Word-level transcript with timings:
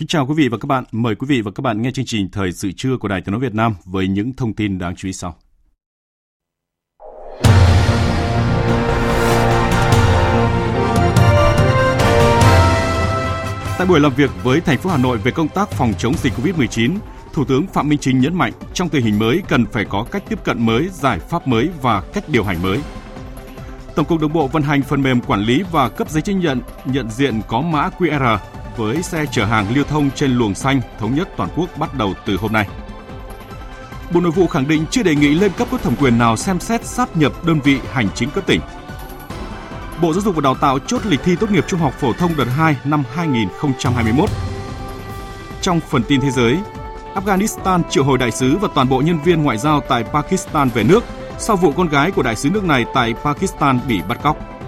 Kính 0.00 0.06
chào 0.06 0.26
quý 0.26 0.34
vị 0.36 0.48
và 0.48 0.58
các 0.58 0.66
bạn. 0.66 0.84
Mời 0.92 1.14
quý 1.14 1.26
vị 1.30 1.40
và 1.40 1.50
các 1.50 1.60
bạn 1.60 1.82
nghe 1.82 1.90
chương 1.90 2.04
trình 2.04 2.28
Thời 2.30 2.52
sự 2.52 2.72
trưa 2.72 2.96
của 2.96 3.08
Đài 3.08 3.20
Tiếng 3.20 3.32
nói 3.32 3.40
Việt 3.40 3.54
Nam 3.54 3.74
với 3.84 4.08
những 4.08 4.32
thông 4.32 4.54
tin 4.54 4.78
đáng 4.78 4.96
chú 4.96 5.08
ý 5.08 5.12
sau. 5.12 5.36
Tại 13.78 13.86
buổi 13.88 14.00
làm 14.00 14.12
việc 14.16 14.30
với 14.42 14.60
thành 14.60 14.78
phố 14.78 14.90
Hà 14.90 14.96
Nội 14.96 15.18
về 15.18 15.30
công 15.30 15.48
tác 15.48 15.70
phòng 15.70 15.92
chống 15.98 16.14
dịch 16.14 16.32
COVID-19, 16.32 16.96
Thủ 17.32 17.44
tướng 17.44 17.66
Phạm 17.66 17.88
Minh 17.88 17.98
Chính 17.98 18.20
nhấn 18.20 18.34
mạnh 18.34 18.52
trong 18.74 18.88
tình 18.88 19.04
hình 19.04 19.18
mới 19.18 19.42
cần 19.48 19.66
phải 19.66 19.84
có 19.84 20.06
cách 20.10 20.22
tiếp 20.28 20.44
cận 20.44 20.66
mới, 20.66 20.88
giải 20.92 21.18
pháp 21.18 21.48
mới 21.48 21.68
và 21.82 22.02
cách 22.12 22.24
điều 22.28 22.44
hành 22.44 22.62
mới. 22.62 22.78
Tổng 23.94 24.06
cục 24.06 24.20
Đường 24.20 24.32
bộ 24.32 24.46
vận 24.46 24.62
hành 24.62 24.82
phần 24.82 25.02
mềm 25.02 25.20
quản 25.20 25.40
lý 25.40 25.62
và 25.72 25.88
cấp 25.88 26.10
giấy 26.10 26.22
chứng 26.22 26.40
nhận 26.40 26.60
nhận 26.84 27.10
diện 27.10 27.40
có 27.48 27.60
mã 27.60 27.88
QR 27.98 28.38
với 28.76 29.02
xe 29.02 29.26
chở 29.30 29.44
hàng 29.44 29.74
lưu 29.74 29.84
thông 29.84 30.10
trên 30.10 30.30
luồng 30.30 30.54
xanh 30.54 30.80
thống 30.98 31.14
nhất 31.14 31.28
toàn 31.36 31.50
quốc 31.56 31.78
bắt 31.78 31.94
đầu 31.94 32.14
từ 32.26 32.36
hôm 32.36 32.52
nay. 32.52 32.68
Bộ 34.12 34.20
Nội 34.20 34.32
vụ 34.32 34.46
khẳng 34.46 34.68
định 34.68 34.84
chưa 34.90 35.02
đề 35.02 35.14
nghị 35.14 35.28
lên 35.28 35.52
cấp 35.56 35.68
có 35.70 35.78
thẩm 35.78 35.96
quyền 35.96 36.18
nào 36.18 36.36
xem 36.36 36.60
xét 36.60 36.84
sáp 36.84 37.16
nhập 37.16 37.32
đơn 37.44 37.60
vị 37.60 37.78
hành 37.92 38.08
chính 38.14 38.30
cấp 38.30 38.46
tỉnh. 38.46 38.60
Bộ 40.02 40.12
Giáo 40.12 40.22
dục 40.22 40.34
và 40.34 40.40
Đào 40.40 40.54
tạo 40.54 40.78
chốt 40.78 41.06
lịch 41.06 41.20
thi 41.24 41.36
tốt 41.36 41.50
nghiệp 41.50 41.64
trung 41.68 41.80
học 41.80 41.94
phổ 42.00 42.12
thông 42.12 42.36
đợt 42.36 42.44
2 42.44 42.76
năm 42.84 43.04
2021. 43.14 44.30
Trong 45.60 45.80
phần 45.80 46.02
tin 46.08 46.20
thế 46.20 46.30
giới, 46.30 46.58
Afghanistan 47.14 47.82
triệu 47.90 48.04
hồi 48.04 48.18
đại 48.18 48.30
sứ 48.30 48.56
và 48.56 48.68
toàn 48.74 48.88
bộ 48.88 49.00
nhân 49.00 49.18
viên 49.24 49.42
ngoại 49.42 49.58
giao 49.58 49.80
tại 49.80 50.04
Pakistan 50.04 50.68
về 50.68 50.84
nước 50.84 51.04
sau 51.38 51.56
vụ 51.56 51.72
con 51.72 51.88
gái 51.88 52.10
của 52.10 52.22
đại 52.22 52.36
sứ 52.36 52.50
nước 52.50 52.64
này 52.64 52.84
tại 52.94 53.14
Pakistan 53.24 53.80
bị 53.88 54.00
bắt 54.08 54.18
cóc. 54.22 54.59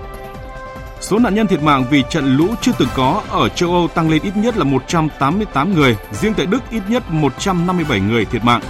Số 1.03 1.19
nạn 1.19 1.34
nhân 1.34 1.47
thiệt 1.47 1.62
mạng 1.62 1.84
vì 1.91 2.03
trận 2.11 2.36
lũ 2.36 2.55
chưa 2.61 2.72
từng 2.78 2.89
có 2.95 3.22
ở 3.31 3.48
châu 3.48 3.72
Âu 3.72 3.89
tăng 3.89 4.11
lên 4.11 4.22
ít 4.22 4.36
nhất 4.36 4.56
là 4.56 4.64
188 4.64 5.75
người, 5.75 5.97
riêng 6.12 6.34
tại 6.36 6.47
Đức 6.47 6.62
ít 6.70 6.83
nhất 6.89 7.03
157 7.11 8.00
người 8.00 8.25
thiệt 8.25 8.44
mạng. 8.44 8.62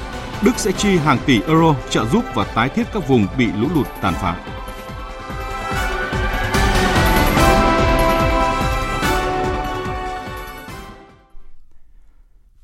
Đức 0.42 0.52
sẽ 0.56 0.72
chi 0.72 0.97
hàng 0.97 1.19
tỷ 1.27 1.41
euro 1.42 1.74
trợ 1.91 2.05
giúp 2.05 2.24
và 2.34 2.44
tái 2.44 2.69
thiết 2.69 2.83
các 2.92 3.08
vùng 3.08 3.27
bị 3.39 3.47
lũ 3.47 3.69
lụt 3.74 3.86
tàn 4.02 4.14
phá. 4.14 4.36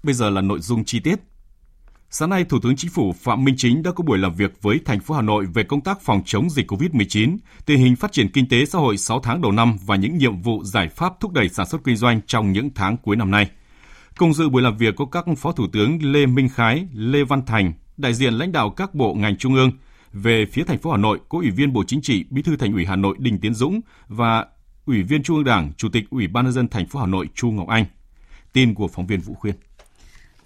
Bây 0.02 0.14
giờ 0.14 0.30
là 0.30 0.40
nội 0.40 0.60
dung 0.60 0.84
chi 0.84 1.00
tiết. 1.00 1.16
Sáng 2.10 2.30
nay, 2.30 2.44
Thủ 2.44 2.58
tướng 2.62 2.76
Chính 2.76 2.90
phủ 2.90 3.12
Phạm 3.12 3.44
Minh 3.44 3.54
Chính 3.58 3.82
đã 3.82 3.90
có 3.92 4.04
buổi 4.04 4.18
làm 4.18 4.34
việc 4.34 4.62
với 4.62 4.80
thành 4.84 5.00
phố 5.00 5.14
Hà 5.14 5.22
Nội 5.22 5.46
về 5.54 5.62
công 5.62 5.80
tác 5.80 6.00
phòng 6.00 6.22
chống 6.26 6.50
dịch 6.50 6.70
COVID-19, 6.70 7.36
tình 7.66 7.78
hình 7.78 7.96
phát 7.96 8.12
triển 8.12 8.28
kinh 8.32 8.48
tế 8.48 8.64
xã 8.64 8.78
hội 8.78 8.96
6 8.96 9.20
tháng 9.20 9.42
đầu 9.42 9.52
năm 9.52 9.76
và 9.86 9.96
những 9.96 10.18
nhiệm 10.18 10.42
vụ 10.42 10.64
giải 10.64 10.88
pháp 10.88 11.20
thúc 11.20 11.32
đẩy 11.32 11.48
sản 11.48 11.66
xuất 11.66 11.84
kinh 11.84 11.96
doanh 11.96 12.20
trong 12.26 12.52
những 12.52 12.70
tháng 12.74 12.96
cuối 12.96 13.16
năm 13.16 13.30
nay. 13.30 13.50
Cùng 14.16 14.34
dự 14.34 14.48
buổi 14.48 14.62
làm 14.62 14.76
việc 14.76 14.96
có 14.96 15.04
các 15.04 15.24
Phó 15.38 15.52
Thủ 15.52 15.66
tướng 15.72 16.12
Lê 16.12 16.26
Minh 16.26 16.48
Khái, 16.48 16.86
Lê 16.94 17.24
Văn 17.24 17.46
Thành, 17.46 17.72
đại 17.96 18.14
diện 18.14 18.34
lãnh 18.34 18.52
đạo 18.52 18.70
các 18.70 18.94
bộ 18.94 19.14
ngành 19.14 19.36
trung 19.36 19.54
ương. 19.54 19.70
Về 20.12 20.46
phía 20.52 20.64
thành 20.64 20.78
phố 20.78 20.90
Hà 20.90 20.96
Nội, 20.96 21.20
có 21.28 21.38
Ủy 21.38 21.50
viên 21.50 21.72
Bộ 21.72 21.84
Chính 21.86 22.02
trị, 22.02 22.24
Bí 22.30 22.42
thư 22.42 22.56
Thành 22.56 22.72
ủy 22.72 22.84
Hà 22.84 22.96
Nội 22.96 23.16
Đinh 23.18 23.38
Tiến 23.38 23.54
Dũng 23.54 23.80
và 24.08 24.46
Ủy 24.86 25.02
viên 25.02 25.22
Trung 25.22 25.36
ương 25.36 25.44
Đảng, 25.44 25.72
Chủ 25.76 25.88
tịch 25.88 26.04
Ủy 26.10 26.26
ban 26.26 26.44
nhân 26.44 26.52
dân 26.52 26.68
thành 26.68 26.86
phố 26.86 27.00
Hà 27.00 27.06
Nội 27.06 27.28
Chu 27.34 27.50
Ngọc 27.50 27.68
Anh. 27.68 27.84
Tin 28.52 28.74
của 28.74 28.88
phóng 28.88 29.06
viên 29.06 29.20
Vũ 29.20 29.34
Khuyên. 29.34 29.54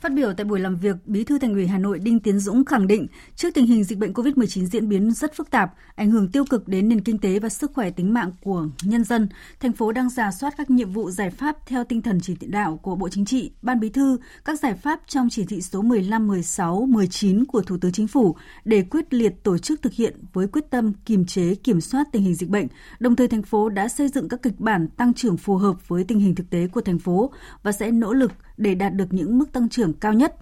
Phát 0.02 0.12
biểu 0.14 0.32
tại 0.32 0.44
buổi 0.44 0.60
làm 0.60 0.76
việc, 0.76 0.96
Bí 1.06 1.24
thư 1.24 1.38
Thành 1.38 1.54
ủy 1.54 1.66
Hà 1.66 1.78
Nội 1.78 1.98
Đinh 1.98 2.20
Tiến 2.20 2.38
Dũng 2.38 2.64
khẳng 2.64 2.86
định, 2.86 3.06
trước 3.36 3.54
tình 3.54 3.66
hình 3.66 3.84
dịch 3.84 3.98
bệnh 3.98 4.12
COVID-19 4.12 4.64
diễn 4.66 4.88
biến 4.88 5.12
rất 5.12 5.34
phức 5.34 5.50
tạp, 5.50 5.74
ảnh 5.94 6.10
hưởng 6.10 6.28
tiêu 6.28 6.44
cực 6.50 6.68
đến 6.68 6.88
nền 6.88 7.00
kinh 7.00 7.18
tế 7.18 7.38
và 7.38 7.48
sức 7.48 7.72
khỏe 7.74 7.90
tính 7.90 8.14
mạng 8.14 8.32
của 8.41 8.66
nhân 8.82 9.04
dân, 9.04 9.28
thành 9.60 9.72
phố 9.72 9.92
đang 9.92 10.10
giả 10.10 10.30
soát 10.30 10.54
các 10.56 10.70
nhiệm 10.70 10.91
vụ 10.91 11.10
giải 11.10 11.30
pháp 11.30 11.56
theo 11.66 11.84
tinh 11.84 12.02
thần 12.02 12.18
chỉ 12.22 12.36
đạo 12.41 12.76
của 12.82 12.96
Bộ 12.96 13.08
Chính 13.08 13.24
trị, 13.24 13.50
Ban 13.62 13.80
Bí 13.80 13.88
thư, 13.88 14.18
các 14.44 14.60
giải 14.60 14.74
pháp 14.74 15.00
trong 15.06 15.28
chỉ 15.30 15.44
thị 15.44 15.62
số 15.62 15.82
15, 15.82 16.26
16, 16.26 16.86
19 16.88 17.44
của 17.44 17.62
Thủ 17.62 17.76
tướng 17.80 17.92
Chính 17.92 18.08
phủ 18.08 18.36
để 18.64 18.82
quyết 18.82 19.14
liệt 19.14 19.42
tổ 19.42 19.58
chức 19.58 19.82
thực 19.82 19.92
hiện 19.92 20.24
với 20.32 20.46
quyết 20.46 20.70
tâm 20.70 20.92
kiềm 21.04 21.26
chế, 21.26 21.54
kiểm 21.54 21.80
soát 21.80 22.06
tình 22.12 22.22
hình 22.22 22.34
dịch 22.34 22.50
bệnh. 22.50 22.66
Đồng 22.98 23.16
thời 23.16 23.28
thành 23.28 23.42
phố 23.42 23.68
đã 23.68 23.88
xây 23.88 24.08
dựng 24.08 24.28
các 24.28 24.42
kịch 24.42 24.60
bản 24.60 24.88
tăng 24.88 25.14
trưởng 25.14 25.36
phù 25.36 25.56
hợp 25.56 25.88
với 25.88 26.04
tình 26.04 26.18
hình 26.18 26.34
thực 26.34 26.50
tế 26.50 26.66
của 26.66 26.80
thành 26.80 26.98
phố 26.98 27.32
và 27.62 27.72
sẽ 27.72 27.91
nỗ 27.91 28.12
lực 28.12 28.32
để 28.62 28.74
đạt 28.74 28.94
được 28.94 29.12
những 29.12 29.38
mức 29.38 29.52
tăng 29.52 29.68
trưởng 29.68 29.92
cao 29.92 30.12
nhất. 30.12 30.36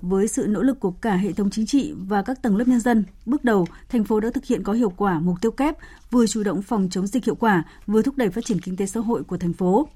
Với 0.00 0.28
sự 0.28 0.46
nỗ 0.48 0.62
lực 0.62 0.80
của 0.80 0.90
cả 0.90 1.16
hệ 1.16 1.32
thống 1.32 1.50
chính 1.50 1.66
trị 1.66 1.94
và 2.08 2.22
các 2.22 2.42
tầng 2.42 2.56
lớp 2.56 2.68
nhân 2.68 2.80
dân, 2.80 3.04
bước 3.26 3.44
đầu, 3.44 3.66
thành 3.88 4.04
phố 4.04 4.20
đã 4.20 4.30
thực 4.34 4.44
hiện 4.44 4.62
có 4.62 4.72
hiệu 4.72 4.92
quả 4.96 5.20
mục 5.20 5.36
tiêu 5.40 5.50
kép, 5.50 5.76
vừa 6.10 6.26
chủ 6.26 6.42
động 6.42 6.62
phòng 6.62 6.88
chống 6.90 7.06
dịch 7.06 7.24
hiệu 7.24 7.34
quả, 7.34 7.62
vừa 7.86 8.02
thúc 8.02 8.16
đẩy 8.16 8.30
phát 8.30 8.44
triển 8.44 8.60
kinh 8.60 8.76
tế 8.76 8.86
xã 8.86 9.00
hội 9.00 9.24
của 9.24 9.36
thành 9.36 9.52
phố. 9.52 9.88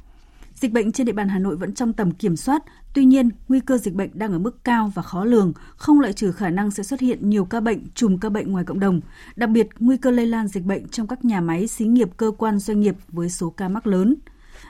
Dịch 0.54 0.72
bệnh 0.72 0.92
trên 0.92 1.06
địa 1.06 1.12
bàn 1.12 1.28
Hà 1.28 1.38
Nội 1.38 1.56
vẫn 1.56 1.74
trong 1.74 1.92
tầm 1.92 2.10
kiểm 2.10 2.36
soát, 2.36 2.62
tuy 2.94 3.04
nhiên 3.04 3.30
nguy 3.48 3.60
cơ 3.60 3.78
dịch 3.78 3.94
bệnh 3.94 4.10
đang 4.14 4.32
ở 4.32 4.38
mức 4.38 4.64
cao 4.64 4.92
và 4.94 5.02
khó 5.02 5.24
lường, 5.24 5.52
không 5.76 6.00
loại 6.00 6.12
trừ 6.12 6.32
khả 6.32 6.50
năng 6.50 6.70
sẽ 6.70 6.82
xuất 6.82 7.00
hiện 7.00 7.30
nhiều 7.30 7.44
ca 7.44 7.60
bệnh, 7.60 7.88
trùm 7.94 8.18
ca 8.18 8.28
bệnh 8.28 8.52
ngoài 8.52 8.64
cộng 8.64 8.80
đồng, 8.80 9.00
đặc 9.36 9.50
biệt 9.50 9.68
nguy 9.80 9.96
cơ 9.96 10.10
lây 10.10 10.26
lan 10.26 10.48
dịch 10.48 10.64
bệnh 10.64 10.88
trong 10.88 11.06
các 11.06 11.24
nhà 11.24 11.40
máy, 11.40 11.66
xí 11.66 11.84
nghiệp, 11.84 12.08
cơ 12.16 12.32
quan, 12.38 12.58
doanh 12.58 12.80
nghiệp 12.80 12.96
với 13.08 13.30
số 13.30 13.50
ca 13.50 13.68
mắc 13.68 13.86
lớn. 13.86 14.14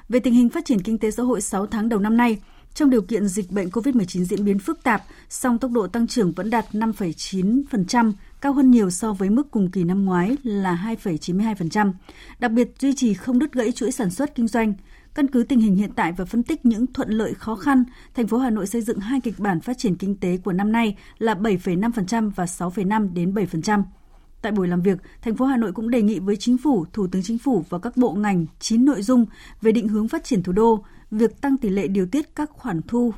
Về 0.08 0.20
tình 0.20 0.34
hình 0.34 0.48
phát 0.48 0.64
triển 0.64 0.82
kinh 0.82 0.98
tế 0.98 1.10
xã 1.10 1.22
hội 1.22 1.40
6 1.40 1.66
tháng 1.66 1.88
đầu 1.88 2.00
năm 2.00 2.16
nay, 2.16 2.38
trong 2.74 2.90
điều 2.90 3.02
kiện 3.02 3.28
dịch 3.28 3.50
bệnh 3.50 3.68
COVID-19 3.68 4.24
diễn 4.24 4.44
biến 4.44 4.58
phức 4.58 4.82
tạp, 4.82 5.02
song 5.28 5.58
tốc 5.58 5.70
độ 5.70 5.86
tăng 5.86 6.06
trưởng 6.06 6.32
vẫn 6.32 6.50
đạt 6.50 6.66
5,9%, 6.72 8.12
cao 8.40 8.52
hơn 8.52 8.70
nhiều 8.70 8.90
so 8.90 9.12
với 9.12 9.30
mức 9.30 9.50
cùng 9.50 9.70
kỳ 9.70 9.84
năm 9.84 10.04
ngoái 10.04 10.36
là 10.42 10.96
2,92%. 11.02 11.92
Đặc 12.38 12.52
biệt 12.52 12.68
duy 12.78 12.94
trì 12.94 13.14
không 13.14 13.38
đứt 13.38 13.52
gãy 13.52 13.72
chuỗi 13.72 13.92
sản 13.92 14.10
xuất 14.10 14.34
kinh 14.34 14.48
doanh. 14.48 14.74
Căn 15.14 15.26
cứ 15.26 15.42
tình 15.42 15.60
hình 15.60 15.76
hiện 15.76 15.90
tại 15.96 16.12
và 16.12 16.24
phân 16.24 16.42
tích 16.42 16.66
những 16.66 16.86
thuận 16.86 17.10
lợi 17.10 17.34
khó 17.34 17.54
khăn, 17.54 17.84
thành 18.14 18.26
phố 18.26 18.38
Hà 18.38 18.50
Nội 18.50 18.66
xây 18.66 18.82
dựng 18.82 18.98
hai 18.98 19.20
kịch 19.20 19.38
bản 19.38 19.60
phát 19.60 19.78
triển 19.78 19.96
kinh 19.96 20.16
tế 20.16 20.36
của 20.36 20.52
năm 20.52 20.72
nay 20.72 20.96
là 21.18 21.34
7,5% 21.34 22.30
và 22.36 22.44
6,5 22.44 23.14
đến 23.14 23.34
7%. 23.34 23.82
Tại 24.42 24.52
buổi 24.52 24.68
làm 24.68 24.82
việc, 24.82 24.98
thành 25.22 25.36
phố 25.36 25.44
Hà 25.44 25.56
Nội 25.56 25.72
cũng 25.72 25.90
đề 25.90 26.02
nghị 26.02 26.18
với 26.18 26.36
chính 26.36 26.58
phủ, 26.58 26.84
thủ 26.92 27.06
tướng 27.06 27.22
chính 27.22 27.38
phủ 27.38 27.64
và 27.68 27.78
các 27.78 27.96
bộ 27.96 28.12
ngành 28.12 28.46
chín 28.60 28.84
nội 28.84 29.02
dung 29.02 29.26
về 29.62 29.72
định 29.72 29.88
hướng 29.88 30.08
phát 30.08 30.24
triển 30.24 30.42
thủ 30.42 30.52
đô, 30.52 30.84
việc 31.10 31.40
tăng 31.40 31.56
tỷ 31.56 31.68
lệ 31.68 31.88
điều 31.88 32.06
tiết 32.06 32.34
các 32.34 32.50
khoản 32.50 32.80
thu 32.88 33.12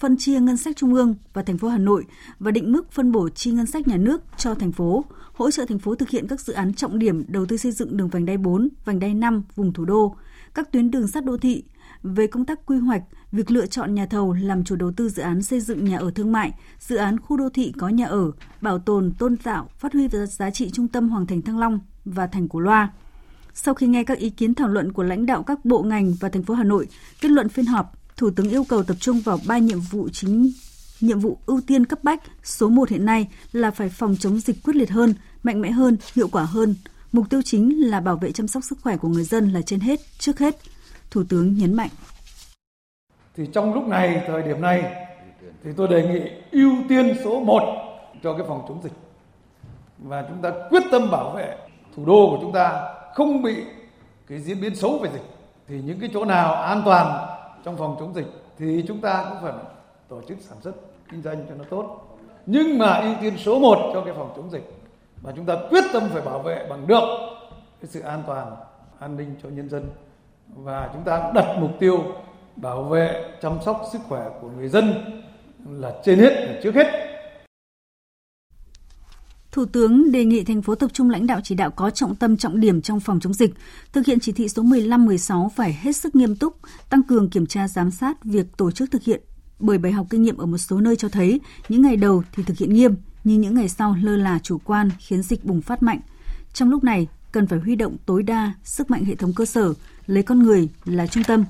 phân 0.00 0.16
chia 0.16 0.40
ngân 0.40 0.56
sách 0.56 0.76
trung 0.76 0.94
ương 0.94 1.14
và 1.32 1.42
thành 1.42 1.58
phố 1.58 1.68
Hà 1.68 1.78
Nội 1.78 2.04
và 2.38 2.50
định 2.50 2.72
mức 2.72 2.92
phân 2.92 3.12
bổ 3.12 3.28
chi 3.28 3.50
ngân 3.50 3.66
sách 3.66 3.88
nhà 3.88 3.96
nước 3.96 4.22
cho 4.36 4.54
thành 4.54 4.72
phố, 4.72 5.04
hỗ 5.32 5.50
trợ 5.50 5.64
thành 5.64 5.78
phố 5.78 5.94
thực 5.94 6.08
hiện 6.08 6.26
các 6.28 6.40
dự 6.40 6.52
án 6.52 6.74
trọng 6.74 6.98
điểm 6.98 7.24
đầu 7.28 7.46
tư 7.46 7.56
xây 7.56 7.72
dựng 7.72 7.96
đường 7.96 8.08
vành 8.08 8.26
đai 8.26 8.38
4, 8.38 8.68
vành 8.84 8.98
đai 8.98 9.14
5 9.14 9.42
vùng 9.54 9.72
thủ 9.72 9.84
đô, 9.84 10.16
các 10.54 10.72
tuyến 10.72 10.90
đường 10.90 11.08
sắt 11.08 11.24
đô 11.24 11.36
thị, 11.36 11.64
về 12.02 12.26
công 12.26 12.44
tác 12.44 12.66
quy 12.66 12.78
hoạch, 12.78 13.02
việc 13.32 13.50
lựa 13.50 13.66
chọn 13.66 13.94
nhà 13.94 14.06
thầu 14.06 14.32
làm 14.32 14.64
chủ 14.64 14.76
đầu 14.76 14.92
tư 14.92 15.08
dự 15.08 15.22
án 15.22 15.42
xây 15.42 15.60
dựng 15.60 15.84
nhà 15.84 15.98
ở 15.98 16.10
thương 16.10 16.32
mại, 16.32 16.52
dự 16.78 16.96
án 16.96 17.20
khu 17.20 17.36
đô 17.36 17.48
thị 17.48 17.72
có 17.78 17.88
nhà 17.88 18.06
ở, 18.06 18.32
bảo 18.60 18.78
tồn, 18.78 19.12
tôn 19.18 19.36
tạo, 19.36 19.68
phát 19.78 19.92
huy 19.92 20.08
giá 20.28 20.50
trị 20.50 20.70
trung 20.70 20.88
tâm 20.88 21.08
Hoàng 21.08 21.26
Thành 21.26 21.42
Thăng 21.42 21.58
Long 21.58 21.80
và 22.04 22.26
thành 22.26 22.48
Cổ 22.48 22.60
Loa. 22.60 22.92
Sau 23.62 23.74
khi 23.74 23.86
nghe 23.86 24.04
các 24.04 24.18
ý 24.18 24.30
kiến 24.30 24.54
thảo 24.54 24.68
luận 24.68 24.92
của 24.92 25.02
lãnh 25.02 25.26
đạo 25.26 25.42
các 25.42 25.64
bộ 25.64 25.82
ngành 25.82 26.14
và 26.20 26.28
thành 26.28 26.42
phố 26.42 26.54
Hà 26.54 26.64
Nội, 26.64 26.86
kết 27.20 27.30
luận 27.30 27.48
phiên 27.48 27.66
họp, 27.66 27.92
Thủ 28.16 28.30
tướng 28.30 28.50
yêu 28.50 28.64
cầu 28.68 28.82
tập 28.82 28.96
trung 29.00 29.20
vào 29.20 29.38
ba 29.46 29.58
nhiệm 29.58 29.80
vụ 29.80 30.08
chính 30.12 30.50
nhiệm 31.00 31.18
vụ 31.18 31.38
ưu 31.46 31.60
tiên 31.66 31.86
cấp 31.86 31.98
bách 32.02 32.22
số 32.42 32.68
1 32.68 32.88
hiện 32.88 33.04
nay 33.04 33.28
là 33.52 33.70
phải 33.70 33.88
phòng 33.88 34.16
chống 34.20 34.40
dịch 34.40 34.56
quyết 34.64 34.76
liệt 34.76 34.90
hơn, 34.90 35.14
mạnh 35.42 35.60
mẽ 35.60 35.70
hơn, 35.70 35.96
hiệu 36.14 36.28
quả 36.32 36.42
hơn. 36.42 36.74
Mục 37.12 37.30
tiêu 37.30 37.42
chính 37.42 37.90
là 37.90 38.00
bảo 38.00 38.16
vệ 38.16 38.32
chăm 38.32 38.48
sóc 38.48 38.64
sức 38.64 38.78
khỏe 38.82 38.96
của 38.96 39.08
người 39.08 39.24
dân 39.24 39.52
là 39.52 39.62
trên 39.62 39.80
hết, 39.80 40.00
trước 40.18 40.38
hết. 40.38 40.56
Thủ 41.10 41.22
tướng 41.28 41.54
nhấn 41.58 41.74
mạnh. 41.74 41.90
Thì 43.36 43.44
trong 43.52 43.74
lúc 43.74 43.86
này, 43.86 44.22
thời 44.26 44.42
điểm 44.42 44.60
này, 44.60 45.06
thì 45.64 45.70
tôi 45.76 45.88
đề 45.88 46.08
nghị 46.08 46.30
ưu 46.50 46.72
tiên 46.88 47.16
số 47.24 47.40
1 47.40 47.60
cho 48.22 48.32
cái 48.32 48.46
phòng 48.48 48.64
chống 48.68 48.80
dịch. 48.84 48.92
Và 49.98 50.24
chúng 50.28 50.42
ta 50.42 50.50
quyết 50.70 50.82
tâm 50.90 51.10
bảo 51.10 51.32
vệ 51.36 51.56
thủ 51.96 52.04
đô 52.04 52.28
của 52.30 52.38
chúng 52.40 52.52
ta 52.52 52.94
không 53.14 53.42
bị 53.42 53.64
cái 54.28 54.38
diễn 54.38 54.60
biến 54.60 54.74
xấu 54.74 54.98
về 54.98 55.10
dịch, 55.12 55.24
thì 55.68 55.80
những 55.80 56.00
cái 56.00 56.10
chỗ 56.14 56.24
nào 56.24 56.54
an 56.54 56.82
toàn 56.84 57.26
trong 57.64 57.76
phòng 57.76 57.96
chống 58.00 58.14
dịch 58.14 58.26
thì 58.58 58.84
chúng 58.88 59.00
ta 59.00 59.26
cũng 59.28 59.38
phải 59.42 59.52
tổ 60.08 60.20
chức 60.28 60.38
sản 60.40 60.58
xuất 60.60 60.72
kinh 61.10 61.22
doanh 61.22 61.46
cho 61.48 61.54
nó 61.54 61.64
tốt. 61.70 62.00
Nhưng 62.46 62.78
mà 62.78 62.94
ưu 62.94 63.14
tiên 63.20 63.38
số 63.38 63.58
1 63.58 63.90
cho 63.94 64.00
cái 64.00 64.14
phòng 64.14 64.32
chống 64.36 64.50
dịch 64.50 64.74
và 65.22 65.32
chúng 65.36 65.44
ta 65.44 65.54
quyết 65.70 65.84
tâm 65.92 66.02
phải 66.12 66.22
bảo 66.22 66.38
vệ 66.38 66.66
bằng 66.70 66.86
được 66.86 67.04
cái 67.80 67.88
sự 67.88 68.00
an 68.00 68.22
toàn, 68.26 68.56
an 68.98 69.16
ninh 69.16 69.34
cho 69.42 69.48
nhân 69.48 69.68
dân. 69.68 69.90
Và 70.54 70.90
chúng 70.92 71.02
ta 71.02 71.20
cũng 71.22 71.34
đặt 71.34 71.56
mục 71.58 71.70
tiêu 71.78 72.04
bảo 72.56 72.82
vệ, 72.82 73.24
chăm 73.42 73.58
sóc 73.64 73.82
sức 73.92 73.98
khỏe 74.08 74.24
của 74.40 74.48
người 74.56 74.68
dân 74.68 74.94
là 75.70 75.92
trên 76.04 76.18
hết, 76.18 76.30
là 76.30 76.60
trước 76.62 76.74
hết. 76.74 77.07
Thủ 79.52 79.64
tướng 79.64 80.12
đề 80.12 80.24
nghị 80.24 80.44
thành 80.44 80.62
phố 80.62 80.74
tập 80.74 80.90
trung 80.92 81.10
lãnh 81.10 81.26
đạo 81.26 81.40
chỉ 81.44 81.54
đạo 81.54 81.70
có 81.70 81.90
trọng 81.90 82.16
tâm 82.16 82.36
trọng 82.36 82.60
điểm 82.60 82.82
trong 82.82 83.00
phòng 83.00 83.20
chống 83.20 83.34
dịch, 83.34 83.54
thực 83.92 84.06
hiện 84.06 84.20
chỉ 84.20 84.32
thị 84.32 84.48
số 84.48 84.62
15-16 84.62 85.48
phải 85.48 85.78
hết 85.82 85.96
sức 85.96 86.16
nghiêm 86.16 86.36
túc, 86.36 86.56
tăng 86.90 87.02
cường 87.02 87.30
kiểm 87.30 87.46
tra 87.46 87.68
giám 87.68 87.90
sát 87.90 88.24
việc 88.24 88.46
tổ 88.56 88.70
chức 88.70 88.90
thực 88.90 89.02
hiện. 89.02 89.20
Bởi 89.58 89.78
bài 89.78 89.92
học 89.92 90.06
kinh 90.10 90.22
nghiệm 90.22 90.36
ở 90.36 90.46
một 90.46 90.58
số 90.58 90.80
nơi 90.80 90.96
cho 90.96 91.08
thấy, 91.08 91.40
những 91.68 91.82
ngày 91.82 91.96
đầu 91.96 92.22
thì 92.32 92.42
thực 92.42 92.58
hiện 92.58 92.74
nghiêm, 92.74 92.94
nhưng 93.24 93.40
những 93.40 93.54
ngày 93.54 93.68
sau 93.68 93.96
lơ 94.02 94.16
là 94.16 94.38
chủ 94.42 94.58
quan 94.64 94.90
khiến 94.98 95.22
dịch 95.22 95.44
bùng 95.44 95.62
phát 95.62 95.82
mạnh. 95.82 96.00
Trong 96.52 96.70
lúc 96.70 96.84
này, 96.84 97.08
cần 97.32 97.46
phải 97.46 97.58
huy 97.58 97.76
động 97.76 97.96
tối 98.06 98.22
đa 98.22 98.52
sức 98.64 98.90
mạnh 98.90 99.04
hệ 99.04 99.14
thống 99.14 99.32
cơ 99.36 99.44
sở, 99.44 99.74
lấy 100.08 100.22
con 100.22 100.38
người 100.38 100.68
là 100.84 101.06
trung 101.06 101.24
tâm, 101.24 101.44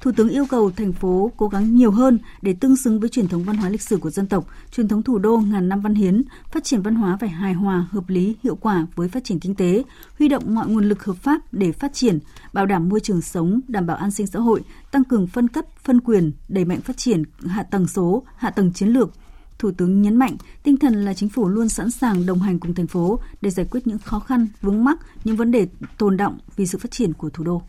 Thủ 0.00 0.12
tướng 0.16 0.28
yêu 0.28 0.46
cầu 0.46 0.70
thành 0.70 0.92
phố 0.92 1.32
cố 1.36 1.48
gắng 1.48 1.74
nhiều 1.74 1.90
hơn 1.90 2.18
để 2.42 2.54
tương 2.60 2.76
xứng 2.76 3.00
với 3.00 3.08
truyền 3.08 3.28
thống 3.28 3.44
văn 3.44 3.56
hóa 3.56 3.68
lịch 3.68 3.82
sử 3.82 3.96
của 3.96 4.10
dân 4.10 4.26
tộc, 4.26 4.46
truyền 4.70 4.88
thống 4.88 5.02
thủ 5.02 5.18
đô 5.18 5.36
ngàn 5.36 5.68
năm 5.68 5.80
văn 5.80 5.94
hiến, 5.94 6.22
phát 6.52 6.64
triển 6.64 6.82
văn 6.82 6.94
hóa 6.94 7.16
phải 7.20 7.28
hài 7.28 7.52
hòa, 7.52 7.86
hợp 7.90 8.08
lý, 8.08 8.36
hiệu 8.42 8.56
quả 8.56 8.86
với 8.94 9.08
phát 9.08 9.24
triển 9.24 9.40
kinh 9.40 9.54
tế, 9.54 9.84
huy 10.18 10.28
động 10.28 10.54
mọi 10.54 10.68
nguồn 10.68 10.84
lực 10.84 11.04
hợp 11.04 11.16
pháp 11.16 11.40
để 11.52 11.72
phát 11.72 11.94
triển, 11.94 12.18
bảo 12.52 12.66
đảm 12.66 12.88
môi 12.88 13.00
trường 13.00 13.22
sống, 13.22 13.60
đảm 13.68 13.86
bảo 13.86 13.96
an 13.96 14.10
sinh 14.10 14.26
xã 14.26 14.38
hội, 14.38 14.62
tăng 14.90 15.04
cường 15.04 15.26
phân 15.26 15.48
cấp, 15.48 15.64
phân 15.84 16.00
quyền, 16.00 16.32
đẩy 16.48 16.64
mạnh 16.64 16.80
phát 16.80 16.96
triển 16.96 17.22
hạ 17.46 17.62
tầng 17.62 17.88
số, 17.88 18.22
hạ 18.36 18.50
tầng 18.50 18.72
chiến 18.72 18.88
lược, 18.88 19.10
Thủ 19.58 19.70
tướng 19.76 20.02
nhấn 20.02 20.16
mạnh 20.16 20.36
tinh 20.62 20.76
thần 20.76 21.04
là 21.04 21.14
chính 21.14 21.28
phủ 21.28 21.48
luôn 21.48 21.68
sẵn 21.68 21.90
sàng 21.90 22.26
đồng 22.26 22.38
hành 22.38 22.58
cùng 22.58 22.74
thành 22.74 22.86
phố 22.86 23.18
để 23.40 23.50
giải 23.50 23.66
quyết 23.70 23.86
những 23.86 23.98
khó 23.98 24.18
khăn, 24.18 24.48
vướng 24.60 24.84
mắc, 24.84 24.98
những 25.24 25.36
vấn 25.36 25.50
đề 25.50 25.68
tồn 25.98 26.16
động 26.16 26.38
vì 26.56 26.66
sự 26.66 26.78
phát 26.78 26.90
triển 26.90 27.12
của 27.12 27.30
thủ 27.30 27.44
đô. 27.44 27.62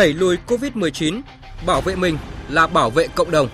Đẩy 0.00 0.12
lùi 0.12 0.36
Covid-19, 0.46 1.20
bảo 1.66 1.80
vệ 1.80 1.96
mình 1.96 2.18
là 2.48 2.66
bảo 2.66 2.90
vệ 2.90 3.08
cộng 3.08 3.30
đồng. 3.30 3.48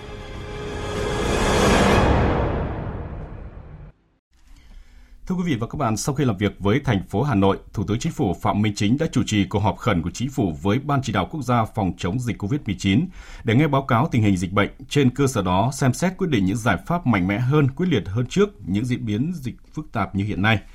Thưa 5.27 5.35
quý 5.35 5.43
vị 5.45 5.55
và 5.59 5.67
các 5.67 5.77
bạn, 5.77 5.97
sau 5.97 6.15
khi 6.15 6.25
làm 6.25 6.37
việc 6.37 6.59
với 6.59 6.79
thành 6.85 7.03
phố 7.09 7.23
Hà 7.23 7.35
Nội, 7.35 7.57
Thủ 7.73 7.83
tướng 7.87 7.99
Chính 7.99 8.11
phủ 8.11 8.35
Phạm 8.41 8.61
Minh 8.61 8.73
Chính 8.75 8.97
đã 8.97 9.07
chủ 9.11 9.23
trì 9.25 9.45
cuộc 9.45 9.59
họp 9.59 9.77
khẩn 9.77 10.01
của 10.01 10.11
Chính 10.13 10.29
phủ 10.29 10.53
với 10.61 10.79
Ban 10.79 11.01
chỉ 11.03 11.13
đạo 11.13 11.27
quốc 11.31 11.41
gia 11.43 11.65
phòng 11.65 11.93
chống 11.97 12.19
dịch 12.19 12.41
COVID-19 12.41 13.05
để 13.43 13.55
nghe 13.55 13.67
báo 13.67 13.81
cáo 13.81 14.09
tình 14.11 14.21
hình 14.21 14.37
dịch 14.37 14.51
bệnh. 14.51 14.69
Trên 14.89 15.09
cơ 15.09 15.27
sở 15.27 15.41
đó, 15.41 15.71
xem 15.73 15.93
xét 15.93 16.17
quyết 16.17 16.29
định 16.29 16.45
những 16.45 16.57
giải 16.57 16.77
pháp 16.85 17.07
mạnh 17.07 17.27
mẽ 17.27 17.39
hơn, 17.39 17.71
quyết 17.71 17.87
liệt 17.89 18.03
hơn 18.07 18.25
trước 18.25 18.49
những 18.65 18.85
diễn 18.85 19.05
biến 19.05 19.31
dịch 19.35 19.55
phức 19.73 19.91
tạp 19.91 20.15
như 20.15 20.23
hiện 20.23 20.41
nay– 20.41 20.59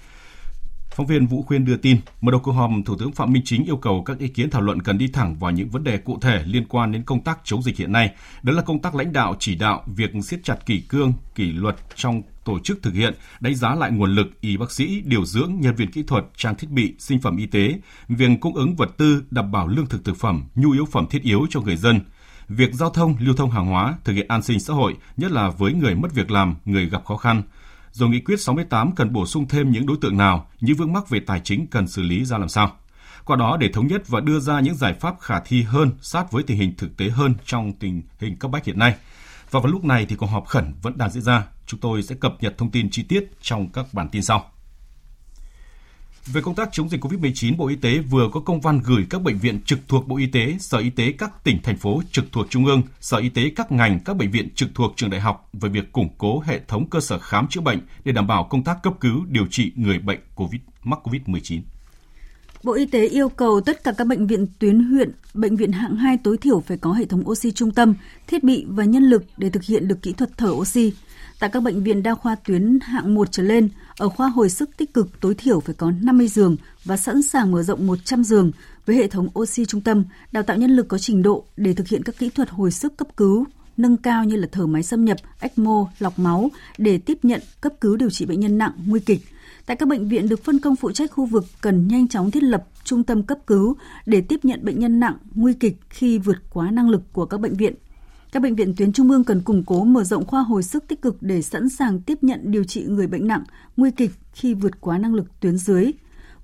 Phóng 0.95 1.07
viên 1.07 1.27
Vũ 1.27 1.43
Khuyên 1.43 1.65
đưa 1.65 1.77
tin, 1.77 1.97
mở 2.21 2.31
đầu 2.31 2.41
cuộc 2.41 2.53
họp, 2.53 2.71
Thủ 2.85 2.97
tướng 2.99 3.13
Phạm 3.13 3.33
Minh 3.33 3.43
Chính 3.45 3.65
yêu 3.65 3.77
cầu 3.77 4.03
các 4.03 4.19
ý 4.19 4.29
kiến 4.29 4.51
thảo 4.51 4.63
luận 4.63 4.83
cần 4.83 4.99
đi 4.99 5.09
thẳng 5.09 5.35
vào 5.39 5.51
những 5.51 5.69
vấn 5.69 5.85
đề 5.85 5.99
cụ 5.99 6.19
thể 6.21 6.43
liên 6.47 6.65
quan 6.69 6.93
đến 6.93 7.03
công 7.03 7.25
tác 7.25 7.39
chống 7.45 7.63
dịch 7.63 7.77
hiện 7.77 7.93
nay, 7.93 8.15
đó 8.43 8.53
là 8.53 8.63
công 8.63 8.83
tác 8.83 8.95
lãnh 8.95 9.13
đạo 9.13 9.35
chỉ 9.39 9.55
đạo 9.55 9.85
việc 9.87 10.11
siết 10.25 10.41
chặt 10.45 10.67
kỷ 10.67 10.81
cương, 10.81 11.13
kỷ 11.35 11.53
luật 11.53 11.77
trong 11.95 12.23
tổ 12.45 12.59
chức 12.59 12.83
thực 12.83 12.95
hiện, 12.95 13.15
đánh 13.41 13.55
giá 13.55 13.75
lại 13.75 13.91
nguồn 13.91 14.15
lực 14.15 14.41
y 14.41 14.57
bác 14.57 14.73
sĩ, 14.73 15.03
điều 15.05 15.25
dưỡng, 15.25 15.53
nhân 15.61 15.75
viên 15.75 15.91
kỹ 15.91 16.03
thuật, 16.03 16.25
trang 16.37 16.55
thiết 16.55 16.71
bị, 16.71 16.95
sinh 16.99 17.21
phẩm 17.21 17.37
y 17.37 17.47
tế, 17.47 17.75
việc 18.09 18.31
cung 18.41 18.55
ứng 18.55 18.77
vật 18.77 18.91
tư, 18.97 19.23
đảm 19.31 19.53
bảo 19.53 19.69
lương 19.69 19.87
thực 19.87 20.05
thực 20.05 20.17
phẩm, 20.17 20.45
nhu 20.55 20.71
yếu 20.71 20.85
phẩm 20.85 21.07
thiết 21.11 21.23
yếu 21.23 21.47
cho 21.51 21.61
người 21.61 21.77
dân, 21.77 22.01
việc 22.49 22.75
giao 22.75 22.91
thông, 22.91 23.17
lưu 23.19 23.35
thông 23.35 23.51
hàng 23.51 23.67
hóa, 23.67 23.95
thực 24.05 24.13
hiện 24.13 24.29
an 24.29 24.43
sinh 24.43 24.61
xã 24.61 24.75
hội, 24.75 24.95
nhất 25.17 25.31
là 25.31 25.51
với 25.51 25.73
người 25.73 25.95
mất 25.95 26.15
việc 26.15 26.31
làm, 26.31 26.55
người 26.65 26.87
gặp 26.89 27.05
khó 27.05 27.17
khăn, 27.17 27.43
rồi 27.93 28.09
nghị 28.09 28.21
quyết 28.21 28.41
68 28.41 28.93
cần 28.93 29.13
bổ 29.13 29.27
sung 29.27 29.49
thêm 29.49 29.71
những 29.71 29.87
đối 29.87 29.97
tượng 30.01 30.17
nào, 30.17 30.47
những 30.61 30.77
vướng 30.77 30.93
mắc 30.93 31.09
về 31.09 31.21
tài 31.21 31.41
chính 31.41 31.67
cần 31.67 31.89
xử 31.89 32.03
lý 32.03 32.25
ra 32.25 32.39
làm 32.39 32.49
sao. 32.49 32.77
Qua 33.25 33.37
đó 33.37 33.57
để 33.61 33.69
thống 33.73 33.87
nhất 33.87 34.09
và 34.09 34.21
đưa 34.21 34.41
ra 34.41 34.61
những 34.61 34.75
giải 34.75 34.95
pháp 34.95 35.21
khả 35.21 35.41
thi 35.41 35.63
hơn, 35.63 35.91
sát 36.01 36.33
với 36.33 36.43
tình 36.43 36.59
hình 36.59 36.75
thực 36.79 36.97
tế 36.97 37.09
hơn 37.09 37.35
trong 37.45 37.73
tình 37.73 38.03
hình 38.19 38.37
cấp 38.37 38.51
bách 38.51 38.65
hiện 38.65 38.79
nay. 38.79 38.95
Và 39.51 39.61
vào 39.61 39.73
lúc 39.73 39.85
này 39.85 40.07
thì 40.07 40.17
cuộc 40.17 40.27
họp 40.27 40.47
khẩn 40.47 40.75
vẫn 40.83 40.99
đang 40.99 41.11
diễn 41.11 41.23
ra. 41.23 41.47
Chúng 41.67 41.81
tôi 41.81 42.03
sẽ 42.03 42.15
cập 42.15 42.35
nhật 42.41 42.59
thông 42.59 42.71
tin 42.71 42.91
chi 42.91 43.03
tiết 43.03 43.31
trong 43.41 43.69
các 43.73 43.87
bản 43.93 44.09
tin 44.09 44.23
sau. 44.23 44.52
Về 46.27 46.41
công 46.41 46.55
tác 46.55 46.69
chống 46.73 46.89
dịch 46.89 47.05
COVID-19, 47.05 47.57
Bộ 47.57 47.69
Y 47.69 47.77
tế 47.77 47.99
vừa 47.99 48.29
có 48.33 48.41
công 48.41 48.61
văn 48.61 48.81
gửi 48.85 49.07
các 49.11 49.23
bệnh 49.23 49.39
viện 49.39 49.61
trực 49.65 49.79
thuộc 49.89 50.09
Bộ 50.09 50.17
Y 50.17 50.27
tế, 50.27 50.57
Sở 50.61 50.79
Y 50.79 50.91
tế 50.91 51.13
các 51.13 51.45
tỉnh, 51.45 51.63
thành 51.63 51.77
phố 51.77 52.03
trực 52.13 52.25
thuộc 52.33 52.47
Trung 52.51 52.67
ương, 52.67 52.83
Sở 53.01 53.19
Y 53.19 53.29
tế 53.29 53.51
các 53.57 53.73
ngành, 53.73 54.01
các 54.05 54.17
bệnh 54.17 54.31
viện 54.31 54.49
trực 54.55 54.69
thuộc 54.75 54.93
trường 54.97 55.11
đại 55.11 55.21
học 55.21 55.49
về 55.53 55.69
việc 55.69 55.93
củng 55.93 56.09
cố 56.19 56.41
hệ 56.41 56.61
thống 56.69 56.91
cơ 56.91 57.01
sở 57.01 57.19
khám 57.19 57.47
chữa 57.49 57.61
bệnh 57.61 57.81
để 58.05 58.13
đảm 58.13 58.27
bảo 58.27 58.47
công 58.51 58.65
tác 58.65 58.83
cấp 58.83 58.93
cứu, 59.01 59.25
điều 59.29 59.47
trị 59.51 59.73
người 59.77 59.99
bệnh 59.99 60.21
COVID 60.35 60.61
mắc 60.83 60.99
COVID-19. 61.05 61.61
Bộ 62.63 62.73
Y 62.73 62.87
tế 62.87 63.09
yêu 63.09 63.29
cầu 63.29 63.61
tất 63.61 63.85
cả 63.85 63.93
các 63.99 64.07
bệnh 64.07 64.27
viện 64.27 64.47
tuyến 64.59 64.81
huyện, 64.81 65.11
bệnh 65.35 65.57
viện 65.57 65.73
hạng 65.73 65.97
2 65.97 66.19
tối 66.25 66.39
thiểu 66.39 66.61
phải 66.61 66.77
có 66.77 66.93
hệ 66.93 67.05
thống 67.05 67.29
oxy 67.31 67.53
trung 67.53 67.71
tâm, 67.71 67.95
thiết 68.27 68.45
bị 68.45 68.65
và 68.69 68.85
nhân 68.85 69.03
lực 69.03 69.25
để 69.37 69.51
thực 69.51 69.65
hiện 69.65 69.89
được 69.89 70.03
kỹ 70.03 70.13
thuật 70.13 70.31
thở 70.37 70.51
oxy. 70.51 70.93
Tại 71.43 71.51
các 71.51 71.63
bệnh 71.63 71.83
viện 71.83 72.03
đa 72.03 72.15
khoa 72.15 72.35
tuyến 72.35 72.79
hạng 72.81 73.15
1 73.15 73.33
trở 73.33 73.43
lên, 73.43 73.69
ở 73.99 74.09
khoa 74.09 74.29
hồi 74.29 74.51
sức 74.51 74.71
tích 74.77 74.95
cực 74.95 75.21
tối 75.21 75.35
thiểu 75.35 75.61
phải 75.61 75.75
có 75.75 75.93
50 76.03 76.29
giường 76.29 76.57
và 76.85 76.97
sẵn 76.97 77.23
sàng 77.23 77.53
mở 77.53 77.63
rộng 77.63 77.87
100 77.87 78.25
giường 78.25 78.51
với 78.87 78.97
hệ 78.97 79.09
thống 79.09 79.29
oxy 79.39 79.65
trung 79.65 79.81
tâm, 79.81 80.05
đào 80.33 80.43
tạo 80.43 80.57
nhân 80.57 80.71
lực 80.71 80.89
có 80.89 80.99
trình 80.99 81.23
độ 81.23 81.45
để 81.57 81.75
thực 81.75 81.89
hiện 81.89 82.03
các 82.03 82.19
kỹ 82.19 82.29
thuật 82.29 82.51
hồi 82.51 82.71
sức 82.71 82.97
cấp 82.97 83.09
cứu, 83.17 83.45
nâng 83.77 83.97
cao 83.97 84.25
như 84.25 84.37
là 84.37 84.49
thở 84.53 84.67
máy 84.67 84.83
xâm 84.83 85.05
nhập, 85.05 85.19
ECMO, 85.41 85.89
lọc 85.99 86.19
máu 86.19 86.51
để 86.79 86.99
tiếp 86.99 87.19
nhận 87.23 87.41
cấp 87.61 87.73
cứu 87.81 87.97
điều 87.97 88.11
trị 88.11 88.27
bệnh 88.27 88.41
nhân 88.41 88.59
nặng, 88.59 88.73
nguy 88.87 89.01
kịch. 89.01 89.21
Tại 89.67 89.77
các 89.77 89.89
bệnh 89.89 90.09
viện 90.09 90.29
được 90.29 90.45
phân 90.45 90.59
công 90.59 90.77
phụ 90.77 90.93
trách 90.93 91.11
khu 91.13 91.27
vực 91.27 91.45
cần 91.61 91.89
nhanh 91.89 92.09
chóng 92.09 92.31
thiết 92.31 92.43
lập 92.43 92.65
trung 92.85 93.05
tâm 93.05 93.23
cấp 93.23 93.39
cứu 93.47 93.77
để 94.07 94.21
tiếp 94.21 94.45
nhận 94.45 94.65
bệnh 94.65 94.79
nhân 94.79 95.01
nặng, 95.01 95.17
nguy 95.35 95.55
kịch 95.55 95.77
khi 95.91 96.19
vượt 96.19 96.37
quá 96.51 96.71
năng 96.71 96.89
lực 96.89 97.03
của 97.13 97.27
các 97.27 97.41
bệnh 97.41 97.55
viện. 97.55 97.75
Các 98.33 98.43
bệnh 98.43 98.55
viện 98.55 98.75
tuyến 98.77 98.93
trung 98.93 99.11
ương 99.11 99.25
cần 99.25 99.41
củng 99.41 99.63
cố 99.65 99.85
mở 99.85 100.05
rộng 100.05 100.27
khoa 100.27 100.43
hồi 100.43 100.63
sức 100.63 100.85
tích 100.89 101.03
cực 101.03 101.23
để 101.23 101.43
sẵn 101.43 101.69
sàng 101.69 102.01
tiếp 102.01 102.19
nhận 102.23 102.41
điều 102.45 102.65
trị 102.65 102.85
người 102.85 103.07
bệnh 103.07 103.27
nặng, 103.27 103.45
nguy 103.77 103.91
kịch 103.91 104.11
khi 104.33 104.55
vượt 104.55 104.81
quá 104.81 104.99
năng 104.99 105.15
lực 105.15 105.41
tuyến 105.41 105.57
dưới. 105.57 105.93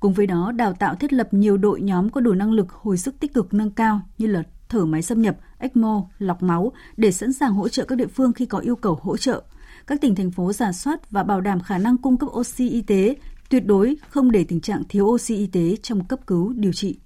Cùng 0.01 0.13
với 0.13 0.27
đó, 0.27 0.53
đào 0.53 0.73
tạo 0.73 0.95
thiết 0.95 1.13
lập 1.13 1.29
nhiều 1.35 1.57
đội 1.57 1.81
nhóm 1.81 2.11
có 2.11 2.21
đủ 2.21 2.35
năng 2.35 2.53
lực 2.53 2.73
hồi 2.73 2.99
sức 2.99 3.21
tích 3.21 3.35
cực 3.35 3.55
nâng 3.55 3.71
cao 3.71 4.01
như 4.19 4.27
là 4.27 4.43
thở 4.69 4.85
máy 4.85 5.03
xâm 5.03 5.23
nhập, 5.23 5.37
ECMO, 5.59 6.09
lọc 6.19 6.43
máu 6.43 6.73
để 6.97 7.13
sẵn 7.13 7.33
sàng 7.33 7.55
hỗ 7.55 7.69
trợ 7.69 7.85
các 7.85 7.99
địa 7.99 8.07
phương 8.07 8.33
khi 8.33 8.47
có 8.47 8.59
yêu 8.59 8.77
cầu 8.77 8.99
hỗ 9.03 9.17
trợ. 9.17 9.43
Các 9.87 10.01
tỉnh 10.01 10.15
thành 10.15 10.31
phố 10.31 10.53
giả 10.53 10.73
soát 10.73 11.11
và 11.11 11.23
bảo 11.23 11.41
đảm 11.41 11.61
khả 11.61 11.79
năng 11.79 11.97
cung 11.97 12.17
cấp 12.17 12.29
oxy 12.33 12.69
y 12.69 12.83
tế, 12.83 13.17
tuyệt 13.51 13.67
đối 13.67 13.97
không 14.09 14.31
để 14.31 14.45
tình 14.45 14.61
trạng 14.61 14.83
thiếu 14.89 15.05
oxy 15.05 15.37
y 15.37 15.47
tế 15.47 15.77
trong 15.83 16.05
cấp 16.05 16.21
cứu 16.27 16.53
điều 16.53 16.73
trị. 16.73 16.99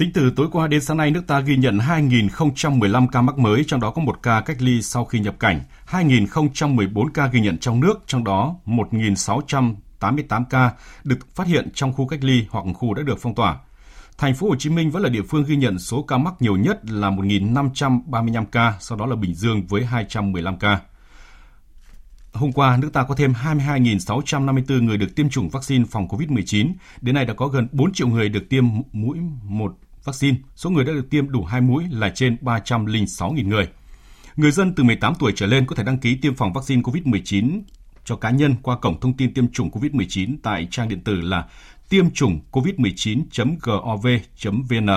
Tính 0.00 0.10
từ 0.14 0.32
tối 0.36 0.48
qua 0.52 0.68
đến 0.68 0.80
sáng 0.80 0.96
nay, 0.96 1.10
nước 1.10 1.22
ta 1.26 1.40
ghi 1.40 1.56
nhận 1.56 1.78
2.015 1.78 3.08
ca 3.08 3.22
mắc 3.22 3.38
mới, 3.38 3.64
trong 3.66 3.80
đó 3.80 3.90
có 3.90 4.02
một 4.02 4.22
ca 4.22 4.40
cách 4.40 4.56
ly 4.62 4.82
sau 4.82 5.04
khi 5.04 5.20
nhập 5.20 5.34
cảnh, 5.40 5.60
2.014 5.90 7.08
ca 7.14 7.26
ghi 7.26 7.40
nhận 7.40 7.58
trong 7.58 7.80
nước, 7.80 8.02
trong 8.06 8.24
đó 8.24 8.56
1.688 8.66 10.44
ca 10.50 10.72
được 11.04 11.34
phát 11.34 11.46
hiện 11.46 11.68
trong 11.74 11.92
khu 11.92 12.06
cách 12.06 12.24
ly 12.24 12.46
hoặc 12.50 12.64
khu 12.74 12.94
đã 12.94 13.02
được 13.02 13.18
phong 13.20 13.34
tỏa. 13.34 13.58
Thành 14.18 14.34
phố 14.34 14.48
Hồ 14.48 14.56
Chí 14.56 14.70
Minh 14.70 14.90
vẫn 14.90 15.02
là 15.02 15.08
địa 15.08 15.22
phương 15.22 15.44
ghi 15.44 15.56
nhận 15.56 15.78
số 15.78 16.02
ca 16.02 16.18
mắc 16.18 16.34
nhiều 16.40 16.56
nhất 16.56 16.90
là 16.90 17.10
1.535 17.10 18.44
ca, 18.44 18.74
sau 18.80 18.98
đó 18.98 19.06
là 19.06 19.16
Bình 19.16 19.34
Dương 19.34 19.66
với 19.66 19.84
215 19.84 20.58
ca. 20.58 20.80
Hôm 22.32 22.52
qua, 22.52 22.76
nước 22.76 22.92
ta 22.92 23.04
có 23.04 23.14
thêm 23.14 23.32
22.654 23.32 24.84
người 24.84 24.98
được 24.98 25.16
tiêm 25.16 25.30
chủng 25.30 25.48
vaccine 25.48 25.84
phòng 25.90 26.08
COVID-19. 26.08 26.72
Đến 27.00 27.14
nay 27.14 27.24
đã 27.24 27.34
có 27.34 27.46
gần 27.46 27.68
4 27.72 27.92
triệu 27.92 28.08
người 28.08 28.28
được 28.28 28.48
tiêm 28.48 28.64
mũi 28.92 29.18
một 29.44 29.76
vaccine, 30.04 30.36
số 30.56 30.70
người 30.70 30.84
đã 30.84 30.92
được 30.92 31.10
tiêm 31.10 31.30
đủ 31.30 31.44
hai 31.44 31.60
mũi 31.60 31.84
là 31.90 32.10
trên 32.14 32.36
306.000 32.42 33.48
người. 33.48 33.68
Người 34.36 34.50
dân 34.50 34.74
từ 34.74 34.82
18 34.82 35.14
tuổi 35.18 35.32
trở 35.36 35.46
lên 35.46 35.66
có 35.66 35.76
thể 35.76 35.82
đăng 35.82 35.98
ký 35.98 36.14
tiêm 36.14 36.34
phòng 36.34 36.52
vaccine 36.52 36.82
COVID-19 36.82 37.60
cho 38.04 38.16
cá 38.16 38.30
nhân 38.30 38.54
qua 38.62 38.76
cổng 38.76 39.00
thông 39.00 39.16
tin 39.16 39.34
tiêm 39.34 39.52
chủng 39.52 39.70
COVID-19 39.70 40.36
tại 40.42 40.68
trang 40.70 40.88
điện 40.88 41.04
tử 41.04 41.20
là 41.20 41.48
tiêm 41.88 42.10
chủng 42.10 42.40
covid19.gov.vn. 42.52 44.88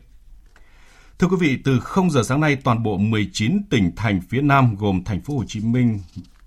Thưa 1.24 1.30
quý 1.30 1.36
vị, 1.40 1.58
từ 1.64 1.80
0 1.80 2.10
giờ 2.10 2.22
sáng 2.22 2.40
nay, 2.40 2.56
toàn 2.56 2.82
bộ 2.82 2.98
19 2.98 3.62
tỉnh 3.70 3.96
thành 3.96 4.20
phía 4.20 4.40
Nam 4.40 4.76
gồm 4.76 5.04
thành 5.04 5.20
phố 5.20 5.36
Hồ 5.36 5.44
Chí 5.46 5.60
Minh, 5.60 6.00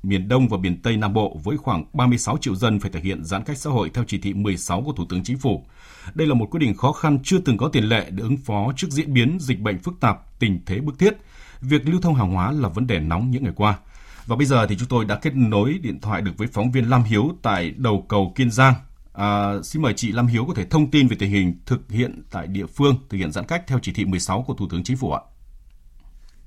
miền 0.04 0.28
Đông 0.28 0.48
và 0.48 0.58
miền 0.58 0.82
Tây 0.82 0.98
Nam 0.98 1.14
Bộ 1.14 1.40
với 1.44 1.58
khoảng 1.58 1.86
36 1.94 2.38
triệu 2.42 2.56
dân 2.56 2.80
phải 2.80 2.92
thực 2.92 3.04
hiện 3.04 3.24
giãn 3.26 3.44
cách 3.44 3.58
xã 3.58 3.70
hội 3.70 3.90
theo 3.94 4.04
chỉ 4.08 4.18
thị 4.18 4.34
16 4.34 4.82
của 4.82 4.94
Thủ 4.94 5.06
tướng 5.10 5.24
Chính 5.24 5.38
phủ. 5.38 5.66
Đây 6.14 6.28
là 6.28 6.34
một 6.34 6.46
quyết 6.52 6.60
định 6.60 6.78
khó 6.78 6.92
khăn 6.92 7.20
chưa 7.24 7.38
từng 7.40 7.58
có 7.58 7.70
tiền 7.70 7.84
lệ 7.84 8.10
để 8.10 8.24
ứng 8.24 8.38
phó 8.38 8.74
trước 8.76 8.88
diễn 8.92 9.14
biến 9.14 9.38
dịch 9.42 9.60
bệnh 9.60 9.80
phức 9.80 9.94
tạp, 10.00 10.40
tình 10.40 10.60
thế 10.66 10.80
bức 10.80 11.00
thiết. 11.00 11.14
Việc 11.62 11.88
lưu 11.88 12.02
thông 12.02 12.16
hàng 12.16 12.34
hóa 12.34 12.52
là 12.52 12.70
vấn 12.70 12.88
đề 12.88 13.00
nóng 13.00 13.32
những 13.32 13.44
ngày 13.44 13.54
qua. 13.56 13.78
Và 14.26 14.36
bây 14.36 14.46
giờ 14.46 14.68
thì 14.68 14.78
chúng 14.78 14.90
tôi 14.90 15.06
đã 15.06 15.16
kết 15.16 15.36
nối 15.36 15.80
điện 15.82 16.00
thoại 16.02 16.22
được 16.22 16.38
với 16.38 16.48
phóng 16.48 16.72
viên 16.72 16.90
Lam 16.90 17.04
Hiếu 17.04 17.32
tại 17.42 17.74
đầu 17.78 18.06
cầu 18.10 18.34
Kiên 18.36 18.52
Giang. 18.52 18.74
À, 19.18 19.54
xin 19.64 19.82
mời 19.82 19.94
chị 19.96 20.12
Lam 20.12 20.28
Hiếu 20.28 20.44
có 20.48 20.54
thể 20.58 20.64
thông 20.72 20.92
tin 20.92 21.08
về 21.08 21.16
tình 21.20 21.30
hình 21.30 21.54
thực 21.66 21.82
hiện 21.90 22.12
tại 22.34 22.48
địa 22.48 22.66
phương 22.78 22.94
thực 23.10 23.18
hiện 23.18 23.32
giãn 23.32 23.46
cách 23.48 23.62
theo 23.68 23.80
chỉ 23.82 23.92
thị 23.96 24.06
16 24.06 24.44
của 24.48 24.54
Thủ 24.54 24.66
tướng 24.72 24.84
Chính 24.84 24.98
phủ 24.98 25.12
ạ. 25.12 25.22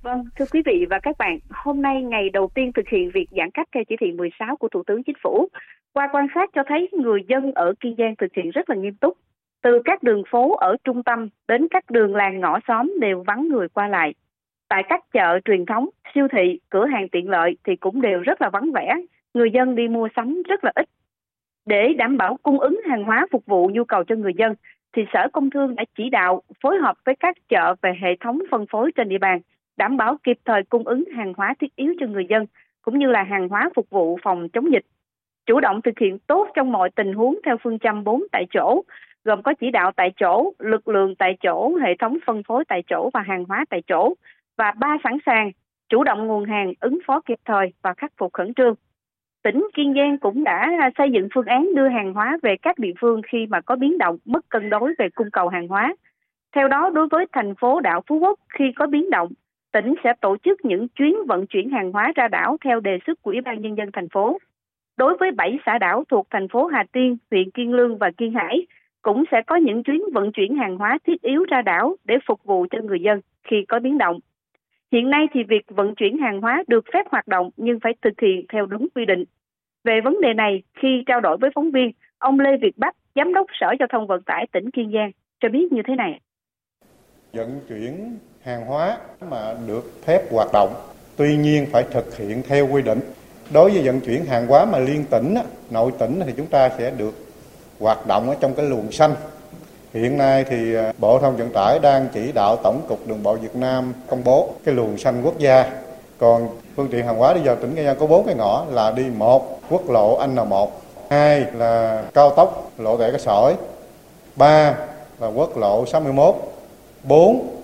Vâng, 0.02 0.24
thưa 0.38 0.44
quý 0.52 0.62
vị 0.66 0.86
và 0.90 0.98
các 1.02 1.18
bạn, 1.18 1.38
hôm 1.50 1.82
nay 1.82 2.02
ngày 2.02 2.30
đầu 2.32 2.50
tiên 2.54 2.72
thực 2.74 2.88
hiện 2.92 3.10
việc 3.14 3.26
giãn 3.30 3.50
cách 3.54 3.68
theo 3.74 3.82
chỉ 3.88 3.96
thị 4.00 4.12
16 4.12 4.56
của 4.56 4.68
Thủ 4.68 4.82
tướng 4.86 5.02
Chính 5.02 5.16
phủ. 5.22 5.48
Qua 5.92 6.08
quan 6.12 6.26
sát 6.34 6.50
cho 6.54 6.62
thấy 6.68 6.88
người 6.92 7.20
dân 7.28 7.52
ở 7.52 7.74
Kiên 7.80 7.94
Giang 7.98 8.14
thực 8.18 8.34
hiện 8.36 8.50
rất 8.50 8.70
là 8.70 8.76
nghiêm 8.76 8.94
túc. 8.94 9.18
Từ 9.62 9.70
các 9.84 10.02
đường 10.02 10.22
phố 10.30 10.56
ở 10.56 10.76
trung 10.84 11.02
tâm 11.02 11.28
đến 11.48 11.66
các 11.70 11.90
đường 11.90 12.14
làng 12.14 12.40
ngõ 12.40 12.58
xóm 12.68 12.92
đều 13.00 13.22
vắng 13.26 13.48
người 13.48 13.68
qua 13.68 13.88
lại. 13.88 14.14
Tại 14.68 14.82
các 14.88 15.00
chợ 15.12 15.40
truyền 15.44 15.66
thống, 15.66 15.88
siêu 16.14 16.26
thị, 16.32 16.60
cửa 16.70 16.86
hàng 16.86 17.08
tiện 17.08 17.28
lợi 17.28 17.56
thì 17.66 17.76
cũng 17.76 18.00
đều 18.00 18.20
rất 18.20 18.42
là 18.42 18.50
vắng 18.50 18.72
vẻ. 18.74 18.94
Người 19.34 19.50
dân 19.54 19.74
đi 19.74 19.88
mua 19.88 20.08
sắm 20.16 20.42
rất 20.48 20.64
là 20.64 20.72
ít. 20.74 20.88
Để 21.70 21.92
đảm 21.96 22.16
bảo 22.16 22.36
cung 22.42 22.60
ứng 22.60 22.80
hàng 22.88 23.04
hóa 23.04 23.26
phục 23.32 23.46
vụ 23.46 23.70
nhu 23.72 23.84
cầu 23.84 24.04
cho 24.04 24.14
người 24.14 24.32
dân, 24.38 24.54
thì 24.96 25.02
Sở 25.12 25.28
Công 25.32 25.50
Thương 25.50 25.74
đã 25.74 25.84
chỉ 25.96 26.10
đạo 26.10 26.42
phối 26.62 26.78
hợp 26.78 26.96
với 27.04 27.14
các 27.20 27.36
chợ 27.48 27.74
về 27.82 27.92
hệ 28.02 28.16
thống 28.20 28.38
phân 28.50 28.66
phối 28.66 28.92
trên 28.92 29.08
địa 29.08 29.18
bàn 29.18 29.40
đảm 29.76 29.96
bảo 29.96 30.16
kịp 30.22 30.38
thời 30.44 30.62
cung 30.62 30.84
ứng 30.84 31.04
hàng 31.16 31.32
hóa 31.36 31.54
thiết 31.60 31.76
yếu 31.76 31.94
cho 32.00 32.06
người 32.06 32.26
dân, 32.30 32.46
cũng 32.82 32.98
như 32.98 33.06
là 33.06 33.22
hàng 33.22 33.48
hóa 33.48 33.70
phục 33.76 33.90
vụ 33.90 34.18
phòng 34.22 34.48
chống 34.48 34.72
dịch. 34.72 34.84
Chủ 35.46 35.60
động 35.60 35.82
thực 35.82 35.98
hiện 35.98 36.18
tốt 36.18 36.48
trong 36.54 36.72
mọi 36.72 36.90
tình 36.90 37.12
huống 37.12 37.38
theo 37.44 37.56
phương 37.62 37.78
châm 37.78 38.04
4 38.04 38.22
tại 38.32 38.46
chỗ, 38.50 38.82
gồm 39.24 39.42
có 39.42 39.54
chỉ 39.60 39.70
đạo 39.70 39.92
tại 39.96 40.12
chỗ, 40.16 40.52
lực 40.58 40.88
lượng 40.88 41.14
tại 41.14 41.36
chỗ, 41.42 41.76
hệ 41.82 41.94
thống 41.98 42.18
phân 42.26 42.42
phối 42.42 42.64
tại 42.68 42.82
chỗ 42.86 43.10
và 43.14 43.20
hàng 43.20 43.44
hóa 43.44 43.64
tại 43.70 43.82
chỗ, 43.86 44.14
và 44.58 44.72
ba 44.76 44.96
sẵn 45.04 45.18
sàng, 45.26 45.50
chủ 45.88 46.04
động 46.04 46.26
nguồn 46.26 46.44
hàng, 46.44 46.72
ứng 46.80 46.98
phó 47.06 47.20
kịp 47.20 47.38
thời 47.44 47.72
và 47.82 47.94
khắc 47.94 48.12
phục 48.16 48.32
khẩn 48.32 48.54
trương. 48.54 48.74
Tỉnh 49.42 49.66
Kiên 49.75 49.94
Giang 49.94 50.18
cũng 50.18 50.44
đã 50.44 50.70
à, 50.80 50.90
xây 50.99 51.11
dựng 51.11 51.28
phương 51.35 51.47
án 51.47 51.75
đưa 51.75 51.88
hàng 51.88 52.14
hóa 52.14 52.38
về 52.42 52.56
các 52.62 52.78
địa 52.78 52.92
phương 53.00 53.20
khi 53.32 53.47
mà 53.47 53.61
có 53.61 53.76
biến 53.76 53.99
động, 53.99 54.16
mất 54.25 54.49
cân 54.49 54.70
đối 54.70 54.94
về 54.99 55.09
cung 55.14 55.30
cầu 55.30 55.49
hàng 55.49 55.68
hóa. 55.68 55.94
Theo 56.54 56.68
đó, 56.68 56.90
đối 56.90 57.09
với 57.09 57.26
thành 57.32 57.54
phố 57.54 57.80
đảo 57.80 58.02
Phú 58.06 58.18
Quốc 58.18 58.38
khi 58.59 58.64
có 58.76 58.87
biến 58.87 59.11
động, 59.11 59.32
tỉnh 59.73 59.94
sẽ 60.04 60.12
tổ 60.20 60.37
chức 60.44 60.64
những 60.64 60.88
chuyến 60.88 61.16
vận 61.26 61.47
chuyển 61.47 61.70
hàng 61.70 61.92
hóa 61.92 62.12
ra 62.14 62.28
đảo 62.28 62.56
theo 62.64 62.80
đề 62.80 62.99
xuất 63.06 63.23
của 63.23 63.30
Ủy 63.30 63.40
ban 63.40 63.61
Nhân 63.61 63.76
dân 63.76 63.90
thành 63.92 64.09
phố. 64.09 64.38
Đối 64.97 65.16
với 65.16 65.30
7 65.30 65.59
xã 65.66 65.78
đảo 65.78 66.04
thuộc 66.09 66.26
thành 66.30 66.49
phố 66.49 66.66
Hà 66.66 66.85
Tiên, 66.92 67.16
huyện 67.30 67.50
Kiên 67.50 67.73
Lương 67.73 67.99
và 67.99 68.11
Kiên 68.16 68.32
Hải, 68.32 68.66
cũng 69.02 69.25
sẽ 69.30 69.42
có 69.47 69.56
những 69.56 69.82
chuyến 69.82 70.02
vận 70.12 70.32
chuyển 70.32 70.56
hàng 70.56 70.76
hóa 70.76 70.99
thiết 71.06 71.23
yếu 71.23 71.44
ra 71.44 71.62
đảo 71.62 71.97
để 72.04 72.14
phục 72.26 72.44
vụ 72.44 72.66
cho 72.70 72.78
người 72.82 73.00
dân 73.00 73.20
khi 73.44 73.64
có 73.68 73.78
biến 73.80 73.99
động. 73.99 74.18
Hiện 74.92 75.11
nay 75.11 75.26
thì 75.32 75.40
việc 75.49 75.62
vận 75.68 75.94
chuyển 75.94 76.18
hàng 76.18 76.40
hóa 76.40 76.62
được 76.66 76.85
phép 76.94 77.02
hoạt 77.11 77.28
động 77.28 77.50
nhưng 77.56 77.78
phải 77.82 77.92
thực 78.02 78.20
hiện 78.23 78.44
theo 78.52 78.66
đúng 78.66 78.88
quy 78.94 79.04
định. 79.04 79.25
Về 79.85 80.00
vấn 80.04 80.20
đề 80.20 80.35
này, 80.35 80.62
khi 80.82 80.88
trao 81.06 81.20
đổi 81.20 81.37
với 81.40 81.50
phóng 81.54 81.70
viên, 81.70 81.92
ông 82.18 82.40
Lê 82.40 82.50
Việt 82.62 82.78
Bắc, 82.78 82.97
Giám 83.14 83.35
đốc 83.35 83.47
Sở 83.61 83.66
Giao 83.78 83.88
thông 83.92 84.06
Vận 84.06 84.23
tải 84.23 84.47
tỉnh 84.52 84.70
Kiên 84.70 84.92
Giang, 84.94 85.11
cho 85.40 85.49
biết 85.49 85.73
như 85.73 85.82
thế 85.88 85.94
này. 85.97 86.20
Vận 87.32 87.61
chuyển 87.68 88.18
hàng 88.42 88.66
hóa 88.66 88.99
mà 89.30 89.54
được 89.66 90.04
phép 90.06 90.23
hoạt 90.32 90.49
động 90.52 90.75
tuy 91.16 91.37
nhiên 91.37 91.66
phải 91.73 91.85
thực 91.90 92.16
hiện 92.16 92.42
theo 92.49 92.68
quy 92.73 92.82
định 92.82 92.99
đối 93.54 93.70
với 93.70 93.82
vận 93.85 94.00
chuyển 94.00 94.25
hàng 94.25 94.47
hóa 94.47 94.64
mà 94.64 94.78
liên 94.78 95.04
tỉnh 95.11 95.35
nội 95.70 95.92
tỉnh 95.99 96.20
thì 96.26 96.32
chúng 96.37 96.47
ta 96.47 96.68
sẽ 96.68 96.92
được 96.99 97.14
hoạt 97.80 97.99
động 98.09 98.28
ở 98.28 98.37
trong 98.40 98.54
cái 98.56 98.66
luồng 98.70 98.92
xanh 98.92 99.11
hiện 99.94 100.18
nay 100.18 100.44
thì 100.49 100.75
à, 100.75 100.92
bộ 100.99 101.18
thông 101.18 101.37
vận 101.37 101.50
tải 101.52 101.78
đang 101.78 102.09
chỉ 102.14 102.32
đạo 102.32 102.56
tổng 102.56 102.82
cục 102.88 103.06
đường 103.06 103.23
bộ 103.23 103.35
việt 103.35 103.56
nam 103.56 103.92
công 104.09 104.25
bố 104.25 104.49
cái 104.64 104.75
luồng 104.75 104.99
xanh 104.99 105.23
quốc 105.23 105.38
gia 105.38 105.70
còn 106.18 106.49
phương 106.76 106.88
tiện 106.90 107.06
hàng 107.06 107.16
hóa 107.16 107.35
đi 107.35 107.40
vào 107.44 107.56
tỉnh 107.56 107.75
Nghệ 107.75 107.87
An 107.87 107.97
có 108.00 108.06
bốn 108.06 108.26
cái 108.26 108.35
ngõ 108.35 108.64
là 108.70 108.90
đi 108.90 109.04
một, 109.16 109.61
quốc 109.70 109.90
lộ 109.90 110.20
N1 110.26 110.68
hai 111.11 111.47
là 111.54 112.02
cao 112.14 112.30
tốc, 112.30 112.70
lộ 112.78 112.97
rẽ 112.97 113.11
cái 113.11 113.20
sỏi 113.20 113.54
ba 114.37 114.75
là 115.20 115.28
quốc 115.28 115.56
lộ 115.56 115.87
61 115.87 116.35
bốn 117.04 117.56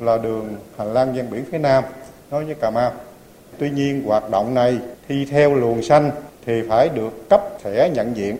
là 0.00 0.18
đường 0.18 0.56
hành 0.78 0.94
lang 0.94 1.12
ven 1.12 1.30
biển 1.30 1.44
phía 1.52 1.58
Nam, 1.58 1.84
nói 2.30 2.44
với 2.44 2.54
Cà 2.54 2.70
Mau. 2.70 2.92
Tuy 3.58 3.70
nhiên, 3.70 4.02
hoạt 4.06 4.30
động 4.30 4.54
này 4.54 4.78
thi 5.08 5.24
theo 5.30 5.54
luồng 5.54 5.82
xanh 5.82 6.10
thì 6.46 6.62
phải 6.68 6.88
được 6.88 7.28
cấp 7.28 7.42
thẻ 7.62 7.90
nhận 7.94 8.16
diện. 8.16 8.36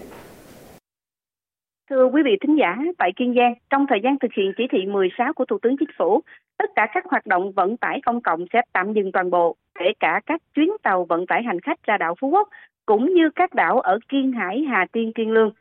Thưa 1.90 2.04
quý 2.04 2.22
vị 2.24 2.36
thính 2.40 2.56
giả, 2.58 2.76
tại 2.98 3.12
Kiên 3.16 3.34
Giang, 3.34 3.54
trong 3.70 3.86
thời 3.88 4.00
gian 4.02 4.18
thực 4.18 4.32
hiện 4.36 4.52
chỉ 4.56 4.64
thị 4.70 4.86
16 4.86 5.32
của 5.32 5.44
Thủ 5.44 5.58
tướng 5.62 5.76
Chính 5.76 5.88
phủ, 5.98 6.20
tất 6.58 6.70
cả 6.76 6.86
các 6.94 7.04
hoạt 7.10 7.26
động 7.26 7.52
vận 7.52 7.76
tải 7.76 8.00
công 8.06 8.20
cộng 8.20 8.44
sẽ 8.52 8.60
tạm 8.72 8.92
dừng 8.92 9.12
toàn 9.12 9.30
bộ, 9.30 9.56
kể 9.78 9.92
cả 10.00 10.20
các 10.26 10.42
chuyến 10.54 10.70
tàu 10.82 11.04
vận 11.04 11.26
tải 11.26 11.42
hành 11.42 11.60
khách 11.60 11.82
ra 11.82 11.96
đảo 11.96 12.14
Phú 12.20 12.28
Quốc, 12.28 12.48
cũng 12.86 13.14
như 13.14 13.30
các 13.30 13.54
đảo 13.54 13.80
ở 13.80 13.98
Kiên 14.08 14.32
Hải, 14.32 14.64
Hà 14.70 14.86
Tiên, 14.92 15.12
Kiên 15.12 15.30
Lương. 15.30 15.52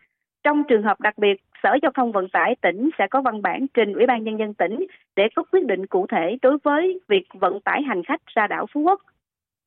Trong 0.43 0.63
trường 0.67 0.83
hợp 0.83 1.01
đặc 1.01 1.17
biệt, 1.17 1.41
Sở 1.63 1.77
Giao 1.81 1.91
thông 1.91 2.11
Vận 2.11 2.29
tải 2.29 2.55
tỉnh 2.61 2.89
sẽ 2.97 3.07
có 3.07 3.21
văn 3.21 3.41
bản 3.41 3.67
trình 3.73 3.93
Ủy 3.93 4.05
ban 4.05 4.23
Nhân 4.23 4.39
dân 4.39 4.53
tỉnh 4.53 4.85
để 5.15 5.27
có 5.35 5.43
quyết 5.51 5.65
định 5.65 5.85
cụ 5.85 6.05
thể 6.07 6.37
đối 6.41 6.57
với 6.63 6.99
việc 7.07 7.27
vận 7.33 7.59
tải 7.61 7.81
hành 7.81 8.03
khách 8.03 8.21
ra 8.35 8.47
đảo 8.47 8.65
Phú 8.73 8.81
Quốc. 8.81 9.01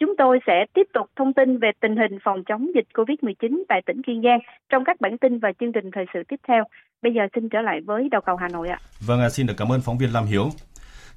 Chúng 0.03 0.15
tôi 0.19 0.39
sẽ 0.47 0.65
tiếp 0.75 0.87
tục 0.95 1.07
thông 1.17 1.33
tin 1.35 1.59
về 1.59 1.71
tình 1.81 1.97
hình 1.97 2.19
phòng 2.25 2.45
chống 2.49 2.71
dịch 2.75 2.87
COVID-19 2.95 3.63
tại 3.69 3.81
tỉnh 3.87 4.03
Kiên 4.07 4.23
Giang 4.25 4.39
trong 4.69 4.85
các 4.85 5.01
bản 5.01 5.19
tin 5.19 5.39
và 5.39 5.49
chương 5.61 5.73
trình 5.73 5.91
thời 5.95 6.05
sự 6.15 6.23
tiếp 6.29 6.37
theo. 6.49 6.65
Bây 7.03 7.13
giờ 7.15 7.21
xin 7.35 7.49
trở 7.49 7.61
lại 7.61 7.81
với 7.87 8.09
đầu 8.11 8.21
cầu 8.27 8.37
Hà 8.37 8.49
Nội 8.49 8.69
ạ. 8.69 8.79
Vâng, 9.07 9.31
xin 9.31 9.47
được 9.47 9.55
cảm 9.57 9.73
ơn 9.73 9.81
phóng 9.81 9.99
viên 9.99 10.13
Lam 10.13 10.25
Hiếu. 10.25 10.51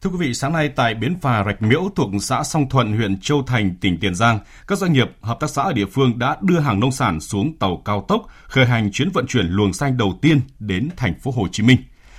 Thưa 0.02 0.10
quý 0.10 0.18
vị, 0.20 0.34
sáng 0.34 0.54
nay 0.54 0.70
tại 0.76 0.96
bến 0.96 1.16
phà 1.22 1.44
Rạch 1.44 1.62
Miễu 1.62 1.82
thuộc 1.96 2.10
xã 2.20 2.44
Song 2.44 2.70
Thuận, 2.70 2.94
huyện 2.98 3.20
Châu 3.22 3.44
Thành, 3.48 3.76
tỉnh 3.82 3.98
Tiền 4.02 4.16
Giang, 4.16 4.40
các 4.68 4.78
doanh 4.78 4.94
nghiệp, 4.94 5.10
hợp 5.22 5.38
tác 5.40 5.50
xã 5.50 5.62
ở 5.62 5.74
địa 5.74 5.86
phương 5.86 6.20
đã 6.20 6.38
đưa 6.42 6.60
hàng 6.60 6.80
nông 6.80 6.92
sản 6.92 7.20
xuống 7.20 7.54
tàu 7.60 7.82
cao 7.86 8.06
tốc, 8.08 8.22
khởi 8.44 8.66
hành 8.66 8.92
chuyến 8.92 9.10
vận 9.14 9.26
chuyển 9.28 9.46
luồng 9.50 9.74
xanh 9.74 9.98
đầu 9.98 10.14
tiên 10.22 10.40
đến 10.60 10.90
thành 10.98 11.14
phố 11.14 11.32
Hồ 11.32 11.48
Chí 11.52 11.64
Minh. 11.64 11.78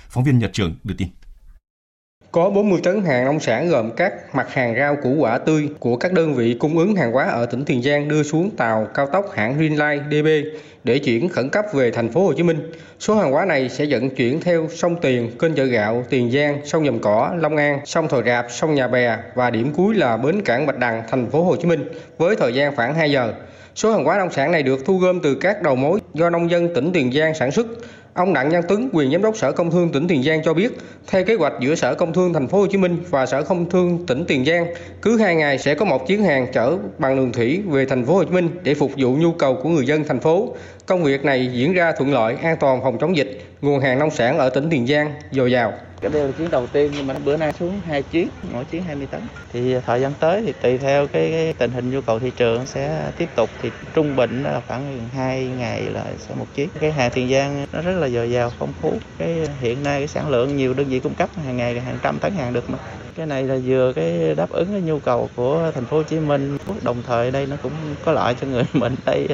Phóng 0.09 0.23
viên 0.23 0.39
Nhật 0.39 0.53
Trường 0.53 0.75
đưa 0.83 0.95
tin. 0.97 1.07
Có 2.37 2.49
40 2.49 2.79
tấn 2.83 3.03
hàng 3.05 3.25
nông 3.25 3.39
sản 3.39 3.69
gồm 3.69 3.91
các 3.91 4.35
mặt 4.35 4.53
hàng 4.53 4.75
rau 4.75 4.95
củ 4.95 5.15
quả 5.19 5.37
tươi 5.37 5.69
của 5.79 5.95
các 5.97 6.13
đơn 6.13 6.33
vị 6.33 6.55
cung 6.59 6.77
ứng 6.77 6.95
hàng 6.95 7.11
hóa 7.11 7.25
ở 7.25 7.45
tỉnh 7.45 7.65
Tiền 7.65 7.81
Giang 7.81 8.07
đưa 8.07 8.23
xuống 8.23 8.49
tàu 8.57 8.87
cao 8.93 9.07
tốc 9.07 9.31
hãng 9.33 9.57
Greenline 9.57 10.03
DB 10.11 10.27
để 10.83 10.99
chuyển 10.99 11.29
khẩn 11.29 11.49
cấp 11.49 11.65
về 11.73 11.91
thành 11.91 12.09
phố 12.09 12.25
Hồ 12.25 12.33
Chí 12.33 12.43
Minh. 12.43 12.71
Số 12.99 13.15
hàng 13.15 13.31
hóa 13.31 13.45
này 13.45 13.69
sẽ 13.69 13.85
vận 13.89 14.09
chuyển 14.09 14.41
theo 14.41 14.67
sông 14.69 14.95
Tiền, 15.01 15.31
kênh 15.39 15.55
chợ 15.55 15.63
gạo, 15.63 16.05
Tiền 16.09 16.31
Giang, 16.31 16.61
sông 16.65 16.85
Dầm 16.85 16.99
Cỏ, 16.99 17.33
Long 17.39 17.57
An, 17.57 17.79
sông 17.85 18.07
Thòi 18.07 18.23
Rạp, 18.25 18.45
sông 18.49 18.75
Nhà 18.75 18.87
Bè 18.87 19.17
và 19.35 19.49
điểm 19.49 19.73
cuối 19.77 19.95
là 19.95 20.17
bến 20.17 20.41
cảng 20.41 20.65
Bạch 20.65 20.77
Đằng, 20.77 21.03
thành 21.09 21.29
phố 21.29 21.43
Hồ 21.43 21.55
Chí 21.55 21.65
Minh 21.67 21.89
với 22.17 22.35
thời 22.35 22.53
gian 22.53 22.75
khoảng 22.75 22.95
2 22.95 23.11
giờ. 23.11 23.33
Số 23.75 23.91
hàng 23.91 24.03
hóa 24.03 24.17
nông 24.17 24.31
sản 24.31 24.51
này 24.51 24.63
được 24.63 24.85
thu 24.85 24.97
gom 24.97 25.19
từ 25.19 25.35
các 25.35 25.61
đầu 25.61 25.75
mối 25.75 25.99
do 26.13 26.29
nông 26.29 26.51
dân 26.51 26.73
tỉnh 26.73 26.91
Tiền 26.93 27.11
Giang 27.11 27.33
sản 27.33 27.51
xuất. 27.51 27.67
Ông 28.17 28.33
Đặng 28.33 28.49
Văn 28.49 28.61
Tuấn, 28.67 28.89
quyền 28.93 29.11
giám 29.11 29.21
đốc 29.21 29.37
Sở 29.37 29.51
Công 29.51 29.71
Thương 29.71 29.91
tỉnh 29.91 30.07
Tiền 30.07 30.23
Giang 30.23 30.43
cho 30.43 30.53
biết, 30.53 30.77
theo 31.07 31.23
kế 31.23 31.35
hoạch 31.35 31.53
giữa 31.59 31.75
Sở 31.75 31.95
Công 31.95 32.13
Thương 32.13 32.33
thành 32.33 32.47
phố 32.47 32.57
Hồ 32.57 32.67
Chí 32.67 32.77
Minh 32.77 32.97
và 33.09 33.25
Sở 33.25 33.43
Công 33.43 33.69
Thương 33.69 34.05
tỉnh 34.07 34.25
Tiền 34.27 34.45
Giang, 34.45 34.67
cứ 35.01 35.17
hai 35.17 35.35
ngày 35.35 35.57
sẽ 35.57 35.75
có 35.75 35.85
một 35.85 36.07
chuyến 36.07 36.23
hàng 36.23 36.47
chở 36.53 36.77
bằng 36.97 37.17
đường 37.17 37.31
thủy 37.31 37.61
về 37.67 37.85
thành 37.85 38.05
phố 38.05 38.13
Hồ 38.13 38.23
Chí 38.23 38.31
Minh 38.31 38.49
để 38.63 38.73
phục 38.73 38.91
vụ 38.97 39.15
nhu 39.15 39.31
cầu 39.31 39.55
của 39.63 39.69
người 39.69 39.85
dân 39.85 40.03
thành 40.03 40.19
phố. 40.19 40.55
Công 40.85 41.03
việc 41.03 41.25
này 41.25 41.49
diễn 41.53 41.73
ra 41.73 41.91
thuận 41.91 42.13
lợi, 42.13 42.35
an 42.43 42.57
toàn 42.59 42.81
phòng 42.83 42.97
chống 42.99 43.17
dịch, 43.17 43.41
nguồn 43.61 43.79
hàng 43.79 43.99
nông 43.99 44.11
sản 44.11 44.37
ở 44.37 44.49
tỉnh 44.49 44.69
Tiền 44.69 44.87
Giang 44.87 45.13
dồi 45.31 45.51
dào. 45.51 45.73
Cái 46.01 46.11
đây 46.11 46.23
là 46.23 46.31
chuyến 46.37 46.51
đầu 46.51 46.67
tiên 46.67 46.91
nhưng 46.95 47.07
mà 47.07 47.15
bữa 47.25 47.37
nay 47.37 47.53
xuống 47.53 47.79
hai 47.85 48.03
chuyến, 48.03 48.29
mỗi 48.53 48.65
chuyến 48.65 48.83
20 48.83 49.07
tấn. 49.11 49.21
Thì 49.53 49.73
à, 49.73 49.81
thời 49.85 50.01
gian 50.01 50.13
tới 50.19 50.41
thì 50.45 50.53
tùy 50.61 50.77
theo 50.77 51.07
cái, 51.07 51.31
cái 51.31 51.53
tình 51.53 51.71
hình 51.71 51.91
nhu 51.91 52.01
cầu 52.01 52.19
thị 52.19 52.31
trường 52.37 52.65
sẽ 52.65 53.11
tiếp 53.17 53.29
tục 53.35 53.49
thì 53.61 53.71
trung 53.93 54.15
bình 54.15 54.43
là 54.43 54.61
khoảng 54.67 55.09
hai 55.13 55.45
ngày 55.45 55.81
là 55.81 56.05
sẽ 56.17 56.35
một 56.35 56.45
chuyến. 56.55 56.69
Cái 56.79 56.91
hàng 56.91 57.11
Tiền 57.13 57.29
Giang 57.29 57.65
nó 57.73 57.81
rất 57.81 57.91
là 57.99 58.09
dồi 58.09 58.31
dào, 58.31 58.51
phong 58.59 58.73
phú. 58.81 58.93
Cái 59.17 59.47
hiện 59.59 59.83
nay 59.83 59.99
cái 59.99 60.07
sản 60.07 60.29
lượng 60.29 60.57
nhiều 60.57 60.73
đơn 60.73 60.87
vị 60.89 60.99
cung 60.99 61.13
cấp 61.13 61.29
hàng 61.45 61.57
ngày 61.57 61.79
hàng 61.79 61.99
trăm 62.03 62.19
tấn 62.19 62.33
hàng 62.33 62.53
được 62.53 62.69
mà. 62.69 62.77
Cái 63.15 63.25
này 63.25 63.43
là 63.43 63.57
vừa 63.65 63.93
cái 63.93 64.35
đáp 64.35 64.49
ứng 64.49 64.67
cái 64.71 64.81
nhu 64.81 64.99
cầu 64.99 65.29
của 65.35 65.71
thành 65.75 65.85
phố 65.85 65.97
Hồ 65.97 66.03
Chí 66.03 66.19
Minh, 66.19 66.57
đồng 66.81 66.97
thời 67.07 67.31
đây 67.31 67.45
nó 67.45 67.55
cũng 67.63 67.73
có 68.05 68.11
lợi 68.11 68.35
cho 68.41 68.47
người 68.47 68.63
mình 68.73 68.95
đây 69.05 69.27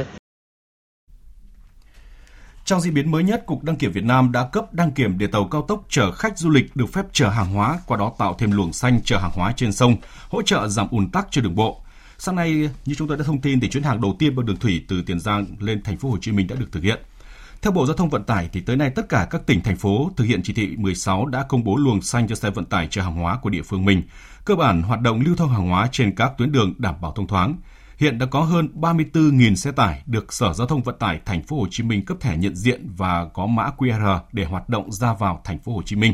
trong 2.66 2.82
diễn 2.82 2.94
biến 2.94 3.12
mới 3.12 3.24
nhất, 3.24 3.46
Cục 3.46 3.64
Đăng 3.64 3.76
kiểm 3.76 3.92
Việt 3.92 4.04
Nam 4.04 4.32
đã 4.32 4.48
cấp 4.48 4.74
đăng 4.74 4.92
kiểm 4.92 5.18
để 5.18 5.28
tàu 5.28 5.48
cao 5.48 5.62
tốc 5.62 5.86
chở 5.90 6.12
khách 6.12 6.38
du 6.38 6.50
lịch 6.50 6.76
được 6.76 6.94
phép 6.94 7.06
chở 7.12 7.30
hàng 7.30 7.54
hóa, 7.54 7.80
qua 7.86 7.98
đó 7.98 8.14
tạo 8.18 8.36
thêm 8.40 8.52
luồng 8.52 8.74
xanh 8.74 9.00
chở 9.04 9.18
hàng 9.18 9.32
hóa 9.34 9.54
trên 9.56 9.74
sông, 9.74 9.96
hỗ 10.30 10.42
trợ 10.42 10.68
giảm 10.68 10.88
ùn 10.92 11.12
tắc 11.12 11.28
cho 11.32 11.42
đường 11.42 11.56
bộ. 11.56 11.82
Sáng 12.18 12.36
nay, 12.36 12.70
như 12.86 12.96
chúng 12.96 13.08
tôi 13.08 13.18
đã 13.18 13.24
thông 13.24 13.42
tin, 13.42 13.60
thì 13.60 13.70
chuyến 13.70 13.84
hàng 13.84 14.02
đầu 14.02 14.16
tiên 14.20 14.36
bằng 14.36 14.46
đường 14.46 14.58
thủy 14.58 14.86
từ 14.88 15.02
Tiền 15.02 15.20
Giang 15.20 15.46
lên 15.60 15.84
thành 15.84 15.98
phố 15.98 16.10
Hồ 16.10 16.18
Chí 16.22 16.32
Minh 16.32 16.48
đã 16.48 16.56
được 16.56 16.72
thực 16.72 16.84
hiện. 16.84 17.00
Theo 17.62 17.72
Bộ 17.72 17.86
Giao 17.86 17.96
thông 17.96 18.10
Vận 18.10 18.24
tải 18.24 18.50
thì 18.54 18.62
tới 18.62 18.76
nay 18.76 18.90
tất 18.90 19.10
cả 19.10 19.28
các 19.30 19.46
tỉnh 19.46 19.62
thành 19.62 19.78
phố 19.78 20.12
thực 20.18 20.24
hiện 20.24 20.42
chỉ 20.44 20.54
thị 20.54 20.76
16 20.78 21.26
đã 21.26 21.46
công 21.50 21.64
bố 21.64 21.76
luồng 21.76 22.02
xanh 22.02 22.28
cho 22.28 22.36
xe 22.36 22.50
vận 22.50 22.66
tải 22.66 22.88
chở 22.92 23.02
hàng 23.02 23.16
hóa 23.16 23.38
của 23.42 23.50
địa 23.50 23.62
phương 23.62 23.86
mình. 23.86 24.02
Cơ 24.46 24.56
bản 24.56 24.82
hoạt 24.82 25.02
động 25.02 25.22
lưu 25.22 25.36
thông 25.36 25.50
hàng 25.50 25.70
hóa 25.70 25.90
trên 25.92 26.16
các 26.16 26.32
tuyến 26.38 26.52
đường 26.52 26.74
đảm 26.78 26.96
bảo 27.02 27.12
thông 27.12 27.28
thoáng. 27.28 27.56
Hiện 27.98 28.20
đã 28.20 28.26
có 28.26 28.42
hơn 28.42 28.70
34.000 28.76 29.56
xe 29.56 29.72
tải 29.72 30.02
được 30.06 30.34
Sở 30.34 30.54
Giao 30.54 30.68
thông 30.68 30.84
Vận 30.84 30.96
tải 31.00 31.20
Thành 31.26 31.44
phố 31.44 31.60
Hồ 31.60 31.68
Chí 31.72 31.84
Minh 31.84 32.06
cấp 32.06 32.18
thẻ 32.20 32.38
nhận 32.38 32.56
diện 32.56 32.88
và 32.98 33.26
có 33.34 33.46
mã 33.46 33.72
QR 33.78 34.20
để 34.32 34.46
hoạt 34.46 34.70
động 34.70 34.92
ra 34.92 35.14
vào 35.14 35.42
Thành 35.44 35.60
phố 35.60 35.74
Hồ 35.74 35.82
Chí 35.86 35.96
Minh. 35.96 36.14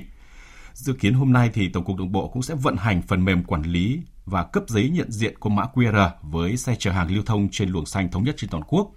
Dự 0.74 0.94
kiến 0.94 1.14
hôm 1.14 1.34
nay 1.34 1.50
thì 1.54 1.70
Tổng 1.70 1.84
cục 1.84 1.98
Đường 1.98 2.12
bộ 2.12 2.28
cũng 2.28 2.42
sẽ 2.42 2.56
vận 2.56 2.78
hành 2.78 3.02
phần 3.02 3.26
mềm 3.26 3.44
quản 3.44 3.64
lý 3.64 4.02
và 4.26 4.44
cấp 4.44 4.64
giấy 4.68 4.90
nhận 4.90 5.12
diện 5.12 5.34
có 5.40 5.50
mã 5.50 5.64
QR 5.74 6.10
với 6.22 6.58
xe 6.58 6.76
chở 6.80 6.92
hàng 6.92 7.12
lưu 7.12 7.24
thông 7.26 7.50
trên 7.52 7.70
luồng 7.70 7.86
xanh 7.86 8.12
thống 8.12 8.24
nhất 8.24 8.36
trên 8.38 8.50
toàn 8.50 8.64
quốc. 8.68 8.92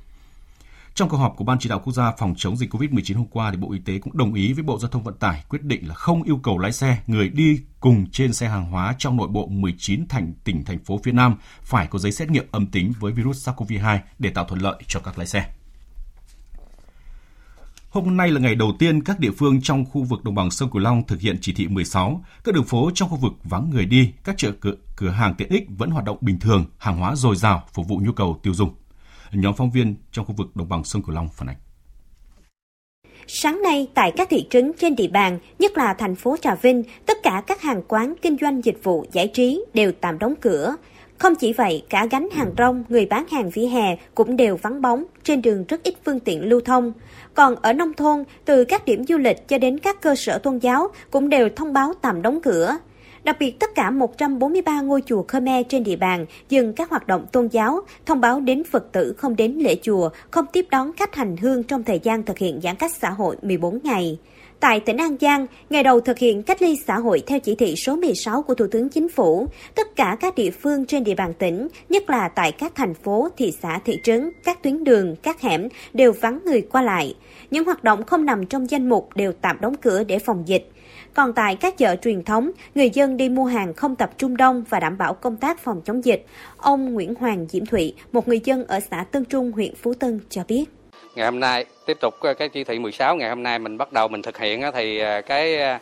Trong 0.94 1.08
cuộc 1.08 1.16
họp 1.16 1.36
của 1.36 1.44
Ban 1.44 1.58
chỉ 1.58 1.68
đạo 1.68 1.80
quốc 1.84 1.92
gia 1.92 2.12
phòng 2.18 2.34
chống 2.36 2.56
dịch 2.56 2.74
COVID-19 2.74 3.16
hôm 3.16 3.26
qua 3.26 3.50
thì 3.50 3.56
Bộ 3.56 3.72
Y 3.72 3.78
tế 3.78 3.98
cũng 3.98 4.16
đồng 4.16 4.34
ý 4.34 4.52
với 4.52 4.62
Bộ 4.62 4.78
Giao 4.78 4.90
thông 4.90 5.02
Vận 5.02 5.14
tải 5.14 5.44
quyết 5.48 5.62
định 5.62 5.88
là 5.88 5.94
không 5.94 6.22
yêu 6.22 6.40
cầu 6.42 6.58
lái 6.58 6.72
xe, 6.72 6.98
người 7.06 7.28
đi 7.28 7.60
cùng 7.80 8.06
trên 8.10 8.32
xe 8.32 8.48
hàng 8.48 8.70
hóa 8.70 8.94
trong 8.98 9.16
nội 9.16 9.28
bộ 9.28 9.46
19 9.46 10.08
thành 10.08 10.32
tỉnh 10.44 10.64
thành 10.64 10.78
phố 10.78 11.00
phía 11.04 11.12
Nam 11.12 11.36
phải 11.62 11.86
có 11.86 11.98
giấy 11.98 12.12
xét 12.12 12.30
nghiệm 12.30 12.46
âm 12.50 12.66
tính 12.66 12.92
với 13.00 13.12
virus 13.12 13.48
SARS-CoV-2 13.48 13.98
để 14.18 14.30
tạo 14.30 14.44
thuận 14.44 14.60
lợi 14.60 14.82
cho 14.88 15.00
các 15.00 15.18
lái 15.18 15.26
xe. 15.26 15.46
Hôm 17.90 18.16
nay 18.16 18.30
là 18.30 18.40
ngày 18.40 18.54
đầu 18.54 18.72
tiên 18.78 19.02
các 19.02 19.20
địa 19.20 19.30
phương 19.38 19.60
trong 19.62 19.84
khu 19.84 20.02
vực 20.02 20.24
đồng 20.24 20.34
bằng 20.34 20.50
sông 20.50 20.70
Cửu 20.70 20.82
Long 20.82 21.06
thực 21.06 21.20
hiện 21.20 21.38
chỉ 21.40 21.52
thị 21.52 21.68
16. 21.68 22.24
Các 22.44 22.54
đường 22.54 22.64
phố 22.64 22.90
trong 22.94 23.08
khu 23.08 23.16
vực 23.16 23.32
vắng 23.44 23.70
người 23.70 23.86
đi, 23.86 24.12
các 24.24 24.34
chợ 24.38 24.52
cửa, 24.60 24.74
cửa 24.96 25.10
hàng 25.10 25.34
tiện 25.34 25.48
ích 25.48 25.64
vẫn 25.68 25.90
hoạt 25.90 26.04
động 26.04 26.18
bình 26.20 26.38
thường, 26.38 26.64
hàng 26.78 26.96
hóa 26.96 27.14
dồi 27.14 27.36
dào 27.36 27.62
phục 27.72 27.88
vụ 27.88 28.00
nhu 28.04 28.12
cầu 28.12 28.40
tiêu 28.42 28.54
dùng. 28.54 28.74
Nhóm 29.32 29.54
phóng 29.54 29.70
viên 29.70 29.94
trong 30.12 30.24
khu 30.24 30.34
vực 30.38 30.56
đồng 30.56 30.68
bằng 30.68 30.84
sông 30.84 31.02
Cửu 31.02 31.14
Long 31.14 31.28
phản 31.36 31.48
ánh. 31.48 31.56
Sáng 33.26 33.62
nay, 33.62 33.88
tại 33.94 34.12
các 34.16 34.28
thị 34.30 34.46
trấn 34.50 34.72
trên 34.78 34.96
địa 34.96 35.08
bàn, 35.08 35.38
nhất 35.58 35.78
là 35.78 35.94
thành 35.94 36.14
phố 36.14 36.36
Trà 36.40 36.54
Vinh, 36.54 36.82
tất 37.06 37.18
cả 37.22 37.42
các 37.46 37.62
hàng 37.62 37.82
quán 37.88 38.14
kinh 38.22 38.36
doanh 38.40 38.64
dịch 38.64 38.78
vụ 38.82 39.04
giải 39.12 39.28
trí 39.28 39.64
đều 39.74 39.92
tạm 39.92 40.18
đóng 40.18 40.34
cửa. 40.40 40.76
Không 41.18 41.34
chỉ 41.34 41.52
vậy, 41.52 41.84
cả 41.88 42.06
gánh 42.10 42.28
hàng 42.32 42.54
rong, 42.58 42.84
người 42.88 43.06
bán 43.06 43.26
hàng 43.30 43.50
vỉa 43.50 43.66
hè 43.66 43.96
cũng 44.14 44.36
đều 44.36 44.56
vắng 44.56 44.82
bóng, 44.82 45.04
trên 45.22 45.42
đường 45.42 45.64
rất 45.68 45.82
ít 45.82 45.94
phương 46.04 46.20
tiện 46.20 46.48
lưu 46.48 46.60
thông. 46.60 46.92
Còn 47.34 47.54
ở 47.56 47.72
nông 47.72 47.94
thôn, 47.94 48.24
từ 48.44 48.64
các 48.64 48.84
điểm 48.84 49.04
du 49.04 49.18
lịch 49.18 49.48
cho 49.48 49.58
đến 49.58 49.78
các 49.78 50.00
cơ 50.00 50.14
sở 50.14 50.38
tôn 50.38 50.58
giáo 50.58 50.88
cũng 51.10 51.28
đều 51.28 51.48
thông 51.56 51.72
báo 51.72 51.92
tạm 52.02 52.22
đóng 52.22 52.40
cửa. 52.42 52.76
Đặc 53.24 53.36
biệt 53.40 53.60
tất 53.60 53.74
cả 53.74 53.90
143 53.90 54.80
ngôi 54.80 55.02
chùa 55.06 55.22
Khmer 55.28 55.66
trên 55.68 55.84
địa 55.84 55.96
bàn 55.96 56.26
dừng 56.48 56.72
các 56.72 56.90
hoạt 56.90 57.06
động 57.06 57.26
tôn 57.32 57.48
giáo, 57.48 57.80
thông 58.06 58.20
báo 58.20 58.40
đến 58.40 58.62
Phật 58.64 58.92
tử 58.92 59.14
không 59.18 59.36
đến 59.36 59.52
lễ 59.52 59.76
chùa, 59.82 60.10
không 60.30 60.46
tiếp 60.52 60.66
đón 60.70 60.92
khách 60.92 61.14
hành 61.14 61.36
hương 61.36 61.62
trong 61.62 61.82
thời 61.82 62.00
gian 62.02 62.22
thực 62.22 62.38
hiện 62.38 62.60
giãn 62.62 62.76
cách 62.76 62.92
xã 63.00 63.10
hội 63.10 63.36
14 63.42 63.78
ngày. 63.82 64.18
Tại 64.60 64.80
tỉnh 64.80 64.96
An 64.96 65.16
Giang, 65.20 65.46
ngày 65.70 65.82
đầu 65.82 66.00
thực 66.00 66.18
hiện 66.18 66.42
cách 66.42 66.62
ly 66.62 66.76
xã 66.86 66.98
hội 66.98 67.22
theo 67.26 67.38
chỉ 67.40 67.54
thị 67.54 67.74
số 67.76 67.96
16 67.96 68.42
của 68.42 68.54
Thủ 68.54 68.66
tướng 68.70 68.88
Chính 68.88 69.08
phủ, 69.08 69.46
tất 69.74 69.96
cả 69.96 70.16
các 70.20 70.34
địa 70.34 70.50
phương 70.50 70.86
trên 70.86 71.04
địa 71.04 71.14
bàn 71.14 71.34
tỉnh, 71.38 71.68
nhất 71.88 72.10
là 72.10 72.28
tại 72.28 72.52
các 72.52 72.74
thành 72.74 72.94
phố, 72.94 73.28
thị 73.36 73.52
xã, 73.62 73.78
thị 73.84 73.98
trấn, 74.02 74.30
các 74.44 74.62
tuyến 74.62 74.84
đường, 74.84 75.16
các 75.22 75.40
hẻm 75.40 75.68
đều 75.92 76.12
vắng 76.12 76.38
người 76.44 76.60
qua 76.60 76.82
lại. 76.82 77.14
Những 77.50 77.64
hoạt 77.64 77.84
động 77.84 78.04
không 78.04 78.26
nằm 78.26 78.46
trong 78.46 78.70
danh 78.70 78.88
mục 78.88 79.08
đều 79.14 79.32
tạm 79.32 79.56
đóng 79.60 79.74
cửa 79.76 80.04
để 80.04 80.18
phòng 80.18 80.42
dịch. 80.46 80.72
Còn 81.14 81.32
tại 81.32 81.56
các 81.56 81.78
chợ 81.78 81.96
truyền 81.96 82.24
thống, 82.24 82.50
người 82.74 82.90
dân 82.90 83.16
đi 83.16 83.28
mua 83.28 83.44
hàng 83.44 83.74
không 83.74 83.96
tập 83.96 84.10
trung 84.18 84.36
đông 84.36 84.64
và 84.68 84.80
đảm 84.80 84.98
bảo 84.98 85.14
công 85.14 85.36
tác 85.36 85.60
phòng 85.60 85.80
chống 85.84 86.04
dịch. 86.04 86.26
Ông 86.56 86.92
Nguyễn 86.92 87.14
Hoàng 87.14 87.46
Diễm 87.48 87.66
Thụy, 87.66 87.94
một 88.12 88.28
người 88.28 88.40
dân 88.44 88.66
ở 88.66 88.80
xã 88.90 89.04
Tân 89.12 89.24
Trung, 89.24 89.52
huyện 89.52 89.74
Phú 89.74 89.94
Tân 89.94 90.20
cho 90.30 90.42
biết. 90.48 90.64
Ngày 91.14 91.24
hôm 91.24 91.40
nay 91.40 91.64
tiếp 91.86 91.96
tục 92.00 92.14
ờ, 92.20 92.34
cái 92.34 92.48
chỉ 92.48 92.64
thị 92.64 92.78
16 92.78 93.16
ngày 93.16 93.28
hôm 93.28 93.42
nay 93.42 93.58
mình 93.58 93.78
bắt 93.78 93.92
đầu 93.92 94.08
mình 94.08 94.22
thực 94.22 94.38
hiện 94.38 94.62
thì 94.74 94.98
ờ, 94.98 95.22
cái 95.22 95.58
ờ, 95.58 95.78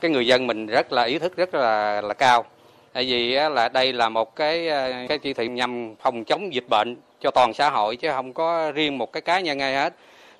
cái 0.00 0.10
người 0.10 0.26
dân 0.26 0.46
mình 0.46 0.66
rất 0.66 0.92
là 0.92 1.02
ý 1.02 1.18
thức 1.18 1.36
rất 1.36 1.54
là 1.54 2.00
là 2.00 2.14
cao. 2.14 2.44
Tại 2.92 3.04
vì 3.04 3.32
là 3.34 3.68
đây 3.68 3.92
là 3.92 4.08
một 4.08 4.36
cái 4.36 4.68
cái 5.08 5.18
chỉ 5.18 5.32
thị 5.32 5.48
nhằm 5.48 5.94
phòng 6.02 6.24
chống 6.24 6.54
dịch 6.54 6.68
bệnh 6.68 6.96
cho 7.20 7.30
toàn 7.30 7.54
xã 7.54 7.70
hội 7.70 7.96
chứ 7.96 8.10
không 8.10 8.32
có 8.32 8.72
riêng 8.74 8.98
một 8.98 9.12
cái 9.12 9.20
cá 9.20 9.40
nhân 9.40 9.58
ai 9.58 9.74
hết. 9.74 9.94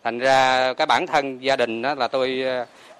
Thành 0.04 0.18
ra 0.18 0.72
cái 0.72 0.86
bản 0.86 1.06
thân 1.06 1.38
gia 1.42 1.56
đình 1.56 1.82
đó 1.82 1.94
là 1.94 2.08
tôi 2.08 2.44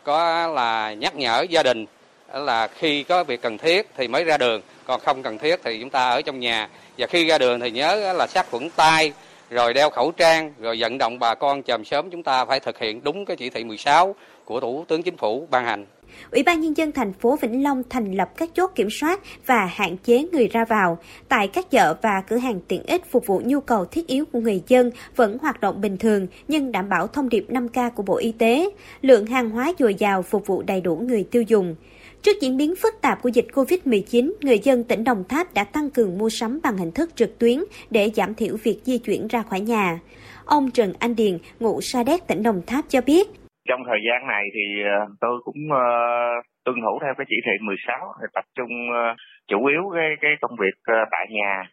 có 0.04 0.46
là 0.48 0.92
nhắc 0.92 1.16
nhở 1.16 1.46
gia 1.50 1.62
đình 1.62 1.86
là 2.34 2.66
khi 2.66 3.02
có 3.02 3.24
việc 3.24 3.42
cần 3.42 3.58
thiết 3.58 3.86
thì 3.96 4.08
mới 4.08 4.24
ra 4.24 4.36
đường 4.36 4.62
còn 4.86 5.00
không 5.00 5.22
cần 5.22 5.38
thiết 5.38 5.60
thì 5.64 5.80
chúng 5.80 5.90
ta 5.90 6.10
ở 6.10 6.22
trong 6.22 6.40
nhà. 6.40 6.68
Và 6.98 7.06
khi 7.06 7.26
ra 7.26 7.38
đường 7.38 7.60
thì 7.60 7.70
nhớ 7.70 8.12
là 8.12 8.26
sát 8.26 8.50
khuẩn 8.50 8.70
tay 8.70 9.12
rồi 9.50 9.74
đeo 9.74 9.90
khẩu 9.90 10.10
trang, 10.10 10.54
rồi 10.58 10.76
vận 10.78 10.98
động 10.98 11.18
bà 11.18 11.34
con 11.34 11.62
chòm 11.62 11.84
sớm 11.84 12.10
chúng 12.10 12.22
ta 12.22 12.44
phải 12.44 12.60
thực 12.60 12.78
hiện 12.78 13.00
đúng 13.04 13.24
cái 13.24 13.36
chỉ 13.36 13.50
thị 13.50 13.64
16 13.64 14.14
của 14.44 14.60
Thủ 14.60 14.84
tướng 14.88 15.02
Chính 15.02 15.16
phủ 15.16 15.46
ban 15.50 15.64
hành. 15.64 15.86
Ủy 16.30 16.42
ban 16.42 16.60
Nhân 16.60 16.76
dân 16.76 16.92
thành 16.92 17.12
phố 17.12 17.36
Vĩnh 17.36 17.62
Long 17.62 17.82
thành 17.90 18.12
lập 18.12 18.30
các 18.36 18.50
chốt 18.54 18.70
kiểm 18.74 18.88
soát 18.90 19.20
và 19.46 19.66
hạn 19.66 19.96
chế 19.96 20.26
người 20.32 20.48
ra 20.48 20.64
vào. 20.64 20.98
Tại 21.28 21.48
các 21.48 21.70
chợ 21.70 21.94
và 22.02 22.22
cửa 22.28 22.36
hàng 22.36 22.60
tiện 22.68 22.82
ích 22.82 23.10
phục 23.10 23.26
vụ 23.26 23.42
nhu 23.44 23.60
cầu 23.60 23.84
thiết 23.84 24.06
yếu 24.06 24.24
của 24.24 24.40
người 24.40 24.62
dân 24.68 24.90
vẫn 25.16 25.38
hoạt 25.38 25.60
động 25.60 25.80
bình 25.80 25.96
thường 25.96 26.26
nhưng 26.48 26.72
đảm 26.72 26.88
bảo 26.88 27.06
thông 27.06 27.28
điệp 27.28 27.46
5K 27.48 27.90
của 27.90 28.02
Bộ 28.02 28.16
Y 28.16 28.32
tế. 28.32 28.70
Lượng 29.02 29.26
hàng 29.26 29.50
hóa 29.50 29.72
dồi 29.78 29.94
dào 29.94 30.22
phục 30.22 30.46
vụ 30.46 30.62
đầy 30.62 30.80
đủ 30.80 30.96
người 30.96 31.24
tiêu 31.30 31.42
dùng. 31.42 31.74
Trước 32.22 32.40
diễn 32.40 32.56
biến 32.56 32.76
phức 32.76 32.94
tạp 33.00 33.22
của 33.22 33.28
dịch 33.28 33.46
COVID-19, 33.52 34.32
người 34.40 34.58
dân 34.58 34.84
tỉnh 34.84 35.04
Đồng 35.04 35.24
Tháp 35.28 35.54
đã 35.54 35.64
tăng 35.64 35.90
cường 35.90 36.18
mua 36.18 36.30
sắm 36.30 36.60
bằng 36.62 36.78
hình 36.78 36.92
thức 36.92 37.10
trực 37.16 37.38
tuyến 37.38 37.64
để 37.90 38.10
giảm 38.16 38.34
thiểu 38.34 38.56
việc 38.62 38.80
di 38.84 38.98
chuyển 38.98 39.28
ra 39.28 39.42
khỏi 39.42 39.60
nhà. 39.60 40.00
Ông 40.44 40.70
Trần 40.70 40.92
Anh 40.98 41.16
Điền, 41.16 41.38
ngụ 41.60 41.80
Sa 41.80 42.02
Đéc, 42.02 42.26
tỉnh 42.26 42.42
Đồng 42.42 42.62
Tháp 42.66 42.84
cho 42.88 43.00
biết. 43.00 43.41
Trong 43.68 43.80
thời 43.86 44.00
gian 44.06 44.26
này 44.26 44.44
thì 44.54 44.82
ờ, 44.82 45.06
tôi 45.20 45.40
cũng 45.44 45.60
uh, 45.72 46.44
tuân 46.64 46.76
thủ 46.82 46.98
theo 47.02 47.14
cái 47.18 47.26
chỉ 47.28 47.36
thị 47.46 47.52
16 47.60 48.14
tập 48.34 48.44
trung 48.54 48.72
uh, 48.90 49.16
chủ 49.48 49.66
yếu 49.66 49.82
cái 49.94 50.08
cái 50.20 50.32
công 50.40 50.56
việc 50.60 50.76
uh, 50.92 51.08
tại 51.10 51.26
nhà 51.30 51.64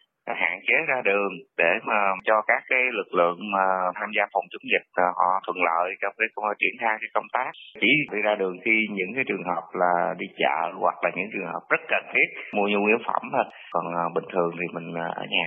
hạn 0.42 0.60
chế 0.66 0.76
ra 0.88 0.98
đường 1.04 1.32
để 1.58 1.72
mà 1.88 1.98
cho 2.24 2.36
các 2.46 2.62
cái 2.70 2.82
lực 2.98 3.14
lượng 3.18 3.38
mà 3.54 3.64
tham 3.94 4.10
gia 4.16 4.24
phòng 4.32 4.46
chống 4.50 4.66
dịch 4.72 4.86
à, 4.92 5.08
họ 5.18 5.30
thuận 5.46 5.58
lợi 5.68 5.88
trong 6.02 6.14
cái 6.18 6.28
công 6.34 6.44
triển 6.58 6.74
khai 6.80 6.94
cái 7.00 7.10
công 7.14 7.28
tác 7.32 7.50
chỉ 7.80 7.90
đi 8.12 8.18
ra 8.26 8.34
đường 8.34 8.56
khi 8.64 8.76
những 8.98 9.12
cái 9.14 9.24
trường 9.28 9.44
hợp 9.50 9.64
là 9.72 10.14
đi 10.18 10.26
chợ 10.40 10.58
hoặc 10.82 10.96
là 11.04 11.10
những 11.16 11.30
trường 11.32 11.52
hợp 11.52 11.62
rất 11.70 11.80
cần 11.88 12.04
thiết 12.12 12.28
mua 12.54 12.66
nhu 12.68 12.86
yếu 12.86 12.98
phẩm 13.06 13.22
thôi 13.32 13.44
còn 13.72 13.84
à, 14.02 14.04
bình 14.14 14.28
thường 14.32 14.50
thì 14.58 14.66
mình 14.74 14.88
à, 14.94 15.08
ở 15.22 15.24
nhà 15.34 15.46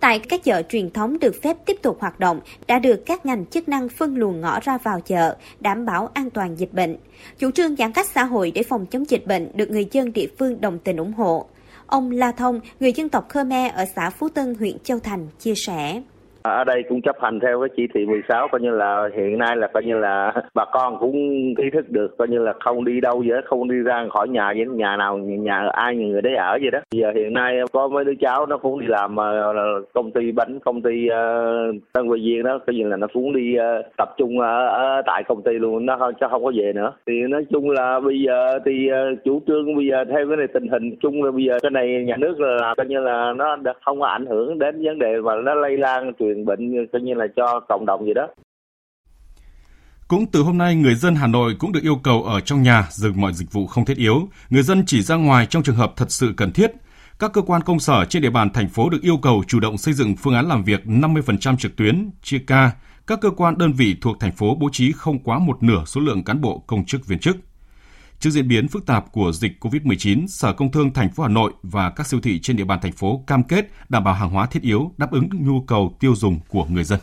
Tại 0.00 0.20
các 0.28 0.40
chợ 0.44 0.62
truyền 0.62 0.90
thống 0.90 1.16
được 1.20 1.34
phép 1.42 1.56
tiếp 1.66 1.76
tục 1.82 1.96
hoạt 2.00 2.20
động 2.20 2.40
đã 2.66 2.78
được 2.78 3.02
các 3.06 3.26
ngành 3.26 3.46
chức 3.46 3.68
năng 3.68 3.88
phân 3.88 4.16
luồng 4.16 4.40
ngõ 4.40 4.60
ra 4.62 4.78
vào 4.82 5.00
chợ, 5.00 5.36
đảm 5.60 5.86
bảo 5.86 6.08
an 6.14 6.30
toàn 6.30 6.56
dịch 6.56 6.72
bệnh. 6.72 6.96
Chủ 7.38 7.50
trương 7.50 7.76
giãn 7.76 7.92
cách 7.92 8.06
xã 8.06 8.24
hội 8.24 8.52
để 8.54 8.62
phòng 8.68 8.86
chống 8.90 9.04
dịch 9.04 9.26
bệnh 9.26 9.50
được 9.54 9.70
người 9.70 9.88
dân 9.92 10.12
địa 10.12 10.26
phương 10.38 10.60
đồng 10.60 10.78
tình 10.84 10.96
ủng 10.96 11.12
hộ. 11.12 11.46
Ông 11.86 12.10
La 12.10 12.32
Thông, 12.32 12.60
người 12.80 12.92
dân 12.92 13.08
tộc 13.08 13.28
Khmer 13.28 13.72
ở 13.74 13.84
xã 13.96 14.10
Phú 14.10 14.28
Tân, 14.28 14.54
huyện 14.54 14.78
Châu 14.78 14.98
Thành, 14.98 15.28
chia 15.38 15.54
sẻ. 15.66 16.02
Ở 16.48 16.64
đây 16.64 16.82
cũng 16.88 17.02
chấp 17.02 17.16
hành 17.20 17.40
theo 17.40 17.60
cái 17.60 17.68
chỉ 17.76 17.86
thị 17.94 18.06
16 18.06 18.48
coi 18.48 18.60
như 18.60 18.70
là 18.70 19.08
hiện 19.16 19.38
nay 19.38 19.56
là 19.56 19.66
coi 19.66 19.84
như 19.84 19.98
là 19.98 20.32
bà 20.54 20.64
con 20.72 20.98
cũng 20.98 21.14
ý 21.58 21.70
thức 21.72 21.90
được 21.90 22.18
coi 22.18 22.28
như 22.28 22.38
là 22.38 22.52
không 22.60 22.84
đi 22.84 23.00
đâu 23.00 23.24
vậy 23.26 23.42
không 23.44 23.68
đi 23.68 23.76
ra 23.76 24.06
khỏi 24.12 24.28
nhà 24.28 24.52
vậy 24.56 24.66
nhà 24.66 24.96
nào 24.96 25.18
nhà 25.18 25.68
ai 25.72 25.96
người 25.96 26.22
đấy 26.22 26.34
ở 26.36 26.58
vậy 26.62 26.70
đó. 26.70 26.78
Giờ 26.90 27.12
hiện 27.14 27.32
nay 27.32 27.56
có 27.72 27.88
mấy 27.88 28.04
đứa 28.04 28.14
cháu 28.20 28.46
nó 28.46 28.56
cũng 28.56 28.80
đi 28.80 28.86
làm 28.86 29.16
ờ, 29.16 29.54
công 29.92 30.10
ty 30.12 30.32
bánh 30.32 30.58
công 30.64 30.82
ty 30.82 31.08
uh, 31.08 31.74
Tân 31.92 32.06
Quỳ 32.08 32.20
Viên 32.24 32.42
đó 32.42 32.58
coi 32.66 32.76
như 32.76 32.88
là 32.88 32.96
nó 32.96 33.06
cũng 33.12 33.32
đi 33.32 33.56
uh, 33.58 33.86
tập 33.96 34.08
trung 34.18 34.40
ở, 34.40 34.66
ở 34.66 35.02
tại 35.06 35.22
công 35.28 35.42
ty 35.42 35.52
luôn 35.52 35.86
nó 35.86 35.96
không 35.98 36.12
chứ 36.20 36.26
không 36.30 36.44
có 36.44 36.52
về 36.54 36.72
nữa. 36.72 36.92
Thì 37.06 37.12
nói 37.28 37.46
chung 37.52 37.70
là 37.70 38.00
bây 38.00 38.20
giờ 38.26 38.58
thì 38.64 38.88
uh, 38.90 39.24
chủ 39.24 39.40
trương 39.46 39.76
bây 39.76 39.86
giờ 39.86 40.04
theo 40.04 40.28
cái 40.28 40.36
này 40.36 40.46
tình 40.54 40.68
hình 40.68 40.96
chung 41.00 41.22
là 41.22 41.30
bây 41.30 41.44
giờ 41.44 41.58
cái 41.62 41.70
này 41.70 42.04
nhà 42.06 42.16
nước 42.16 42.40
là 42.40 42.74
coi 42.76 42.86
như 42.86 43.00
là 43.00 43.32
nó 43.36 43.56
không 43.84 44.00
có 44.00 44.06
ảnh 44.06 44.26
hưởng 44.26 44.58
đến 44.58 44.82
vấn 44.84 44.98
đề 44.98 45.20
mà 45.20 45.34
nó 45.36 45.54
lây 45.54 45.76
lan 45.76 46.12
truyền 46.18 46.35
truyền 46.36 46.46
bệnh 46.46 46.86
coi 46.92 47.02
như 47.02 47.14
là 47.14 47.26
cho 47.36 47.60
cộng 47.68 47.86
đồng 47.86 48.04
gì 48.04 48.14
đó. 48.14 48.28
Cũng 50.08 50.26
từ 50.26 50.42
hôm 50.42 50.58
nay, 50.58 50.76
người 50.76 50.94
dân 50.94 51.14
Hà 51.14 51.26
Nội 51.26 51.56
cũng 51.58 51.72
được 51.72 51.82
yêu 51.82 51.96
cầu 52.02 52.22
ở 52.22 52.40
trong 52.40 52.62
nhà 52.62 52.86
dừng 52.90 53.20
mọi 53.20 53.32
dịch 53.32 53.52
vụ 53.52 53.66
không 53.66 53.84
thiết 53.84 53.96
yếu. 53.96 54.28
Người 54.50 54.62
dân 54.62 54.82
chỉ 54.86 55.02
ra 55.02 55.16
ngoài 55.16 55.46
trong 55.46 55.62
trường 55.62 55.76
hợp 55.76 55.92
thật 55.96 56.10
sự 56.10 56.34
cần 56.36 56.52
thiết. 56.52 56.70
Các 57.18 57.32
cơ 57.32 57.42
quan 57.42 57.62
công 57.62 57.80
sở 57.80 58.04
trên 58.04 58.22
địa 58.22 58.30
bàn 58.30 58.50
thành 58.52 58.68
phố 58.68 58.90
được 58.90 59.02
yêu 59.02 59.16
cầu 59.22 59.42
chủ 59.46 59.60
động 59.60 59.78
xây 59.78 59.94
dựng 59.94 60.16
phương 60.16 60.34
án 60.34 60.48
làm 60.48 60.64
việc 60.64 60.80
50% 60.84 61.56
trực 61.56 61.76
tuyến, 61.76 62.10
chia 62.22 62.38
ca. 62.46 62.70
Các 63.06 63.20
cơ 63.20 63.30
quan 63.30 63.58
đơn 63.58 63.72
vị 63.72 63.96
thuộc 64.00 64.20
thành 64.20 64.32
phố 64.32 64.54
bố 64.54 64.68
trí 64.72 64.92
không 64.92 65.18
quá 65.18 65.38
một 65.38 65.62
nửa 65.62 65.84
số 65.86 66.00
lượng 66.00 66.24
cán 66.24 66.40
bộ 66.40 66.64
công 66.66 66.84
chức 66.84 67.06
viên 67.06 67.18
chức. 67.18 67.36
Trước 68.20 68.30
diễn 68.30 68.48
biến 68.48 68.68
phức 68.68 68.86
tạp 68.86 69.12
của 69.12 69.32
dịch 69.32 69.52
COVID-19, 69.60 70.26
Sở 70.26 70.52
Công 70.52 70.70
Thương 70.70 70.92
thành 70.92 71.12
phố 71.12 71.22
Hà 71.22 71.28
Nội 71.28 71.52
và 71.62 71.90
các 71.90 72.06
siêu 72.06 72.20
thị 72.20 72.40
trên 72.40 72.56
địa 72.56 72.64
bàn 72.64 72.78
thành 72.82 72.92
phố 72.92 73.24
cam 73.26 73.42
kết 73.42 73.70
đảm 73.88 74.04
bảo 74.04 74.14
hàng 74.14 74.30
hóa 74.30 74.46
thiết 74.46 74.62
yếu 74.62 74.92
đáp 74.98 75.10
ứng 75.10 75.28
nhu 75.32 75.60
cầu 75.60 75.96
tiêu 76.00 76.14
dùng 76.16 76.40
của 76.48 76.64
người 76.64 76.84
dân. 76.84 77.00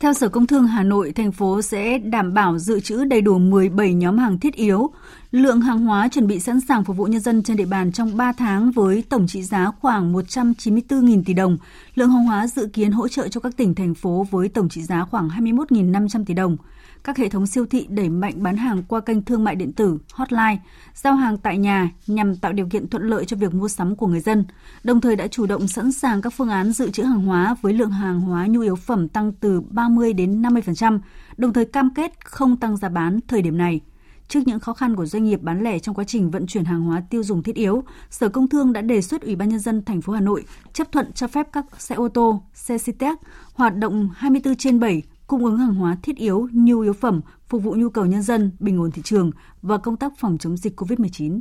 Theo 0.00 0.12
Sở 0.12 0.28
Công 0.28 0.46
Thương 0.46 0.66
Hà 0.66 0.82
Nội, 0.82 1.12
thành 1.12 1.32
phố 1.32 1.62
sẽ 1.62 1.98
đảm 1.98 2.34
bảo 2.34 2.58
dự 2.58 2.80
trữ 2.80 3.04
đầy 3.04 3.20
đủ 3.20 3.38
17 3.38 3.94
nhóm 3.94 4.18
hàng 4.18 4.38
thiết 4.38 4.54
yếu. 4.54 4.90
Lượng 5.30 5.60
hàng 5.60 5.78
hóa 5.78 6.08
chuẩn 6.08 6.26
bị 6.26 6.40
sẵn 6.40 6.60
sàng 6.60 6.84
phục 6.84 6.96
vụ 6.96 7.04
nhân 7.04 7.20
dân 7.20 7.42
trên 7.42 7.56
địa 7.56 7.64
bàn 7.64 7.92
trong 7.92 8.16
3 8.16 8.32
tháng 8.32 8.70
với 8.70 9.04
tổng 9.08 9.26
trị 9.26 9.42
giá 9.42 9.70
khoảng 9.80 10.12
194.000 10.12 11.22
tỷ 11.24 11.34
đồng. 11.34 11.58
Lượng 11.94 12.10
hàng 12.10 12.24
hóa 12.24 12.46
dự 12.46 12.68
kiến 12.72 12.92
hỗ 12.92 13.08
trợ 13.08 13.28
cho 13.28 13.40
các 13.40 13.56
tỉnh, 13.56 13.74
thành 13.74 13.94
phố 13.94 14.26
với 14.30 14.48
tổng 14.48 14.68
trị 14.68 14.82
giá 14.82 15.04
khoảng 15.04 15.28
21.500 15.28 16.24
tỷ 16.24 16.34
đồng 16.34 16.56
các 17.04 17.18
hệ 17.18 17.28
thống 17.28 17.46
siêu 17.46 17.66
thị 17.66 17.86
đẩy 17.90 18.08
mạnh 18.08 18.42
bán 18.42 18.56
hàng 18.56 18.82
qua 18.88 19.00
kênh 19.00 19.22
thương 19.22 19.44
mại 19.44 19.56
điện 19.56 19.72
tử, 19.72 19.98
hotline, 20.12 20.58
giao 20.94 21.14
hàng 21.14 21.38
tại 21.38 21.58
nhà 21.58 21.90
nhằm 22.06 22.36
tạo 22.36 22.52
điều 22.52 22.66
kiện 22.66 22.88
thuận 22.88 23.02
lợi 23.02 23.24
cho 23.24 23.36
việc 23.36 23.54
mua 23.54 23.68
sắm 23.68 23.96
của 23.96 24.06
người 24.06 24.20
dân, 24.20 24.44
đồng 24.84 25.00
thời 25.00 25.16
đã 25.16 25.26
chủ 25.26 25.46
động 25.46 25.68
sẵn 25.68 25.92
sàng 25.92 26.22
các 26.22 26.32
phương 26.36 26.48
án 26.48 26.72
dự 26.72 26.90
trữ 26.90 27.02
hàng 27.02 27.22
hóa 27.22 27.56
với 27.62 27.72
lượng 27.72 27.90
hàng 27.90 28.20
hóa 28.20 28.46
nhu 28.46 28.60
yếu 28.60 28.76
phẩm 28.76 29.08
tăng 29.08 29.32
từ 29.32 29.60
30 29.60 30.12
đến 30.12 30.42
50%, 30.42 30.98
đồng 31.36 31.52
thời 31.52 31.64
cam 31.64 31.94
kết 31.94 32.24
không 32.24 32.56
tăng 32.56 32.76
giá 32.76 32.88
bán 32.88 33.20
thời 33.28 33.42
điểm 33.42 33.58
này. 33.58 33.80
Trước 34.28 34.40
những 34.46 34.60
khó 34.60 34.72
khăn 34.72 34.96
của 34.96 35.06
doanh 35.06 35.24
nghiệp 35.24 35.42
bán 35.42 35.62
lẻ 35.62 35.78
trong 35.78 35.94
quá 35.94 36.04
trình 36.04 36.30
vận 36.30 36.46
chuyển 36.46 36.64
hàng 36.64 36.82
hóa 36.82 37.02
tiêu 37.10 37.22
dùng 37.22 37.42
thiết 37.42 37.56
yếu, 37.56 37.84
Sở 38.10 38.28
Công 38.28 38.48
Thương 38.48 38.72
đã 38.72 38.80
đề 38.80 39.02
xuất 39.02 39.22
Ủy 39.22 39.36
ban 39.36 39.48
nhân 39.48 39.58
dân 39.58 39.84
thành 39.84 40.00
phố 40.00 40.12
Hà 40.12 40.20
Nội 40.20 40.44
chấp 40.72 40.92
thuận 40.92 41.12
cho 41.12 41.26
phép 41.26 41.48
các 41.52 41.66
xe 41.78 41.94
ô 41.94 42.08
tô, 42.08 42.42
xe 42.54 42.78
Citec 42.78 43.18
hoạt 43.54 43.76
động 43.76 44.08
24 44.14 44.56
trên 44.56 44.80
7 44.80 45.02
cung 45.32 45.44
ứng 45.44 45.58
hàng 45.58 45.74
hóa 45.74 45.96
thiết 46.02 46.16
yếu, 46.16 46.48
nhu 46.52 46.80
yếu 46.80 46.92
phẩm, 46.92 47.20
phục 47.48 47.62
vụ 47.62 47.74
nhu 47.74 47.90
cầu 47.90 48.06
nhân 48.06 48.22
dân, 48.22 48.50
bình 48.58 48.78
ổn 48.78 48.90
thị 48.90 49.02
trường 49.04 49.30
và 49.62 49.78
công 49.78 49.96
tác 49.96 50.12
phòng 50.18 50.38
chống 50.38 50.56
dịch 50.56 50.80
COVID-19. 50.80 51.40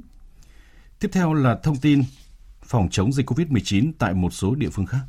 Tiếp 0.99 1.09
theo 1.11 1.33
là 1.33 1.59
thông 1.63 1.75
tin 1.75 2.03
phòng 2.63 2.87
chống 2.91 3.13
dịch 3.13 3.29
COVID-19 3.29 3.91
tại 3.99 4.13
một 4.13 4.33
số 4.33 4.55
địa 4.55 4.69
phương 4.69 4.85
khác. 4.85 4.99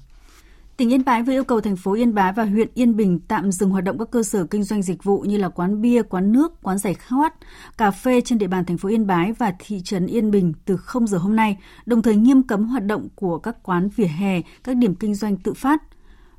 Tỉnh 0.76 0.92
Yên 0.92 1.04
Bái 1.04 1.22
vừa 1.22 1.32
yêu 1.32 1.44
cầu 1.44 1.60
thành 1.60 1.76
phố 1.76 1.92
Yên 1.92 2.14
Bái 2.14 2.32
và 2.32 2.44
huyện 2.44 2.68
Yên 2.74 2.96
Bình 2.96 3.20
tạm 3.28 3.52
dừng 3.52 3.70
hoạt 3.70 3.84
động 3.84 3.98
các 3.98 4.10
cơ 4.10 4.22
sở 4.22 4.44
kinh 4.44 4.64
doanh 4.64 4.82
dịch 4.82 5.04
vụ 5.04 5.20
như 5.20 5.36
là 5.36 5.48
quán 5.48 5.82
bia, 5.82 6.02
quán 6.02 6.32
nước, 6.32 6.62
quán 6.62 6.78
giải 6.78 6.94
khát, 6.94 7.34
cà 7.78 7.90
phê 7.90 8.20
trên 8.20 8.38
địa 8.38 8.48
bàn 8.48 8.64
thành 8.64 8.78
phố 8.78 8.88
Yên 8.88 9.06
Bái 9.06 9.32
và 9.32 9.54
thị 9.58 9.80
trấn 9.84 10.06
Yên 10.06 10.30
Bình 10.30 10.52
từ 10.64 10.76
0 10.76 11.06
giờ 11.06 11.18
hôm 11.18 11.36
nay, 11.36 11.58
đồng 11.86 12.02
thời 12.02 12.16
nghiêm 12.16 12.42
cấm 12.42 12.64
hoạt 12.64 12.84
động 12.84 13.08
của 13.14 13.38
các 13.38 13.62
quán 13.62 13.88
vỉa 13.96 14.06
hè, 14.06 14.40
các 14.64 14.76
điểm 14.76 14.94
kinh 14.94 15.14
doanh 15.14 15.36
tự 15.36 15.54
phát. 15.54 15.82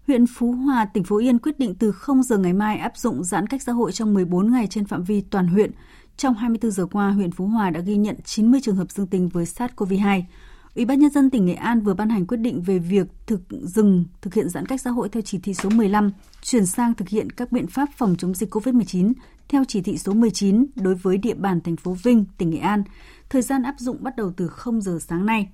Huyện 0.08 0.26
Phú 0.28 0.52
Hòa, 0.52 0.86
tỉnh 0.86 1.04
Phú 1.04 1.16
Yên 1.16 1.40
quyết 1.40 1.60
định 1.60 1.76
từ 1.76 1.92
0 1.92 2.24
giờ 2.24 2.38
ngày 2.38 2.54
mai 2.54 2.78
áp 2.78 2.98
dụng 2.98 3.24
giãn 3.24 3.48
cách 3.48 3.62
xã 3.62 3.72
hội 3.72 3.92
trong 3.92 4.14
14 4.14 4.52
ngày 4.52 4.68
trên 4.68 4.86
phạm 4.86 5.04
vi 5.04 5.22
toàn 5.22 5.48
huyện. 5.48 5.72
Trong 6.18 6.34
24 6.34 6.72
giờ 6.72 6.86
qua, 6.86 7.12
huyện 7.12 7.32
Phú 7.32 7.48
Hòa 7.48 7.70
đã 7.70 7.80
ghi 7.80 7.98
nhận 7.98 8.16
90 8.26 8.60
trường 8.64 8.76
hợp 8.76 8.92
dương 8.92 9.08
tính 9.08 9.30
với 9.30 9.46
SARS-CoV-2. 9.46 10.22
Ủy 10.76 10.86
ban 10.86 11.00
nhân 11.00 11.10
dân 11.10 11.30
tỉnh 11.30 11.46
Nghệ 11.46 11.54
An 11.54 11.82
vừa 11.82 11.94
ban 11.94 12.10
hành 12.10 12.26
quyết 12.26 12.38
định 12.38 12.62
về 12.62 12.80
việc 12.80 13.08
thực 13.28 13.42
dừng 13.50 14.06
thực 14.22 14.34
hiện 14.34 14.50
giãn 14.50 14.66
cách 14.66 14.82
xã 14.82 14.90
hội 14.90 15.10
theo 15.10 15.22
chỉ 15.22 15.40
thị 15.40 15.54
số 15.54 15.70
15, 15.70 16.12
chuyển 16.42 16.66
sang 16.66 16.94
thực 16.94 17.10
hiện 17.10 17.30
các 17.30 17.52
biện 17.52 17.68
pháp 17.68 17.90
phòng 17.98 18.16
chống 18.18 18.34
dịch 18.34 18.56
COVID-19 18.56 19.14
theo 19.48 19.64
chỉ 19.68 19.82
thị 19.82 19.98
số 19.98 20.14
19 20.14 20.66
đối 20.76 20.96
với 20.96 21.18
địa 21.18 21.34
bàn 21.34 21.62
thành 21.62 21.76
phố 21.76 21.98
Vinh, 22.04 22.26
tỉnh 22.38 22.50
Nghệ 22.50 22.58
An. 22.60 22.84
Thời 23.30 23.42
gian 23.42 23.64
áp 23.64 23.76
dụng 23.78 24.04
bắt 24.04 24.16
đầu 24.16 24.32
từ 24.38 24.48
0 24.48 24.82
giờ 24.82 25.00
sáng 25.02 25.26
nay. 25.26 25.50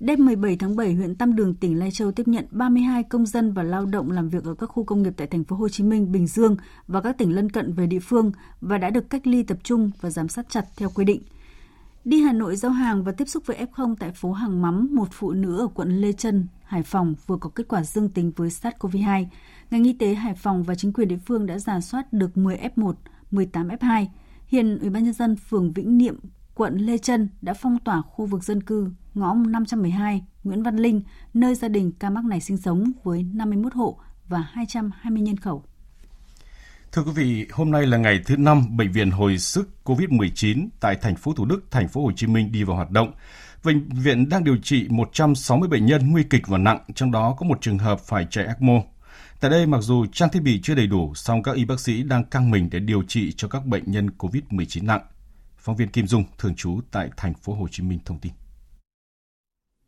Đêm 0.00 0.24
17 0.24 0.56
tháng 0.56 0.76
7, 0.76 0.94
huyện 0.94 1.14
Tam 1.14 1.36
Đường, 1.36 1.54
tỉnh 1.54 1.78
Lai 1.78 1.90
Châu 1.90 2.12
tiếp 2.12 2.28
nhận 2.28 2.46
32 2.50 3.02
công 3.02 3.26
dân 3.26 3.52
và 3.52 3.62
lao 3.62 3.86
động 3.86 4.10
làm 4.10 4.28
việc 4.28 4.44
ở 4.44 4.54
các 4.54 4.66
khu 4.66 4.84
công 4.84 5.02
nghiệp 5.02 5.12
tại 5.16 5.26
thành 5.26 5.44
phố 5.44 5.56
Hồ 5.56 5.68
Chí 5.68 5.84
Minh, 5.84 6.12
Bình 6.12 6.26
Dương 6.26 6.56
và 6.86 7.00
các 7.00 7.18
tỉnh 7.18 7.34
lân 7.34 7.50
cận 7.50 7.72
về 7.72 7.86
địa 7.86 8.00
phương 8.00 8.32
và 8.60 8.78
đã 8.78 8.90
được 8.90 9.10
cách 9.10 9.26
ly 9.26 9.42
tập 9.42 9.58
trung 9.62 9.90
và 10.00 10.10
giám 10.10 10.28
sát 10.28 10.46
chặt 10.48 10.64
theo 10.76 10.90
quy 10.94 11.04
định. 11.04 11.22
Đi 12.04 12.20
Hà 12.20 12.32
Nội 12.32 12.56
giao 12.56 12.72
hàng 12.72 13.04
và 13.04 13.12
tiếp 13.12 13.24
xúc 13.28 13.42
với 13.46 13.66
F0 13.72 13.94
tại 13.98 14.10
phố 14.12 14.32
Hàng 14.32 14.62
Mắm, 14.62 14.88
một 14.92 15.08
phụ 15.12 15.32
nữ 15.32 15.58
ở 15.58 15.68
quận 15.74 16.00
Lê 16.00 16.12
Trân, 16.12 16.46
Hải 16.64 16.82
Phòng 16.82 17.14
vừa 17.26 17.36
có 17.36 17.50
kết 17.54 17.68
quả 17.68 17.82
dương 17.82 18.08
tính 18.08 18.32
với 18.36 18.48
SARS-CoV-2. 18.48 19.26
Ngành 19.70 19.84
y 19.84 19.92
tế 19.92 20.14
Hải 20.14 20.34
Phòng 20.34 20.62
và 20.62 20.74
chính 20.74 20.92
quyền 20.92 21.08
địa 21.08 21.18
phương 21.26 21.46
đã 21.46 21.58
giả 21.58 21.80
soát 21.80 22.12
được 22.12 22.36
10 22.36 22.56
F1, 22.76 22.92
18 23.30 23.68
F2. 23.68 24.06
Hiện 24.46 24.78
Ủy 24.78 24.90
ban 24.90 25.04
nhân 25.04 25.12
dân 25.12 25.36
phường 25.36 25.72
Vĩnh 25.72 25.98
Niệm, 25.98 26.18
quận 26.54 26.76
Lê 26.76 26.98
Trân 26.98 27.28
đã 27.42 27.54
phong 27.54 27.78
tỏa 27.78 28.02
khu 28.02 28.26
vực 28.26 28.44
dân 28.44 28.62
cư 28.62 28.90
ngõ 29.14 29.34
512 29.34 30.24
Nguyễn 30.44 30.62
Văn 30.62 30.76
Linh, 30.76 31.02
nơi 31.34 31.54
gia 31.54 31.68
đình 31.68 31.92
ca 31.98 32.10
mắc 32.10 32.24
này 32.24 32.40
sinh 32.40 32.56
sống 32.56 32.92
với 33.02 33.22
51 33.22 33.74
hộ 33.74 33.98
và 34.28 34.44
220 34.52 35.22
nhân 35.22 35.36
khẩu. 35.36 35.64
Thưa 36.92 37.02
quý 37.02 37.12
vị, 37.14 37.46
hôm 37.52 37.70
nay 37.70 37.86
là 37.86 37.96
ngày 37.96 38.20
thứ 38.26 38.36
năm 38.36 38.76
bệnh 38.76 38.92
viện 38.92 39.10
hồi 39.10 39.38
sức 39.38 39.68
COVID-19 39.84 40.68
tại 40.80 40.96
thành 40.96 41.16
phố 41.16 41.32
Thủ 41.32 41.44
Đức, 41.44 41.60
thành 41.70 41.88
phố 41.88 42.04
Hồ 42.04 42.12
Chí 42.16 42.26
Minh 42.26 42.52
đi 42.52 42.62
vào 42.62 42.76
hoạt 42.76 42.90
động. 42.90 43.12
Bệnh 43.64 43.88
viện 43.88 44.28
đang 44.28 44.44
điều 44.44 44.56
trị 44.62 44.86
160 44.90 45.68
bệnh 45.68 45.86
nhân 45.86 46.10
nguy 46.10 46.22
kịch 46.24 46.48
và 46.48 46.58
nặng, 46.58 46.78
trong 46.94 47.10
đó 47.10 47.36
có 47.38 47.46
một 47.46 47.58
trường 47.60 47.78
hợp 47.78 48.00
phải 48.00 48.26
chạy 48.30 48.44
ECMO. 48.46 48.82
Tại 49.40 49.50
đây, 49.50 49.66
mặc 49.66 49.80
dù 49.80 50.06
trang 50.12 50.28
thiết 50.32 50.42
bị 50.42 50.60
chưa 50.62 50.74
đầy 50.74 50.86
đủ, 50.86 51.12
song 51.14 51.42
các 51.42 51.56
y 51.56 51.64
bác 51.64 51.80
sĩ 51.80 52.02
đang 52.02 52.24
căng 52.24 52.50
mình 52.50 52.68
để 52.72 52.78
điều 52.78 53.02
trị 53.02 53.32
cho 53.36 53.48
các 53.48 53.66
bệnh 53.66 53.82
nhân 53.86 54.10
COVID-19 54.18 54.84
nặng. 54.84 55.00
Phóng 55.64 55.76
viên 55.76 55.88
Kim 55.88 56.06
Dung, 56.06 56.24
thường 56.38 56.54
trú 56.54 56.80
tại 56.90 57.10
thành 57.16 57.34
phố 57.34 57.54
Hồ 57.54 57.68
Chí 57.70 57.82
Minh 57.82 57.98
thông 58.04 58.18
tin. 58.18 58.32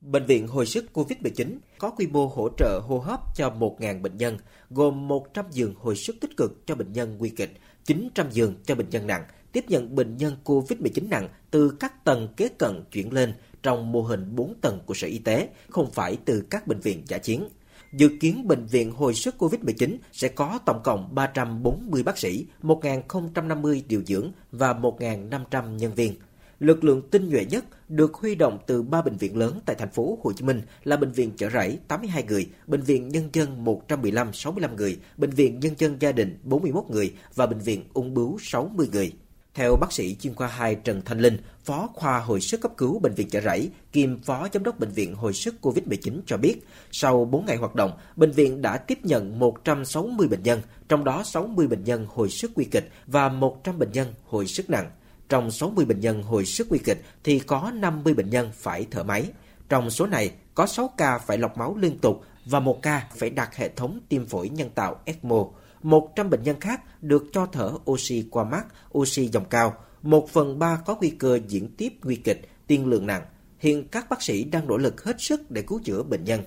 Bệnh 0.00 0.26
viện 0.26 0.48
hồi 0.48 0.66
sức 0.66 0.86
COVID-19 0.92 1.58
có 1.78 1.90
quy 1.90 2.06
mô 2.06 2.26
hỗ 2.26 2.48
trợ 2.58 2.80
hô 2.84 2.98
hấp 2.98 3.20
cho 3.36 3.50
1.000 3.50 4.02
bệnh 4.02 4.16
nhân, 4.16 4.38
gồm 4.70 5.08
100 5.08 5.44
giường 5.50 5.74
hồi 5.78 5.96
sức 5.96 6.16
tích 6.20 6.36
cực 6.36 6.66
cho 6.66 6.74
bệnh 6.74 6.92
nhân 6.92 7.18
nguy 7.18 7.28
kịch, 7.28 7.60
900 7.84 8.30
giường 8.30 8.54
cho 8.64 8.74
bệnh 8.74 8.90
nhân 8.90 9.06
nặng, 9.06 9.24
tiếp 9.52 9.64
nhận 9.68 9.94
bệnh 9.94 10.16
nhân 10.16 10.36
COVID-19 10.44 11.08
nặng 11.08 11.28
từ 11.50 11.76
các 11.80 12.04
tầng 12.04 12.28
kế 12.36 12.48
cận 12.48 12.84
chuyển 12.92 13.12
lên 13.12 13.34
trong 13.62 13.92
mô 13.92 14.02
hình 14.02 14.36
4 14.36 14.54
tầng 14.60 14.80
của 14.86 14.94
Sở 14.94 15.08
Y 15.08 15.18
tế, 15.18 15.48
không 15.68 15.90
phải 15.90 16.16
từ 16.24 16.46
các 16.50 16.66
bệnh 16.66 16.80
viện 16.80 17.02
giả 17.06 17.18
chiến. 17.18 17.48
Dự 17.96 18.08
kiến 18.20 18.48
bệnh 18.48 18.66
viện 18.66 18.92
hồi 18.92 19.14
sức 19.14 19.34
COVID-19 19.38 19.96
sẽ 20.12 20.28
có 20.28 20.58
tổng 20.66 20.80
cộng 20.84 21.14
340 21.14 22.02
bác 22.02 22.18
sĩ, 22.18 22.46
1.050 22.62 23.82
điều 23.88 24.02
dưỡng 24.06 24.32
và 24.52 24.72
1.500 24.72 25.76
nhân 25.76 25.94
viên. 25.94 26.14
Lực 26.60 26.84
lượng 26.84 27.02
tinh 27.10 27.28
nhuệ 27.28 27.44
nhất 27.44 27.64
được 27.88 28.14
huy 28.14 28.34
động 28.34 28.58
từ 28.66 28.82
ba 28.82 29.02
bệnh 29.02 29.16
viện 29.16 29.36
lớn 29.36 29.60
tại 29.66 29.76
thành 29.78 29.90
phố 29.90 30.18
Hồ 30.22 30.32
Chí 30.32 30.44
Minh 30.44 30.62
là 30.84 30.96
bệnh 30.96 31.12
viện 31.12 31.30
Chợ 31.36 31.50
Rẫy 31.50 31.78
82 31.88 32.22
người, 32.22 32.48
bệnh 32.66 32.80
viện 32.80 33.08
Nhân 33.08 33.28
dân 33.32 33.64
115 33.64 34.32
65 34.32 34.76
người, 34.76 34.98
bệnh 35.16 35.30
viện 35.30 35.60
Nhân 35.60 35.74
dân 35.78 35.96
gia 36.00 36.12
đình 36.12 36.38
41 36.42 36.84
người 36.90 37.14
và 37.34 37.46
bệnh 37.46 37.58
viện 37.58 37.84
Ung 37.92 38.14
bướu 38.14 38.38
60 38.40 38.88
người. 38.92 39.12
Theo 39.56 39.76
bác 39.76 39.92
sĩ 39.92 40.16
chuyên 40.20 40.34
khoa 40.34 40.46
2 40.46 40.74
Trần 40.74 41.02
Thanh 41.04 41.18
Linh, 41.18 41.38
phó 41.64 41.88
khoa 41.94 42.18
hồi 42.18 42.40
sức 42.40 42.60
cấp 42.60 42.72
cứu 42.76 42.98
bệnh 42.98 43.14
viện 43.14 43.30
Chợ 43.30 43.40
Rẫy, 43.40 43.70
kiêm 43.92 44.22
phó 44.22 44.48
giám 44.52 44.62
đốc 44.62 44.78
bệnh 44.78 44.90
viện 44.90 45.14
hồi 45.14 45.32
sức 45.32 45.54
COVID-19 45.62 46.20
cho 46.26 46.36
biết, 46.36 46.66
sau 46.92 47.24
4 47.24 47.46
ngày 47.46 47.56
hoạt 47.56 47.74
động, 47.74 47.92
bệnh 48.16 48.30
viện 48.30 48.62
đã 48.62 48.76
tiếp 48.76 48.98
nhận 49.02 49.38
160 49.38 50.28
bệnh 50.28 50.42
nhân, 50.42 50.62
trong 50.88 51.04
đó 51.04 51.22
60 51.24 51.66
bệnh 51.66 51.84
nhân 51.84 52.06
hồi 52.08 52.30
sức 52.30 52.50
nguy 52.56 52.64
kịch 52.64 52.90
và 53.06 53.28
100 53.28 53.78
bệnh 53.78 53.92
nhân 53.92 54.14
hồi 54.24 54.46
sức 54.46 54.70
nặng. 54.70 54.90
Trong 55.28 55.50
60 55.50 55.84
bệnh 55.84 56.00
nhân 56.00 56.22
hồi 56.22 56.46
sức 56.46 56.66
nguy 56.70 56.78
kịch 56.78 57.04
thì 57.24 57.38
có 57.38 57.72
50 57.74 58.14
bệnh 58.14 58.30
nhân 58.30 58.50
phải 58.54 58.86
thở 58.90 59.02
máy. 59.02 59.30
Trong 59.68 59.90
số 59.90 60.06
này, 60.06 60.30
có 60.54 60.66
6 60.66 60.90
ca 60.96 61.18
phải 61.18 61.38
lọc 61.38 61.58
máu 61.58 61.76
liên 61.76 61.98
tục 61.98 62.24
và 62.44 62.60
một 62.60 62.82
ca 62.82 63.06
phải 63.16 63.30
đặt 63.30 63.56
hệ 63.56 63.68
thống 63.68 64.00
tim 64.08 64.26
phổi 64.26 64.48
nhân 64.48 64.70
tạo 64.74 64.96
ECMO. 65.04 65.46
100 65.86 66.30
bệnh 66.30 66.42
nhân 66.42 66.60
khác 66.60 67.02
được 67.02 67.24
cho 67.32 67.46
thở 67.52 67.72
oxy 67.90 68.24
qua 68.30 68.44
mắt, 68.44 68.66
oxy 68.98 69.28
dòng 69.28 69.44
cao. 69.44 69.74
Một 70.02 70.28
phần 70.30 70.58
ba 70.58 70.76
có 70.86 70.96
nguy 71.00 71.10
cơ 71.10 71.38
diễn 71.48 71.68
tiếp 71.76 71.92
nguy 72.02 72.16
kịch, 72.16 72.48
tiên 72.66 72.86
lượng 72.86 73.06
nặng. 73.06 73.22
Hiện 73.58 73.88
các 73.88 74.06
bác 74.10 74.22
sĩ 74.22 74.44
đang 74.44 74.68
nỗ 74.68 74.76
lực 74.76 75.04
hết 75.04 75.16
sức 75.18 75.50
để 75.50 75.62
cứu 75.62 75.80
chữa 75.84 76.02
bệnh 76.02 76.24
nhân. 76.24 76.40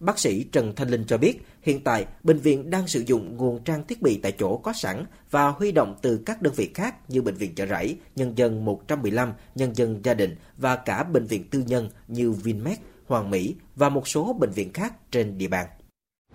Bác 0.00 0.18
sĩ 0.18 0.44
Trần 0.44 0.74
Thanh 0.76 0.88
Linh 0.88 1.04
cho 1.06 1.18
biết, 1.18 1.42
hiện 1.62 1.84
tại 1.84 2.06
bệnh 2.22 2.38
viện 2.38 2.70
đang 2.70 2.88
sử 2.88 3.02
dụng 3.06 3.36
nguồn 3.36 3.64
trang 3.64 3.86
thiết 3.86 4.02
bị 4.02 4.20
tại 4.22 4.32
chỗ 4.38 4.56
có 4.56 4.72
sẵn 4.72 5.04
và 5.30 5.48
huy 5.48 5.72
động 5.72 5.96
từ 6.02 6.20
các 6.26 6.42
đơn 6.42 6.54
vị 6.56 6.70
khác 6.74 7.10
như 7.10 7.22
bệnh 7.22 7.34
viện 7.34 7.54
Chợ 7.54 7.66
Rẫy, 7.66 7.96
Nhân 8.16 8.38
dân 8.38 8.64
115, 8.64 9.32
Nhân 9.54 9.74
dân 9.74 10.00
gia 10.04 10.14
đình 10.14 10.36
và 10.56 10.76
cả 10.76 11.02
bệnh 11.02 11.26
viện 11.26 11.48
tư 11.50 11.64
nhân 11.66 11.90
như 12.08 12.32
Vinmed, 12.32 12.78
Hoàng 13.06 13.30
Mỹ 13.30 13.54
và 13.76 13.88
một 13.88 14.08
số 14.08 14.32
bệnh 14.32 14.50
viện 14.50 14.72
khác 14.72 15.10
trên 15.10 15.38
địa 15.38 15.48
bàn. 15.48 15.66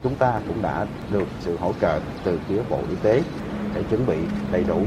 Chúng 0.04 0.16
ta 0.16 0.42
cũng 0.48 0.62
đã 0.62 0.86
được 1.12 1.28
sự 1.40 1.58
hỗ 1.58 1.74
trợ 1.82 2.00
từ 2.24 2.40
phía 2.48 2.62
Bộ 2.70 2.80
Y 2.90 2.96
tế 3.04 3.22
để 3.76 3.84
chuẩn 3.90 4.06
bị 4.06 4.18
đầy 4.52 4.64
đủ 4.64 4.82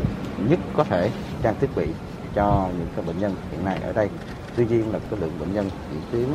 nhất 0.48 0.58
có 0.76 0.84
thể 0.84 1.10
trang 1.42 1.54
thiết 1.60 1.68
bị 1.76 1.86
cho 2.34 2.68
những 2.78 2.88
cái 2.96 3.04
bệnh 3.06 3.18
nhân 3.18 3.34
hiện 3.50 3.64
nay 3.64 3.78
ở 3.82 3.92
đây. 3.92 4.08
Tuy 4.56 4.66
nhiên 4.66 4.92
là 4.92 4.98
cái 5.10 5.20
lượng 5.20 5.32
bệnh 5.40 5.54
nhân 5.54 5.70
diễn 5.92 6.02
tiến 6.12 6.28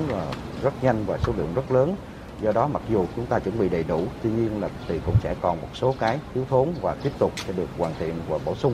rất 0.64 0.84
nhanh 0.84 1.04
và 1.06 1.18
số 1.18 1.34
lượng 1.38 1.54
rất 1.56 1.72
lớn 1.72 1.96
do 2.42 2.52
đó 2.52 2.68
mặc 2.68 2.82
dù 2.90 3.06
chúng 3.16 3.26
ta 3.26 3.40
chuẩn 3.40 3.60
bị 3.60 3.70
đầy 3.70 3.84
đủ, 3.84 4.04
tuy 4.24 4.30
nhiên 4.30 4.62
là 4.62 4.70
thì 4.88 5.00
cũng 5.06 5.16
sẽ 5.24 5.36
còn 5.42 5.62
một 5.62 5.68
số 5.74 5.96
cái 6.00 6.20
thiếu 6.34 6.46
thốn 6.50 6.74
và 6.82 6.96
tiếp 7.04 7.12
tục 7.20 7.32
sẽ 7.48 7.54
được 7.54 7.70
hoàn 7.78 7.94
thiện 8.00 8.14
và 8.30 8.38
bổ 8.46 8.56
sung 8.56 8.74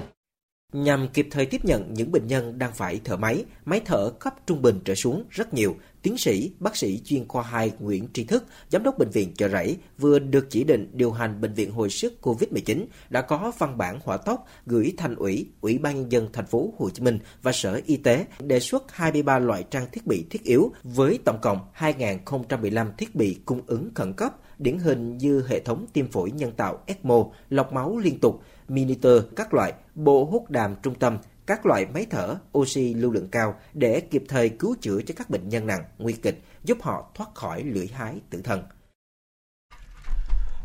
nhằm 0.74 1.08
kịp 1.08 1.28
thời 1.32 1.46
tiếp 1.46 1.66
nhận 1.66 1.94
những 1.94 2.12
bệnh 2.12 2.28
nhân 2.28 2.60
đang 2.60 2.74
phải 2.74 3.02
thở 3.04 3.18
máy, 3.18 3.46
máy 3.66 3.82
thở 3.86 4.10
cấp 4.20 4.36
trung 4.46 4.62
bình 4.62 4.80
trở 4.86 4.96
xuống 4.96 5.24
rất 5.30 5.54
nhiều. 5.54 5.76
Tiến 6.02 6.18
sĩ, 6.18 6.52
bác 6.60 6.76
sĩ 6.78 7.02
chuyên 7.06 7.28
khoa 7.28 7.44
2 7.44 7.72
Nguyễn 7.80 8.08
Tri 8.14 8.24
Thức, 8.24 8.46
giám 8.70 8.84
đốc 8.84 8.98
bệnh 8.98 9.10
viện 9.10 9.34
Chợ 9.38 9.50
Rẫy 9.50 9.78
vừa 9.98 10.20
được 10.20 10.48
chỉ 10.50 10.64
định 10.64 10.90
điều 10.94 11.12
hành 11.12 11.42
bệnh 11.42 11.54
viện 11.54 11.72
hồi 11.72 11.90
sức 11.90 12.14
COVID-19 12.22 12.86
đã 13.10 13.22
có 13.22 13.52
văn 13.58 13.78
bản 13.78 14.00
hỏa 14.04 14.18
tốc 14.18 14.46
gửi 14.66 14.94
thành 14.98 15.16
ủy, 15.16 15.48
Ủy 15.62 15.78
ban 15.78 15.96
nhân 15.96 16.12
dân 16.12 16.30
thành 16.34 16.46
phố 16.46 16.74
Hồ 16.78 16.90
Chí 16.90 17.04
Minh 17.04 17.20
và 17.42 17.52
Sở 17.52 17.82
Y 17.86 17.98
tế 17.98 18.26
đề 18.40 18.60
xuất 18.60 18.92
23 18.92 19.40
loại 19.40 19.64
trang 19.72 19.86
thiết 19.92 20.08
bị 20.08 20.26
thiết 20.30 20.44
yếu 20.44 20.72
với 20.84 21.20
tổng 21.26 21.40
cộng 21.42 21.60
2.015 21.78 22.92
thiết 22.98 23.16
bị 23.16 23.38
cung 23.46 23.62
ứng 23.68 23.90
khẩn 23.96 24.14
cấp, 24.14 24.36
điển 24.60 24.80
hình 24.80 25.18
như 25.18 25.46
hệ 25.48 25.60
thống 25.60 25.86
tiêm 25.94 26.08
phổi 26.08 26.32
nhân 26.32 26.52
tạo 26.52 26.84
ECMO, 26.86 27.26
lọc 27.50 27.74
máu 27.74 27.98
liên 27.98 28.20
tục, 28.20 28.42
monitor 28.70 29.24
các 29.36 29.54
loại, 29.54 29.74
bộ 29.96 30.26
hút 30.26 30.50
đàm 30.50 30.76
trung 30.84 30.96
tâm, 30.96 31.18
các 31.48 31.66
loại 31.66 31.86
máy 31.94 32.06
thở, 32.10 32.36
oxy 32.58 32.94
lưu 32.94 33.12
lượng 33.12 33.28
cao 33.32 33.56
để 33.74 34.00
kịp 34.00 34.24
thời 34.28 34.50
cứu 34.50 34.76
chữa 34.82 35.02
cho 35.02 35.14
các 35.18 35.30
bệnh 35.30 35.50
nhân 35.50 35.68
nặng, 35.68 35.84
nguy 35.98 36.14
kịch, 36.14 36.44
giúp 36.64 36.78
họ 36.82 37.12
thoát 37.16 37.36
khỏi 37.36 37.64
lưỡi 37.64 37.88
hái 37.94 38.16
tử 38.30 38.42
thần. 38.44 38.64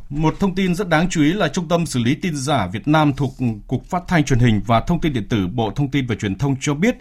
Một 0.08 0.34
thông 0.40 0.54
tin 0.54 0.74
rất 0.74 0.88
đáng 0.88 1.08
chú 1.10 1.22
ý 1.22 1.32
là 1.32 1.48
Trung 1.48 1.68
tâm 1.68 1.86
xử 1.86 1.98
lý 1.98 2.14
tin 2.14 2.36
giả 2.36 2.66
Việt 2.66 2.88
Nam 2.88 3.12
thuộc 3.16 3.32
Cục 3.66 3.84
Phát 3.84 4.02
thanh 4.08 4.24
Truyền 4.24 4.38
hình 4.38 4.60
và 4.66 4.80
Thông 4.80 5.00
tin 5.00 5.12
điện 5.12 5.28
tử 5.28 5.46
Bộ 5.54 5.72
Thông 5.76 5.90
tin 5.90 6.06
và 6.06 6.14
Truyền 6.14 6.38
thông 6.38 6.56
cho 6.60 6.74
biết 6.74 6.96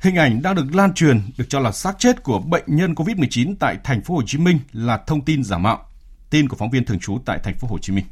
hình 0.00 0.16
ảnh 0.16 0.42
đang 0.42 0.54
được 0.54 0.74
lan 0.74 0.94
truyền 0.94 1.20
được 1.38 1.44
cho 1.48 1.60
là 1.60 1.72
xác 1.72 1.98
chết 1.98 2.22
của 2.22 2.38
bệnh 2.38 2.64
nhân 2.66 2.94
COVID-19 2.94 3.54
tại 3.60 3.76
thành 3.84 4.02
phố 4.02 4.14
Hồ 4.14 4.22
Chí 4.26 4.38
Minh 4.38 4.58
là 4.72 4.96
thông 5.06 5.24
tin 5.24 5.44
giả 5.44 5.58
mạo. 5.58 5.84
Tin 6.30 6.48
của 6.48 6.56
phóng 6.56 6.70
viên 6.70 6.84
thường 6.84 6.98
trú 6.98 7.18
tại 7.24 7.38
thành 7.44 7.58
phố 7.58 7.68
Hồ 7.68 7.78
Chí 7.78 7.92
Minh. 7.92 8.04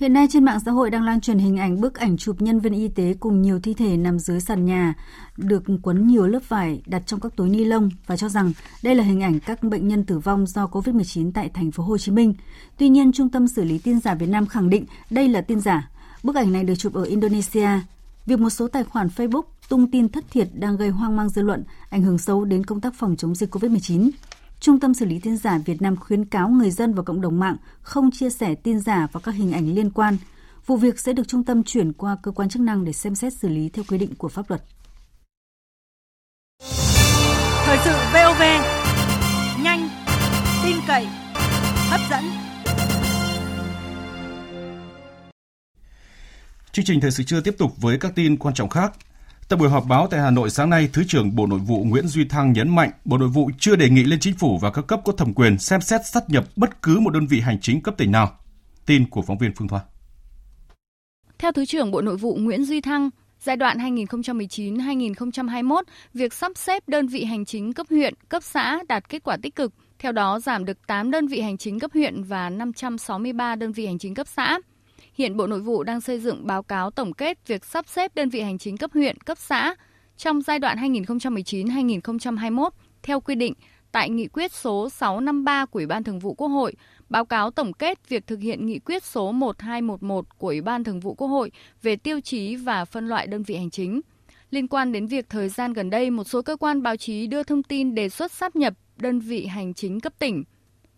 Hiện 0.00 0.12
nay 0.12 0.26
trên 0.30 0.44
mạng 0.44 0.60
xã 0.64 0.70
hội 0.70 0.90
đang 0.90 1.02
lan 1.02 1.20
truyền 1.20 1.38
hình 1.38 1.56
ảnh 1.56 1.80
bức 1.80 1.94
ảnh 1.94 2.16
chụp 2.16 2.42
nhân 2.42 2.60
viên 2.60 2.72
y 2.72 2.88
tế 2.88 3.14
cùng 3.20 3.42
nhiều 3.42 3.60
thi 3.60 3.74
thể 3.74 3.96
nằm 3.96 4.18
dưới 4.18 4.40
sàn 4.40 4.64
nhà, 4.64 4.94
được 5.36 5.62
quấn 5.82 6.06
nhiều 6.06 6.26
lớp 6.26 6.38
vải 6.48 6.82
đặt 6.86 7.02
trong 7.06 7.20
các 7.20 7.36
túi 7.36 7.48
ni 7.48 7.64
lông 7.64 7.90
và 8.06 8.16
cho 8.16 8.28
rằng 8.28 8.52
đây 8.82 8.94
là 8.94 9.04
hình 9.04 9.22
ảnh 9.22 9.40
các 9.40 9.62
bệnh 9.62 9.88
nhân 9.88 10.04
tử 10.04 10.18
vong 10.18 10.46
do 10.46 10.66
COVID-19 10.66 11.32
tại 11.32 11.48
thành 11.48 11.70
phố 11.70 11.82
Hồ 11.82 11.98
Chí 11.98 12.12
Minh. 12.12 12.34
Tuy 12.78 12.88
nhiên, 12.88 13.12
Trung 13.12 13.28
tâm 13.28 13.48
xử 13.48 13.64
lý 13.64 13.78
tin 13.78 14.00
giả 14.00 14.14
Việt 14.14 14.28
Nam 14.28 14.46
khẳng 14.46 14.70
định 14.70 14.84
đây 15.10 15.28
là 15.28 15.40
tin 15.40 15.60
giả. 15.60 15.90
Bức 16.22 16.36
ảnh 16.36 16.52
này 16.52 16.64
được 16.64 16.74
chụp 16.74 16.94
ở 16.94 17.02
Indonesia. 17.02 17.68
Việc 18.26 18.40
một 18.40 18.50
số 18.50 18.68
tài 18.68 18.84
khoản 18.84 19.08
Facebook 19.16 19.42
tung 19.68 19.90
tin 19.90 20.08
thất 20.08 20.24
thiệt 20.30 20.48
đang 20.54 20.76
gây 20.76 20.88
hoang 20.88 21.16
mang 21.16 21.28
dư 21.28 21.42
luận, 21.42 21.64
ảnh 21.90 22.02
hưởng 22.02 22.18
xấu 22.18 22.44
đến 22.44 22.64
công 22.64 22.80
tác 22.80 22.94
phòng 22.94 23.16
chống 23.16 23.34
dịch 23.34 23.54
COVID-19. 23.54 24.10
Trung 24.66 24.80
tâm 24.80 24.94
xử 24.94 25.06
lý 25.06 25.18
tin 25.18 25.36
giả 25.36 25.58
Việt 25.64 25.82
Nam 25.82 25.96
khuyến 25.96 26.24
cáo 26.24 26.48
người 26.48 26.70
dân 26.70 26.94
và 26.94 27.02
cộng 27.02 27.20
đồng 27.20 27.40
mạng 27.40 27.56
không 27.80 28.10
chia 28.10 28.30
sẻ 28.30 28.54
tin 28.54 28.80
giả 28.80 29.06
và 29.12 29.20
các 29.20 29.34
hình 29.34 29.52
ảnh 29.52 29.74
liên 29.74 29.90
quan. 29.90 30.16
Vụ 30.66 30.76
việc 30.76 31.00
sẽ 31.00 31.12
được 31.12 31.28
trung 31.28 31.44
tâm 31.44 31.62
chuyển 31.62 31.92
qua 31.92 32.16
cơ 32.22 32.30
quan 32.30 32.48
chức 32.48 32.62
năng 32.62 32.84
để 32.84 32.92
xem 32.92 33.14
xét 33.14 33.32
xử 33.32 33.48
lý 33.48 33.68
theo 33.68 33.84
quy 33.88 33.98
định 33.98 34.14
của 34.18 34.28
pháp 34.28 34.50
luật. 34.50 34.62
Thời 37.64 37.78
sự 37.84 37.92
VOV, 38.12 38.42
nhanh, 39.62 39.88
tin 40.64 40.76
cậy, 40.86 41.06
hấp 41.90 42.00
dẫn. 42.10 42.24
Chương 46.72 46.84
trình 46.84 47.00
thời 47.00 47.10
sự 47.10 47.22
trưa 47.22 47.40
tiếp 47.40 47.54
tục 47.58 47.72
với 47.76 47.98
các 47.98 48.12
tin 48.14 48.36
quan 48.36 48.54
trọng 48.54 48.68
khác. 48.68 48.92
Tại 49.48 49.56
buổi 49.56 49.68
họp 49.68 49.84
báo 49.88 50.06
tại 50.10 50.20
Hà 50.20 50.30
Nội 50.30 50.50
sáng 50.50 50.70
nay, 50.70 50.88
Thứ 50.92 51.04
trưởng 51.08 51.36
Bộ 51.36 51.46
Nội 51.46 51.58
vụ 51.58 51.84
Nguyễn 51.84 52.08
Duy 52.08 52.24
Thăng 52.24 52.52
nhấn 52.52 52.74
mạnh 52.74 52.90
Bộ 53.04 53.18
Nội 53.18 53.28
vụ 53.28 53.50
chưa 53.58 53.76
đề 53.76 53.90
nghị 53.90 54.04
lên 54.04 54.20
chính 54.20 54.34
phủ 54.34 54.58
và 54.58 54.70
các 54.70 54.86
cấp 54.86 55.00
có 55.04 55.12
thẩm 55.12 55.34
quyền 55.34 55.58
xem 55.58 55.80
xét 55.80 56.06
sát 56.06 56.22
nhập 56.28 56.44
bất 56.56 56.82
cứ 56.82 57.00
một 57.00 57.10
đơn 57.10 57.26
vị 57.26 57.40
hành 57.40 57.60
chính 57.60 57.82
cấp 57.82 57.94
tỉnh 57.98 58.12
nào. 58.12 58.38
Tin 58.86 59.10
của 59.10 59.22
phóng 59.22 59.38
viên 59.38 59.52
Phương 59.56 59.68
Thoa. 59.68 59.80
Theo 61.38 61.52
Thứ 61.52 61.64
trưởng 61.64 61.90
Bộ 61.90 62.00
Nội 62.00 62.16
vụ 62.16 62.34
Nguyễn 62.34 62.64
Duy 62.64 62.80
Thăng, 62.80 63.10
giai 63.40 63.56
đoạn 63.56 63.78
2019-2021, 63.78 65.82
việc 66.14 66.32
sắp 66.32 66.52
xếp 66.54 66.88
đơn 66.88 67.06
vị 67.06 67.24
hành 67.24 67.44
chính 67.44 67.72
cấp 67.72 67.86
huyện, 67.90 68.14
cấp 68.28 68.42
xã 68.42 68.78
đạt 68.88 69.08
kết 69.08 69.24
quả 69.24 69.36
tích 69.42 69.54
cực. 69.54 69.72
Theo 69.98 70.12
đó, 70.12 70.40
giảm 70.40 70.64
được 70.64 70.86
8 70.86 71.10
đơn 71.10 71.26
vị 71.26 71.40
hành 71.40 71.58
chính 71.58 71.78
cấp 71.78 71.90
huyện 71.94 72.22
và 72.22 72.50
563 72.50 73.54
đơn 73.54 73.72
vị 73.72 73.86
hành 73.86 73.98
chính 73.98 74.14
cấp 74.14 74.26
xã. 74.36 74.58
Hiện 75.16 75.36
Bộ 75.36 75.46
Nội 75.46 75.60
vụ 75.60 75.82
đang 75.82 76.00
xây 76.00 76.20
dựng 76.20 76.46
báo 76.46 76.62
cáo 76.62 76.90
tổng 76.90 77.12
kết 77.12 77.46
việc 77.46 77.64
sắp 77.64 77.88
xếp 77.88 78.14
đơn 78.14 78.28
vị 78.28 78.40
hành 78.40 78.58
chính 78.58 78.76
cấp 78.76 78.90
huyện, 78.94 79.18
cấp 79.18 79.38
xã 79.38 79.74
trong 80.16 80.42
giai 80.42 80.58
đoạn 80.58 80.78
2019-2021 80.78 82.70
theo 83.02 83.20
quy 83.20 83.34
định 83.34 83.54
tại 83.92 84.10
nghị 84.10 84.26
quyết 84.28 84.52
số 84.52 84.90
653 84.90 85.66
của 85.66 85.78
Ủy 85.78 85.86
ban 85.86 86.04
Thường 86.04 86.18
vụ 86.18 86.34
Quốc 86.34 86.48
hội, 86.48 86.74
báo 87.08 87.24
cáo 87.24 87.50
tổng 87.50 87.72
kết 87.72 88.08
việc 88.08 88.26
thực 88.26 88.40
hiện 88.40 88.66
nghị 88.66 88.78
quyết 88.78 89.04
số 89.04 89.32
1211 89.32 90.38
của 90.38 90.48
Ủy 90.48 90.60
ban 90.60 90.84
Thường 90.84 91.00
vụ 91.00 91.14
Quốc 91.14 91.28
hội 91.28 91.50
về 91.82 91.96
tiêu 91.96 92.20
chí 92.20 92.56
và 92.56 92.84
phân 92.84 93.08
loại 93.08 93.26
đơn 93.26 93.42
vị 93.42 93.56
hành 93.56 93.70
chính. 93.70 94.00
Liên 94.50 94.68
quan 94.68 94.92
đến 94.92 95.06
việc 95.06 95.28
thời 95.28 95.48
gian 95.48 95.72
gần 95.72 95.90
đây, 95.90 96.10
một 96.10 96.24
số 96.24 96.42
cơ 96.42 96.56
quan 96.56 96.82
báo 96.82 96.96
chí 96.96 97.26
đưa 97.26 97.42
thông 97.42 97.62
tin 97.62 97.94
đề 97.94 98.08
xuất 98.08 98.32
sáp 98.32 98.56
nhập 98.56 98.74
đơn 98.96 99.20
vị 99.20 99.46
hành 99.46 99.74
chính 99.74 100.00
cấp 100.00 100.12
tỉnh– 100.18 100.44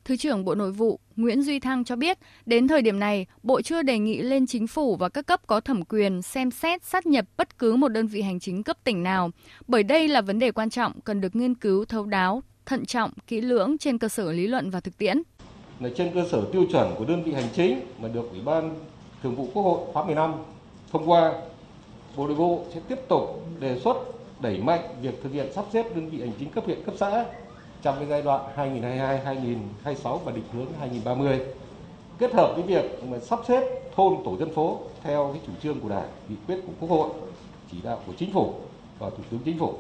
Thứ 0.09 0.17
trưởng 0.17 0.45
Bộ 0.45 0.55
Nội 0.55 0.73
vụ 0.73 1.01
Nguyễn 1.17 1.43
Duy 1.43 1.61
Thăng 1.61 1.85
cho 1.85 1.97
biết, 1.97 2.19
đến 2.47 2.69
thời 2.69 2.83
điểm 2.83 2.99
này, 2.99 3.27
Bộ 3.43 3.63
chưa 3.63 3.83
đề 3.83 3.99
nghị 3.99 4.19
lên 4.19 4.47
chính 4.47 4.67
phủ 4.67 4.97
và 4.97 5.09
các 5.09 5.27
cấp 5.27 5.41
có 5.47 5.61
thẩm 5.61 5.85
quyền 5.85 6.23
xem 6.23 6.51
xét 6.51 6.85
sát 6.85 7.07
nhập 7.07 7.25
bất 7.37 7.59
cứ 7.59 7.77
một 7.77 7.89
đơn 7.89 8.07
vị 8.07 8.23
hành 8.23 8.41
chính 8.41 8.63
cấp 8.63 8.77
tỉnh 8.85 9.03
nào, 9.03 9.31
bởi 9.67 9.83
đây 9.83 10.09
là 10.09 10.21
vấn 10.21 10.39
đề 10.39 10.53
quan 10.53 10.71
trọng 10.71 11.01
cần 11.01 11.21
được 11.21 11.37
nghiên 11.37 11.55
cứu 11.55 11.85
thấu 11.85 12.07
đáo, 12.07 12.43
thận 12.67 12.87
trọng, 12.87 13.11
kỹ 13.27 13.41
lưỡng 13.41 13.79
trên 13.79 13.99
cơ 13.99 14.09
sở 14.09 14.33
lý 14.33 14.47
luận 14.47 14.71
và 14.71 14.81
thực 14.81 14.99
tiễn. 14.99 15.23
Là 15.81 15.89
trên 15.97 16.15
cơ 16.15 16.25
sở 16.31 16.45
tiêu 16.53 16.67
chuẩn 16.73 16.95
của 16.99 17.05
đơn 17.05 17.23
vị 17.23 17.33
hành 17.33 17.49
chính 17.55 17.81
mà 17.99 18.09
được 18.09 18.31
Ủy 18.31 18.41
ban 18.41 18.75
Thường 19.23 19.37
vụ 19.37 19.49
Quốc 19.55 19.63
hội 19.63 19.81
khóa 19.93 20.05
15 20.05 20.35
thông 20.93 21.11
qua, 21.11 21.33
Bộ 22.17 22.27
Nội 22.27 22.37
vụ 22.37 22.65
sẽ 22.75 22.81
tiếp 22.89 22.99
tục 23.09 23.47
đề 23.61 23.81
xuất 23.85 23.97
đẩy 24.41 24.59
mạnh 24.59 24.81
việc 25.03 25.23
thực 25.23 25.33
hiện 25.33 25.47
sắp 25.55 25.65
xếp 25.73 25.97
đơn 25.97 26.11
vị 26.11 26.21
hành 26.21 26.33
chính 26.39 26.51
cấp 26.51 26.65
huyện 26.65 26.85
cấp 26.85 26.95
xã 26.99 27.25
trong 27.83 27.97
cái 27.99 28.07
giai 28.09 28.23
đoạn 28.23 28.41
2022-2026 29.85 30.19
và 30.19 30.33
định 30.33 30.45
hướng 30.53 30.67
2030 30.81 31.41
kết 32.19 32.35
hợp 32.35 32.53
với 32.57 32.63
việc 32.63 33.05
mà 33.11 33.19
sắp 33.19 33.39
xếp 33.49 33.63
thôn 33.95 34.17
tổ 34.25 34.37
dân 34.39 34.55
phố 34.55 34.81
theo 35.03 35.31
cái 35.33 35.43
chủ 35.47 35.53
trương 35.63 35.81
của 35.81 35.89
Đảng, 35.89 36.09
nghị 36.29 36.37
quyết 36.47 36.57
của 36.67 36.73
Quốc 36.81 36.89
hội, 36.89 37.11
chỉ 37.73 37.79
đạo 37.85 38.03
của 38.07 38.13
Chính 38.19 38.33
phủ 38.33 38.55
và 38.99 39.11
Thủ 39.11 39.23
tướng 39.31 39.41
Chính 39.45 39.59
phủ. 39.59 39.75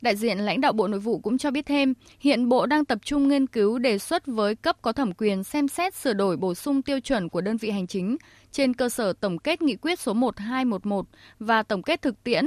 Đại 0.00 0.16
diện 0.16 0.38
lãnh 0.38 0.60
đạo 0.60 0.72
Bộ 0.72 0.88
Nội 0.88 1.00
vụ 1.00 1.18
cũng 1.18 1.38
cho 1.38 1.50
biết 1.50 1.66
thêm, 1.66 1.94
hiện 2.20 2.48
Bộ 2.48 2.66
đang 2.66 2.84
tập 2.84 2.98
trung 3.02 3.28
nghiên 3.28 3.46
cứu 3.46 3.78
đề 3.78 3.98
xuất 3.98 4.26
với 4.26 4.54
cấp 4.54 4.76
có 4.82 4.92
thẩm 4.92 5.12
quyền 5.12 5.44
xem 5.44 5.68
xét 5.68 5.94
sửa 5.94 6.12
đổi 6.12 6.36
bổ 6.36 6.54
sung 6.54 6.82
tiêu 6.82 7.00
chuẩn 7.00 7.28
của 7.28 7.40
đơn 7.40 7.56
vị 7.56 7.70
hành 7.70 7.86
chính 7.86 8.16
trên 8.52 8.74
cơ 8.74 8.88
sở 8.88 9.12
tổng 9.12 9.38
kết 9.38 9.62
nghị 9.62 9.76
quyết 9.76 10.00
số 10.00 10.12
1211 10.12 11.06
và 11.38 11.62
tổng 11.62 11.82
kết 11.82 12.02
thực 12.02 12.24
tiễn 12.24 12.46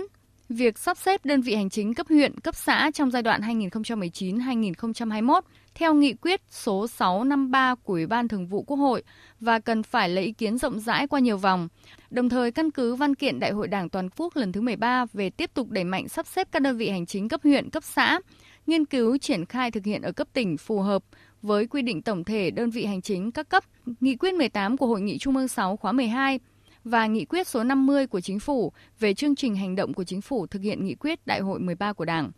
việc 0.51 0.77
sắp 0.77 0.97
xếp 0.97 1.25
đơn 1.25 1.41
vị 1.41 1.55
hành 1.55 1.69
chính 1.69 1.93
cấp 1.93 2.07
huyện, 2.09 2.39
cấp 2.39 2.55
xã 2.55 2.91
trong 2.93 3.11
giai 3.11 3.21
đoạn 3.21 3.41
2019-2021 3.41 5.41
theo 5.75 5.93
nghị 5.93 6.13
quyết 6.13 6.41
số 6.49 6.87
653 6.87 7.75
của 7.75 7.93
Ủy 7.93 8.05
ban 8.05 8.27
Thường 8.27 8.47
vụ 8.47 8.63
Quốc 8.63 8.77
hội 8.77 9.03
và 9.39 9.59
cần 9.59 9.83
phải 9.83 10.09
lấy 10.09 10.23
ý 10.23 10.31
kiến 10.31 10.57
rộng 10.57 10.79
rãi 10.79 11.07
qua 11.07 11.19
nhiều 11.19 11.37
vòng. 11.37 11.67
Đồng 12.09 12.29
thời 12.29 12.51
căn 12.51 12.71
cứ 12.71 12.95
văn 12.95 13.15
kiện 13.15 13.39
Đại 13.39 13.51
hội 13.51 13.67
Đảng 13.67 13.89
toàn 13.89 14.09
quốc 14.17 14.35
lần 14.35 14.51
thứ 14.51 14.61
13 14.61 15.05
về 15.13 15.29
tiếp 15.29 15.51
tục 15.53 15.69
đẩy 15.69 15.83
mạnh 15.83 16.07
sắp 16.07 16.27
xếp 16.27 16.47
các 16.51 16.61
đơn 16.61 16.77
vị 16.77 16.89
hành 16.89 17.05
chính 17.05 17.29
cấp 17.29 17.41
huyện, 17.43 17.69
cấp 17.69 17.83
xã, 17.83 18.19
nghiên 18.67 18.85
cứu 18.85 19.17
triển 19.17 19.45
khai 19.45 19.71
thực 19.71 19.85
hiện 19.85 20.01
ở 20.01 20.11
cấp 20.11 20.27
tỉnh 20.33 20.57
phù 20.57 20.81
hợp 20.81 21.03
với 21.41 21.67
quy 21.67 21.81
định 21.81 22.01
tổng 22.01 22.23
thể 22.23 22.51
đơn 22.51 22.69
vị 22.69 22.85
hành 22.85 23.01
chính 23.01 23.31
các 23.31 23.49
cấp, 23.49 23.63
nghị 23.99 24.15
quyết 24.15 24.33
18 24.33 24.77
của 24.77 24.87
Hội 24.87 25.01
nghị 25.01 25.17
Trung 25.17 25.37
ương 25.37 25.47
6 25.47 25.77
khóa 25.77 25.91
12 25.91 26.39
và 26.83 27.07
nghị 27.07 27.25
quyết 27.25 27.47
số 27.47 27.63
50 27.63 28.07
của 28.07 28.21
Chính 28.21 28.39
phủ 28.39 28.73
về 28.99 29.13
chương 29.13 29.35
trình 29.35 29.55
hành 29.55 29.75
động 29.75 29.93
của 29.93 30.03
Chính 30.03 30.21
phủ 30.21 30.47
thực 30.47 30.61
hiện 30.61 30.85
nghị 30.85 30.95
quyết 30.95 31.27
Đại 31.27 31.39
hội 31.39 31.59
13 31.59 31.93
của 31.93 32.05
Đảng. 32.05 32.31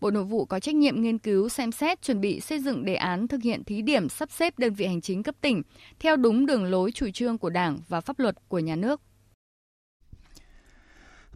Bộ 0.00 0.10
Nội 0.10 0.24
vụ 0.24 0.44
có 0.44 0.60
trách 0.60 0.74
nhiệm 0.74 1.02
nghiên 1.02 1.18
cứu, 1.18 1.48
xem 1.48 1.72
xét, 1.72 2.02
chuẩn 2.02 2.20
bị 2.20 2.40
xây 2.40 2.58
dựng 2.58 2.84
đề 2.84 2.94
án 2.94 3.28
thực 3.28 3.42
hiện 3.42 3.64
thí 3.64 3.82
điểm 3.82 4.08
sắp 4.08 4.30
xếp 4.30 4.58
đơn 4.58 4.74
vị 4.74 4.86
hành 4.86 5.00
chính 5.00 5.22
cấp 5.22 5.34
tỉnh 5.40 5.62
theo 6.00 6.16
đúng 6.16 6.46
đường 6.46 6.64
lối 6.64 6.92
chủ 6.92 7.10
trương 7.14 7.38
của 7.38 7.50
Đảng 7.50 7.78
và 7.88 8.00
pháp 8.00 8.18
luật 8.18 8.34
của 8.48 8.58
nhà 8.58 8.76
nước. 8.76 9.00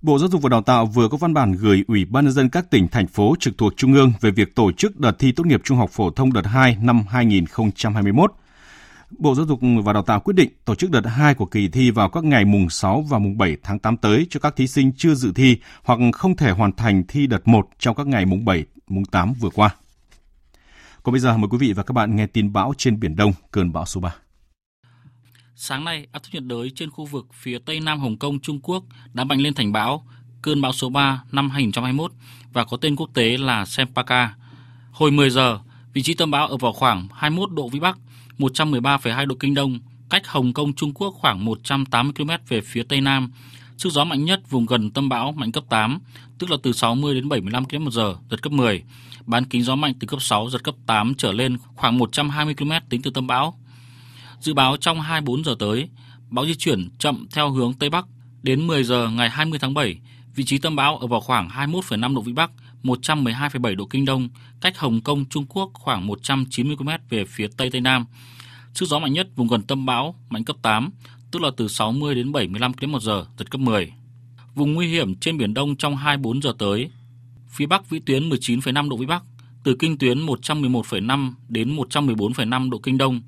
Bộ 0.02 0.18
Giáo 0.18 0.28
dục 0.28 0.42
và 0.42 0.48
Đào 0.48 0.62
tạo 0.62 0.86
vừa 0.86 1.08
có 1.08 1.16
văn 1.16 1.34
bản 1.34 1.52
gửi 1.52 1.84
Ủy 1.88 2.04
ban 2.04 2.24
nhân 2.24 2.34
dân 2.34 2.48
các 2.48 2.70
tỉnh 2.70 2.88
thành 2.88 3.06
phố 3.06 3.34
trực 3.40 3.58
thuộc 3.58 3.76
trung 3.76 3.94
ương 3.94 4.12
về 4.20 4.30
việc 4.30 4.54
tổ 4.54 4.72
chức 4.72 5.00
đợt 5.00 5.12
thi 5.18 5.32
tốt 5.32 5.46
nghiệp 5.46 5.60
trung 5.64 5.78
học 5.78 5.90
phổ 5.90 6.10
thông 6.10 6.32
đợt 6.32 6.46
2 6.46 6.76
năm 6.82 7.02
2021. 7.08 8.32
Bộ 9.10 9.34
Giáo 9.34 9.46
dục 9.46 9.60
và 9.84 9.92
Đào 9.92 10.02
tạo 10.02 10.20
quyết 10.20 10.34
định 10.36 10.50
tổ 10.64 10.74
chức 10.74 10.90
đợt 10.90 11.06
2 11.06 11.34
của 11.34 11.46
kỳ 11.46 11.68
thi 11.68 11.90
vào 11.90 12.08
các 12.08 12.24
ngày 12.24 12.44
mùng 12.44 12.70
6 12.70 13.02
và 13.02 13.18
mùng 13.18 13.38
7 13.38 13.56
tháng 13.62 13.78
8 13.78 13.96
tới 13.96 14.26
cho 14.30 14.40
các 14.40 14.56
thí 14.56 14.66
sinh 14.66 14.92
chưa 14.96 15.14
dự 15.14 15.32
thi 15.32 15.56
hoặc 15.84 15.98
không 16.12 16.36
thể 16.36 16.50
hoàn 16.50 16.72
thành 16.72 17.04
thi 17.08 17.26
đợt 17.26 17.48
1 17.48 17.68
trong 17.78 17.96
các 17.96 18.06
ngày 18.06 18.26
mùng 18.26 18.44
7, 18.44 18.64
mùng 18.88 19.04
8 19.04 19.32
vừa 19.32 19.50
qua. 19.50 19.74
Còn 21.02 21.12
bây 21.12 21.20
giờ 21.20 21.36
mời 21.36 21.48
quý 21.50 21.58
vị 21.58 21.72
và 21.72 21.82
các 21.82 21.92
bạn 21.92 22.16
nghe 22.16 22.26
tin 22.26 22.52
bão 22.52 22.72
trên 22.78 23.00
Biển 23.00 23.16
Đông, 23.16 23.32
cơn 23.50 23.72
bão 23.72 23.86
số 23.86 24.00
3. 24.00 24.14
Sáng 25.54 25.84
nay, 25.84 26.06
áp 26.12 26.22
thấp 26.22 26.34
nhiệt 26.34 26.42
đới 26.42 26.70
trên 26.74 26.90
khu 26.90 27.04
vực 27.04 27.26
phía 27.32 27.58
tây 27.58 27.80
nam 27.80 28.00
Hồng 28.00 28.16
Kông, 28.16 28.40
Trung 28.40 28.60
Quốc 28.60 28.84
đã 29.12 29.24
mạnh 29.24 29.38
lên 29.38 29.54
thành 29.54 29.72
bão, 29.72 30.06
cơn 30.42 30.60
bão 30.60 30.72
số 30.72 30.88
3 30.88 31.22
năm 31.32 31.50
2021 31.50 32.12
và 32.52 32.64
có 32.64 32.76
tên 32.76 32.96
quốc 32.96 33.10
tế 33.14 33.36
là 33.36 33.64
Sempaka. 33.64 34.34
Hồi 34.90 35.10
10 35.10 35.30
giờ, 35.30 35.58
vị 35.92 36.02
trí 36.02 36.14
tâm 36.14 36.30
bão 36.30 36.46
ở 36.46 36.56
vào 36.56 36.72
khoảng 36.72 37.08
21 37.12 37.52
độ 37.52 37.68
vĩ 37.68 37.80
Bắc, 37.80 37.98
113,2 38.38 39.26
độ 39.26 39.34
kinh 39.40 39.54
đông, 39.54 39.78
cách 40.10 40.28
Hồng 40.28 40.52
Kông 40.52 40.72
Trung 40.72 40.94
Quốc 40.94 41.14
khoảng 41.20 41.44
180 41.44 42.12
km 42.16 42.30
về 42.48 42.60
phía 42.60 42.82
tây 42.82 43.00
nam. 43.00 43.32
Sức 43.76 43.92
gió 43.92 44.04
mạnh 44.04 44.24
nhất 44.24 44.50
vùng 44.50 44.66
gần 44.66 44.90
tâm 44.90 45.08
bão 45.08 45.32
mạnh 45.32 45.52
cấp 45.52 45.64
8, 45.68 45.98
tức 46.38 46.50
là 46.50 46.56
từ 46.62 46.72
60 46.72 47.14
đến 47.14 47.28
75 47.28 47.64
km 47.64 47.84
h 47.84 48.00
giật 48.30 48.42
cấp 48.42 48.52
10. 48.52 48.82
Bán 49.26 49.44
kính 49.44 49.62
gió 49.62 49.74
mạnh 49.76 49.94
từ 50.00 50.06
cấp 50.06 50.22
6 50.22 50.50
giật 50.50 50.64
cấp 50.64 50.74
8 50.86 51.14
trở 51.14 51.32
lên 51.32 51.56
khoảng 51.74 51.98
120 51.98 52.54
km 52.54 52.70
tính 52.88 53.02
từ 53.02 53.10
tâm 53.10 53.26
bão. 53.26 53.58
Dự 54.40 54.54
báo 54.54 54.76
trong 54.76 55.00
24 55.00 55.44
giờ 55.44 55.56
tới, 55.58 55.88
bão 56.30 56.46
di 56.46 56.54
chuyển 56.54 56.88
chậm 56.98 57.26
theo 57.30 57.50
hướng 57.50 57.74
tây 57.74 57.90
bắc 57.90 58.06
đến 58.42 58.66
10 58.66 58.84
giờ 58.84 59.08
ngày 59.08 59.30
20 59.30 59.58
tháng 59.58 59.74
7, 59.74 59.98
vị 60.34 60.44
trí 60.44 60.58
tâm 60.58 60.76
bão 60.76 60.98
ở 60.98 61.06
vào 61.06 61.20
khoảng 61.20 61.48
21,5 61.48 62.14
độ 62.14 62.20
vĩ 62.20 62.32
bắc, 62.32 62.50
112,7 62.82 63.76
độ 63.76 63.86
kinh 63.86 64.04
đông, 64.04 64.28
cách 64.60 64.78
Hồng 64.78 65.00
Kông, 65.00 65.24
Trung 65.24 65.46
Quốc 65.48 65.70
khoảng 65.74 66.06
190 66.06 66.76
km 66.76 66.88
về 67.08 67.24
phía 67.24 67.48
tây 67.56 67.70
tây 67.70 67.80
nam. 67.80 68.04
Sức 68.74 68.86
gió 68.86 68.98
mạnh 68.98 69.12
nhất 69.12 69.28
vùng 69.36 69.48
gần 69.48 69.62
tâm 69.62 69.86
bão 69.86 70.14
mạnh 70.30 70.44
cấp 70.44 70.56
8, 70.62 70.90
tức 71.30 71.42
là 71.42 71.50
từ 71.56 71.68
60 71.68 72.14
đến 72.14 72.32
75 72.32 72.72
km 72.72 72.92
một 72.92 73.02
giờ, 73.02 73.26
giật 73.38 73.50
cấp 73.50 73.60
10. 73.60 73.92
Vùng 74.54 74.74
nguy 74.74 74.88
hiểm 74.88 75.14
trên 75.14 75.38
biển 75.38 75.54
Đông 75.54 75.76
trong 75.76 75.96
24 75.96 76.42
giờ 76.42 76.52
tới. 76.58 76.90
Phía 77.48 77.66
Bắc 77.66 77.90
vĩ 77.90 77.98
tuyến 77.98 78.28
19,5 78.28 78.88
độ 78.88 78.96
vĩ 78.96 79.06
Bắc, 79.06 79.22
từ 79.64 79.76
kinh 79.78 79.98
tuyến 79.98 80.26
111,5 80.26 81.32
đến 81.48 81.76
114,5 81.76 82.70
độ 82.70 82.78
kinh 82.78 82.98
đông, 82.98 83.20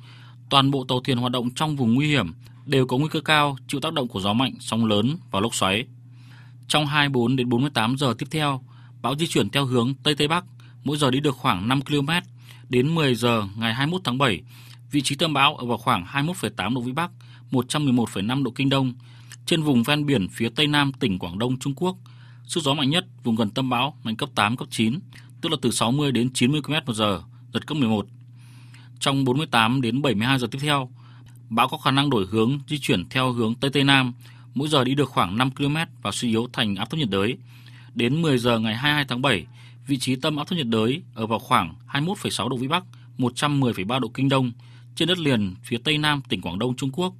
toàn 0.51 0.71
bộ 0.71 0.85
tàu 0.85 1.01
thuyền 1.01 1.19
hoạt 1.19 1.33
động 1.33 1.51
trong 1.51 1.77
vùng 1.77 1.95
nguy 1.95 2.09
hiểm 2.09 2.33
đều 2.67 2.87
có 2.87 2.97
nguy 2.97 3.09
cơ 3.09 3.21
cao 3.21 3.57
chịu 3.69 3.81
tác 3.81 3.93
động 3.93 4.09
của 4.09 4.21
gió 4.21 4.33
mạnh, 4.33 4.55
sóng 4.61 4.85
lớn 4.85 5.17
và 5.31 5.41
lốc 5.41 5.55
xoáy. 5.55 5.85
Trong 6.69 6.87
24 6.87 7.37
đến 7.37 7.49
48 7.49 7.97
giờ 7.99 8.15
tiếp 8.19 8.27
theo, 8.31 8.63
bão 9.03 9.17
di 9.17 9.27
chuyển 9.27 9.51
theo 9.51 9.65
hướng 9.65 9.95
Tây 10.03 10.15
Tây 10.15 10.29
Bắc, 10.29 10.45
mỗi 10.89 10.97
giờ 10.97 11.11
đi 11.11 11.21
được 11.21 11.37
khoảng 11.37 11.69
5 11.69 11.81
km. 11.83 12.09
Đến 12.69 12.95
10 12.95 13.15
giờ 13.15 13.45
ngày 13.57 13.75
21 13.75 14.01
tháng 14.05 14.19
7, 14.19 14.43
vị 14.91 15.01
trí 15.01 15.15
tâm 15.15 15.33
bão 15.33 15.57
ở 15.57 15.67
vào 15.67 15.79
khoảng 15.79 16.05
21,8 16.05 16.75
độ 16.75 16.81
Vĩ 16.81 16.93
Bắc, 16.93 17.11
111,5 17.51 18.43
độ 18.43 18.51
Kinh 18.51 18.69
Đông, 18.69 18.93
trên 19.47 19.63
vùng 19.63 19.83
ven 19.83 20.07
biển 20.07 20.29
phía 20.29 20.49
Tây 20.49 20.67
Nam 20.67 20.93
tỉnh 20.93 21.19
Quảng 21.19 21.39
Đông 21.39 21.59
Trung 21.59 21.75
Quốc. 21.75 21.97
Sức 22.45 22.61
gió 22.65 22.75
mạnh 22.75 22.91
nhất 22.91 23.07
vùng 23.25 23.37
gần 23.37 23.51
tâm 23.51 23.71
bão 23.71 23.97
mạnh 24.05 24.17
cấp 24.17 24.29
8, 24.35 24.57
cấp 24.57 24.69
9, 24.71 24.99
tức 25.41 25.49
là 25.49 25.57
từ 25.63 25.71
60 25.71 26.13
đến 26.13 26.31
90 26.35 26.63
km 26.63 26.73
một 26.87 26.93
giờ, 26.93 27.23
giật 27.55 27.67
cấp 27.67 27.77
11. 27.77 28.07
Trong 29.01 29.25
48 29.25 29.81
đến 29.81 30.03
72 30.03 30.39
giờ 30.39 30.47
tiếp 30.51 30.59
theo, 30.63 30.91
bão 31.49 31.69
có 31.69 31.79
khả 31.79 31.91
năng 31.91 32.11
đổi 32.11 32.27
hướng 32.31 32.59
di 32.69 32.79
chuyển 32.79 33.09
theo 33.09 33.33
hướng 33.33 33.55
Tây 33.55 33.71
Tây 33.71 33.85
Nam, 33.85 34.13
mỗi 34.55 34.69
giờ 34.69 34.85
đi 34.85 34.95
được 34.95 35.09
khoảng 35.09 35.39
5 35.39 35.51
km 35.51 35.77
và 36.03 36.11
suy 36.13 36.29
yếu 36.29 36.49
thành 36.53 36.77
áp 36.77 36.91
thấp 36.91 36.99
nhiệt 36.99 37.11
đới. 37.11 37.37
Đến 37.95 38.23
10 38.23 38.39
giờ 38.39 38.59
ngày 38.59 38.77
22 38.77 39.05
tháng 39.09 39.23
7, 39.23 39.47
vị 39.89 39.99
trí 39.99 40.17
tâm 40.17 40.37
áp 40.37 40.45
thấp 40.49 40.57
nhiệt 40.57 40.67
đới 40.67 41.03
ở 41.15 41.27
vào 41.27 41.39
khoảng 41.39 41.75
21,6 41.89 42.49
độ 42.49 42.57
Vĩ 42.57 42.69
Bắc, 42.69 42.85
110,3 43.19 44.01
độ 44.01 44.09
Kinh 44.09 44.29
Đông, 44.29 44.53
trên 44.95 45.09
đất 45.09 45.19
liền 45.19 45.55
phía 45.65 45.79
Tây 45.79 45.99
Nam 45.99 46.23
tỉnh 46.29 46.41
Quảng 46.41 46.59
Đông 46.59 46.77
Trung 46.77 46.91
Quốc. 46.93 47.15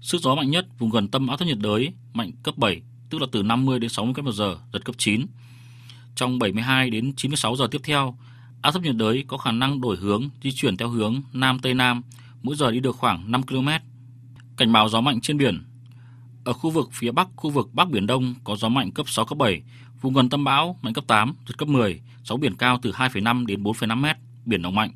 Sức 0.00 0.20
gió 0.20 0.34
mạnh 0.34 0.50
nhất 0.50 0.66
vùng 0.78 0.90
gần 0.90 1.08
tâm 1.08 1.26
áp 1.26 1.36
thấp 1.36 1.48
nhiệt 1.48 1.58
đới 1.58 1.92
mạnh 2.12 2.30
cấp 2.42 2.58
7, 2.58 2.82
tức 3.10 3.20
là 3.20 3.26
từ 3.32 3.42
50 3.42 3.78
đến 3.78 3.90
60 3.90 4.14
km 4.14 4.26
h 4.26 4.42
giật 4.72 4.84
cấp 4.84 4.94
9. 4.98 5.26
Trong 6.14 6.38
72 6.38 6.90
đến 6.90 7.12
96 7.16 7.56
giờ 7.56 7.66
tiếp 7.70 7.80
theo, 7.84 8.18
áp 8.62 8.70
thấp 8.70 8.82
nhiệt 8.82 8.96
đới 8.96 9.24
có 9.28 9.36
khả 9.36 9.52
năng 9.52 9.80
đổi 9.80 9.96
hướng, 9.96 10.28
di 10.42 10.52
chuyển 10.52 10.76
theo 10.76 10.88
hướng 10.88 11.22
Nam 11.32 11.58
Tây 11.58 11.74
Nam, 11.74 12.02
mỗi 12.42 12.56
giờ 12.56 12.70
đi 12.70 12.80
được 12.80 12.96
khoảng 12.96 13.30
5 13.30 13.42
km. 13.42 13.68
Cảnh 14.56 14.72
báo 14.72 14.88
gió 14.88 15.00
mạnh 15.00 15.20
trên 15.20 15.38
biển. 15.38 15.62
Ở 16.44 16.52
khu 16.52 16.70
vực 16.70 16.88
phía 16.92 17.10
Bắc, 17.10 17.28
khu 17.36 17.50
vực 17.50 17.74
Bắc 17.74 17.90
Biển 17.90 18.06
Đông 18.06 18.34
có 18.44 18.56
gió 18.56 18.68
mạnh 18.68 18.90
cấp 18.90 19.08
6, 19.08 19.24
cấp 19.24 19.38
7, 19.38 19.62
vùng 20.00 20.14
gần 20.14 20.28
tâm 20.28 20.44
bão 20.44 20.76
mạnh 20.82 20.92
cấp 20.92 21.04
8, 21.06 21.34
giật 21.46 21.58
cấp 21.58 21.68
10, 21.68 22.00
sóng 22.24 22.40
biển 22.40 22.56
cao 22.56 22.78
từ 22.82 22.90
2,5 22.90 23.46
đến 23.46 23.62
4,5 23.62 24.00
mét, 24.00 24.16
biển 24.44 24.62
động 24.62 24.74
mạnh. 24.74 24.90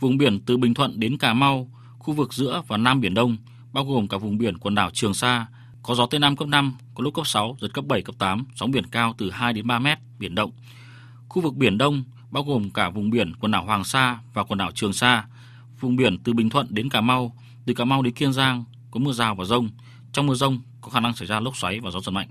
Vùng 0.00 0.18
biển 0.18 0.40
từ 0.40 0.56
Bình 0.56 0.74
Thuận 0.74 1.00
đến 1.00 1.18
Cà 1.18 1.34
Mau, 1.34 1.70
khu 1.98 2.14
vực 2.14 2.34
giữa 2.34 2.62
và 2.68 2.76
Nam 2.76 3.00
Biển 3.00 3.14
Đông, 3.14 3.36
bao 3.72 3.84
gồm 3.84 4.08
cả 4.08 4.16
vùng 4.18 4.38
biển 4.38 4.58
quần 4.58 4.74
đảo 4.74 4.90
Trường 4.90 5.14
Sa, 5.14 5.46
có 5.82 5.94
gió 5.94 6.06
Tây 6.06 6.20
Nam 6.20 6.36
cấp 6.36 6.48
5, 6.48 6.72
có 6.94 7.04
lúc 7.04 7.14
cấp 7.14 7.26
6, 7.26 7.56
giật 7.60 7.68
cấp 7.74 7.84
7, 7.88 8.02
cấp 8.02 8.14
8, 8.18 8.44
sóng 8.54 8.70
biển 8.70 8.86
cao 8.86 9.14
từ 9.18 9.30
2 9.30 9.52
đến 9.52 9.66
3 9.66 9.78
mét, 9.78 9.98
biển 10.18 10.34
động. 10.34 10.50
Khu 11.28 11.42
vực 11.42 11.54
Biển 11.54 11.78
Đông, 11.78 12.04
bao 12.30 12.42
gồm 12.42 12.70
cả 12.70 12.90
vùng 12.90 13.10
biển 13.10 13.34
quần 13.34 13.52
đảo 13.52 13.64
Hoàng 13.64 13.84
Sa 13.84 14.18
và 14.34 14.44
quần 14.44 14.58
đảo 14.58 14.70
Trường 14.74 14.92
Sa, 14.92 15.26
vùng 15.80 15.96
biển 15.96 16.18
từ 16.18 16.32
Bình 16.32 16.50
Thuận 16.50 16.66
đến 16.70 16.88
Cà 16.88 17.00
Mau, 17.00 17.36
từ 17.66 17.74
Cà 17.74 17.84
Mau 17.84 18.02
đến 18.02 18.14
Kiên 18.14 18.32
Giang 18.32 18.64
có 18.90 19.00
mưa 19.00 19.12
rào 19.12 19.34
và 19.34 19.44
rông. 19.44 19.70
Trong 20.12 20.26
mưa 20.26 20.34
rông 20.34 20.60
có 20.86 20.90
khả 20.90 21.00
năng 21.00 21.14
xảy 21.14 21.28
ra 21.28 21.40
lốc 21.40 21.56
xoáy 21.56 21.80
và 21.80 21.90
gió 21.90 22.00
giật 22.00 22.12
mạnh. 22.12 22.28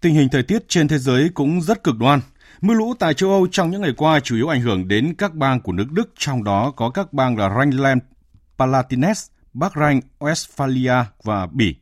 Tình 0.00 0.14
hình 0.14 0.28
thời 0.32 0.42
tiết 0.42 0.68
trên 0.68 0.88
thế 0.88 0.98
giới 0.98 1.28
cũng 1.34 1.62
rất 1.62 1.84
cực 1.84 1.98
đoan. 1.98 2.20
Mưa 2.60 2.74
lũ 2.74 2.94
tại 2.98 3.14
châu 3.14 3.30
Âu 3.30 3.46
trong 3.46 3.70
những 3.70 3.80
ngày 3.80 3.92
qua 3.96 4.20
chủ 4.20 4.36
yếu 4.36 4.48
ảnh 4.48 4.60
hưởng 4.60 4.88
đến 4.88 5.14
các 5.18 5.34
bang 5.34 5.60
của 5.60 5.72
nước 5.72 5.92
Đức, 5.92 6.12
trong 6.18 6.44
đó 6.44 6.70
có 6.70 6.90
các 6.90 7.12
bang 7.12 7.36
là 7.36 7.48
Rhineland-Palatinate, 7.48 9.28
Bắc 9.52 9.72
Rhine, 9.74 10.00
Westphalia 10.18 11.04
và 11.22 11.46
Bỉ. 11.46 11.74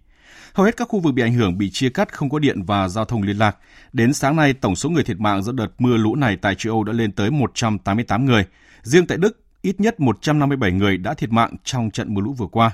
Hầu 0.55 0.67
hết 0.67 0.77
các 0.77 0.89
khu 0.89 1.01
vực 1.01 1.15
bị 1.15 1.23
ảnh 1.23 1.35
hưởng 1.35 1.59
bị 1.59 1.71
chia 1.71 1.89
cắt 1.89 2.13
không 2.13 2.31
có 2.31 2.39
điện 2.39 2.63
và 2.63 2.89
giao 2.89 3.05
thông 3.05 3.23
liên 3.23 3.39
lạc. 3.39 3.57
Đến 3.93 4.13
sáng 4.13 4.37
nay, 4.37 4.53
tổng 4.53 4.77
số 4.77 4.91
người 4.91 5.05
thiệt 5.05 5.21
mạng 5.21 5.43
do 5.43 5.53
đợt 5.53 5.69
mưa 5.79 5.97
lũ 5.97 6.15
này 6.15 6.37
tại 6.37 6.55
châu 6.55 6.73
Âu 6.73 6.85
đã 6.85 6.93
lên 6.93 7.13
tới 7.13 7.31
188 7.31 8.25
người. 8.25 8.47
Riêng 8.83 9.07
tại 9.07 9.19
Đức, 9.19 9.44
ít 9.65 9.81
nhất 9.81 10.01
157 10.01 10.73
người 10.73 10.97
đã 10.97 11.15
thiệt 11.15 11.33
mạng 11.33 11.57
trong 11.65 11.91
trận 11.91 12.15
mưa 12.15 12.23
lũ 12.23 12.33
vừa 12.33 12.47
qua. 12.47 12.71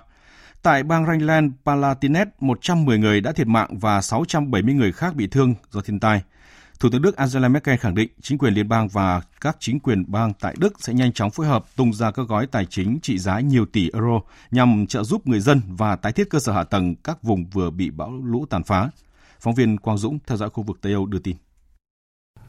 Tại 0.63 0.83
bang 0.83 1.05
Rhineland-Palatinate, 1.05 2.27
110 2.41 2.99
người 2.99 3.21
đã 3.21 3.33
thiệt 3.33 3.47
mạng 3.47 3.79
và 3.79 4.03
670 4.03 4.75
người 4.75 4.93
khác 4.93 5.15
bị 5.15 5.27
thương 5.27 5.55
do 5.71 5.81
thiên 5.81 6.01
tai. 6.01 6.23
Thủ 6.81 6.89
tướng 6.93 7.03
Đức 7.03 7.17
Angela 7.17 7.49
Merkel 7.49 7.77
khẳng 7.77 7.95
định 7.95 8.09
chính 8.23 8.39
quyền 8.39 8.55
liên 8.55 8.69
bang 8.69 8.89
và 8.89 9.21
các 9.41 9.57
chính 9.61 9.81
quyền 9.81 10.05
bang 10.13 10.33
tại 10.41 10.55
Đức 10.59 10.73
sẽ 10.79 10.95
nhanh 10.95 11.13
chóng 11.13 11.31
phối 11.31 11.47
hợp 11.47 11.65
tung 11.77 11.93
ra 11.93 12.11
các 12.11 12.29
gói 12.29 12.47
tài 12.47 12.67
chính 12.67 12.99
trị 13.03 13.19
giá 13.19 13.41
nhiều 13.41 13.67
tỷ 13.67 13.91
euro 13.93 14.21
nhằm 14.51 14.87
trợ 14.87 15.03
giúp 15.03 15.27
người 15.27 15.41
dân 15.41 15.61
và 15.69 15.97
tái 15.97 16.13
thiết 16.13 16.31
cơ 16.31 16.39
sở 16.39 16.53
hạ 16.53 16.65
tầng 16.65 16.95
các 16.95 17.23
vùng 17.23 17.47
vừa 17.47 17.71
bị 17.71 17.91
bão 17.91 18.21
lũ 18.25 18.47
tàn 18.51 18.65
phá. 18.65 18.91
Phóng 19.41 19.55
viên 19.55 19.79
Quang 19.79 19.99
Dũng 19.99 20.19
theo 20.27 20.37
dõi 20.37 20.51
khu 20.51 20.63
vực 20.63 20.79
Tây 20.81 20.93
Âu 20.93 21.07
đưa 21.07 21.19
tin. 21.19 21.37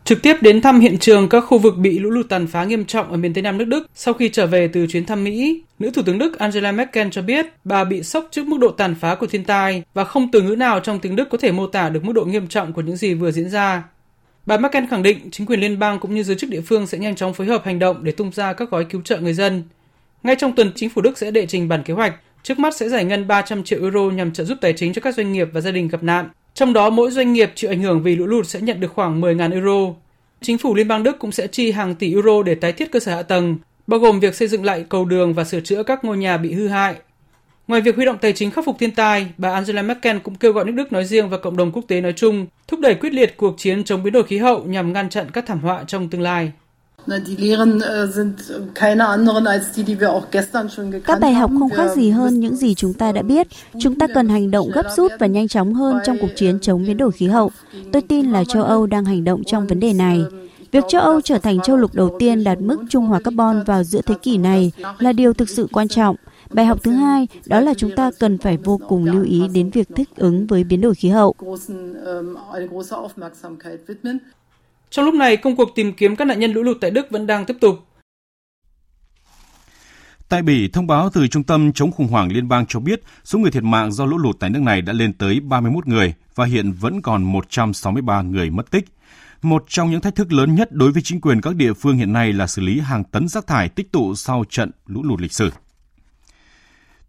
Trực 0.04 0.22
tiếp 0.22 0.38
đến 0.42 0.62
thăm 0.62 0.80
hiện 0.80 0.98
trường 0.98 1.30
các 1.30 1.40
khu 1.40 1.58
vực 1.58 1.78
bị 1.78 2.00
lũ 2.00 2.10
lụt 2.10 2.30
tàn 2.30 2.48
phá 2.48 2.64
nghiêm 2.64 2.86
trọng 2.86 3.12
ở 3.12 3.18
miền 3.18 3.34
Tây 3.34 3.42
Nam 3.42 3.58
nước 3.58 3.66
Đức 3.66 3.88
sau 3.96 4.14
khi 4.14 4.30
trở 4.30 4.48
về 4.48 4.68
từ 4.68 4.88
chuyến 4.88 5.06
thăm 5.06 5.24
Mỹ, 5.24 5.64
nữ 5.80 5.92
thủ 5.94 6.02
tướng 6.06 6.18
Đức 6.18 6.40
Angela 6.40 6.72
Merkel 6.72 7.08
cho 7.12 7.22
biết 7.22 7.46
bà 7.64 7.84
bị 7.84 8.04
sốc 8.04 8.28
trước 8.32 8.46
mức 8.48 8.58
độ 8.60 8.72
tàn 8.72 8.96
phá 8.96 9.16
của 9.16 9.28
thiên 9.28 9.44
tai 9.44 9.84
và 9.94 10.04
không 10.04 10.32
từ 10.32 10.42
ngữ 10.42 10.56
nào 10.56 10.80
trong 10.80 11.00
tiếng 11.00 11.16
Đức 11.16 11.30
có 11.30 11.38
thể 11.38 11.52
mô 11.52 11.68
tả 11.68 11.90
được 11.90 12.04
mức 12.04 12.14
độ 12.14 12.26
nghiêm 12.26 12.48
trọng 12.48 12.74
của 12.74 12.82
những 12.82 12.98
gì 12.98 13.14
vừa 13.14 13.32
diễn 13.32 13.50
ra. 13.50 13.84
Bà 14.46 14.58
Merkel 14.58 14.84
khẳng 14.90 15.04
định 15.04 15.32
chính 15.32 15.48
quyền 15.48 15.60
liên 15.60 15.80
bang 15.80 16.00
cũng 16.00 16.16
như 16.16 16.24
giới 16.24 16.36
chức 16.36 16.50
địa 16.50 16.62
phương 16.62 16.88
sẽ 16.88 16.98
nhanh 16.98 17.16
chóng 17.16 17.34
phối 17.34 17.48
hợp 17.48 17.66
hành 17.66 17.80
động 17.80 18.04
để 18.04 18.12
tung 18.12 18.32
ra 18.32 18.54
các 18.54 18.70
gói 18.70 18.86
cứu 18.86 19.02
trợ 19.02 19.20
người 19.20 19.34
dân. 19.34 19.64
Ngay 20.24 20.36
trong 20.36 20.56
tuần, 20.56 20.72
chính 20.76 20.90
phủ 20.90 21.02
Đức 21.02 21.18
sẽ 21.18 21.32
đệ 21.32 21.46
trình 21.46 21.68
bản 21.68 21.84
kế 21.84 21.94
hoạch, 21.94 22.16
trước 22.44 22.60
mắt 22.60 22.76
sẽ 22.76 22.90
giải 22.90 23.06
ngân 23.06 23.28
300 23.28 23.64
triệu 23.64 23.82
euro 23.82 24.02
nhằm 24.02 24.34
trợ 24.34 24.44
giúp 24.44 24.58
tài 24.62 24.74
chính 24.74 24.94
cho 24.94 25.02
các 25.02 25.16
doanh 25.16 25.32
nghiệp 25.32 25.48
và 25.54 25.62
gia 25.62 25.72
đình 25.72 25.88
gặp 25.88 26.04
nạn. 26.04 26.30
Trong 26.54 26.74
đó, 26.74 26.90
mỗi 26.90 27.12
doanh 27.12 27.34
nghiệp 27.34 27.52
chịu 27.56 27.72
ảnh 27.72 27.82
hưởng 27.82 28.04
vì 28.04 28.16
lũ 28.16 28.26
lụt 28.26 28.48
sẽ 28.48 28.62
nhận 28.62 28.80
được 28.80 28.94
khoảng 28.94 29.22
10.000 29.22 29.54
euro. 29.54 29.94
Chính 30.42 30.58
phủ 30.58 30.76
Liên 30.76 30.88
bang 30.88 31.04
Đức 31.04 31.20
cũng 31.20 31.32
sẽ 31.32 31.48
chi 31.48 31.72
hàng 31.72 31.96
tỷ 31.96 32.14
euro 32.14 32.44
để 32.44 32.56
tái 32.56 32.74
thiết 32.74 32.92
cơ 32.92 33.00
sở 33.00 33.16
hạ 33.16 33.24
tầng, 33.24 33.58
bao 33.88 34.00
gồm 34.00 34.20
việc 34.20 34.36
xây 34.36 34.48
dựng 34.48 34.66
lại 34.66 34.86
cầu 34.90 35.06
đường 35.06 35.34
và 35.34 35.44
sửa 35.44 35.60
chữa 35.60 35.84
các 35.84 36.06
ngôi 36.06 36.18
nhà 36.18 36.38
bị 36.38 36.54
hư 36.54 36.68
hại. 36.68 36.96
Ngoài 37.68 37.82
việc 37.82 37.96
huy 37.96 38.06
động 38.06 38.18
tài 38.22 38.34
chính 38.34 38.52
khắc 38.52 38.66
phục 38.66 38.80
thiên 38.80 38.92
tai, 38.92 39.28
bà 39.38 39.54
Angela 39.54 39.82
Merkel 39.82 40.18
cũng 40.18 40.36
kêu 40.36 40.52
gọi 40.52 40.66
nước 40.66 40.72
Đức 40.72 40.94
nói 40.94 41.06
riêng 41.06 41.30
và 41.30 41.38
cộng 41.38 41.58
đồng 41.58 41.72
quốc 41.72 41.84
tế 41.88 42.02
nói 42.02 42.14
chung 42.16 42.48
thúc 42.68 42.80
đẩy 42.80 42.96
quyết 42.96 43.14
liệt 43.14 43.38
cuộc 43.38 43.56
chiến 43.58 43.84
chống 43.84 44.04
biến 44.04 44.14
đổi 44.14 44.24
khí 44.24 44.38
hậu 44.38 44.64
nhằm 44.64 44.94
ngăn 44.94 45.10
chặn 45.10 45.28
các 45.34 45.46
thảm 45.48 45.60
họa 45.60 45.84
trong 45.88 46.10
tương 46.10 46.22
lai. 46.22 46.52
Các 51.06 51.20
bài 51.20 51.34
học 51.34 51.52
không 51.60 51.70
khác 51.70 51.96
gì 51.96 52.10
hơn 52.10 52.40
những 52.40 52.56
gì 52.56 52.76
chúng 52.76 52.94
ta 52.94 53.12
đã 53.12 53.22
biết. 53.22 53.48
Chúng 53.80 54.00
ta 54.00 54.08
cần 54.14 54.30
hành 54.30 54.52
động 54.52 54.70
gấp 54.74 54.86
rút 54.96 55.12
và 55.20 55.28
nhanh 55.28 55.48
chóng 55.48 55.74
hơn 55.74 55.98
trong 56.06 56.18
cuộc 56.22 56.30
chiến 56.36 56.60
chống 56.60 56.84
biến 56.88 56.98
đổi 56.98 57.12
khí 57.12 57.28
hậu. 57.28 57.52
Tôi 57.94 58.02
tin 58.02 58.32
là 58.32 58.44
châu 58.44 58.64
Âu 58.64 58.88
đang 58.88 59.06
hành 59.06 59.24
động 59.24 59.44
trong 59.44 59.68
vấn 59.68 59.80
đề 59.80 59.94
này. 59.94 60.22
Việc 60.72 60.84
châu 60.90 61.02
Âu 61.02 61.22
trở 61.22 61.38
thành 61.38 61.60
châu 61.64 61.78
lục 61.78 61.96
đầu 61.96 62.16
tiên 62.20 62.44
đạt 62.44 62.62
mức 62.62 62.78
trung 62.90 63.06
hòa 63.06 63.20
carbon 63.20 63.64
vào 63.64 63.84
giữa 63.84 64.02
thế 64.06 64.16
kỷ 64.22 64.38
này 64.38 64.72
là 65.00 65.14
điều 65.14 65.34
thực 65.34 65.50
sự 65.50 65.68
quan 65.72 65.88
trọng. 65.88 66.16
Bài 66.50 66.66
học 66.66 66.84
thứ 66.84 66.92
hai 66.92 67.28
đó 67.46 67.60
là 67.60 67.74
chúng 67.74 67.92
ta 67.96 68.12
cần 68.20 68.38
phải 68.38 68.58
vô 68.58 68.80
cùng 68.88 69.06
lưu 69.06 69.24
ý 69.24 69.48
đến 69.54 69.70
việc 69.70 69.88
thích 69.96 70.10
ứng 70.16 70.48
với 70.48 70.64
biến 70.64 70.82
đổi 70.82 70.96
khí 70.96 71.10
hậu. 71.10 71.36
Trong 74.92 75.06
lúc 75.06 75.14
này, 75.16 75.38
công 75.38 75.56
cuộc 75.56 75.76
tìm 75.76 75.94
kiếm 75.94 76.16
các 76.16 76.26
nạn 76.26 76.40
nhân 76.40 76.52
lũ 76.52 76.64
lụt 76.64 76.78
tại 76.82 76.92
Đức 76.92 77.08
vẫn 77.10 77.28
đang 77.28 77.46
tiếp 77.46 77.58
tục. 77.62 77.88
Tại 80.30 80.42
Bỉ, 80.42 80.68
thông 80.68 80.88
báo 80.88 81.10
từ 81.14 81.28
Trung 81.28 81.44
tâm 81.44 81.74
chống 81.74 81.92
khủng 81.92 82.08
hoảng 82.08 82.32
liên 82.32 82.48
bang 82.48 82.66
cho 82.66 82.80
biết 82.80 83.02
số 83.24 83.40
người 83.40 83.52
thiệt 83.52 83.64
mạng 83.64 83.92
do 83.92 84.06
lũ 84.06 84.18
lụt 84.18 84.40
tại 84.40 84.50
nước 84.50 84.62
này 84.62 84.82
đã 84.82 84.94
lên 84.94 85.14
tới 85.14 85.40
31 85.40 85.88
người 85.88 86.14
và 86.36 86.46
hiện 86.46 86.72
vẫn 86.72 87.02
còn 87.02 87.24
163 87.24 88.22
người 88.22 88.50
mất 88.50 88.72
tích. 88.72 88.86
Một 89.42 89.64
trong 89.68 89.92
những 89.92 90.02
thách 90.02 90.16
thức 90.16 90.34
lớn 90.34 90.56
nhất 90.56 90.72
đối 90.72 90.92
với 90.92 91.02
chính 91.02 91.22
quyền 91.22 91.42
các 91.42 91.56
địa 91.56 91.74
phương 91.74 91.98
hiện 91.98 92.14
nay 92.14 92.34
là 92.34 92.48
xử 92.48 92.62
lý 92.62 92.80
hàng 92.80 93.04
tấn 93.04 93.28
rác 93.28 93.48
thải 93.48 93.70
tích 93.70 93.92
tụ 93.92 94.16
sau 94.16 94.44
trận 94.50 94.72
lũ 94.88 95.04
lụt 95.04 95.22
lịch 95.22 95.34
sử. 95.34 95.52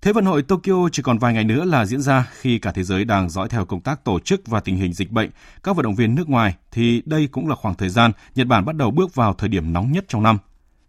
Thế 0.02 0.12
vận 0.12 0.24
hội 0.24 0.42
Tokyo 0.42 0.88
chỉ 0.92 1.02
còn 1.02 1.18
vài 1.18 1.34
ngày 1.34 1.44
nữa 1.44 1.64
là 1.64 1.86
diễn 1.86 2.00
ra 2.00 2.30
khi 2.32 2.58
cả 2.58 2.72
thế 2.74 2.82
giới 2.82 3.04
đang 3.04 3.30
dõi 3.30 3.48
theo 3.48 3.64
công 3.64 3.80
tác 3.80 4.04
tổ 4.04 4.20
chức 4.20 4.46
và 4.46 4.60
tình 4.60 4.76
hình 4.76 4.92
dịch 4.92 5.10
bệnh 5.10 5.30
các 5.62 5.76
vận 5.76 5.84
động 5.84 5.94
viên 5.94 6.14
nước 6.14 6.28
ngoài 6.28 6.54
thì 6.70 7.02
đây 7.06 7.28
cũng 7.32 7.48
là 7.48 7.54
khoảng 7.54 7.74
thời 7.74 7.88
gian 7.88 8.12
Nhật 8.34 8.46
Bản 8.46 8.64
bắt 8.64 8.76
đầu 8.76 8.90
bước 8.90 9.14
vào 9.14 9.34
thời 9.34 9.48
điểm 9.48 9.72
nóng 9.72 9.92
nhất 9.92 10.04
trong 10.08 10.22
năm. 10.22 10.38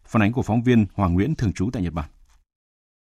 Phản 0.06 0.22
ánh 0.22 0.32
của 0.32 0.42
phóng 0.42 0.64
viên 0.64 0.86
Hoàng 0.94 1.14
Nguyễn 1.14 1.36
thường 1.36 1.54
trú 1.54 1.70
tại 1.74 1.82
Nhật 1.82 1.94
Bản. 1.94 2.06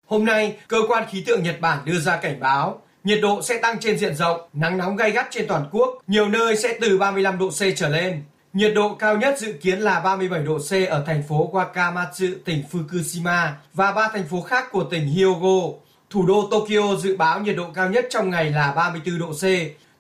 Hôm 0.07 0.25
nay, 0.25 0.57
cơ 0.67 0.77
quan 0.87 1.03
khí 1.09 1.23
tượng 1.25 1.43
Nhật 1.43 1.61
Bản 1.61 1.85
đưa 1.85 1.99
ra 1.99 2.17
cảnh 2.17 2.39
báo 2.39 2.81
nhiệt 3.03 3.19
độ 3.21 3.41
sẽ 3.41 3.59
tăng 3.61 3.79
trên 3.79 3.97
diện 3.97 4.15
rộng, 4.15 4.41
nắng 4.53 4.77
nóng 4.77 4.95
gay 4.95 5.11
gắt 5.11 5.27
trên 5.31 5.47
toàn 5.47 5.65
quốc, 5.71 5.97
nhiều 6.07 6.29
nơi 6.29 6.57
sẽ 6.57 6.77
từ 6.81 6.97
35 6.97 7.37
độ 7.37 7.49
C 7.49 7.61
trở 7.75 7.89
lên. 7.89 8.23
Nhiệt 8.53 8.71
độ 8.75 8.95
cao 8.95 9.17
nhất 9.17 9.39
dự 9.39 9.53
kiến 9.61 9.79
là 9.79 9.99
37 9.99 10.43
độ 10.43 10.57
C 10.57 10.71
ở 10.89 11.03
thành 11.07 11.23
phố 11.23 11.51
Wakamatsu, 11.53 12.33
tỉnh 12.45 12.63
Fukushima 12.71 13.49
và 13.73 13.91
ba 13.91 14.09
thành 14.13 14.27
phố 14.27 14.41
khác 14.41 14.65
của 14.71 14.83
tỉnh 14.83 15.07
Hyogo. 15.07 15.86
Thủ 16.09 16.25
đô 16.25 16.47
Tokyo 16.51 16.95
dự 16.95 17.17
báo 17.17 17.39
nhiệt 17.39 17.55
độ 17.55 17.65
cao 17.73 17.89
nhất 17.89 18.07
trong 18.09 18.29
ngày 18.29 18.49
là 18.49 18.73
34 18.75 19.19
độ 19.19 19.31
C. 19.31 19.43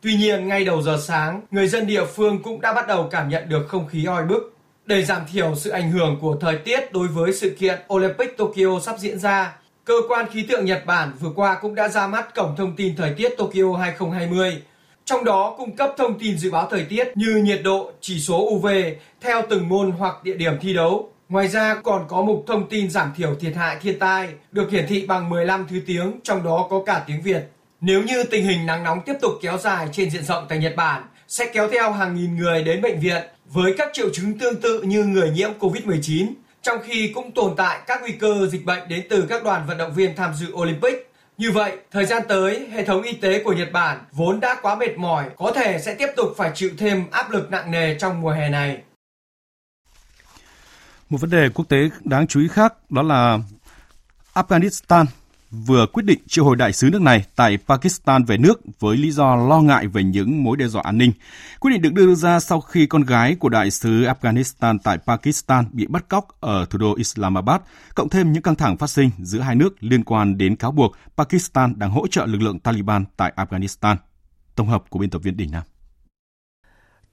Tuy 0.01 0.15
nhiên, 0.15 0.47
ngay 0.47 0.65
đầu 0.65 0.81
giờ 0.81 0.97
sáng, 1.07 1.41
người 1.51 1.67
dân 1.67 1.87
địa 1.87 2.05
phương 2.05 2.43
cũng 2.43 2.61
đã 2.61 2.73
bắt 2.73 2.87
đầu 2.87 3.07
cảm 3.11 3.29
nhận 3.29 3.49
được 3.49 3.65
không 3.67 3.87
khí 3.87 4.05
oi 4.05 4.25
bức. 4.25 4.53
Để 4.85 5.05
giảm 5.05 5.21
thiểu 5.31 5.55
sự 5.55 5.69
ảnh 5.69 5.91
hưởng 5.91 6.17
của 6.21 6.37
thời 6.41 6.57
tiết 6.57 6.91
đối 6.93 7.07
với 7.07 7.33
sự 7.33 7.55
kiện 7.59 7.79
Olympic 7.93 8.37
Tokyo 8.37 8.79
sắp 8.83 8.95
diễn 8.99 9.19
ra, 9.19 9.55
cơ 9.85 9.93
quan 10.09 10.25
khí 10.31 10.45
tượng 10.49 10.65
Nhật 10.65 10.85
Bản 10.85 11.11
vừa 11.19 11.31
qua 11.35 11.57
cũng 11.61 11.75
đã 11.75 11.87
ra 11.87 12.07
mắt 12.07 12.35
cổng 12.35 12.55
thông 12.57 12.75
tin 12.75 12.95
thời 12.95 13.13
tiết 13.13 13.29
Tokyo 13.37 13.77
2020. 13.79 14.61
Trong 15.05 15.23
đó 15.23 15.55
cung 15.57 15.75
cấp 15.75 15.93
thông 15.97 16.19
tin 16.19 16.37
dự 16.37 16.51
báo 16.51 16.67
thời 16.71 16.85
tiết 16.89 17.17
như 17.17 17.41
nhiệt 17.43 17.61
độ, 17.63 17.91
chỉ 18.01 18.19
số 18.19 18.37
UV 18.37 18.67
theo 19.21 19.41
từng 19.49 19.69
môn 19.69 19.91
hoặc 19.91 20.23
địa 20.23 20.35
điểm 20.35 20.53
thi 20.61 20.73
đấu. 20.73 21.11
Ngoài 21.29 21.47
ra 21.47 21.75
còn 21.83 22.05
có 22.07 22.21
mục 22.21 22.43
thông 22.47 22.69
tin 22.69 22.89
giảm 22.89 23.13
thiểu 23.17 23.35
thiệt 23.35 23.55
hại 23.55 23.77
thiên 23.81 23.99
tai 23.99 24.29
được 24.51 24.71
hiển 24.71 24.87
thị 24.87 25.05
bằng 25.07 25.29
15 25.29 25.65
thứ 25.69 25.81
tiếng, 25.85 26.19
trong 26.23 26.43
đó 26.43 26.67
có 26.69 26.83
cả 26.85 27.03
tiếng 27.07 27.21
Việt. 27.21 27.41
Nếu 27.81 28.03
như 28.03 28.23
tình 28.23 28.45
hình 28.45 28.65
nắng 28.65 28.83
nóng 28.83 29.01
tiếp 29.05 29.13
tục 29.21 29.31
kéo 29.41 29.57
dài 29.57 29.87
trên 29.91 30.09
diện 30.09 30.23
rộng 30.23 30.45
tại 30.49 30.57
Nhật 30.57 30.73
Bản, 30.75 31.03
sẽ 31.27 31.49
kéo 31.53 31.69
theo 31.71 31.91
hàng 31.91 32.15
nghìn 32.15 32.35
người 32.35 32.63
đến 32.63 32.81
bệnh 32.81 32.99
viện 32.99 33.23
với 33.45 33.75
các 33.77 33.89
triệu 33.93 34.09
chứng 34.13 34.39
tương 34.39 34.61
tự 34.61 34.81
như 34.81 35.03
người 35.03 35.29
nhiễm 35.29 35.49
COVID-19, 35.59 36.27
trong 36.61 36.77
khi 36.83 37.11
cũng 37.15 37.31
tồn 37.31 37.53
tại 37.57 37.79
các 37.87 38.01
nguy 38.01 38.11
cơ 38.11 38.47
dịch 38.51 38.65
bệnh 38.65 38.89
đến 38.89 39.07
từ 39.09 39.25
các 39.29 39.43
đoàn 39.43 39.65
vận 39.67 39.77
động 39.77 39.93
viên 39.93 40.15
tham 40.15 40.33
dự 40.35 40.47
Olympic. 40.53 41.11
Như 41.37 41.51
vậy, 41.51 41.71
thời 41.91 42.05
gian 42.05 42.23
tới, 42.27 42.67
hệ 42.71 42.85
thống 42.85 43.01
y 43.01 43.13
tế 43.13 43.43
của 43.43 43.53
Nhật 43.53 43.71
Bản 43.71 43.97
vốn 44.11 44.39
đã 44.39 44.55
quá 44.61 44.75
mệt 44.75 44.97
mỏi, 44.97 45.25
có 45.35 45.51
thể 45.51 45.79
sẽ 45.79 45.93
tiếp 45.93 46.07
tục 46.15 46.33
phải 46.37 46.51
chịu 46.53 46.69
thêm 46.77 47.03
áp 47.11 47.31
lực 47.31 47.51
nặng 47.51 47.71
nề 47.71 47.95
trong 47.95 48.21
mùa 48.21 48.31
hè 48.31 48.49
này. 48.49 48.77
Một 51.09 51.21
vấn 51.21 51.29
đề 51.29 51.49
quốc 51.49 51.65
tế 51.69 51.89
đáng 52.03 52.27
chú 52.27 52.39
ý 52.39 52.47
khác 52.47 52.73
đó 52.89 53.01
là 53.01 53.39
Afghanistan 54.33 55.05
vừa 55.51 55.85
quyết 55.93 56.03
định 56.03 56.19
triệu 56.27 56.45
hồi 56.45 56.55
đại 56.55 56.73
sứ 56.73 56.89
nước 56.89 57.01
này 57.01 57.25
tại 57.35 57.57
Pakistan 57.67 58.23
về 58.23 58.37
nước 58.37 58.61
với 58.79 58.97
lý 58.97 59.11
do 59.11 59.35
lo 59.35 59.61
ngại 59.61 59.87
về 59.87 60.03
những 60.03 60.43
mối 60.43 60.57
đe 60.57 60.67
dọa 60.67 60.81
an 60.85 60.97
ninh. 60.97 61.11
Quyết 61.59 61.71
định 61.71 61.81
được 61.81 61.93
đưa 61.93 62.15
ra 62.15 62.39
sau 62.39 62.61
khi 62.61 62.85
con 62.85 63.01
gái 63.01 63.35
của 63.35 63.49
đại 63.49 63.71
sứ 63.71 64.03
Afghanistan 64.03 64.77
tại 64.83 64.97
Pakistan 64.97 65.65
bị 65.71 65.87
bắt 65.87 66.05
cóc 66.09 66.27
ở 66.39 66.65
thủ 66.65 66.79
đô 66.79 66.95
Islamabad, 66.95 67.61
cộng 67.95 68.09
thêm 68.09 68.31
những 68.31 68.43
căng 68.43 68.55
thẳng 68.55 68.77
phát 68.77 68.89
sinh 68.89 69.09
giữa 69.17 69.39
hai 69.39 69.55
nước 69.55 69.83
liên 69.83 70.03
quan 70.03 70.37
đến 70.37 70.55
cáo 70.55 70.71
buộc 70.71 70.95
Pakistan 71.17 71.79
đang 71.79 71.91
hỗ 71.91 72.07
trợ 72.07 72.25
lực 72.25 72.41
lượng 72.41 72.59
Taliban 72.59 73.05
tại 73.17 73.33
Afghanistan. 73.35 73.95
Tổng 74.55 74.67
hợp 74.67 74.83
của 74.89 74.99
biên 74.99 75.09
tập 75.09 75.19
viên 75.23 75.37
Đình 75.37 75.51
Nam. 75.51 75.63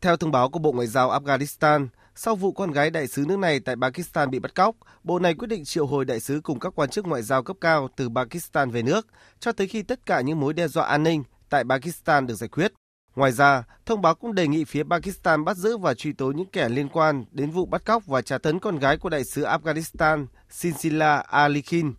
Theo 0.00 0.16
thông 0.16 0.30
báo 0.30 0.48
của 0.48 0.58
Bộ 0.58 0.72
Ngoại 0.72 0.86
giao 0.86 1.10
Afghanistan, 1.10 1.86
sau 2.16 2.36
vụ 2.36 2.52
con 2.52 2.70
gái 2.70 2.90
đại 2.90 3.06
sứ 3.06 3.24
nước 3.28 3.38
này 3.38 3.60
tại 3.60 3.76
Pakistan 3.76 4.30
bị 4.30 4.38
bắt 4.38 4.54
cóc, 4.54 4.76
bộ 5.04 5.18
này 5.18 5.34
quyết 5.34 5.48
định 5.48 5.64
triệu 5.64 5.86
hồi 5.86 6.04
đại 6.04 6.20
sứ 6.20 6.40
cùng 6.40 6.58
các 6.58 6.72
quan 6.76 6.90
chức 6.90 7.06
ngoại 7.06 7.22
giao 7.22 7.42
cấp 7.42 7.56
cao 7.60 7.88
từ 7.96 8.08
Pakistan 8.14 8.70
về 8.70 8.82
nước, 8.82 9.06
cho 9.40 9.52
tới 9.52 9.66
khi 9.66 9.82
tất 9.82 10.06
cả 10.06 10.20
những 10.20 10.40
mối 10.40 10.52
đe 10.52 10.68
dọa 10.68 10.86
an 10.86 11.02
ninh 11.02 11.22
tại 11.50 11.64
Pakistan 11.68 12.26
được 12.26 12.34
giải 12.34 12.48
quyết. 12.48 12.72
Ngoài 13.16 13.32
ra, 13.32 13.64
thông 13.86 14.02
báo 14.02 14.14
cũng 14.14 14.34
đề 14.34 14.48
nghị 14.48 14.64
phía 14.64 14.82
Pakistan 14.90 15.44
bắt 15.44 15.56
giữ 15.56 15.76
và 15.76 15.94
truy 15.94 16.12
tố 16.12 16.32
những 16.32 16.50
kẻ 16.52 16.68
liên 16.68 16.88
quan 16.88 17.24
đến 17.30 17.50
vụ 17.50 17.66
bắt 17.66 17.84
cóc 17.84 18.06
và 18.06 18.22
trả 18.22 18.38
tấn 18.38 18.58
con 18.58 18.78
gái 18.78 18.96
của 18.96 19.08
đại 19.08 19.24
sứ 19.24 19.44
Afghanistan 19.44 20.26
Sinsila 20.50 21.16
Ali 21.16 21.62
Khan. 21.62 21.94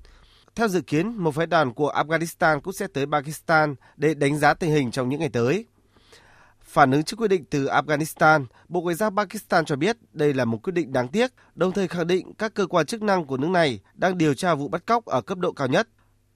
Theo 0.56 0.68
dự 0.68 0.82
kiến, 0.82 1.14
một 1.18 1.36
phái 1.36 1.46
đoàn 1.46 1.74
của 1.74 1.94
Afghanistan 1.96 2.60
cũng 2.60 2.74
sẽ 2.74 2.88
tới 2.94 3.06
Pakistan 3.06 3.76
để 3.98 4.14
đánh 4.14 4.38
giá 4.38 4.54
tình 4.54 4.72
hình 4.72 4.92
trong 4.92 5.10
những 5.10 5.20
ngày 5.20 5.30
tới. 5.30 5.66
Phản 6.66 6.92
ứng 6.92 7.04
trước 7.04 7.18
quyết 7.20 7.28
định 7.28 7.46
từ 7.50 7.66
Afghanistan, 7.66 8.46
Bộ 8.68 8.82
Ngoại 8.82 8.96
giao 8.96 9.12
Pakistan 9.12 9.66
cho 9.66 9.76
biết 9.76 9.98
đây 10.14 10.34
là 10.34 10.46
một 10.46 10.58
quyết 10.64 10.74
định 10.74 10.94
đáng 10.94 11.08
tiếc, 11.08 11.32
đồng 11.56 11.72
thời 11.72 11.88
khẳng 11.88 12.08
định 12.08 12.34
các 12.34 12.54
cơ 12.54 12.68
quan 12.68 12.86
chức 12.86 13.02
năng 13.02 13.26
của 13.26 13.38
nước 13.38 13.50
này 13.50 13.80
đang 13.94 14.18
điều 14.18 14.34
tra 14.34 14.56
vụ 14.56 14.68
bắt 14.68 14.86
cóc 14.86 15.06
ở 15.06 15.22
cấp 15.22 15.38
độ 15.38 15.52
cao 15.52 15.68
nhất. 15.68 15.88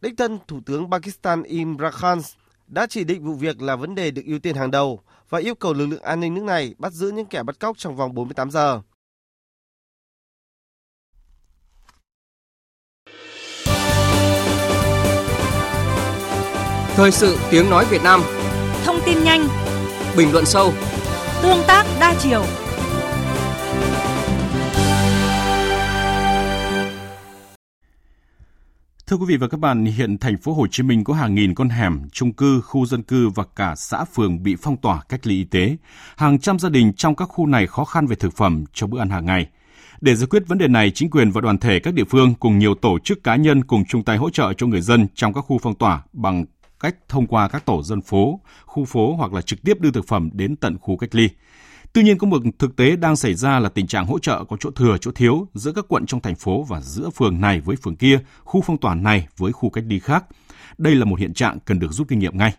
Đích 0.01 0.13
thân 0.17 0.39
Thủ 0.47 0.59
tướng 0.65 0.91
Pakistan 0.91 1.43
Imran 1.43 1.91
Khan 1.91 2.19
đã 2.67 2.87
chỉ 2.89 3.03
định 3.03 3.23
vụ 3.25 3.33
việc 3.33 3.61
là 3.61 3.75
vấn 3.75 3.95
đề 3.95 4.11
được 4.11 4.21
ưu 4.25 4.39
tiên 4.39 4.55
hàng 4.55 4.71
đầu 4.71 4.99
và 5.29 5.39
yêu 5.39 5.55
cầu 5.55 5.73
lực 5.73 5.85
lượng 5.85 6.01
an 6.01 6.19
ninh 6.19 6.33
nước 6.33 6.43
này 6.43 6.75
bắt 6.77 6.93
giữ 6.93 7.11
những 7.11 7.25
kẻ 7.25 7.43
bắt 7.43 7.59
cóc 7.59 7.77
trong 7.77 7.95
vòng 7.95 8.13
48 8.13 8.51
giờ. 8.51 8.81
Thời 16.95 17.11
sự 17.11 17.37
tiếng 17.51 17.69
nói 17.69 17.85
Việt 17.89 18.03
Nam 18.03 18.21
Thông 18.85 18.99
tin 19.05 19.23
nhanh 19.23 19.68
Bình 20.17 20.31
luận 20.31 20.45
sâu 20.45 20.73
Tương 21.41 21.63
tác 21.67 21.85
đa 21.99 22.15
chiều 22.19 22.43
Thưa 29.07 29.17
quý 29.17 29.25
vị 29.27 29.37
và 29.37 29.47
các 29.47 29.59
bạn, 29.59 29.85
hiện 29.85 30.17
thành 30.17 30.37
phố 30.37 30.53
Hồ 30.53 30.67
Chí 30.67 30.83
Minh 30.83 31.03
có 31.03 31.13
hàng 31.13 31.35
nghìn 31.35 31.55
con 31.55 31.69
hẻm, 31.69 32.01
chung 32.11 32.33
cư, 32.33 32.61
khu 32.61 32.85
dân 32.85 33.03
cư 33.03 33.29
và 33.29 33.43
cả 33.55 33.73
xã 33.77 34.05
phường 34.05 34.43
bị 34.43 34.55
phong 34.61 34.77
tỏa 34.77 35.01
cách 35.09 35.27
ly 35.27 35.35
y 35.35 35.43
tế. 35.43 35.77
Hàng 36.17 36.39
trăm 36.39 36.59
gia 36.59 36.69
đình 36.69 36.93
trong 36.93 37.15
các 37.15 37.25
khu 37.25 37.45
này 37.45 37.67
khó 37.67 37.85
khăn 37.85 38.07
về 38.07 38.15
thực 38.15 38.37
phẩm 38.37 38.63
cho 38.73 38.87
bữa 38.87 38.99
ăn 38.99 39.09
hàng 39.09 39.25
ngày. 39.25 39.47
Để 40.01 40.15
giải 40.15 40.27
quyết 40.27 40.47
vấn 40.47 40.57
đề 40.57 40.67
này, 40.67 40.91
chính 40.91 41.09
quyền 41.09 41.31
và 41.31 41.41
đoàn 41.41 41.57
thể 41.57 41.79
các 41.79 41.93
địa 41.93 42.03
phương 42.09 42.33
cùng 42.39 42.59
nhiều 42.59 42.75
tổ 42.75 42.99
chức 42.99 43.23
cá 43.23 43.35
nhân 43.35 43.63
cùng 43.63 43.85
chung 43.85 44.03
tay 44.03 44.17
hỗ 44.17 44.29
trợ 44.29 44.53
cho 44.53 44.67
người 44.67 44.81
dân 44.81 45.07
trong 45.15 45.33
các 45.33 45.41
khu 45.41 45.57
phong 45.61 45.75
tỏa 45.75 46.03
bằng 46.13 46.45
cách 46.79 46.95
thông 47.07 47.27
qua 47.27 47.47
các 47.47 47.65
tổ 47.65 47.83
dân 47.83 48.01
phố, 48.01 48.39
khu 48.65 48.85
phố 48.85 49.15
hoặc 49.15 49.33
là 49.33 49.41
trực 49.41 49.61
tiếp 49.63 49.79
đưa 49.79 49.91
thực 49.91 50.07
phẩm 50.07 50.29
đến 50.33 50.55
tận 50.55 50.77
khu 50.81 50.97
cách 50.97 51.15
ly. 51.15 51.29
Tuy 51.93 52.03
nhiên 52.03 52.17
có 52.17 52.27
một 52.27 52.41
thực 52.59 52.75
tế 52.75 52.95
đang 52.95 53.15
xảy 53.15 53.33
ra 53.33 53.59
là 53.59 53.69
tình 53.69 53.87
trạng 53.87 54.05
hỗ 54.05 54.19
trợ 54.19 54.43
có 54.49 54.57
chỗ 54.59 54.71
thừa 54.71 54.97
chỗ 55.01 55.11
thiếu 55.11 55.47
giữa 55.53 55.71
các 55.71 55.85
quận 55.87 56.05
trong 56.05 56.21
thành 56.21 56.35
phố 56.35 56.63
và 56.63 56.81
giữa 56.81 57.09
phường 57.09 57.41
này 57.41 57.61
với 57.61 57.75
phường 57.75 57.95
kia, 57.95 58.19
khu 58.43 58.61
phong 58.61 58.77
tỏa 58.77 58.95
này 58.95 59.27
với 59.37 59.51
khu 59.51 59.69
cách 59.69 59.83
ly 59.87 59.99
khác. 59.99 60.25
Đây 60.77 60.95
là 60.95 61.05
một 61.05 61.19
hiện 61.19 61.33
trạng 61.33 61.59
cần 61.65 61.79
được 61.79 61.91
rút 61.91 62.07
kinh 62.07 62.19
nghiệm 62.19 62.37
ngay. 62.37 62.53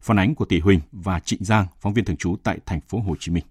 Phản 0.00 0.18
ánh 0.18 0.34
của 0.34 0.44
Tỷ 0.44 0.60
Huỳnh 0.60 0.80
và 0.92 1.20
Trịnh 1.20 1.44
Giang, 1.44 1.66
phóng 1.80 1.94
viên 1.94 2.04
thường 2.04 2.16
trú 2.16 2.36
tại 2.42 2.58
thành 2.66 2.80
phố 2.88 2.98
Hồ 2.98 3.14
Chí 3.20 3.32
Minh. 3.32 3.44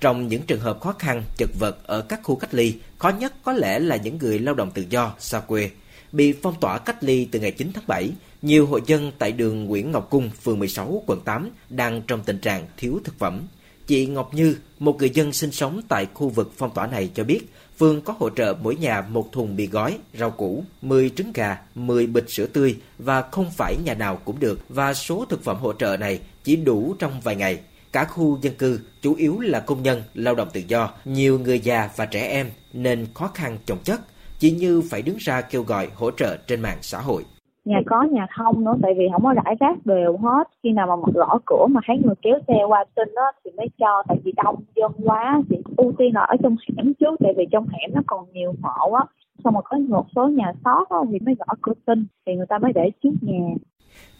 Trong 0.00 0.28
những 0.28 0.42
trường 0.42 0.60
hợp 0.60 0.80
khó 0.80 0.94
khăn, 0.98 1.22
chật 1.36 1.50
vật 1.58 1.78
ở 1.86 2.02
các 2.02 2.20
khu 2.22 2.36
cách 2.36 2.54
ly, 2.54 2.80
khó 2.98 3.08
nhất 3.08 3.34
có 3.42 3.52
lẽ 3.52 3.78
là 3.78 3.96
những 3.96 4.18
người 4.18 4.38
lao 4.38 4.54
động 4.54 4.70
tự 4.70 4.86
do, 4.90 5.14
xa 5.18 5.40
quê. 5.40 5.70
Bị 6.12 6.34
phong 6.42 6.54
tỏa 6.60 6.78
cách 6.78 7.04
ly 7.04 7.28
từ 7.32 7.40
ngày 7.40 7.50
9 7.50 7.72
tháng 7.74 7.84
7, 7.86 8.10
nhiều 8.42 8.66
hộ 8.66 8.78
dân 8.86 9.12
tại 9.18 9.32
đường 9.32 9.64
Nguyễn 9.64 9.92
Ngọc 9.92 10.10
Cung, 10.10 10.30
phường 10.42 10.58
16, 10.58 11.02
quận 11.06 11.20
8 11.20 11.50
đang 11.70 12.02
trong 12.02 12.22
tình 12.24 12.38
trạng 12.38 12.66
thiếu 12.76 13.00
thực 13.04 13.18
phẩm. 13.18 13.40
Chị 13.86 14.06
Ngọc 14.06 14.34
Như, 14.34 14.56
một 14.78 14.96
người 14.98 15.10
dân 15.10 15.32
sinh 15.32 15.52
sống 15.52 15.80
tại 15.88 16.06
khu 16.14 16.28
vực 16.28 16.52
phong 16.56 16.74
tỏa 16.74 16.86
này 16.86 17.10
cho 17.14 17.24
biết, 17.24 17.40
phường 17.78 18.00
có 18.00 18.14
hỗ 18.18 18.30
trợ 18.30 18.54
mỗi 18.62 18.76
nhà 18.76 19.00
một 19.00 19.32
thùng 19.32 19.56
mì 19.56 19.66
gói, 19.66 19.98
rau 20.18 20.30
củ, 20.30 20.64
10 20.82 21.10
trứng 21.10 21.32
gà, 21.32 21.58
10 21.74 22.06
bịch 22.06 22.30
sữa 22.30 22.46
tươi 22.46 22.76
và 22.98 23.22
không 23.22 23.50
phải 23.50 23.76
nhà 23.84 23.94
nào 23.94 24.16
cũng 24.24 24.40
được 24.40 24.60
và 24.68 24.94
số 24.94 25.24
thực 25.28 25.44
phẩm 25.44 25.56
hỗ 25.56 25.72
trợ 25.72 25.96
này 25.96 26.20
chỉ 26.44 26.56
đủ 26.56 26.94
trong 26.98 27.20
vài 27.20 27.36
ngày. 27.36 27.60
Cả 27.92 28.04
khu 28.04 28.38
dân 28.42 28.54
cư 28.54 28.80
chủ 29.02 29.14
yếu 29.14 29.40
là 29.40 29.60
công 29.60 29.82
nhân, 29.82 30.02
lao 30.14 30.34
động 30.34 30.48
tự 30.52 30.62
do, 30.68 30.94
nhiều 31.04 31.38
người 31.38 31.60
già 31.60 31.90
và 31.96 32.06
trẻ 32.06 32.28
em 32.28 32.50
nên 32.72 33.06
khó 33.14 33.30
khăn 33.34 33.58
chồng 33.66 33.78
chất. 33.84 34.00
Chị 34.38 34.50
Như 34.50 34.82
phải 34.90 35.02
đứng 35.02 35.16
ra 35.18 35.40
kêu 35.40 35.62
gọi 35.62 35.88
hỗ 35.94 36.10
trợ 36.10 36.36
trên 36.46 36.60
mạng 36.60 36.78
xã 36.80 36.98
hội. 36.98 37.24
Nhà 37.64 37.80
có 37.86 38.02
nhà 38.02 38.26
không 38.36 38.64
nữa 38.64 38.74
tại 38.82 38.92
vì 38.98 39.04
không 39.12 39.22
có 39.24 39.34
rải 39.44 39.54
rác 39.60 39.86
đều 39.86 40.16
hết. 40.16 40.48
Khi 40.62 40.70
nào 40.70 40.86
mà 40.86 40.96
mở 40.96 41.12
gõ 41.14 41.38
cửa 41.46 41.66
mà 41.70 41.80
thấy 41.86 41.96
người 42.04 42.14
kéo 42.22 42.38
xe 42.48 42.54
qua 42.68 42.84
xin 42.96 43.14
đó 43.14 43.32
thì 43.44 43.50
mới 43.56 43.66
cho 43.78 44.02
tại 44.08 44.16
vì 44.24 44.32
đông 44.44 44.62
dân 44.76 44.92
quá 45.04 45.42
thì 45.50 45.56
ưu 45.76 45.92
tiên 45.98 46.14
là 46.14 46.20
ở 46.20 46.36
trong 46.42 46.56
hẻm 46.76 46.94
trước 47.00 47.14
tại 47.20 47.32
vì 47.36 47.44
trong 47.50 47.66
hẻm 47.68 47.90
nó 47.94 48.00
còn 48.06 48.24
nhiều 48.32 48.54
hộ 48.62 48.92
á. 48.92 49.04
Xong 49.44 49.54
rồi 49.54 49.62
có 49.64 49.78
một 49.78 50.06
số 50.16 50.28
nhà 50.28 50.52
sót 50.64 50.86
đó, 50.90 51.04
thì 51.12 51.18
mới 51.18 51.34
gõ 51.38 51.54
cửa 51.62 51.72
xin 51.86 52.06
thì 52.26 52.34
người 52.34 52.46
ta 52.48 52.58
mới 52.58 52.72
để 52.72 52.90
trước 53.02 53.12
nhà. 53.20 53.54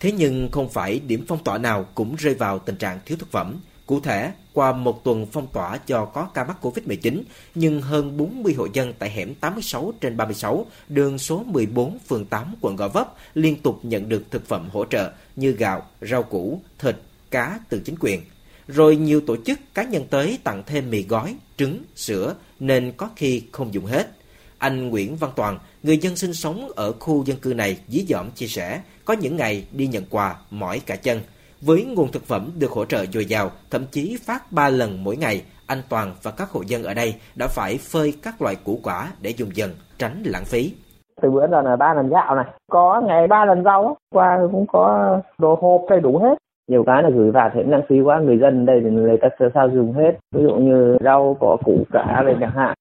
Thế 0.00 0.12
nhưng 0.18 0.48
không 0.52 0.68
phải 0.68 1.00
điểm 1.08 1.20
phong 1.28 1.38
tỏa 1.44 1.58
nào 1.58 1.84
cũng 1.94 2.14
rơi 2.18 2.34
vào 2.34 2.58
tình 2.58 2.76
trạng 2.76 2.98
thiếu 3.06 3.18
thực 3.20 3.28
phẩm. 3.28 3.54
Cụ 3.88 4.00
thể, 4.00 4.32
qua 4.52 4.72
một 4.72 5.04
tuần 5.04 5.26
phong 5.32 5.46
tỏa 5.52 5.78
do 5.86 6.04
có 6.04 6.28
ca 6.34 6.44
mắc 6.44 6.56
COVID-19, 6.62 7.22
nhưng 7.54 7.82
hơn 7.82 8.16
40 8.16 8.54
hộ 8.54 8.66
dân 8.72 8.92
tại 8.98 9.10
hẻm 9.10 9.34
86 9.34 9.92
trên 10.00 10.16
36, 10.16 10.66
đường 10.88 11.18
số 11.18 11.44
14, 11.46 11.98
phường 12.08 12.24
8, 12.24 12.54
quận 12.60 12.76
Gò 12.76 12.88
Vấp 12.88 13.14
liên 13.34 13.56
tục 13.56 13.80
nhận 13.82 14.08
được 14.08 14.22
thực 14.30 14.48
phẩm 14.48 14.68
hỗ 14.72 14.84
trợ 14.84 15.12
như 15.36 15.52
gạo, 15.52 15.82
rau 16.00 16.22
củ, 16.22 16.60
thịt, 16.78 16.96
cá 17.30 17.60
từ 17.68 17.80
chính 17.84 17.94
quyền. 18.00 18.20
Rồi 18.66 18.96
nhiều 18.96 19.20
tổ 19.26 19.36
chức 19.46 19.58
cá 19.74 19.82
nhân 19.82 20.06
tới 20.10 20.38
tặng 20.44 20.62
thêm 20.66 20.90
mì 20.90 21.02
gói, 21.02 21.36
trứng, 21.56 21.82
sữa 21.96 22.34
nên 22.60 22.92
có 22.96 23.10
khi 23.16 23.42
không 23.52 23.74
dùng 23.74 23.84
hết. 23.84 24.10
Anh 24.58 24.88
Nguyễn 24.88 25.16
Văn 25.16 25.30
Toàn, 25.36 25.58
người 25.82 25.98
dân 25.98 26.16
sinh 26.16 26.34
sống 26.34 26.68
ở 26.76 26.92
khu 26.92 27.24
dân 27.24 27.36
cư 27.36 27.54
này 27.54 27.78
dí 27.88 28.04
dỏm 28.08 28.30
chia 28.30 28.46
sẻ, 28.46 28.82
có 29.04 29.14
những 29.14 29.36
ngày 29.36 29.64
đi 29.72 29.86
nhận 29.86 30.04
quà 30.10 30.36
mỏi 30.50 30.80
cả 30.80 30.96
chân– 30.96 31.20
với 31.66 31.84
nguồn 31.84 32.08
thực 32.12 32.22
phẩm 32.22 32.50
được 32.60 32.70
hỗ 32.70 32.84
trợ 32.84 33.04
dồi 33.04 33.24
dào, 33.24 33.50
thậm 33.70 33.82
chí 33.90 34.16
phát 34.26 34.42
3 34.50 34.68
lần 34.68 35.04
mỗi 35.04 35.16
ngày, 35.16 35.42
anh 35.66 35.78
Toàn 35.90 36.12
và 36.22 36.30
các 36.38 36.48
hộ 36.50 36.60
dân 36.66 36.82
ở 36.82 36.94
đây 36.94 37.14
đã 37.38 37.46
phải 37.50 37.78
phơi 37.92 38.12
các 38.24 38.42
loại 38.42 38.56
củ 38.64 38.78
quả 38.84 39.08
để 39.22 39.30
dùng 39.30 39.48
dần, 39.54 39.70
tránh 39.98 40.22
lãng 40.24 40.44
phí. 40.44 40.74
Từ 41.22 41.30
bữa 41.30 41.48
giờ 41.48 41.62
là 41.62 41.76
ba 41.76 41.94
lần 41.94 42.08
gạo 42.08 42.34
này, 42.34 42.44
có 42.70 43.02
ngày 43.06 43.26
ba 43.26 43.44
lần 43.44 43.64
rau, 43.64 43.96
qua 44.14 44.38
cũng 44.52 44.66
có 44.66 45.18
đồ 45.38 45.58
hộp 45.60 45.80
đầy 45.90 46.00
đủ 46.00 46.18
hết. 46.18 46.38
Nhiều 46.68 46.84
cái 46.86 47.02
là 47.02 47.10
gửi 47.14 47.30
vào 47.30 47.50
thì 47.54 47.60
lãng 47.66 47.82
phí 47.88 48.00
quá, 48.00 48.20
người 48.20 48.38
dân 48.38 48.66
đây 48.66 48.80
thì 48.84 48.90
người 48.90 49.16
ta 49.20 49.28
sao 49.54 49.68
dùng 49.68 49.92
hết. 49.92 50.18
Ví 50.34 50.42
dụ 50.42 50.54
như 50.54 50.96
rau 51.04 51.36
có 51.40 51.56
củ 51.64 51.84
cả 51.92 52.22
đây 52.26 52.36
chẳng 52.40 52.56
hạn. 52.56 52.74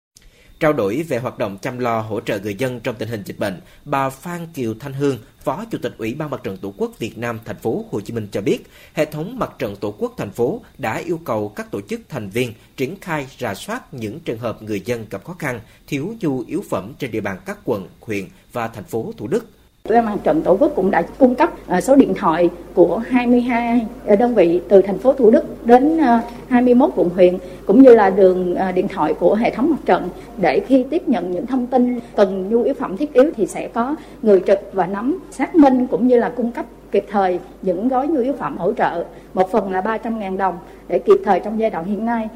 Trao 0.59 0.73
đổi 0.73 1.05
về 1.07 1.17
hoạt 1.17 1.37
động 1.37 1.57
chăm 1.61 1.79
lo 1.79 2.01
hỗ 2.01 2.19
trợ 2.19 2.39
người 2.39 2.55
dân 2.55 2.79
trong 2.79 2.95
tình 2.95 3.09
hình 3.09 3.23
dịch 3.25 3.39
bệnh, 3.39 3.61
bà 3.85 4.09
Phan 4.09 4.47
Kiều 4.53 4.73
Thanh 4.79 4.93
Hương, 4.93 5.17
Phó 5.43 5.65
Chủ 5.71 5.77
tịch 5.81 5.93
Ủy 5.97 6.13
ban 6.13 6.29
Mặt 6.29 6.43
trận 6.43 6.57
Tổ 6.57 6.73
quốc 6.77 6.91
Việt 6.99 7.17
Nam 7.17 7.39
thành 7.45 7.55
phố 7.55 7.85
Hồ 7.91 8.01
Chí 8.01 8.13
Minh 8.13 8.27
cho 8.31 8.41
biết, 8.41 8.57
hệ 8.93 9.05
thống 9.05 9.39
Mặt 9.39 9.51
trận 9.59 9.75
Tổ 9.75 9.95
quốc 9.97 10.13
thành 10.17 10.31
phố 10.31 10.61
đã 10.77 10.97
yêu 10.97 11.19
cầu 11.25 11.49
các 11.49 11.71
tổ 11.71 11.81
chức 11.81 12.01
thành 12.09 12.29
viên 12.29 12.53
triển 12.77 12.95
khai 13.01 13.27
rà 13.37 13.53
soát 13.55 13.93
những 13.93 14.19
trường 14.19 14.39
hợp 14.39 14.63
người 14.63 14.81
dân 14.85 15.05
gặp 15.09 15.25
khó 15.25 15.33
khăn, 15.39 15.59
thiếu 15.87 16.15
nhu 16.19 16.43
yếu 16.47 16.63
phẩm 16.69 16.93
trên 16.99 17.11
địa 17.11 17.21
bàn 17.21 17.37
các 17.45 17.57
quận, 17.65 17.87
huyện 17.99 18.25
và 18.53 18.67
thành 18.67 18.83
phố 18.83 19.13
Thủ 19.17 19.27
Đức. 19.27 19.56
Ủy 19.87 20.01
mặt 20.01 20.17
trận 20.23 20.41
Tổ 20.41 20.57
quốc 20.59 20.71
cũng 20.75 20.91
đã 20.91 21.01
cung 21.01 21.35
cấp 21.35 21.49
à, 21.67 21.81
số 21.81 21.95
điện 21.95 22.13
thoại 22.13 22.49
của 22.73 22.97
22 22.97 23.85
à, 24.07 24.15
đơn 24.15 24.35
vị 24.35 24.61
từ 24.69 24.81
thành 24.81 24.97
phố 24.97 25.13
Thủ 25.13 25.31
Đức 25.31 25.65
đến 25.65 25.97
à, 25.97 26.21
21 26.49 26.89
quận 26.95 27.09
huyện 27.09 27.37
cũng 27.65 27.81
như 27.81 27.95
là 27.95 28.09
đường 28.09 28.55
điện 28.75 28.87
thoại 28.87 29.13
của 29.13 29.35
hệ 29.35 29.51
thống 29.51 29.69
mặt 29.69 29.79
trận 29.85 30.09
để 30.37 30.59
khi 30.59 30.85
tiếp 30.89 31.09
nhận 31.09 31.31
những 31.31 31.45
thông 31.45 31.67
tin 31.67 31.99
cần 32.15 32.49
nhu 32.49 32.63
yếu 32.63 32.73
phẩm 32.73 32.97
thiết 32.97 33.13
yếu 33.13 33.31
thì 33.35 33.45
sẽ 33.45 33.67
có 33.67 33.95
người 34.21 34.41
trực 34.47 34.59
và 34.73 34.87
nắm 34.87 35.19
xác 35.31 35.55
minh 35.55 35.87
cũng 35.87 36.07
như 36.07 36.19
là 36.19 36.29
cung 36.29 36.51
cấp 36.51 36.65
kịp 36.91 37.05
thời 37.11 37.39
những 37.61 37.87
gói 37.87 38.07
nhu 38.07 38.21
yếu 38.21 38.33
phẩm 38.33 38.57
hỗ 38.57 38.73
trợ, 38.73 39.05
một 39.33 39.51
phần 39.51 39.71
là 39.71 39.81
300.000 39.81 40.37
đồng 40.37 40.57
để 40.87 40.99
kịp 40.99 41.19
thời 41.25 41.39
trong 41.39 41.59
giai 41.59 41.69
đoạn 41.69 41.85
hiện 41.85 42.05
nay. 42.05 42.27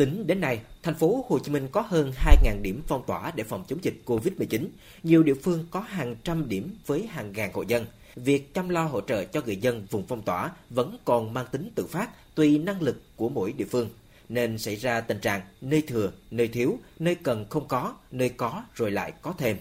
Tính 0.00 0.26
đến 0.26 0.40
nay, 0.40 0.60
thành 0.82 0.94
phố 0.94 1.24
Hồ 1.28 1.38
Chí 1.38 1.52
Minh 1.52 1.68
có 1.72 1.80
hơn 1.80 2.12
2.000 2.16 2.62
điểm 2.62 2.82
phong 2.86 3.02
tỏa 3.06 3.32
để 3.36 3.44
phòng 3.44 3.64
chống 3.68 3.78
dịch 3.84 3.94
COVID-19. 4.06 4.66
Nhiều 5.02 5.22
địa 5.22 5.34
phương 5.34 5.66
có 5.70 5.80
hàng 5.80 6.16
trăm 6.24 6.48
điểm 6.48 6.76
với 6.86 7.06
hàng 7.06 7.32
ngàn 7.32 7.50
hộ 7.52 7.62
dân. 7.62 7.86
Việc 8.16 8.54
chăm 8.54 8.68
lo 8.68 8.84
hỗ 8.84 9.00
trợ 9.00 9.24
cho 9.24 9.40
người 9.46 9.56
dân 9.56 9.86
vùng 9.90 10.06
phong 10.06 10.22
tỏa 10.22 10.50
vẫn 10.70 10.98
còn 11.04 11.34
mang 11.34 11.46
tính 11.52 11.70
tự 11.74 11.86
phát 11.86 12.34
tùy 12.34 12.58
năng 12.58 12.82
lực 12.82 13.02
của 13.16 13.28
mỗi 13.28 13.52
địa 13.52 13.64
phương 13.64 13.88
nên 14.28 14.58
xảy 14.58 14.76
ra 14.76 15.00
tình 15.00 15.18
trạng 15.20 15.40
nơi 15.60 15.82
thừa, 15.86 16.12
nơi 16.30 16.48
thiếu, 16.48 16.78
nơi 16.98 17.14
cần 17.14 17.46
không 17.50 17.68
có, 17.68 17.94
nơi 18.10 18.28
có 18.28 18.64
rồi 18.74 18.90
lại 18.90 19.12
có 19.22 19.34
thêm. 19.38 19.56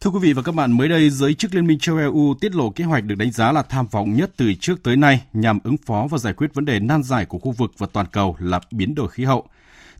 Thưa 0.00 0.10
quý 0.10 0.18
vị 0.22 0.32
và 0.32 0.42
các 0.42 0.54
bạn, 0.54 0.72
mới 0.72 0.88
đây 0.88 1.10
giới 1.10 1.34
chức 1.34 1.54
Liên 1.54 1.66
minh 1.66 1.78
châu 1.78 1.96
EU 1.96 2.34
tiết 2.40 2.54
lộ 2.54 2.70
kế 2.70 2.84
hoạch 2.84 3.04
được 3.04 3.14
đánh 3.14 3.30
giá 3.30 3.52
là 3.52 3.62
tham 3.62 3.86
vọng 3.86 4.14
nhất 4.14 4.30
từ 4.36 4.54
trước 4.54 4.82
tới 4.82 4.96
nay 4.96 5.22
nhằm 5.32 5.58
ứng 5.64 5.76
phó 5.76 6.06
và 6.10 6.18
giải 6.18 6.32
quyết 6.32 6.54
vấn 6.54 6.64
đề 6.64 6.80
nan 6.80 7.02
giải 7.02 7.24
của 7.24 7.38
khu 7.38 7.52
vực 7.52 7.72
và 7.78 7.86
toàn 7.92 8.06
cầu 8.12 8.36
là 8.38 8.60
biến 8.70 8.94
đổi 8.94 9.08
khí 9.08 9.24
hậu. 9.24 9.46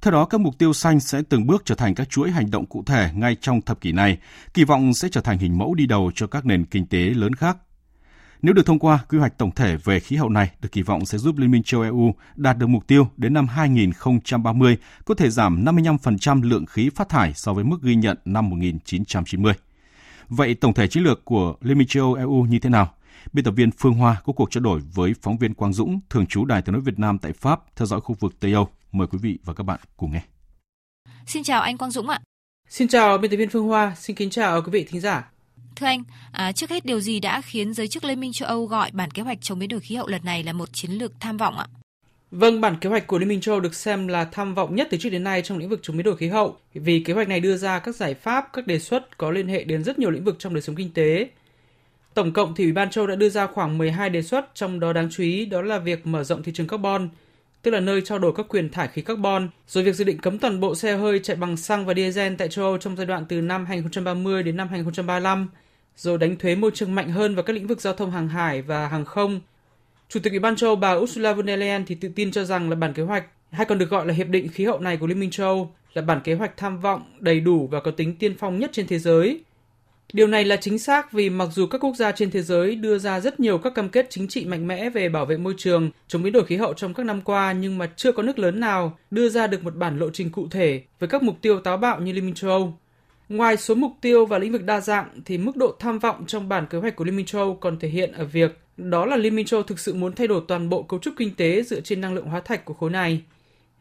Theo 0.02 0.12
đó, 0.12 0.24
các 0.24 0.40
mục 0.40 0.58
tiêu 0.58 0.72
xanh 0.72 1.00
sẽ 1.00 1.22
từng 1.28 1.46
bước 1.46 1.62
trở 1.64 1.74
thành 1.74 1.94
các 1.94 2.10
chuỗi 2.10 2.30
hành 2.30 2.50
động 2.50 2.66
cụ 2.66 2.82
thể 2.86 3.10
ngay 3.14 3.36
trong 3.40 3.60
thập 3.60 3.80
kỷ 3.80 3.92
này, 3.92 4.18
kỳ 4.54 4.64
vọng 4.64 4.94
sẽ 4.94 5.08
trở 5.12 5.20
thành 5.20 5.38
hình 5.38 5.58
mẫu 5.58 5.74
đi 5.74 5.86
đầu 5.86 6.10
cho 6.14 6.26
các 6.26 6.46
nền 6.46 6.64
kinh 6.64 6.86
tế 6.86 6.98
lớn 6.98 7.34
khác. 7.34 7.56
Nếu 8.42 8.54
được 8.54 8.66
thông 8.66 8.78
qua, 8.78 8.98
quy 9.08 9.18
hoạch 9.18 9.38
tổng 9.38 9.50
thể 9.50 9.76
về 9.76 10.00
khí 10.00 10.16
hậu 10.16 10.28
này 10.28 10.50
được 10.62 10.72
kỳ 10.72 10.82
vọng 10.82 11.06
sẽ 11.06 11.18
giúp 11.18 11.38
Liên 11.38 11.50
minh 11.50 11.62
châu 11.62 11.82
EU 11.82 12.14
đạt 12.36 12.58
được 12.58 12.66
mục 12.66 12.86
tiêu 12.86 13.08
đến 13.16 13.34
năm 13.34 13.46
2030 13.46 14.76
có 15.04 15.14
thể 15.14 15.30
giảm 15.30 15.64
55% 15.64 16.42
lượng 16.42 16.66
khí 16.66 16.90
phát 16.94 17.08
thải 17.08 17.32
so 17.34 17.52
với 17.52 17.64
mức 17.64 17.82
ghi 17.82 17.94
nhận 17.94 18.18
năm 18.24 18.50
1990. 18.50 19.54
Vậy 20.28 20.54
tổng 20.54 20.74
thể 20.74 20.88
chiến 20.88 21.02
lược 21.02 21.24
của 21.24 21.54
Liên 21.60 21.78
minh 21.78 21.88
châu 21.88 22.04
Âu 22.04 22.14
EU 22.14 22.46
như 22.48 22.58
thế 22.58 22.70
nào? 22.70 22.94
Biên 23.32 23.44
tập 23.44 23.50
viên 23.50 23.70
Phương 23.70 23.94
Hoa 23.94 24.20
có 24.24 24.32
cuộc 24.32 24.50
trao 24.50 24.62
đổi 24.62 24.80
với 24.94 25.14
phóng 25.22 25.38
viên 25.38 25.54
Quang 25.54 25.72
Dũng, 25.72 26.00
thường 26.10 26.26
trú 26.26 26.44
Đài 26.44 26.62
tiếng 26.62 26.72
nói 26.72 26.82
Việt 26.82 26.98
Nam 26.98 27.18
tại 27.18 27.32
Pháp, 27.32 27.60
theo 27.76 27.86
dõi 27.86 28.00
khu 28.00 28.16
vực 28.20 28.40
Tây 28.40 28.52
Âu. 28.52 28.68
Mời 28.92 29.06
quý 29.06 29.18
vị 29.22 29.38
và 29.44 29.54
các 29.54 29.64
bạn 29.64 29.80
cùng 29.96 30.12
nghe. 30.12 30.22
Xin 31.26 31.42
chào 31.42 31.60
anh 31.60 31.78
Quang 31.78 31.90
Dũng 31.90 32.08
ạ. 32.08 32.20
Xin 32.68 32.88
chào 32.88 33.18
biên 33.18 33.30
tập 33.30 33.36
viên 33.36 33.50
Phương 33.50 33.66
Hoa, 33.66 33.94
xin 33.98 34.16
kính 34.16 34.30
chào 34.30 34.62
quý 34.62 34.70
vị 34.70 34.86
thính 34.88 35.00
giả. 35.00 35.30
Thưa 35.76 35.86
anh, 35.86 36.02
à, 36.32 36.52
trước 36.52 36.70
hết 36.70 36.84
điều 36.84 37.00
gì 37.00 37.20
đã 37.20 37.40
khiến 37.40 37.74
giới 37.74 37.88
chức 37.88 38.04
Liên 38.04 38.20
minh 38.20 38.32
châu 38.32 38.48
Âu 38.48 38.66
gọi 38.66 38.90
bản 38.92 39.10
kế 39.10 39.22
hoạch 39.22 39.38
chống 39.40 39.58
biến 39.58 39.68
đổi 39.68 39.80
khí 39.80 39.94
hậu 39.94 40.06
lần 40.06 40.24
này 40.24 40.42
là 40.42 40.52
một 40.52 40.68
chiến 40.72 40.90
lược 40.90 41.12
tham 41.20 41.36
vọng 41.36 41.58
ạ? 41.58 41.66
Vâng, 42.30 42.60
bản 42.60 42.76
kế 42.80 42.90
hoạch 42.90 43.06
của 43.06 43.18
Liên 43.18 43.28
minh 43.28 43.40
châu 43.40 43.54
Âu 43.54 43.60
được 43.60 43.74
xem 43.74 44.08
là 44.08 44.24
tham 44.24 44.54
vọng 44.54 44.74
nhất 44.74 44.88
từ 44.90 44.98
trước 44.98 45.08
đến 45.08 45.24
nay 45.24 45.42
trong 45.42 45.58
lĩnh 45.58 45.68
vực 45.68 45.80
chống 45.82 45.96
biến 45.96 46.04
đổi 46.04 46.16
khí 46.16 46.28
hậu, 46.28 46.56
vì 46.74 47.00
kế 47.00 47.12
hoạch 47.12 47.28
này 47.28 47.40
đưa 47.40 47.56
ra 47.56 47.78
các 47.78 47.96
giải 47.96 48.14
pháp, 48.14 48.48
các 48.52 48.66
đề 48.66 48.78
xuất 48.78 49.18
có 49.18 49.30
liên 49.30 49.48
hệ 49.48 49.64
đến 49.64 49.84
rất 49.84 49.98
nhiều 49.98 50.10
lĩnh 50.10 50.24
vực 50.24 50.36
trong 50.38 50.54
đời 50.54 50.62
sống 50.62 50.76
kinh 50.76 50.92
tế. 50.92 51.28
Tổng 52.14 52.32
cộng 52.32 52.54
thì 52.54 52.64
Ủy 52.64 52.72
ban 52.72 52.90
châu 52.90 53.06
đã 53.06 53.14
đưa 53.14 53.28
ra 53.28 53.46
khoảng 53.46 53.78
12 53.78 54.10
đề 54.10 54.22
xuất, 54.22 54.50
trong 54.54 54.80
đó 54.80 54.92
đáng 54.92 55.08
chú 55.10 55.22
ý 55.22 55.46
đó 55.46 55.62
là 55.62 55.78
việc 55.78 56.06
mở 56.06 56.24
rộng 56.24 56.42
thị 56.42 56.52
trường 56.54 56.66
carbon, 56.66 57.08
tức 57.62 57.70
là 57.70 57.80
nơi 57.80 58.00
trao 58.00 58.18
đổi 58.18 58.32
các 58.36 58.46
quyền 58.48 58.70
thải 58.70 58.88
khí 58.88 59.02
carbon, 59.02 59.48
rồi 59.68 59.84
việc 59.84 59.94
dự 59.94 60.04
định 60.04 60.18
cấm 60.18 60.38
toàn 60.38 60.60
bộ 60.60 60.74
xe 60.74 60.96
hơi 60.96 61.20
chạy 61.22 61.36
bằng 61.36 61.56
xăng 61.56 61.86
và 61.86 61.94
diesel 61.94 62.34
tại 62.34 62.48
châu 62.48 62.64
Âu 62.64 62.78
trong 62.78 62.96
giai 62.96 63.06
đoạn 63.06 63.24
từ 63.28 63.40
năm 63.40 63.66
2030 63.66 64.42
đến 64.42 64.56
năm 64.56 64.68
2035, 64.68 65.48
rồi 65.96 66.18
đánh 66.18 66.36
thuế 66.36 66.54
môi 66.54 66.70
trường 66.74 66.94
mạnh 66.94 67.10
hơn 67.10 67.34
vào 67.34 67.42
các 67.42 67.52
lĩnh 67.52 67.66
vực 67.66 67.80
giao 67.80 67.92
thông 67.92 68.10
hàng 68.10 68.28
hải 68.28 68.62
và 68.62 68.88
hàng 68.88 69.04
không, 69.04 69.40
Chủ 70.08 70.20
tịch 70.20 70.32
Ủy 70.32 70.38
ban 70.38 70.56
châu 70.56 70.76
bà 70.76 70.92
Ursula 70.92 71.32
von 71.32 71.46
der 71.46 71.60
Leyen 71.60 71.84
thì 71.86 71.94
tự 71.94 72.08
tin 72.08 72.30
cho 72.30 72.44
rằng 72.44 72.70
là 72.70 72.76
bản 72.76 72.92
kế 72.92 73.02
hoạch 73.02 73.24
hay 73.50 73.66
còn 73.66 73.78
được 73.78 73.90
gọi 73.90 74.06
là 74.06 74.14
hiệp 74.14 74.28
định 74.28 74.48
khí 74.48 74.64
hậu 74.64 74.78
này 74.78 74.96
của 74.96 75.06
Liên 75.06 75.20
minh 75.20 75.30
châu 75.30 75.46
Âu 75.46 75.74
là 75.94 76.02
bản 76.02 76.20
kế 76.24 76.34
hoạch 76.34 76.56
tham 76.56 76.80
vọng, 76.80 77.02
đầy 77.20 77.40
đủ 77.40 77.68
và 77.70 77.80
có 77.80 77.90
tính 77.90 78.16
tiên 78.16 78.34
phong 78.38 78.58
nhất 78.58 78.70
trên 78.72 78.86
thế 78.86 78.98
giới. 78.98 79.40
Điều 80.12 80.26
này 80.26 80.44
là 80.44 80.56
chính 80.56 80.78
xác 80.78 81.12
vì 81.12 81.30
mặc 81.30 81.48
dù 81.52 81.66
các 81.66 81.84
quốc 81.84 81.96
gia 81.96 82.12
trên 82.12 82.30
thế 82.30 82.42
giới 82.42 82.74
đưa 82.74 82.98
ra 82.98 83.20
rất 83.20 83.40
nhiều 83.40 83.58
các 83.58 83.74
cam 83.74 83.88
kết 83.88 84.06
chính 84.10 84.28
trị 84.28 84.44
mạnh 84.44 84.66
mẽ 84.66 84.90
về 84.90 85.08
bảo 85.08 85.26
vệ 85.26 85.36
môi 85.36 85.54
trường, 85.56 85.90
chống 86.08 86.22
biến 86.22 86.32
đổi 86.32 86.44
khí 86.44 86.56
hậu 86.56 86.74
trong 86.74 86.94
các 86.94 87.06
năm 87.06 87.20
qua 87.20 87.52
nhưng 87.52 87.78
mà 87.78 87.90
chưa 87.96 88.12
có 88.12 88.22
nước 88.22 88.38
lớn 88.38 88.60
nào 88.60 88.98
đưa 89.10 89.28
ra 89.28 89.46
được 89.46 89.64
một 89.64 89.76
bản 89.76 89.98
lộ 89.98 90.10
trình 90.10 90.30
cụ 90.30 90.48
thể 90.50 90.82
với 90.98 91.08
các 91.08 91.22
mục 91.22 91.36
tiêu 91.42 91.60
táo 91.60 91.76
bạo 91.76 92.00
như 92.00 92.12
Liên 92.12 92.26
minh 92.26 92.34
châu 92.34 92.50
Âu. 92.50 92.78
Ngoài 93.28 93.56
số 93.56 93.74
mục 93.74 93.92
tiêu 94.00 94.26
và 94.26 94.38
lĩnh 94.38 94.52
vực 94.52 94.64
đa 94.64 94.80
dạng 94.80 95.08
thì 95.24 95.38
mức 95.38 95.56
độ 95.56 95.74
tham 95.78 95.98
vọng 95.98 96.24
trong 96.26 96.48
bản 96.48 96.66
kế 96.70 96.78
hoạch 96.78 96.96
của 96.96 97.04
Liên 97.04 97.16
minh 97.16 97.26
châu 97.26 97.42
Âu 97.42 97.54
còn 97.54 97.78
thể 97.78 97.88
hiện 97.88 98.12
ở 98.12 98.24
việc 98.24 98.58
đó 98.76 99.06
là 99.06 99.16
Liên 99.16 99.36
minh 99.36 99.46
châu 99.46 99.62
thực 99.62 99.78
sự 99.78 99.94
muốn 99.94 100.12
thay 100.12 100.26
đổi 100.26 100.42
toàn 100.48 100.68
bộ 100.68 100.82
cấu 100.82 101.00
trúc 101.00 101.14
kinh 101.16 101.34
tế 101.34 101.62
dựa 101.62 101.80
trên 101.80 102.00
năng 102.00 102.14
lượng 102.14 102.26
hóa 102.26 102.40
thạch 102.40 102.64
của 102.64 102.74
khối 102.74 102.90
này. 102.90 103.22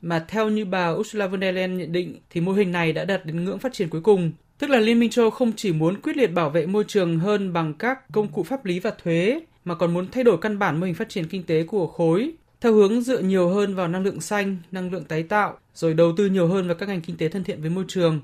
Mà 0.01 0.25
theo 0.27 0.49
như 0.49 0.65
bà 0.65 0.87
Ursula 0.89 1.27
von 1.27 1.41
der 1.41 1.55
Leyen 1.55 1.77
nhận 1.77 1.91
định 1.91 2.19
thì 2.29 2.41
mô 2.41 2.51
hình 2.51 2.71
này 2.71 2.93
đã 2.93 3.05
đạt 3.05 3.25
đến 3.25 3.45
ngưỡng 3.45 3.59
phát 3.59 3.73
triển 3.73 3.89
cuối 3.89 4.01
cùng. 4.01 4.31
Tức 4.59 4.69
là 4.69 4.79
Liên 4.79 4.99
minh 4.99 5.09
châu 5.09 5.29
không 5.29 5.51
chỉ 5.55 5.71
muốn 5.71 6.01
quyết 6.01 6.17
liệt 6.17 6.27
bảo 6.27 6.49
vệ 6.49 6.65
môi 6.65 6.83
trường 6.87 7.19
hơn 7.19 7.53
bằng 7.53 7.73
các 7.73 8.11
công 8.11 8.27
cụ 8.27 8.43
pháp 8.43 8.65
lý 8.65 8.79
và 8.79 8.91
thuế, 9.03 9.41
mà 9.65 9.75
còn 9.75 9.93
muốn 9.93 10.07
thay 10.11 10.23
đổi 10.23 10.37
căn 10.37 10.59
bản 10.59 10.79
mô 10.79 10.85
hình 10.85 10.95
phát 10.95 11.09
triển 11.09 11.27
kinh 11.27 11.43
tế 11.43 11.63
của 11.63 11.87
khối, 11.87 12.31
theo 12.61 12.73
hướng 12.73 13.01
dựa 13.01 13.19
nhiều 13.19 13.49
hơn 13.49 13.75
vào 13.75 13.87
năng 13.87 14.03
lượng 14.03 14.21
xanh, 14.21 14.57
năng 14.71 14.91
lượng 14.91 15.03
tái 15.03 15.23
tạo, 15.23 15.57
rồi 15.73 15.93
đầu 15.93 16.13
tư 16.17 16.25
nhiều 16.25 16.47
hơn 16.47 16.67
vào 16.67 16.75
các 16.75 16.89
ngành 16.89 17.01
kinh 17.01 17.17
tế 17.17 17.29
thân 17.29 17.43
thiện 17.43 17.61
với 17.61 17.69
môi 17.69 17.85
trường. 17.87 18.21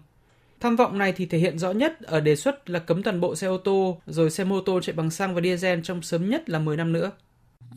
Tham 0.64 0.76
vọng 0.76 0.98
này 0.98 1.14
thì 1.14 1.26
thể 1.26 1.38
hiện 1.38 1.60
rõ 1.60 1.72
nhất 1.72 2.02
ở 2.02 2.20
đề 2.20 2.36
xuất 2.36 2.70
là 2.70 2.80
cấm 2.80 3.04
toàn 3.04 3.22
bộ 3.22 3.36
xe 3.36 3.48
ô 3.48 3.58
tô, 3.58 4.02
rồi 4.06 4.32
xe 4.32 4.44
mô 4.44 4.62
tô 4.62 4.80
chạy 4.82 4.96
bằng 4.96 5.12
xăng 5.12 5.36
và 5.36 5.42
diesel 5.42 5.80
trong 5.84 6.02
sớm 6.02 6.30
nhất 6.30 6.50
là 6.50 6.60
10 6.60 6.78
năm 6.78 6.94
nữa. 6.94 7.12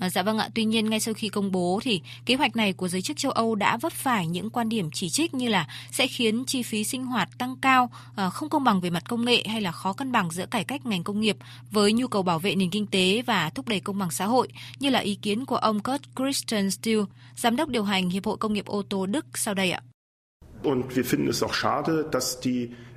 À, 0.01 0.11
dạ 0.11 0.22
vâng 0.22 0.39
ạ, 0.39 0.49
tuy 0.55 0.64
nhiên 0.64 0.91
ngay 0.91 1.01
sau 1.01 1.14
khi 1.14 1.28
công 1.28 1.53
bố 1.53 1.80
thì 1.82 2.01
kế 2.26 2.34
hoạch 2.34 2.57
này 2.57 2.72
của 2.72 2.89
giới 2.89 3.03
chức 3.03 3.16
châu 3.16 3.32
Âu 3.32 3.55
đã 3.55 3.76
vấp 3.76 3.93
phải 3.93 4.26
những 4.26 4.51
quan 4.51 4.68
điểm 4.68 4.91
chỉ 4.91 5.09
trích 5.09 5.34
như 5.34 5.49
là 5.49 5.68
sẽ 5.91 6.07
khiến 6.07 6.45
chi 6.47 6.62
phí 6.62 6.84
sinh 6.84 7.05
hoạt 7.05 7.28
tăng 7.39 7.57
cao, 7.62 7.91
à, 8.16 8.30
không 8.30 8.49
công 8.49 8.64
bằng 8.64 8.80
về 8.80 8.91
mặt 8.91 9.03
công 9.09 9.24
nghệ 9.24 9.45
hay 9.49 9.61
là 9.61 9.72
khó 9.72 9.93
cân 9.93 10.12
bằng 10.12 10.30
giữa 10.30 10.47
cải 10.47 10.64
cách 10.64 10.87
ngành 10.87 11.05
công 11.05 11.20
nghiệp 11.20 11.37
với 11.70 11.93
nhu 11.93 12.07
cầu 12.07 12.22
bảo 12.22 12.39
vệ 12.39 12.55
nền 12.55 12.70
kinh 12.70 12.87
tế 12.87 13.22
và 13.26 13.51
thúc 13.51 13.68
đẩy 13.68 13.80
công 13.80 13.99
bằng 13.99 14.11
xã 14.11 14.26
hội, 14.26 14.49
như 14.78 14.91
là 14.91 14.99
ý 14.99 15.14
kiến 15.14 15.45
của 15.45 15.57
ông 15.57 15.80
Kurt 15.80 16.03
Christian 16.16 16.70
Steele, 16.70 17.05
giám 17.37 17.57
đốc 17.57 17.68
điều 17.68 17.84
hành 17.84 18.09
Hiệp 18.09 18.26
hội 18.26 18.37
Công 18.37 18.53
nghiệp 18.53 18.66
ô 18.66 18.82
tô 18.89 19.07
Đức 19.07 19.26
sau 19.39 19.55
đây 19.55 19.70
ạ. 19.70 19.80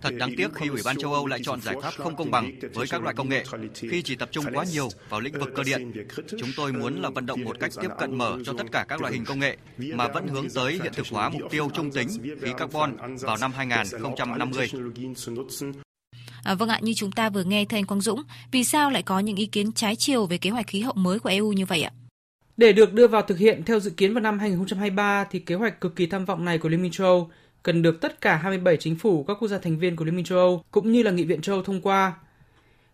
Thật 0.01 0.14
đáng 0.18 0.32
tiếc 0.38 0.53
khi 0.53 0.68
Ủy 0.68 0.82
ban 0.86 0.97
châu 0.97 1.14
Âu 1.14 1.28
lại 1.28 1.39
chọn 1.43 1.62
giải 1.62 1.76
pháp 1.82 1.93
không 1.97 2.16
công 2.16 2.32
bằng 2.32 2.51
với 2.74 2.88
các 2.88 3.01
loại 3.03 3.16
công 3.16 3.30
nghệ 3.30 3.43
khi 3.74 4.01
chỉ 4.01 4.16
tập 4.16 4.30
trung 4.32 4.45
quá 4.53 4.66
nhiều 4.72 4.89
vào 5.10 5.20
lĩnh 5.20 5.39
vực 5.39 5.49
cơ 5.55 5.64
điện. 5.64 5.91
Chúng 6.39 6.49
tôi 6.57 6.74
muốn 6.74 7.01
là 7.01 7.10
vận 7.10 7.26
động 7.26 7.43
một 7.43 7.60
cách 7.60 7.72
tiếp 7.82 7.89
cận 7.99 8.18
mở 8.18 8.38
cho 8.45 8.53
tất 8.57 8.64
cả 8.72 8.86
các 8.88 9.01
loại 9.01 9.14
hình 9.14 9.26
công 9.26 9.39
nghệ 9.39 9.57
mà 9.80 10.07
vẫn 10.07 10.28
hướng 10.28 10.49
tới 10.55 10.74
hiện 10.74 10.93
thực 10.95 11.07
hóa 11.12 11.30
mục 11.30 11.41
tiêu 11.51 11.70
trung 11.74 11.91
tính 11.91 12.07
khí 12.41 12.51
carbon 12.57 12.97
vào 13.22 13.38
năm 13.41 13.51
2050. 13.51 14.70
À, 16.43 16.55
vâng 16.55 16.70
ạ, 16.70 16.80
như 16.82 16.93
chúng 16.93 17.12
ta 17.12 17.30
vừa 17.30 17.43
nghe 17.43 17.66
thầy 17.66 17.84
Quang 17.84 18.01
Dũng, 18.01 18.24
vì 18.51 18.64
sao 18.64 18.91
lại 18.91 19.03
có 19.03 19.20
những 19.20 19.36
ý 19.36 19.45
kiến 19.45 19.72
trái 19.72 19.95
chiều 19.95 20.26
về 20.26 20.38
kế 20.38 20.49
hoạch 20.49 20.68
khí 20.68 20.82
hậu 20.82 20.93
mới 20.93 21.20
của 21.20 21.30
EU 21.30 21.53
như 21.53 21.66
vậy 21.66 21.84
ạ? 21.84 21.91
Để 22.57 22.74
được 22.74 22.93
đưa 22.93 23.07
vào 23.07 23.22
thực 23.22 23.38
hiện 23.38 23.64
theo 23.66 23.80
dự 23.80 23.91
kiến 23.91 24.14
vào 24.14 24.22
năm 24.22 24.39
2023 24.39 25.24
thì 25.32 25.39
kế 25.39 25.55
hoạch 25.55 25.82
cực 25.82 25.95
kỳ 25.95 26.05
tham 26.07 26.26
vọng 26.26 26.45
này 26.45 26.57
của 26.57 26.70
Liên 26.70 26.82
minh 26.82 26.91
châu 26.91 27.07
Âu 27.07 27.32
cần 27.64 27.82
được 27.82 28.01
tất 28.01 28.22
cả 28.22 28.36
27 28.36 28.78
chính 28.78 28.95
phủ 28.95 29.24
các 29.24 29.38
quốc 29.39 29.47
gia 29.47 29.57
thành 29.57 29.80
viên 29.80 29.95
của 29.95 30.05
Liên 30.05 30.16
minh 30.16 30.26
châu 30.26 30.38
Âu 30.38 30.64
cũng 30.72 30.91
như 30.91 31.03
là 31.03 31.12
Nghị 31.12 31.24
viện 31.24 31.41
châu 31.41 31.55
Âu 31.55 31.64
thông 31.64 31.82
qua. 31.82 32.14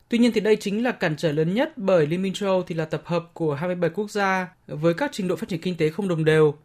Tuy 0.10 0.18
nhiên 0.18 0.32
thì 0.32 0.42
đây 0.42 0.56
chính 0.56 0.84
là 0.84 0.92
cản 0.92 1.16
trở 1.16 1.32
lớn 1.32 1.54
nhất 1.54 1.78
bởi 1.78 2.08
Liên 2.08 2.22
minh 2.22 2.34
châu 2.34 2.50
Âu 2.50 2.64
thì 2.64 2.76
là 2.76 2.86
tập 2.86 3.02
hợp 3.06 3.26
của 3.34 3.54
27 3.54 3.90
quốc 3.90 4.12
gia 4.12 4.48
với 4.68 4.94
các 4.94 5.10
trình 5.14 5.28
độ 5.28 5.36
phát 5.36 5.50
triển 5.50 5.62
kinh 5.62 5.78
tế 5.78 5.90
không 5.90 6.08
đồng 6.08 6.26
đều. 6.26 6.56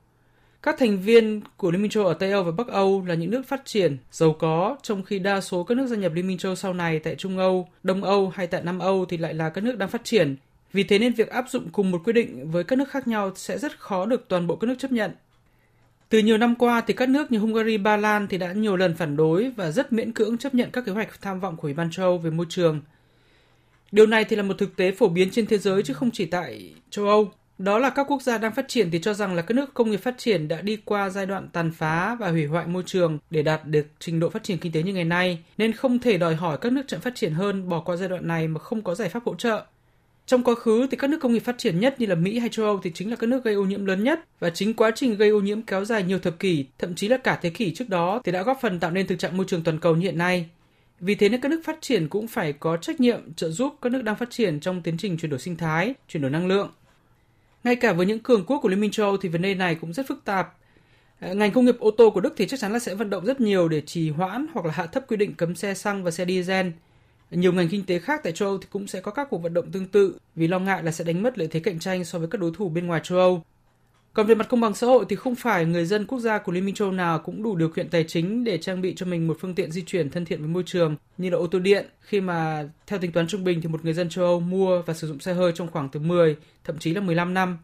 Các 0.63 0.77
thành 0.79 1.01
viên 1.01 1.41
của 1.57 1.71
Liên 1.71 1.83
minh 1.83 1.91
châu 1.91 2.03
Âu 2.05 2.13
ở 2.13 2.15
Tây 2.15 2.33
Âu 2.33 2.43
và 2.43 2.51
Bắc 2.51 2.69
Âu 2.69 3.05
là 3.07 3.15
những 3.15 3.31
nước 3.31 3.43
phát 3.49 3.63
triển, 3.65 3.97
giàu 4.11 4.33
có, 4.33 4.77
trong 4.83 5.03
khi 5.03 5.19
đa 5.19 5.41
số 5.41 5.65
các 5.65 5.75
nước 5.75 5.87
gia 5.87 5.97
nhập 5.97 6.13
Liên 6.15 6.27
minh 6.27 6.39
châu 6.39 6.55
sau 6.55 6.75
này 6.75 6.99
tại 6.99 7.15
Trung 7.15 7.39
Âu, 7.39 7.69
Đông 7.83 8.05
Âu 8.05 8.29
hay 8.29 8.47
tại 8.47 8.63
Nam 8.63 8.79
Âu 8.79 9.05
thì 9.05 9.17
lại 9.17 9.35
là 9.35 9.49
các 9.49 9.65
nước 9.65 9.79
đang 9.79 9.89
phát 9.89 10.05
triển. 10.05 10.37
Vì 10.73 10.83
thế 10.83 10.99
nên 10.99 11.13
việc 11.13 11.29
áp 11.29 11.45
dụng 11.49 11.69
cùng 11.73 11.91
một 11.91 12.03
quy 12.05 12.13
định 12.13 12.51
với 12.51 12.65
các 12.65 12.77
nước 12.77 12.89
khác 12.91 13.09
nhau 13.09 13.33
sẽ 13.37 13.59
rất 13.59 13.79
khó 13.79 14.07
được 14.07 14.29
toàn 14.29 14.47
bộ 14.47 14.57
các 14.57 14.69
nước 14.69 14.77
chấp 14.79 14.93
nhận. 14.93 15.11
Từ 16.11 16.19
nhiều 16.19 16.39
năm 16.39 16.55
qua 16.55 16.81
thì 16.81 16.95
các 16.95 17.09
nước 17.09 17.33
như 17.33 17.39
Hungary, 17.39 17.79
Ba 17.79 17.97
Lan 17.97 18.27
thì 18.29 18.39
đã 18.39 18.53
nhiều 18.53 18.77
lần 18.77 18.97
phản 18.97 19.17
đối 19.17 19.51
và 19.51 19.71
rất 19.71 19.93
miễn 19.93 20.13
cưỡng 20.13 20.39
chấp 20.39 20.55
nhận 20.55 20.71
các 20.71 20.85
kế 20.87 20.93
hoạch 20.93 21.21
tham 21.21 21.41
vọng 21.41 21.57
của 21.57 21.63
Ủy 21.63 21.75
ban 21.75 21.91
châu 21.91 22.07
Âu 22.07 22.19
về 22.19 22.31
môi 22.31 22.47
trường. 22.49 22.81
Điều 23.93 24.07
này 24.07 24.25
thì 24.25 24.37
là 24.37 24.43
một 24.43 24.59
thực 24.59 24.77
tế 24.77 24.93
phổ 24.93 25.09
biến 25.09 25.31
trên 25.31 25.47
thế 25.47 25.59
giới 25.59 25.83
chứ 25.83 25.95
không 25.95 26.11
chỉ 26.11 26.27
tại 26.27 26.75
châu 26.91 27.09
Âu. 27.09 27.33
Đó 27.59 27.79
là 27.79 27.91
các 27.91 28.07
quốc 28.11 28.23
gia 28.23 28.39
đang 28.39 28.53
phát 28.55 28.69
triển 28.69 28.91
thì 28.91 28.99
cho 28.99 29.15
rằng 29.15 29.35
là 29.35 29.43
các 29.43 29.55
nước 29.55 29.75
công 29.75 29.91
nghiệp 29.91 29.97
phát 29.97 30.15
triển 30.19 30.49
đã 30.49 30.61
đi 30.61 30.77
qua 30.85 31.11
giai 31.11 31.27
đoạn 31.27 31.49
tàn 31.53 31.71
phá 31.71 32.17
và 32.21 32.31
hủy 32.31 32.47
hoại 32.47 32.67
môi 32.67 32.83
trường 32.87 33.19
để 33.31 33.43
đạt 33.43 33.67
được 33.67 33.87
trình 33.99 34.21
độ 34.21 34.31
phát 34.31 34.43
triển 34.43 34.59
kinh 34.59 34.73
tế 34.73 34.83
như 34.83 34.95
ngày 34.95 35.05
nay, 35.05 35.39
nên 35.59 35.73
không 35.73 35.99
thể 35.99 36.19
đòi 36.19 36.35
hỏi 36.35 36.59
các 36.61 36.73
nước 36.73 36.83
chậm 36.89 37.01
phát 37.01 37.15
triển 37.15 37.33
hơn 37.33 37.69
bỏ 37.69 37.81
qua 37.81 37.97
giai 37.97 38.09
đoạn 38.09 38.29
này 38.29 38.49
mà 38.49 38.61
không 38.61 38.83
có 38.83 38.95
giải 38.95 39.09
pháp 39.09 39.23
hỗ 39.25 39.35
trợ. 39.35 39.65
Trong 40.31 40.45
quá 40.45 40.55
khứ 40.55 40.87
thì 40.91 40.97
các 40.97 41.11
nước 41.11 41.19
công 41.21 41.33
nghiệp 41.33 41.45
phát 41.45 41.59
triển 41.59 41.81
nhất 41.81 42.01
như 42.01 42.07
là 42.07 42.15
Mỹ 42.15 42.39
hay 42.39 42.49
châu 42.49 42.67
Âu 42.67 42.81
thì 42.83 42.91
chính 42.95 43.11
là 43.11 43.17
các 43.17 43.27
nước 43.27 43.45
gây 43.45 43.55
ô 43.55 43.65
nhiễm 43.65 43.85
lớn 43.85 44.05
nhất 44.05 44.21
và 44.41 44.51
chính 44.51 44.75
quá 44.75 44.91
trình 44.95 45.17
gây 45.17 45.29
ô 45.29 45.41
nhiễm 45.41 45.63
kéo 45.63 45.85
dài 45.85 46.03
nhiều 46.03 46.19
thập 46.19 46.39
kỷ, 46.39 46.65
thậm 46.79 46.95
chí 46.95 47.09
là 47.09 47.17
cả 47.17 47.39
thế 47.43 47.51
kỷ 47.51 47.75
trước 47.75 47.89
đó 47.89 48.21
thì 48.25 48.33
đã 48.33 48.43
góp 48.43 48.59
phần 48.63 48.81
tạo 48.81 48.91
nên 48.91 49.07
thực 49.07 49.19
trạng 49.19 49.37
môi 49.37 49.47
trường 49.49 49.63
toàn 49.63 49.79
cầu 49.79 49.97
như 49.97 50.03
hiện 50.03 50.19
nay. 50.19 50.49
Vì 51.01 51.15
thế 51.15 51.29
nên 51.29 51.41
các 51.41 51.49
nước 51.49 51.61
phát 51.65 51.79
triển 51.81 52.09
cũng 52.09 52.27
phải 52.27 52.53
có 52.53 52.77
trách 52.77 53.01
nhiệm 53.01 53.35
trợ 53.35 53.51
giúp 53.51 53.75
các 53.83 53.93
nước 53.93 54.03
đang 54.03 54.17
phát 54.17 54.31
triển 54.31 54.61
trong 54.61 54.83
tiến 54.83 54.97
trình 54.99 55.17
chuyển 55.17 55.31
đổi 55.31 55.41
sinh 55.41 55.57
thái, 55.57 55.95
chuyển 56.09 56.23
đổi 56.23 56.31
năng 56.31 56.47
lượng. 56.47 56.71
Ngay 57.65 57.77
cả 57.77 57.93
với 57.93 58.07
những 58.07 58.19
cường 58.19 58.45
quốc 58.45 58.59
của 58.63 58.69
Liên 58.69 58.81
minh 58.81 58.91
châu 58.91 59.07
Âu 59.07 59.17
thì 59.17 59.29
vấn 59.29 59.43
đề 59.43 59.55
này 59.55 59.75
cũng 59.75 59.93
rất 59.93 60.07
phức 60.09 60.25
tạp. 60.25 60.55
À, 61.21 61.33
ngành 61.33 61.53
công 61.53 61.65
nghiệp 61.65 61.77
ô 61.79 61.91
tô 61.91 62.11
của 62.11 62.21
Đức 62.21 62.35
thì 62.37 62.47
chắc 62.47 62.61
chắn 62.61 62.73
là 62.73 62.79
sẽ 62.79 62.95
vận 62.95 63.11
động 63.11 63.25
rất 63.25 63.41
nhiều 63.41 63.69
để 63.69 63.81
trì 63.81 64.11
hoãn 64.11 64.47
hoặc 64.53 64.67
là 64.67 64.73
hạ 64.73 64.87
thấp 64.87 65.05
quy 65.09 65.17
định 65.17 65.35
cấm 65.35 65.55
xe 65.55 65.75
xăng 65.75 66.05
và 66.05 66.11
xe 66.11 66.25
diesel. 66.25 66.67
Nhiều 67.31 67.53
ngành 67.53 67.69
kinh 67.69 67.87
tế 67.87 67.99
khác 67.99 68.21
tại 68.25 68.33
châu 68.33 68.49
Âu 68.49 68.59
thì 68.59 68.67
cũng 68.71 68.87
sẽ 68.87 69.01
có 69.01 69.13
các 69.13 69.31
cuộc 69.31 69.39
vận 69.39 69.55
động 69.55 69.71
tương 69.73 69.87
tự, 69.87 70.19
vì 70.37 70.49
lo 70.49 70.59
ngại 70.59 70.83
là 70.83 70.93
sẽ 70.93 71.05
đánh 71.05 71.23
mất 71.23 71.39
lợi 71.39 71.49
thế 71.51 71.61
cạnh 71.61 71.79
tranh 71.79 72.05
so 72.05 72.19
với 72.19 72.29
các 72.29 72.41
đối 72.41 72.51
thủ 72.57 72.69
bên 72.69 72.87
ngoài 72.87 73.01
châu 73.05 73.19
Âu. 73.19 73.43
Còn 74.13 74.27
về 74.27 74.35
mặt 74.35 74.49
công 74.49 74.61
bằng 74.61 74.75
xã 74.75 74.87
hội 74.87 75.05
thì 75.09 75.17
không 75.17 75.35
phải 75.35 75.67
người 75.67 75.85
dân 75.85 76.07
quốc 76.07 76.19
gia 76.19 76.39
của 76.39 76.53
Liên 76.53 76.67
minh 76.67 76.75
châu 76.75 76.89
âu 76.89 76.93
nào 76.93 77.19
cũng 77.19 77.43
đủ 77.43 77.57
điều 77.57 77.69
kiện 77.69 77.89
tài 77.89 78.05
chính 78.05 78.45
để 78.45 78.59
trang 78.59 78.81
bị 78.81 78.95
cho 78.95 79.07
mình 79.07 79.27
một 79.27 79.37
phương 79.41 79.55
tiện 79.55 79.73
di 79.73 79.83
chuyển 79.83 80.11
thân 80.11 80.25
thiện 80.25 80.39
với 80.39 80.49
môi 80.49 80.63
trường, 80.67 80.97
như 81.19 81.31
là 81.31 81.37
ô 81.37 81.47
tô 81.47 81.59
điện 81.59 81.87
khi 82.01 82.21
mà 82.21 82.69
theo 82.87 82.99
tính 82.99 83.13
toán 83.13 83.27
trung 83.27 83.45
bình 83.45 83.61
thì 83.61 83.69
một 83.69 83.85
người 83.85 83.95
dân 83.95 84.09
châu 84.09 84.25
Âu 84.25 84.41
mua 84.41 84.83
và 84.83 84.95
sử 84.95 85.09
dụng 85.09 85.21
xe 85.21 85.35
hơi 85.35 85.53
trong 85.55 85.71
khoảng 85.71 85.89
từ 85.89 86.01
10 86.01 86.37
thậm 86.65 86.79
chí 86.79 86.95
là 86.95 87.01
15 87.01 87.35
năm. 87.35 87.59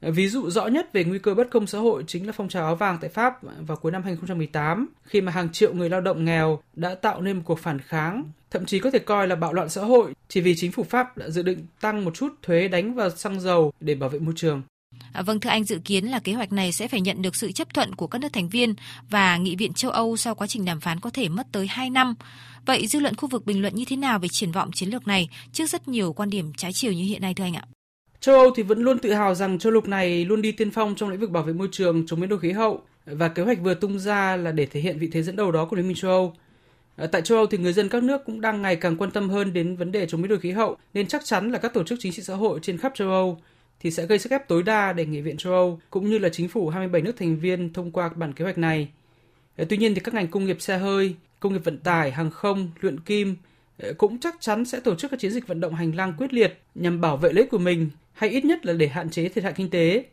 Ví 0.00 0.28
dụ 0.28 0.50
rõ 0.50 0.66
nhất 0.66 0.92
về 0.92 1.04
nguy 1.04 1.18
cơ 1.18 1.34
bất 1.34 1.50
công 1.50 1.66
xã 1.66 1.78
hội 1.78 2.04
chính 2.06 2.26
là 2.26 2.32
phong 2.32 2.48
trào 2.48 2.64
áo 2.64 2.76
vàng 2.76 2.98
tại 3.00 3.10
Pháp 3.10 3.38
vào 3.66 3.76
cuối 3.76 3.92
năm 3.92 4.02
2018 4.02 4.88
khi 5.02 5.20
mà 5.20 5.32
hàng 5.32 5.52
triệu 5.52 5.74
người 5.74 5.90
lao 5.90 6.00
động 6.00 6.24
nghèo 6.24 6.60
đã 6.74 6.94
tạo 6.94 7.20
nên 7.20 7.36
một 7.36 7.42
cuộc 7.44 7.58
phản 7.58 7.78
kháng, 7.78 8.24
thậm 8.50 8.66
chí 8.66 8.78
có 8.78 8.90
thể 8.90 8.98
coi 8.98 9.28
là 9.28 9.36
bạo 9.36 9.52
loạn 9.52 9.68
xã 9.68 9.80
hội 9.80 10.14
chỉ 10.28 10.40
vì 10.40 10.54
chính 10.56 10.72
phủ 10.72 10.82
Pháp 10.82 11.16
đã 11.16 11.30
dự 11.30 11.42
định 11.42 11.66
tăng 11.80 12.04
một 12.04 12.14
chút 12.14 12.28
thuế 12.42 12.68
đánh 12.68 12.94
vào 12.94 13.10
xăng 13.10 13.40
dầu 13.40 13.72
để 13.80 13.94
bảo 13.94 14.08
vệ 14.08 14.18
môi 14.18 14.34
trường. 14.36 14.62
À, 15.12 15.22
vâng, 15.22 15.40
thưa 15.40 15.50
anh, 15.50 15.64
dự 15.64 15.78
kiến 15.84 16.04
là 16.04 16.18
kế 16.18 16.32
hoạch 16.32 16.52
này 16.52 16.72
sẽ 16.72 16.88
phải 16.88 17.00
nhận 17.00 17.22
được 17.22 17.36
sự 17.36 17.52
chấp 17.52 17.74
thuận 17.74 17.94
của 17.94 18.06
các 18.06 18.18
nước 18.18 18.32
thành 18.32 18.48
viên 18.48 18.74
và 19.10 19.36
Nghị 19.36 19.56
viện 19.56 19.72
châu 19.72 19.90
Âu 19.90 20.16
sau 20.16 20.34
quá 20.34 20.46
trình 20.46 20.64
đàm 20.64 20.80
phán 20.80 21.00
có 21.00 21.10
thể 21.10 21.28
mất 21.28 21.46
tới 21.52 21.66
2 21.66 21.90
năm. 21.90 22.14
Vậy 22.66 22.86
dư 22.86 23.00
luận 23.00 23.14
khu 23.16 23.28
vực 23.28 23.46
bình 23.46 23.62
luận 23.62 23.74
như 23.74 23.84
thế 23.84 23.96
nào 23.96 24.18
về 24.18 24.28
triển 24.28 24.52
vọng 24.52 24.70
chiến 24.72 24.90
lược 24.90 25.06
này 25.06 25.28
trước 25.52 25.66
rất 25.66 25.88
nhiều 25.88 26.12
quan 26.12 26.30
điểm 26.30 26.52
trái 26.56 26.72
chiều 26.72 26.92
như 26.92 27.04
hiện 27.04 27.22
nay 27.22 27.34
thưa 27.34 27.44
anh 27.44 27.54
ạ? 27.54 27.62
Châu 28.20 28.34
Âu 28.34 28.50
thì 28.56 28.62
vẫn 28.62 28.78
luôn 28.78 28.98
tự 28.98 29.12
hào 29.12 29.34
rằng 29.34 29.58
châu 29.58 29.72
lục 29.72 29.88
này 29.88 30.24
luôn 30.24 30.42
đi 30.42 30.52
tiên 30.52 30.70
phong 30.70 30.94
trong 30.96 31.08
lĩnh 31.10 31.20
vực 31.20 31.30
bảo 31.30 31.42
vệ 31.42 31.52
môi 31.52 31.68
trường, 31.72 32.06
chống 32.06 32.20
biến 32.20 32.28
đổi 32.28 32.38
khí 32.38 32.52
hậu 32.52 32.82
và 33.06 33.28
kế 33.28 33.42
hoạch 33.42 33.60
vừa 33.60 33.74
tung 33.74 33.98
ra 33.98 34.36
là 34.36 34.52
để 34.52 34.66
thể 34.66 34.80
hiện 34.80 34.98
vị 34.98 35.08
thế 35.12 35.22
dẫn 35.22 35.36
đầu 35.36 35.52
đó 35.52 35.64
của 35.64 35.76
Liên 35.76 35.88
minh 35.88 35.96
châu 35.96 36.10
Âu. 36.10 36.34
Ờ, 36.96 37.06
tại 37.06 37.22
châu 37.22 37.38
Âu 37.38 37.46
thì 37.46 37.58
người 37.58 37.72
dân 37.72 37.88
các 37.88 38.02
nước 38.02 38.24
cũng 38.26 38.40
đang 38.40 38.62
ngày 38.62 38.76
càng 38.76 38.96
quan 38.96 39.10
tâm 39.10 39.30
hơn 39.30 39.52
đến 39.52 39.76
vấn 39.76 39.92
đề 39.92 40.06
chống 40.06 40.22
biến 40.22 40.28
đổi 40.28 40.38
khí 40.38 40.50
hậu 40.50 40.76
nên 40.94 41.06
chắc 41.06 41.24
chắn 41.24 41.52
là 41.52 41.58
các 41.58 41.74
tổ 41.74 41.84
chức 41.84 41.98
chính 42.02 42.12
trị 42.12 42.22
xã 42.22 42.34
hội 42.34 42.58
trên 42.62 42.78
khắp 42.78 42.92
châu 42.94 43.10
Âu 43.10 43.38
thì 43.80 43.90
sẽ 43.90 44.06
gây 44.06 44.18
sức 44.18 44.32
ép 44.32 44.48
tối 44.48 44.62
đa 44.62 44.92
để 44.92 45.06
Nghị 45.06 45.20
viện 45.20 45.36
châu 45.36 45.52
Âu 45.52 45.80
cũng 45.90 46.10
như 46.10 46.18
là 46.18 46.28
chính 46.28 46.48
phủ 46.48 46.68
27 46.68 47.02
nước 47.02 47.16
thành 47.16 47.36
viên 47.36 47.72
thông 47.72 47.90
qua 47.90 48.10
bản 48.16 48.32
kế 48.32 48.44
hoạch 48.44 48.58
này. 48.58 48.88
Ờ, 49.56 49.64
tuy 49.68 49.76
nhiên 49.76 49.94
thì 49.94 50.00
các 50.00 50.14
ngành 50.14 50.28
công 50.28 50.44
nghiệp 50.44 50.60
xe 50.60 50.78
hơi, 50.78 51.14
công 51.40 51.52
nghiệp 51.52 51.64
vận 51.64 51.78
tải, 51.78 52.10
hàng 52.10 52.30
không, 52.30 52.70
luyện 52.80 53.00
kim 53.00 53.36
ờ, 53.78 53.92
cũng 53.98 54.20
chắc 54.20 54.36
chắn 54.40 54.64
sẽ 54.64 54.80
tổ 54.80 54.94
chức 54.94 55.10
các 55.10 55.20
chiến 55.20 55.30
dịch 55.30 55.46
vận 55.46 55.60
động 55.60 55.74
hành 55.74 55.96
lang 55.96 56.12
quyết 56.18 56.32
liệt 56.32 56.60
nhằm 56.74 57.00
bảo 57.00 57.16
vệ 57.16 57.32
lợi 57.32 57.42
ích 57.42 57.50
của 57.50 57.58
mình 57.58 57.90
hay 58.16 58.30
ít 58.30 58.44
nhất 58.44 58.66
là 58.66 58.72
để 58.72 58.88
hạn 58.88 59.10
chế 59.10 59.28
thiệt 59.28 59.44
hại 59.44 59.52
kinh 59.52 59.70
tế. 59.70 60.04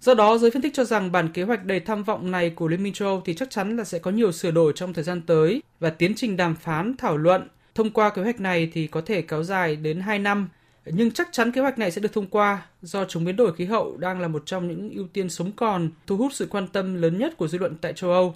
Do 0.00 0.14
đó, 0.14 0.38
giới 0.38 0.50
phân 0.50 0.62
tích 0.62 0.74
cho 0.74 0.84
rằng 0.84 1.12
bản 1.12 1.28
kế 1.28 1.42
hoạch 1.42 1.64
đầy 1.64 1.80
tham 1.80 2.04
vọng 2.04 2.30
này 2.30 2.50
của 2.50 2.68
Liên 2.68 2.82
minh 2.82 2.92
châu 2.92 3.08
Âu 3.08 3.22
thì 3.24 3.34
chắc 3.34 3.50
chắn 3.50 3.76
là 3.76 3.84
sẽ 3.84 3.98
có 3.98 4.10
nhiều 4.10 4.32
sửa 4.32 4.50
đổi 4.50 4.72
trong 4.76 4.94
thời 4.94 5.04
gian 5.04 5.20
tới 5.20 5.62
và 5.80 5.90
tiến 5.90 6.14
trình 6.14 6.36
đàm 6.36 6.54
phán, 6.54 6.96
thảo 6.98 7.16
luận 7.16 7.48
thông 7.74 7.90
qua 7.90 8.10
kế 8.10 8.22
hoạch 8.22 8.40
này 8.40 8.70
thì 8.72 8.86
có 8.86 9.00
thể 9.00 9.22
kéo 9.22 9.42
dài 9.42 9.76
đến 9.76 10.00
2 10.00 10.18
năm 10.18 10.48
nhưng 10.84 11.10
chắc 11.10 11.28
chắn 11.32 11.52
kế 11.52 11.60
hoạch 11.60 11.78
này 11.78 11.90
sẽ 11.90 12.00
được 12.00 12.12
thông 12.12 12.26
qua 12.26 12.66
do 12.82 13.04
chống 13.04 13.24
biến 13.24 13.36
đổi 13.36 13.54
khí 13.54 13.64
hậu 13.64 13.96
đang 13.96 14.20
là 14.20 14.28
một 14.28 14.42
trong 14.46 14.68
những 14.68 14.90
ưu 14.90 15.06
tiên 15.12 15.30
sống 15.30 15.52
còn 15.52 15.90
thu 16.06 16.16
hút 16.16 16.32
sự 16.34 16.46
quan 16.50 16.68
tâm 16.68 17.02
lớn 17.02 17.18
nhất 17.18 17.36
của 17.36 17.48
dư 17.48 17.58
luận 17.58 17.76
tại 17.80 17.92
châu 17.92 18.10
Âu. 18.10 18.34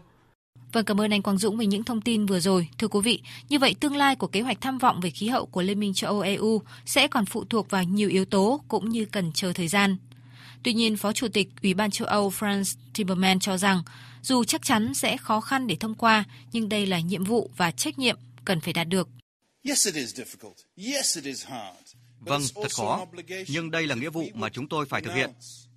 Vâng, 0.73 0.85
cảm 0.85 1.01
ơn 1.01 1.11
anh 1.13 1.23
Quang 1.23 1.39
Dũng 1.39 1.57
về 1.57 1.67
những 1.67 1.85
thông 1.85 2.01
tin 2.01 2.27
vừa 2.27 2.41
rồi. 2.41 2.69
Thưa 2.79 2.89
quý 2.89 3.01
vị, 3.01 3.21
như 3.49 3.59
vậy 3.59 3.75
tương 3.81 3.97
lai 3.97 4.17
của 4.17 4.27
kế 4.27 4.41
hoạch 4.41 4.61
tham 4.61 4.79
vọng 4.79 5.01
về 5.01 5.11
khí 5.11 5.29
hậu 5.29 5.47
của 5.47 5.63
Liên 5.63 5.81
minh 5.81 5.95
châu 5.95 6.11
Âu 6.11 6.21
EU 6.21 6.63
sẽ 6.87 7.09
còn 7.09 7.27
phụ 7.27 7.45
thuộc 7.45 7.71
vào 7.71 7.85
nhiều 7.85 8.09
yếu 8.09 8.25
tố 8.25 8.61
cũng 8.69 8.89
như 8.89 9.05
cần 9.05 9.33
chờ 9.33 9.53
thời 9.53 9.69
gian. 9.69 9.97
Tuy 10.63 10.73
nhiên, 10.73 10.97
Phó 10.97 11.13
Chủ 11.13 11.29
tịch 11.29 11.49
Ủy 11.63 11.75
ban 11.75 11.91
châu 11.91 12.09
Âu 12.09 12.31
Franz 12.31 12.77
Timmermans 12.95 13.43
cho 13.43 13.57
rằng, 13.57 13.83
dù 14.23 14.45
chắc 14.45 14.63
chắn 14.65 14.95
sẽ 14.95 15.17
khó 15.17 15.41
khăn 15.41 15.67
để 15.67 15.77
thông 15.81 15.95
qua, 15.95 16.25
nhưng 16.53 16.69
đây 16.69 16.87
là 16.87 17.01
nhiệm 17.01 17.25
vụ 17.25 17.51
và 17.57 17.71
trách 17.71 17.99
nhiệm 17.99 18.17
cần 18.45 18.61
phải 18.61 18.73
đạt 18.73 18.89
được. 18.89 19.09
Yes, 19.69 19.87
it 19.87 19.95
is 19.95 20.21
difficult. 20.21 20.55
Yes, 20.77 21.17
it 21.17 21.25
is 21.25 21.47
hard. 21.47 21.95
Vâng, 22.21 22.43
thật 22.55 22.75
khó, 22.75 23.07
nhưng 23.49 23.71
đây 23.71 23.87
là 23.87 23.95
nghĩa 23.95 24.11
vụ 24.11 24.25
mà 24.35 24.49
chúng 24.49 24.69
tôi 24.69 24.87
phải 24.87 25.03
thực 25.03 25.15
hiện. 25.15 25.31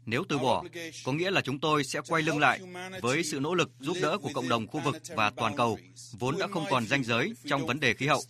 Nếu 0.09 0.23
từ 0.29 0.37
bỏ, 0.37 0.63
có 1.03 1.13
nghĩa 1.13 1.31
là 1.31 1.41
chúng 1.41 1.59
tôi 1.59 1.83
sẽ 1.83 2.01
quay 2.07 2.23
lưng 2.23 2.39
lại 2.39 2.59
với 3.01 3.23
sự 3.23 3.39
nỗ 3.39 3.53
lực 3.53 3.69
giúp 3.79 3.97
đỡ 4.01 4.17
của 4.17 4.29
cộng 4.33 4.49
đồng 4.49 4.67
khu 4.67 4.79
vực 4.79 4.95
và 5.15 5.29
toàn 5.29 5.55
cầu, 5.57 5.79
vốn 6.19 6.37
đã 6.39 6.47
không 6.47 6.65
còn 6.69 6.87
ranh 6.87 7.03
giới 7.03 7.33
trong 7.49 7.65
vấn 7.65 7.79
đề 7.79 7.93
khí 7.93 8.07
hậu. 8.07 8.21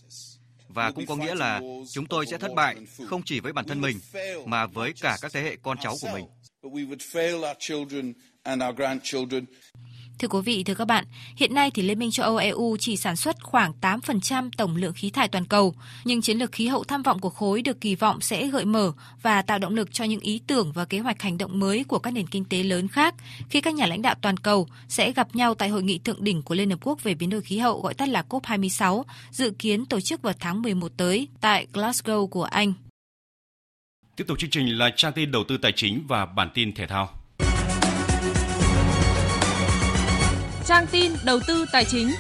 Và 0.68 0.92
cũng 0.92 1.06
có 1.06 1.16
nghĩa 1.16 1.36
là 1.36 1.62
chúng 1.92 2.06
tôi 2.06 2.26
sẽ 2.26 2.38
thất 2.38 2.54
bại 2.56 2.76
không 3.08 3.22
chỉ 3.26 3.40
với 3.40 3.54
bản 3.54 3.66
thân 3.68 3.82
mình, 3.82 4.00
mà 4.46 4.66
với 4.66 4.94
cả 5.02 5.18
các 5.22 5.32
thế 5.34 5.42
hệ 5.42 5.56
con 5.64 5.78
cháu 5.82 5.96
của 6.02 6.10
mình. 6.14 6.26
Thưa 10.20 10.28
quý 10.28 10.40
vị, 10.46 10.64
thưa 10.64 10.74
các 10.74 10.86
bạn, 10.86 11.06
hiện 11.36 11.54
nay 11.54 11.72
thì 11.72 11.82
Liên 11.82 12.00
minh 12.00 12.12
châu 12.12 12.26
Âu 12.26 12.38
EU 12.38 12.78
chỉ 12.80 12.98
sản 12.98 13.16
xuất 13.16 13.44
khoảng 13.44 13.74
8% 13.82 14.50
tổng 14.58 14.76
lượng 14.76 14.94
khí 14.94 15.10
thải 15.10 15.28
toàn 15.28 15.46
cầu, 15.46 15.76
nhưng 16.06 16.22
chiến 16.22 16.38
lược 16.38 16.52
khí 16.52 16.68
hậu 16.68 16.84
tham 16.84 17.04
vọng 17.04 17.20
của 17.20 17.30
khối 17.30 17.62
được 17.62 17.82
kỳ 17.82 17.96
vọng 17.96 18.22
sẽ 18.22 18.48
gợi 18.48 18.66
mở 18.66 18.92
và 19.22 19.42
tạo 19.42 19.60
động 19.60 19.76
lực 19.76 19.94
cho 19.94 20.04
những 20.04 20.20
ý 20.20 20.42
tưởng 20.48 20.72
và 20.72 20.86
kế 20.86 21.00
hoạch 21.00 21.22
hành 21.22 21.38
động 21.38 21.60
mới 21.60 21.84
của 21.84 22.00
các 22.00 22.12
nền 22.12 22.28
kinh 22.28 22.46
tế 22.46 22.64
lớn 22.64 22.88
khác 22.88 23.16
khi 23.50 23.62
các 23.62 23.74
nhà 23.74 23.86
lãnh 23.86 24.02
đạo 24.02 24.16
toàn 24.22 24.38
cầu 24.38 24.68
sẽ 24.88 25.12
gặp 25.12 25.36
nhau 25.36 25.56
tại 25.56 25.70
hội 25.70 25.84
nghị 25.84 26.00
thượng 26.00 26.24
đỉnh 26.24 26.42
của 26.42 26.56
Liên 26.56 26.70
Hợp 26.70 26.80
Quốc 26.82 27.04
về 27.04 27.14
biến 27.14 27.30
đổi 27.30 27.42
khí 27.42 27.58
hậu 27.58 27.82
gọi 27.82 27.94
tắt 27.94 28.10
là 28.10 28.24
COP26, 28.30 29.04
dự 29.32 29.52
kiến 29.60 29.86
tổ 29.86 30.00
chức 30.00 30.22
vào 30.22 30.34
tháng 30.40 30.62
11 30.62 30.92
tới 30.98 31.28
tại 31.42 31.68
Glasgow 31.74 32.28
của 32.28 32.44
Anh. 32.44 32.74
Tiếp 34.16 34.24
tục 34.28 34.40
chương 34.40 34.50
trình 34.50 34.78
là 34.78 34.90
trang 34.96 35.14
tin 35.14 35.32
đầu 35.32 35.44
tư 35.48 35.58
tài 35.58 35.72
chính 35.76 36.04
và 36.08 36.26
bản 36.26 36.50
tin 36.54 36.74
thể 36.74 36.88
thao. 36.88 37.19
Trang 40.70 40.88
tin 40.92 41.12
đầu 41.26 41.40
tư 41.48 41.66
tài 41.72 41.86
chính. 41.86 42.12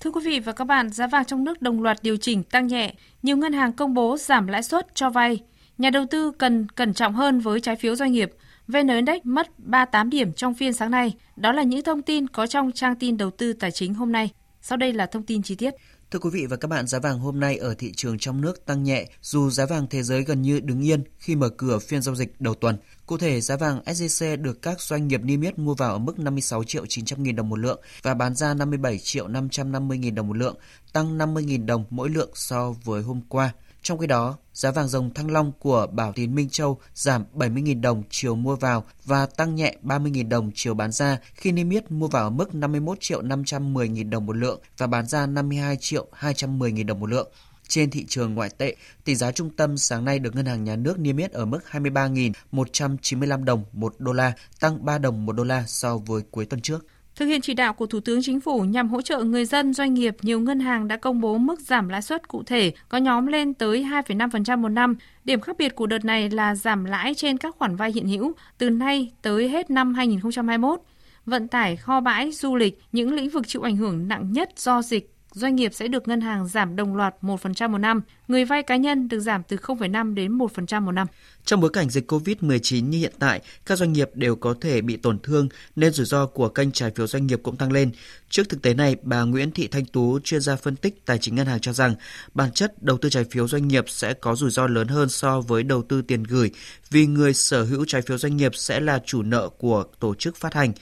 Thưa 0.00 0.10
quý 0.10 0.20
vị 0.24 0.40
và 0.40 0.52
các 0.52 0.64
bạn, 0.64 0.90
giá 0.90 1.06
vàng 1.06 1.24
trong 1.24 1.44
nước 1.44 1.62
đồng 1.62 1.82
loạt 1.82 1.98
điều 2.02 2.16
chỉnh 2.16 2.42
tăng 2.42 2.66
nhẹ. 2.66 2.94
Nhiều 3.22 3.36
ngân 3.36 3.52
hàng 3.52 3.72
công 3.72 3.94
bố 3.94 4.16
giảm 4.16 4.46
lãi 4.46 4.62
suất 4.62 4.86
cho 4.94 5.10
vay. 5.10 5.40
Nhà 5.78 5.90
đầu 5.90 6.06
tư 6.10 6.32
cần 6.38 6.68
cẩn 6.68 6.94
trọng 6.94 7.14
hơn 7.14 7.40
với 7.40 7.60
trái 7.60 7.76
phiếu 7.76 7.96
doanh 7.96 8.12
nghiệp. 8.12 8.30
VN 8.68 8.88
Index 8.88 9.20
mất 9.24 9.58
38 9.58 10.10
điểm 10.10 10.32
trong 10.32 10.54
phiên 10.54 10.72
sáng 10.72 10.90
nay. 10.90 11.14
Đó 11.36 11.52
là 11.52 11.62
những 11.62 11.82
thông 11.82 12.02
tin 12.02 12.28
có 12.28 12.46
trong 12.46 12.72
trang 12.72 12.96
tin 12.96 13.16
đầu 13.16 13.30
tư 13.30 13.52
tài 13.52 13.70
chính 13.70 13.94
hôm 13.94 14.12
nay. 14.12 14.30
Sau 14.62 14.76
đây 14.76 14.92
là 14.92 15.06
thông 15.06 15.22
tin 15.22 15.42
chi 15.42 15.54
tiết. 15.54 15.74
Thưa 16.12 16.18
quý 16.18 16.30
vị 16.32 16.46
và 16.46 16.56
các 16.56 16.68
bạn, 16.68 16.86
giá 16.86 16.98
vàng 16.98 17.18
hôm 17.18 17.40
nay 17.40 17.56
ở 17.56 17.74
thị 17.74 17.92
trường 17.96 18.18
trong 18.18 18.40
nước 18.40 18.66
tăng 18.66 18.82
nhẹ 18.82 19.06
dù 19.20 19.50
giá 19.50 19.66
vàng 19.66 19.86
thế 19.90 20.02
giới 20.02 20.22
gần 20.22 20.42
như 20.42 20.60
đứng 20.60 20.86
yên 20.86 21.04
khi 21.18 21.36
mở 21.36 21.48
cửa 21.48 21.78
phiên 21.78 22.02
giao 22.02 22.14
dịch 22.14 22.40
đầu 22.40 22.54
tuần. 22.54 22.76
Cụ 23.12 23.18
thể, 23.18 23.40
giá 23.40 23.56
vàng 23.56 23.80
SJC 23.86 24.42
được 24.42 24.62
các 24.62 24.80
doanh 24.80 25.08
nghiệp 25.08 25.20
niêm 25.24 25.40
yết 25.40 25.58
mua 25.58 25.74
vào 25.74 25.92
ở 25.92 25.98
mức 25.98 26.18
56 26.18 26.64
triệu 26.64 26.86
900 26.86 27.22
nghìn 27.22 27.36
đồng 27.36 27.48
một 27.48 27.58
lượng 27.58 27.80
và 28.02 28.14
bán 28.14 28.34
ra 28.34 28.54
57 28.54 28.98
triệu 28.98 29.28
550 29.28 29.98
nghìn 29.98 30.14
đồng 30.14 30.28
một 30.28 30.36
lượng, 30.36 30.56
tăng 30.92 31.18
50 31.18 31.44
nghìn 31.44 31.66
đồng 31.66 31.84
mỗi 31.90 32.08
lượng 32.08 32.30
so 32.34 32.74
với 32.84 33.02
hôm 33.02 33.20
qua. 33.28 33.52
Trong 33.82 33.98
khi 33.98 34.06
đó, 34.06 34.36
giá 34.52 34.70
vàng 34.70 34.88
dòng 34.88 35.14
Thăng 35.14 35.30
Long 35.30 35.52
của 35.58 35.86
Bảo 35.86 36.12
Tín 36.12 36.34
Minh 36.34 36.48
Châu 36.48 36.78
giảm 36.94 37.24
70.000 37.34 37.80
đồng 37.80 38.02
chiều 38.10 38.34
mua 38.34 38.56
vào 38.56 38.84
và 39.04 39.26
tăng 39.26 39.54
nhẹ 39.54 39.76
30.000 39.82 40.28
đồng 40.28 40.50
chiều 40.54 40.74
bán 40.74 40.92
ra 40.92 41.18
khi 41.34 41.52
niêm 41.52 41.70
yết 41.70 41.90
mua 41.90 42.08
vào 42.08 42.24
ở 42.24 42.30
mức 42.30 42.54
51 42.54 42.98
triệu 43.00 43.22
510.000 43.22 44.10
đồng 44.10 44.26
một 44.26 44.36
lượng 44.36 44.60
và 44.78 44.86
bán 44.86 45.06
ra 45.06 45.26
52 45.26 45.76
triệu 45.80 46.06
210.000 46.20 46.86
đồng 46.86 47.00
một 47.00 47.10
lượng. 47.10 47.28
Trên 47.72 47.90
thị 47.90 48.04
trường 48.08 48.34
ngoại 48.34 48.50
tệ, 48.58 48.76
tỷ 49.04 49.14
giá 49.14 49.32
trung 49.32 49.50
tâm 49.50 49.76
sáng 49.76 50.04
nay 50.04 50.18
được 50.18 50.34
Ngân 50.34 50.46
hàng 50.46 50.64
Nhà 50.64 50.76
nước 50.76 50.98
niêm 50.98 51.16
yết 51.16 51.32
ở 51.32 51.44
mức 51.44 51.58
23.195 51.70 53.44
đồng 53.44 53.64
một 53.72 53.94
đô 53.98 54.12
la, 54.12 54.32
tăng 54.60 54.84
3 54.84 54.98
đồng 54.98 55.26
một 55.26 55.32
đô 55.32 55.44
la 55.44 55.64
so 55.66 55.98
với 55.98 56.22
cuối 56.30 56.46
tuần 56.46 56.60
trước. 56.60 56.86
Thực 57.16 57.26
hiện 57.26 57.40
chỉ 57.40 57.54
đạo 57.54 57.72
của 57.72 57.86
Thủ 57.86 58.00
tướng 58.00 58.20
Chính 58.22 58.40
phủ 58.40 58.60
nhằm 58.60 58.88
hỗ 58.88 59.02
trợ 59.02 59.22
người 59.22 59.44
dân, 59.44 59.74
doanh 59.74 59.94
nghiệp, 59.94 60.16
nhiều 60.22 60.40
ngân 60.40 60.60
hàng 60.60 60.88
đã 60.88 60.96
công 60.96 61.20
bố 61.20 61.38
mức 61.38 61.60
giảm 61.60 61.88
lãi 61.88 62.02
suất 62.02 62.28
cụ 62.28 62.42
thể 62.46 62.72
có 62.88 62.98
nhóm 62.98 63.26
lên 63.26 63.54
tới 63.54 63.82
2,5% 63.84 64.58
một 64.58 64.68
năm. 64.68 64.96
Điểm 65.24 65.40
khác 65.40 65.56
biệt 65.58 65.74
của 65.74 65.86
đợt 65.86 66.04
này 66.04 66.30
là 66.30 66.54
giảm 66.54 66.84
lãi 66.84 67.14
trên 67.14 67.38
các 67.38 67.56
khoản 67.58 67.76
vay 67.76 67.92
hiện 67.92 68.08
hữu 68.08 68.32
từ 68.58 68.70
nay 68.70 69.12
tới 69.22 69.48
hết 69.48 69.70
năm 69.70 69.94
2021. 69.94 70.80
Vận 71.26 71.48
tải, 71.48 71.76
kho 71.76 72.00
bãi, 72.00 72.32
du 72.32 72.56
lịch, 72.56 72.78
những 72.92 73.14
lĩnh 73.14 73.30
vực 73.30 73.48
chịu 73.48 73.62
ảnh 73.62 73.76
hưởng 73.76 74.08
nặng 74.08 74.32
nhất 74.32 74.48
do 74.56 74.82
dịch 74.82 75.12
doanh 75.34 75.56
nghiệp 75.56 75.74
sẽ 75.74 75.88
được 75.88 76.08
ngân 76.08 76.20
hàng 76.20 76.46
giảm 76.48 76.76
đồng 76.76 76.96
loạt 76.96 77.14
1% 77.22 77.70
một 77.70 77.78
năm 77.78 78.02
người 78.32 78.44
vay 78.44 78.62
cá 78.62 78.76
nhân 78.76 79.08
được 79.08 79.20
giảm 79.20 79.42
từ 79.48 79.56
0,5 79.56 80.14
đến 80.14 80.38
1% 80.38 80.82
một 80.82 80.92
năm. 80.92 81.06
Trong 81.44 81.60
bối 81.60 81.70
cảnh 81.72 81.90
dịch 81.90 82.12
COVID-19 82.12 82.88
như 82.88 82.98
hiện 82.98 83.12
tại, 83.18 83.40
các 83.66 83.78
doanh 83.78 83.92
nghiệp 83.92 84.10
đều 84.14 84.36
có 84.36 84.54
thể 84.60 84.80
bị 84.80 84.96
tổn 84.96 85.18
thương 85.18 85.48
nên 85.76 85.92
rủi 85.92 86.06
ro 86.06 86.26
của 86.26 86.48
kênh 86.48 86.72
trái 86.72 86.90
phiếu 86.90 87.06
doanh 87.06 87.26
nghiệp 87.26 87.40
cũng 87.42 87.56
tăng 87.56 87.72
lên. 87.72 87.90
Trước 88.30 88.48
thực 88.48 88.62
tế 88.62 88.74
này, 88.74 88.96
bà 89.02 89.22
Nguyễn 89.22 89.50
Thị 89.50 89.68
Thanh 89.68 89.84
Tú, 89.84 90.18
chuyên 90.24 90.40
gia 90.40 90.56
phân 90.56 90.76
tích 90.76 91.06
tài 91.06 91.18
chính 91.18 91.34
ngân 91.34 91.46
hàng 91.46 91.60
cho 91.60 91.72
rằng 91.72 91.94
bản 92.34 92.52
chất 92.52 92.82
đầu 92.82 92.98
tư 92.98 93.10
trái 93.10 93.24
phiếu 93.30 93.48
doanh 93.48 93.68
nghiệp 93.68 93.84
sẽ 93.88 94.14
có 94.14 94.34
rủi 94.34 94.50
ro 94.50 94.66
lớn 94.66 94.88
hơn 94.88 95.08
so 95.08 95.40
với 95.40 95.62
đầu 95.62 95.82
tư 95.82 96.02
tiền 96.02 96.22
gửi 96.22 96.50
vì 96.90 97.06
người 97.06 97.34
sở 97.34 97.64
hữu 97.64 97.84
trái 97.84 98.02
phiếu 98.02 98.18
doanh 98.18 98.36
nghiệp 98.36 98.52
sẽ 98.54 98.80
là 98.80 99.02
chủ 99.06 99.22
nợ 99.22 99.48
của 99.48 99.84
tổ 100.00 100.14
chức 100.14 100.36
phát 100.36 100.54
hành. 100.54 100.72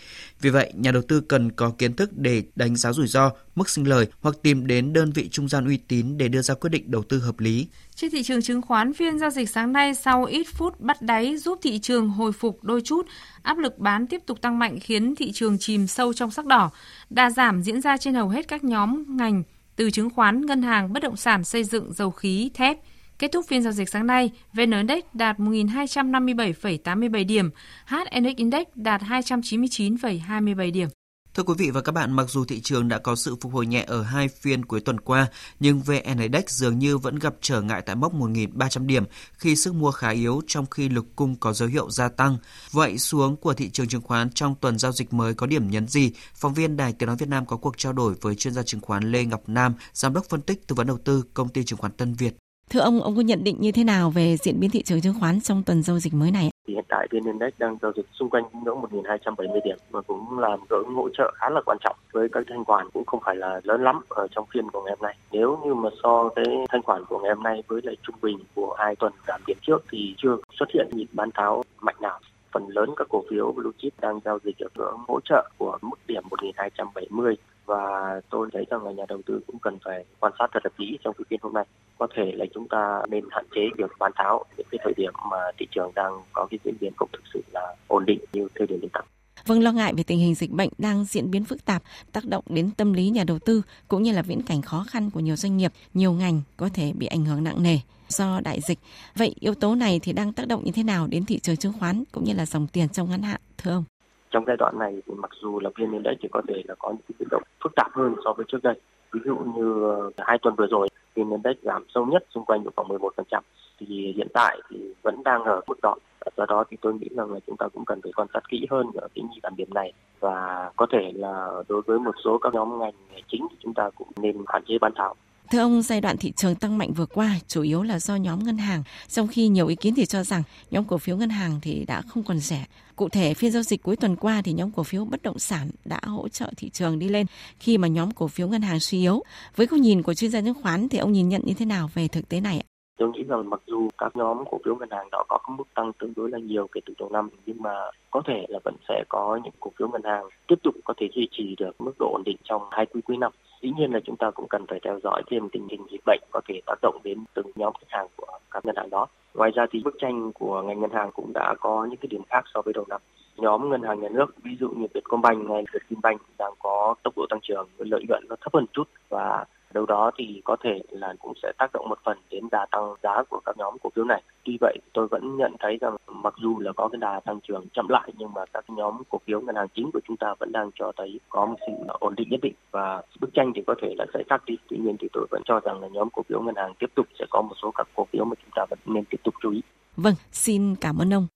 Vì 0.40 0.51
vậy, 0.51 0.72
nhà 0.74 0.92
đầu 0.92 1.03
tư 1.09 1.20
cần 1.20 1.53
có 1.53 1.70
kiến 1.78 1.96
thức 1.96 2.11
để 2.16 2.42
đánh 2.57 2.76
giá 2.76 2.92
rủi 2.92 3.07
ro, 3.07 3.32
mức 3.55 3.68
sinh 3.70 3.88
lời 3.88 4.07
hoặc 4.20 4.36
tìm 4.42 4.66
đến 4.66 4.92
đơn 4.92 5.12
vị 5.12 5.28
trung 5.28 5.48
gian 5.48 5.66
uy 5.66 5.76
tín 5.76 6.18
để 6.18 6.28
đưa 6.28 6.42
ra 6.42 6.55
quyết 6.55 6.70
định 6.70 6.90
đầu 6.90 7.03
tư 7.03 7.18
hợp 7.18 7.39
lý. 7.41 7.66
Trên 7.95 8.11
thị 8.11 8.22
trường 8.22 8.43
chứng 8.43 8.62
khoán, 8.62 8.93
phiên 8.93 9.18
giao 9.18 9.30
dịch 9.30 9.51
sáng 9.51 9.72
nay 9.72 9.95
sau 9.95 10.24
ít 10.24 10.45
phút 10.45 10.80
bắt 10.80 11.03
đáy 11.03 11.36
giúp 11.36 11.59
thị 11.62 11.78
trường 11.78 12.09
hồi 12.09 12.32
phục 12.32 12.64
đôi 12.64 12.80
chút, 12.84 13.07
áp 13.43 13.59
lực 13.59 13.78
bán 13.78 14.07
tiếp 14.07 14.20
tục 14.26 14.41
tăng 14.41 14.59
mạnh 14.59 14.80
khiến 14.80 15.14
thị 15.14 15.32
trường 15.32 15.59
chìm 15.59 15.86
sâu 15.86 16.12
trong 16.12 16.30
sắc 16.30 16.47
đỏ. 16.47 16.70
Đà 17.11 17.30
giảm 17.30 17.62
diễn 17.62 17.80
ra 17.80 17.97
trên 17.97 18.14
hầu 18.14 18.28
hết 18.28 18.49
các 18.49 18.64
nhóm 18.64 19.16
ngành 19.16 19.43
từ 19.76 19.91
chứng 19.91 20.11
khoán, 20.11 20.47
ngân 20.47 20.62
hàng, 20.62 20.93
bất 20.93 21.03
động 21.03 21.16
sản, 21.16 21.45
xây 21.45 21.64
dựng, 21.64 21.93
dầu 21.93 22.11
khí, 22.11 22.51
thép. 22.55 22.78
Kết 23.18 23.32
thúc 23.32 23.45
phiên 23.49 23.62
giao 23.62 23.72
dịch 23.72 23.88
sáng 23.88 24.07
nay, 24.07 24.30
VN 24.53 24.70
Index 24.70 25.05
đạt 25.12 25.38
1.257,87 25.38 27.26
điểm, 27.26 27.51
HNX 27.86 28.36
Index 28.36 28.66
đạt 28.74 29.03
299,27 29.03 30.72
điểm. 30.72 30.88
Thưa 31.35 31.43
quý 31.43 31.55
vị 31.59 31.70
và 31.70 31.81
các 31.81 31.93
bạn, 31.93 32.12
mặc 32.12 32.26
dù 32.28 32.45
thị 32.45 32.61
trường 32.61 32.89
đã 32.89 32.99
có 32.99 33.16
sự 33.16 33.37
phục 33.41 33.53
hồi 33.53 33.66
nhẹ 33.66 33.85
ở 33.87 34.03
hai 34.03 34.28
phiên 34.28 34.64
cuối 34.64 34.81
tuần 34.81 35.01
qua, 35.01 35.26
nhưng 35.61 35.81
VN 35.81 36.18
Index 36.18 36.45
dường 36.49 36.78
như 36.78 36.99
vẫn 36.99 37.18
gặp 37.18 37.35
trở 37.41 37.61
ngại 37.61 37.83
tại 37.87 37.97
mốc 37.97 38.14
1.300 38.14 38.87
điểm 38.87 39.05
khi 39.33 39.57
sức 39.57 39.74
mua 39.74 39.91
khá 39.91 40.09
yếu 40.09 40.43
trong 40.47 40.66
khi 40.66 40.89
lực 40.89 41.07
cung 41.16 41.37
có 41.37 41.53
dấu 41.53 41.68
hiệu 41.68 41.91
gia 41.91 42.09
tăng. 42.09 42.37
Vậy 42.70 42.99
xuống 42.99 43.37
của 43.37 43.55
thị 43.55 43.70
trường 43.70 43.89
chứng 43.89 44.03
khoán 44.03 44.31
trong 44.31 44.55
tuần 44.61 44.78
giao 44.78 44.93
dịch 44.93 45.12
mới 45.12 45.35
có 45.35 45.47
điểm 45.47 45.70
nhấn 45.70 45.89
gì? 45.89 46.12
Phóng 46.35 46.55
viên 46.55 46.76
Đài 46.76 46.93
Tiếng 46.93 47.07
Nói 47.07 47.16
Việt 47.16 47.28
Nam 47.28 47.47
có 47.47 47.57
cuộc 47.57 47.78
trao 47.78 47.93
đổi 47.93 48.14
với 48.20 48.35
chuyên 48.35 48.55
gia 48.55 48.62
chứng 48.62 48.81
khoán 48.81 49.12
Lê 49.12 49.24
Ngọc 49.24 49.43
Nam, 49.47 49.74
giám 49.93 50.14
đốc 50.14 50.24
phân 50.28 50.43
tích 50.43 50.66
tư 50.66 50.74
vấn 50.74 50.87
đầu 50.87 50.99
tư 51.05 51.24
công 51.35 51.49
ty 51.49 51.64
chứng 51.64 51.78
khoán 51.78 51.93
Tân 51.93 52.14
Việt. 52.14 52.37
Thưa 52.71 52.81
ông, 52.81 53.03
ông 53.03 53.16
có 53.16 53.23
nhận 53.23 53.45
định 53.45 53.57
như 53.61 53.73
thế 53.73 53.85
nào 53.85 54.11
về 54.11 54.37
diễn 54.37 54.61
biến 54.61 54.71
thị 54.71 54.83
trường 54.83 55.01
chứng 55.01 55.14
khoán 55.21 55.41
trong 55.41 55.62
tuần 55.62 55.83
giao 55.83 55.99
dịch 55.99 56.14
mới 56.14 56.31
này? 56.31 56.51
Thì 56.66 56.75
hiện 56.75 56.85
tại 56.89 57.09
VN 57.11 57.25
Index 57.25 57.53
đang 57.59 57.77
giao 57.83 57.93
dịch 57.97 58.07
xung 58.12 58.31
quanh 58.31 58.45
ngưỡng 58.64 58.81
1.270 58.81 59.61
điểm 59.64 59.77
và 59.91 60.01
cũng 60.01 60.39
là 60.39 60.57
ngưỡng 60.71 60.95
hỗ 60.95 61.09
trợ 61.09 61.33
khá 61.35 61.51
là 61.51 61.61
quan 61.66 61.79
trọng 61.81 61.97
với 62.12 62.29
các 62.33 62.45
thanh 62.49 62.64
khoản 62.64 62.91
cũng 62.93 63.05
không 63.07 63.21
phải 63.25 63.37
là 63.37 63.61
lớn 63.64 63.85
lắm 63.85 64.01
ở 64.09 64.27
trong 64.31 64.47
phiên 64.55 64.71
của 64.71 64.83
ngày 64.83 64.95
hôm 64.99 65.03
nay. 65.03 65.16
Nếu 65.33 65.59
như 65.64 65.75
mà 65.75 65.89
so 66.03 66.29
cái 66.37 66.45
thanh 66.68 66.83
khoản 66.83 67.05
của 67.05 67.18
ngày 67.18 67.35
hôm 67.35 67.43
nay 67.43 67.62
với 67.68 67.81
lại 67.85 67.97
trung 68.03 68.16
bình 68.23 68.39
của 68.55 68.77
hai 68.79 68.97
tuần 68.97 69.12
giảm 69.29 69.41
điểm 69.47 69.57
trước 69.62 69.85
thì 69.91 70.14
chưa 70.18 70.37
xuất 70.59 70.66
hiện 70.75 70.89
nhịp 70.93 71.07
bán 71.12 71.31
tháo 71.35 71.62
mạnh 71.81 71.97
nào 72.01 72.21
phần 72.53 72.68
lớn 72.68 72.91
các 72.97 73.07
cổ 73.11 73.25
phiếu 73.31 73.53
blue 73.53 73.73
chip 73.79 73.93
đang 74.01 74.21
giao 74.25 74.39
dịch 74.45 74.59
ở 74.59 74.68
ngưỡng 74.75 74.99
hỗ 75.09 75.21
trợ 75.25 75.51
của 75.59 75.79
mức 75.83 75.97
điểm 76.07 76.23
1270 76.31 77.37
và 77.67 78.21
tôi 78.31 78.49
thấy 78.53 78.67
rằng 78.71 78.85
là 78.85 78.93
nhà 78.93 79.05
đầu 79.09 79.21
tư 79.27 79.41
cũng 79.47 79.59
cần 79.59 79.79
phải 79.85 80.05
quan 80.21 80.33
sát 80.39 80.47
thật 80.53 80.61
là 80.65 80.71
kỹ 80.79 80.99
trong 81.05 81.15
cái 81.19 81.25
phiên 81.31 81.41
hôm 81.43 81.53
nay. 81.53 81.65
Có 81.99 82.07
thể 82.17 82.33
là 82.35 82.45
chúng 82.55 82.69
ta 82.69 83.03
nên 83.09 83.25
hạn 83.31 83.45
chế 83.55 83.61
việc 83.79 83.91
bán 83.99 84.13
tháo 84.15 84.45
những 84.57 84.67
cái 84.71 84.79
thời 84.85 84.93
điểm 84.97 85.13
mà 85.31 85.37
thị 85.59 85.67
trường 85.71 85.93
đang 85.95 86.13
có 86.33 86.47
cái 86.51 86.59
diễn 86.65 86.75
biến 86.81 86.93
không 86.97 87.09
thực 87.13 87.23
sự 87.35 87.41
là 87.53 87.77
ổn 87.89 88.05
định 88.07 88.21
như 88.33 88.49
thời 88.55 88.67
điểm 88.67 88.81
hiện 88.81 88.91
tại. 88.93 89.03
Vâng, 89.47 89.63
lo 89.63 89.73
ngại 89.73 89.95
về 89.97 90.03
tình 90.03 90.19
hình 90.19 90.35
dịch 90.35 90.51
bệnh 90.51 90.69
đang 90.79 91.05
diễn 91.05 91.31
biến 91.31 91.45
phức 91.45 91.65
tạp, 91.65 91.83
tác 92.13 92.25
động 92.25 92.45
đến 92.49 92.71
tâm 92.77 92.93
lý 92.93 93.11
nhà 93.11 93.25
đầu 93.25 93.39
tư 93.39 93.63
cũng 93.89 94.03
như 94.03 94.13
là 94.13 94.23
viễn 94.23 94.43
cảnh 94.43 94.63
khó 94.63 94.85
khăn 94.89 95.11
của 95.11 95.21
nhiều 95.21 95.37
doanh 95.37 95.57
nghiệp, 95.57 95.73
nhiều 95.95 96.13
ngành 96.13 96.43
có 96.57 96.69
thể 96.75 96.93
bị 96.99 97.07
ảnh 97.07 97.25
hưởng 97.25 97.45
nặng 97.45 97.63
nề 97.63 97.79
do 98.09 98.41
đại 98.41 98.61
dịch. 98.61 98.79
Vậy 99.17 99.35
yếu 99.41 99.55
tố 99.55 99.75
này 99.75 100.01
thì 100.03 100.13
đang 100.13 100.33
tác 100.33 100.47
động 100.47 100.65
như 100.65 100.73
thế 100.73 100.83
nào 100.83 101.07
đến 101.07 101.25
thị 101.25 101.39
trường 101.39 101.57
chứng 101.57 101.73
khoán 101.81 102.05
cũng 102.13 102.25
như 102.25 102.33
là 102.33 102.47
dòng 102.47 102.67
tiền 102.67 102.89
trong 102.89 103.11
ngắn 103.11 103.23
hạn 103.23 103.41
thưa 103.59 103.73
ông? 103.73 103.85
Trong 104.31 104.45
giai 104.47 104.57
đoạn 104.57 104.78
này 104.78 105.03
thì 105.07 105.14
mặc 105.16 105.31
dù 105.43 105.61
là 105.61 105.70
viên 105.76 105.93
index 105.93 106.18
chỉ 106.22 106.28
có 106.33 106.43
thể 106.49 106.62
là 106.68 106.74
có 106.78 106.89
những 106.91 107.16
biến 107.18 107.28
động 107.31 107.43
phức 107.64 107.72
tạp 107.76 107.93
hơn 107.93 108.14
so 108.24 108.33
với 108.33 108.47
trước 108.49 108.62
đây. 108.62 108.74
Ví 109.12 109.20
dụ 109.24 109.37
như 109.37 109.83
ờ, 109.83 110.11
hai 110.18 110.39
tuần 110.39 110.55
vừa 110.55 110.66
rồi 110.66 110.89
viên 111.14 111.31
index 111.31 111.57
giảm 111.62 111.85
sâu 111.95 112.07
nhất 112.07 112.24
xung 112.35 112.45
quanh 112.45 112.64
khoảng 112.76 112.89
11% 112.89 113.41
thì 113.78 114.12
hiện 114.16 114.28
tại 114.35 114.61
thì 114.70 114.95
vẫn 115.03 115.22
đang 115.22 115.45
ở 115.45 115.61
mức 115.66 115.78
đó 115.83 115.97
do 116.37 116.47
đó 116.47 116.64
thì 116.70 116.76
tôi 116.81 116.95
nghĩ 116.95 117.09
rằng 117.16 117.33
là 117.33 117.41
chúng 117.47 117.57
ta 117.57 117.68
cũng 117.68 117.85
cần 117.85 118.01
phải 118.03 118.12
quan 118.16 118.28
sát 118.35 118.49
kỹ 118.49 118.66
hơn 118.70 118.87
ở 118.95 119.09
cái 119.14 119.24
nhịp 119.24 119.41
giảm 119.43 119.57
điểm 119.57 119.74
này. 119.74 119.93
Và 120.20 120.70
có 120.76 120.87
thể 120.93 121.12
là 121.14 121.51
đối 121.68 121.83
với 121.83 121.99
một 121.99 122.14
số 122.24 122.39
các 122.39 122.55
nhóm 122.55 122.78
ngành 122.78 122.95
chính 123.28 123.47
thì 123.51 123.57
chúng 123.61 123.74
ta 123.74 123.91
cũng 123.95 124.09
nên 124.16 124.37
hạn 124.47 124.62
chế 124.66 124.78
bán 124.81 124.93
tháo. 124.97 125.14
Thưa 125.51 125.59
ông, 125.59 125.82
giai 125.82 126.01
đoạn 126.01 126.16
thị 126.16 126.32
trường 126.36 126.55
tăng 126.55 126.78
mạnh 126.78 126.92
vừa 126.92 127.07
qua 127.07 127.34
chủ 127.46 127.62
yếu 127.62 127.82
là 127.82 127.98
do 127.98 128.16
nhóm 128.16 128.38
ngân 128.44 128.59
hàng, 128.59 128.82
trong 129.09 129.26
khi 129.28 129.48
nhiều 129.48 129.66
ý 129.66 129.74
kiến 129.74 129.94
thì 129.96 130.07
cho 130.07 130.22
rằng 130.22 130.42
nhóm 130.70 130.84
cổ 130.84 130.98
phiếu 130.98 131.16
ngân 131.16 131.30
hàng 131.30 131.59
thì 131.62 131.84
đã 131.88 132.03
không 132.03 132.22
còn 132.22 132.38
rẻ. 132.38 132.64
Cụ 132.96 133.09
thể, 133.09 133.34
phiên 133.34 133.51
giao 133.51 133.62
dịch 133.62 133.82
cuối 133.82 133.96
tuần 133.96 134.16
qua 134.16 134.42
thì 134.44 134.53
nhóm 134.53 134.70
cổ 134.70 134.82
phiếu 134.82 135.05
bất 135.05 135.22
động 135.22 135.38
sản 135.38 135.70
đã 135.84 136.01
hỗ 136.03 136.28
trợ 136.28 136.51
thị 136.57 136.70
trường 136.70 136.98
đi 136.98 137.09
lên 137.09 137.26
khi 137.59 137.78
mà 137.78 137.88
nhóm 137.88 138.11
cổ 138.11 138.28
phiếu 138.28 138.48
ngân 138.48 138.62
hàng 138.62 138.80
suy 138.80 138.98
yếu. 138.98 139.22
Với 139.57 139.66
góc 139.66 139.80
nhìn 139.80 140.03
của 140.03 140.14
chuyên 140.14 140.30
gia 140.30 140.40
chứng 140.40 140.62
khoán 140.62 140.88
thì 140.88 140.98
ông 140.98 141.12
nhìn 141.12 141.28
nhận 141.28 141.42
như 141.44 141.55
thế 141.59 141.66
nào 141.66 141.90
về 141.94 142.09
thực 142.09 142.28
tế 142.28 142.40
này 142.40 142.59
ạ? 142.59 142.66
tôi 143.01 143.09
nghĩ 143.09 143.22
rằng 143.22 143.51
mặc 143.51 143.61
dù 143.66 143.88
các 143.98 144.16
nhóm 144.16 144.44
cổ 144.51 144.59
phiếu 144.64 144.76
ngân 144.76 144.90
hàng 144.90 145.09
đó 145.12 145.24
có 145.28 145.38
mức 145.48 145.64
tăng 145.74 145.92
tương 145.92 146.12
đối 146.16 146.30
là 146.30 146.38
nhiều 146.38 146.66
kể 146.72 146.80
từ 146.86 146.94
đầu 146.98 147.09
năm 147.09 147.30
nhưng 147.46 147.62
mà 147.62 147.74
có 148.11 148.22
thể 148.26 148.46
là 148.48 148.59
vẫn 148.64 148.74
sẽ 148.88 149.05
có 149.09 149.40
những 149.44 149.53
cổ 149.61 149.70
phiếu 149.78 149.88
ngân 149.88 150.03
hàng 150.05 150.24
tiếp 150.48 150.55
tục 150.62 150.74
có 150.84 150.94
thể 151.01 151.09
duy 151.14 151.28
trì 151.30 151.55
được 151.59 151.80
mức 151.80 151.92
độ 151.98 152.12
ổn 152.12 152.22
định 152.24 152.36
trong 152.44 152.62
hai 152.70 152.86
quý 152.86 153.01
cuối 153.01 153.16
năm 153.16 153.32
Dĩ 153.63 153.73
nhiên 153.77 153.93
là 153.93 154.01
chúng 154.05 154.17
ta 154.17 154.31
cũng 154.31 154.49
cần 154.49 154.67
phải 154.69 154.81
theo 154.83 154.99
dõi 155.03 155.23
thêm 155.31 155.49
tình 155.49 155.69
hình 155.69 155.87
dịch 155.91 156.01
bệnh 156.07 156.21
có 156.31 156.41
thể 156.49 156.61
tác 156.67 156.79
động 156.83 157.01
đến 157.05 157.25
từng 157.35 157.47
nhóm 157.55 157.73
khách 157.73 157.87
hàng 157.89 158.07
của 158.17 158.27
các 158.51 158.65
ngân 158.65 158.77
hàng 158.77 158.91
đó. 158.91 159.07
Ngoài 159.35 159.51
ra 159.55 159.67
thì 159.71 159.83
bức 159.85 159.95
tranh 159.99 160.33
của 160.33 160.63
ngành 160.63 160.81
ngân 160.81 160.91
hàng 160.91 161.11
cũng 161.13 161.33
đã 161.33 161.55
có 161.61 161.87
những 161.91 161.97
cái 161.97 162.09
điểm 162.11 162.23
khác 162.31 162.45
so 162.55 162.63
với 162.63 162.75
đầu 162.75 162.85
năm. 162.89 163.01
Nhóm 163.37 163.71
ngân 163.71 163.83
hàng 163.83 164.01
nhà 164.01 164.09
nước, 164.09 164.27
ví 164.43 164.57
dụ 164.61 164.69
như 164.69 164.87
Vietcombank 164.95 165.49
hay 165.51 165.65
Vietinbank 165.73 166.21
đang 166.39 166.53
có 166.59 166.95
tốc 167.03 167.15
độ 167.17 167.27
tăng 167.31 167.41
trưởng 167.43 167.69
lợi 167.79 168.03
nhuận 168.09 168.25
nó 168.29 168.37
thấp 168.41 168.55
hơn 168.55 168.67
chút 168.73 168.89
và 169.09 169.45
đâu 169.75 169.87
đó 169.87 170.11
thì 170.18 170.43
có 170.45 170.57
thể 170.64 170.81
là 170.91 171.14
cũng 171.18 171.33
sẽ 171.43 171.53
tác 171.59 171.73
động 171.73 171.89
một 171.89 171.99
phần 172.05 172.18
đến 172.31 172.45
đà 172.51 172.66
tăng 172.71 172.95
giá 173.03 173.23
của 173.31 173.41
các 173.47 173.57
nhóm 173.59 173.77
cổ 173.83 173.91
phiếu 173.95 174.05
này. 174.05 174.23
Tuy 174.45 174.59
vậy, 174.61 174.79
tôi 174.93 175.09
vẫn 175.09 175.37
nhận 175.37 175.55
thấy 175.59 175.79
rằng 175.81 175.97
mặc 176.07 176.35
dù 176.43 176.59
là 176.59 176.73
có 176.77 176.89
cái 176.89 176.99
đà 176.99 177.21
tăng 177.21 177.41
trưởng 177.41 177.66
chậm 177.73 177.89
lại 177.89 178.12
nhưng 178.18 178.33
mà 178.33 178.45
các 178.53 178.64
nhóm 178.71 179.03
cổ 179.09 179.21
phiếu 179.27 179.41
ngân 179.41 179.57
hàng 179.57 179.68
chính 179.75 179.91
của 179.91 180.01
chúng 180.09 180.16
ta 180.16 180.35
vẫn 180.39 180.53
đang 180.53 180.71
cho 180.75 180.93
thấy 180.97 181.21
có 181.29 181.47
một 181.47 181.57
sự 181.66 181.73
ổn 181.89 182.14
định 182.16 182.29
nhất 182.31 182.41
định 182.43 182.55
và 182.71 183.03
bức 183.21 183.31
tranh 183.35 183.53
thì 183.55 183.62
có 183.66 183.75
thể 183.83 183.95
là 183.99 184.07
sẽ 184.14 184.23
khác 184.29 184.43
đi. 184.47 184.55
Tuy 184.68 184.77
nhiên 184.77 184.97
thì 185.01 185.09
tôi 185.12 185.27
vẫn 185.31 185.43
cho 185.45 185.61
rằng 185.61 185.81
là 185.81 185.89
nhóm 185.89 186.09
cổ 186.12 186.23
phiếu 186.29 186.41
ngân 186.41 186.57
hàng 186.57 186.75
tiếp 186.79 186.91
tục 186.95 187.07
sẽ 187.18 187.25
có 187.31 187.43
một 187.43 187.55
số 187.62 187.71
các 187.75 187.89
cổ 187.95 188.07
phiếu 188.12 188.25
mà 188.25 188.35
chúng 188.43 188.51
ta 188.55 188.64
vẫn 188.71 188.79
nên 188.87 189.05
tiếp 189.05 189.21
tục 189.25 189.35
chú 189.43 189.51
ý. 189.51 189.61
Vâng, 189.97 190.14
xin 190.33 190.77
cảm 190.81 190.99
ơn 190.99 191.14
ông. 191.14 191.27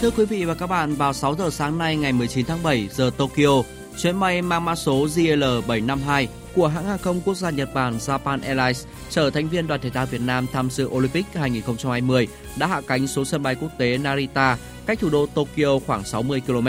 Thưa 0.00 0.10
quý 0.10 0.24
vị 0.24 0.44
và 0.44 0.54
các 0.54 0.66
bạn, 0.66 0.94
vào 0.94 1.12
6 1.12 1.34
giờ 1.34 1.50
sáng 1.50 1.78
nay 1.78 1.96
ngày 1.96 2.12
19 2.12 2.46
tháng 2.46 2.62
7 2.62 2.88
giờ 2.92 3.10
Tokyo, 3.16 3.62
chuyến 3.98 4.20
bay 4.20 4.42
mang 4.42 4.64
mã 4.64 4.74
số 4.74 5.06
JL752 5.06 6.26
của 6.54 6.66
hãng 6.66 6.84
hàng 6.84 6.98
không 6.98 7.20
quốc 7.24 7.34
gia 7.34 7.50
Nhật 7.50 7.74
Bản 7.74 7.98
Japan 7.98 8.38
Airlines 8.42 8.86
chở 9.10 9.30
thành 9.30 9.48
viên 9.48 9.66
đoàn 9.66 9.80
thể 9.80 9.90
thao 9.90 10.06
Việt 10.06 10.20
Nam 10.20 10.46
tham 10.52 10.70
dự 10.70 10.86
Olympic 10.86 11.26
2020 11.34 12.28
đã 12.58 12.66
hạ 12.66 12.80
cánh 12.86 13.06
xuống 13.06 13.24
sân 13.24 13.42
bay 13.42 13.54
quốc 13.54 13.70
tế 13.78 13.98
Narita, 13.98 14.58
cách 14.86 14.98
thủ 15.00 15.10
đô 15.10 15.26
Tokyo 15.26 15.78
khoảng 15.86 16.04
60 16.04 16.42
km. 16.46 16.68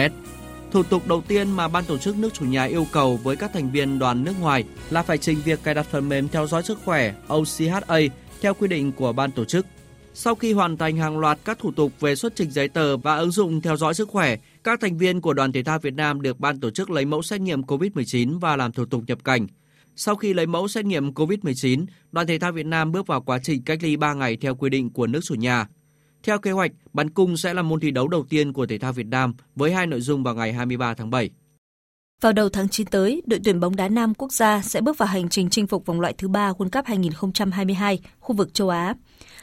Thủ 0.71 0.84
tục 0.84 1.07
đầu 1.07 1.21
tiên 1.28 1.51
mà 1.51 1.67
ban 1.67 1.86
tổ 1.86 1.97
chức 1.97 2.17
nước 2.17 2.34
chủ 2.34 2.45
nhà 2.45 2.63
yêu 2.63 2.88
cầu 2.91 3.19
với 3.23 3.36
các 3.36 3.53
thành 3.53 3.71
viên 3.71 3.99
đoàn 3.99 4.23
nước 4.23 4.34
ngoài 4.41 4.63
là 4.89 5.03
phải 5.03 5.17
trình 5.17 5.41
việc 5.45 5.63
cài 5.63 5.73
đặt 5.73 5.86
phần 5.91 6.09
mềm 6.09 6.30
theo 6.30 6.47
dõi 6.47 6.63
sức 6.63 6.80
khỏe 6.86 7.13
OCHA 7.28 7.97
theo 8.41 8.53
quy 8.53 8.67
định 8.67 8.91
của 8.91 9.13
ban 9.13 9.32
tổ 9.32 9.45
chức. 9.45 9.65
Sau 10.20 10.36
khi 10.36 10.53
hoàn 10.53 10.78
thành 10.78 10.97
hàng 10.97 11.20
loạt 11.20 11.39
các 11.45 11.59
thủ 11.59 11.72
tục 11.72 11.91
về 11.99 12.15
xuất 12.15 12.36
trình 12.36 12.51
giấy 12.51 12.68
tờ 12.68 12.97
và 12.97 13.18
ứng 13.18 13.32
dụng 13.32 13.61
theo 13.61 13.78
dõi 13.78 13.93
sức 13.93 14.09
khỏe, 14.09 14.38
các 14.63 14.80
thành 14.82 14.97
viên 14.97 15.22
của 15.22 15.34
đoàn 15.34 15.51
thể 15.51 15.63
thao 15.63 15.80
Việt 15.80 15.93
Nam 15.93 16.22
được 16.22 16.39
ban 16.39 16.59
tổ 16.59 16.70
chức 16.70 16.89
lấy 16.89 17.05
mẫu 17.05 17.22
xét 17.22 17.41
nghiệm 17.41 17.61
COVID-19 17.61 18.39
và 18.39 18.55
làm 18.55 18.72
thủ 18.72 18.86
tục 18.86 19.03
nhập 19.07 19.24
cảnh. 19.24 19.47
Sau 19.95 20.15
khi 20.15 20.34
lấy 20.34 20.45
mẫu 20.45 20.68
xét 20.68 20.86
nghiệm 20.86 21.11
COVID-19, 21.11 21.86
đoàn 22.11 22.28
thể 22.28 22.39
thao 22.39 22.51
Việt 22.51 22.65
Nam 22.65 22.91
bước 22.91 23.07
vào 23.07 23.22
quá 23.22 23.39
trình 23.43 23.63
cách 23.63 23.80
ly 23.82 23.95
3 23.95 24.13
ngày 24.13 24.38
theo 24.38 24.55
quy 24.55 24.70
định 24.70 24.89
của 24.89 25.07
nước 25.07 25.20
chủ 25.24 25.36
nhà. 25.36 25.68
Theo 26.24 26.39
kế 26.39 26.51
hoạch, 26.51 26.72
bắn 26.93 27.09
cung 27.09 27.38
sẽ 27.38 27.53
là 27.53 27.61
môn 27.61 27.80
thi 27.80 27.91
đấu 27.91 28.07
đầu 28.07 28.26
tiên 28.30 28.53
của 28.53 28.65
thể 28.65 28.78
thao 28.78 28.93
Việt 28.93 29.07
Nam 29.07 29.34
với 29.55 29.72
hai 29.72 29.88
nội 29.88 30.01
dung 30.01 30.24
vào 30.24 30.36
ngày 30.36 30.53
23 30.53 30.93
tháng 30.93 31.09
7. 31.09 31.30
Vào 32.22 32.34
đầu 32.34 32.49
tháng 32.49 32.70
9 32.70 32.88
tới, 32.88 33.22
đội 33.26 33.39
tuyển 33.43 33.59
bóng 33.59 33.76
đá 33.76 33.89
nam 33.89 34.13
quốc 34.13 34.34
gia 34.34 34.61
sẽ 34.61 34.82
bước 34.82 34.97
vào 34.97 35.07
hành 35.07 35.30
trình 35.30 35.49
chinh 35.49 35.68
phục 35.68 35.86
vòng 35.86 36.01
loại 36.01 36.13
thứ 36.18 36.28
ba 36.28 36.51
World 36.51 36.70
Cup 36.70 36.86
2022 36.86 37.99
khu 38.20 38.36
vực 38.36 38.53
châu 38.53 38.70
Á. 38.70 38.95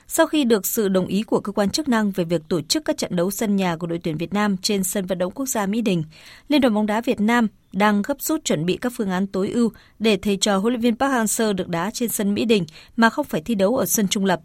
Sau 0.09 0.27
khi 0.27 0.45
được 0.45 0.67
sự 0.67 0.89
đồng 0.89 1.07
ý 1.07 1.23
của 1.23 1.41
cơ 1.41 1.53
quan 1.53 1.71
chức 1.71 1.89
năng 1.89 2.11
về 2.11 2.25
việc 2.25 2.43
tổ 2.49 2.61
chức 2.61 2.85
các 2.85 2.99
trận 2.99 3.17
đấu 3.17 3.31
sân 3.31 3.57
nhà 3.57 3.77
của 3.77 3.87
đội 3.87 3.99
tuyển 4.03 4.17
Việt 4.17 4.35
Nam 4.35 4.57
trên 4.57 4.85
sân 4.85 5.07
vận 5.07 5.19
động 5.19 5.33
quốc 5.33 5.47
gia 5.47 5.67
Mỹ 5.67 5.81
Đình, 5.81 6.05
Liên 6.49 6.61
đoàn 6.61 6.75
bóng 6.75 6.87
đá 6.87 7.01
Việt 7.01 7.21
Nam 7.21 7.49
đang 7.73 8.03
gấp 8.03 8.23
rút 8.23 8.45
chuẩn 8.45 8.67
bị 8.67 8.77
các 8.77 8.93
phương 8.97 9.11
án 9.11 9.27
tối 9.27 9.51
ưu 9.51 9.73
để 9.99 10.17
thầy 10.17 10.37
trò 10.37 10.59
huấn 10.59 10.73
luyện 10.73 10.81
viên 10.81 10.97
Park 10.97 11.13
Hang-seo 11.13 11.53
được 11.53 11.69
đá 11.69 11.91
trên 11.91 12.09
sân 12.09 12.35
Mỹ 12.35 12.45
Đình 12.45 12.67
mà 12.97 13.11
không 13.11 13.27
phải 13.27 13.41
thi 13.41 13.55
đấu 13.55 13.77
ở 13.77 13.87
sân 13.87 14.09
trung 14.09 14.25
lập. 14.25 14.41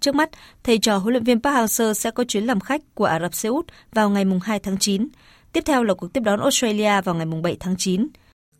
Trước 0.00 0.14
mắt, 0.14 0.30
thầy 0.64 0.78
trò 0.78 0.98
huấn 0.98 1.12
luyện 1.12 1.24
viên 1.24 1.40
Park 1.40 1.56
Hang-seo 1.56 1.92
sẽ 1.92 2.10
có 2.10 2.24
chuyến 2.24 2.44
làm 2.44 2.60
khách 2.60 2.94
của 2.94 3.04
Ả 3.04 3.20
Rập 3.20 3.34
Xê 3.34 3.48
Út 3.48 3.66
vào 3.92 4.10
ngày 4.10 4.24
2 4.42 4.58
tháng 4.58 4.78
9. 4.78 5.08
Tiếp 5.52 5.62
theo 5.66 5.84
là 5.84 5.94
cuộc 5.94 6.12
tiếp 6.12 6.20
đón 6.20 6.40
Australia 6.40 7.00
vào 7.00 7.14
ngày 7.14 7.26
7 7.42 7.56
tháng 7.60 7.76
9. 7.76 8.06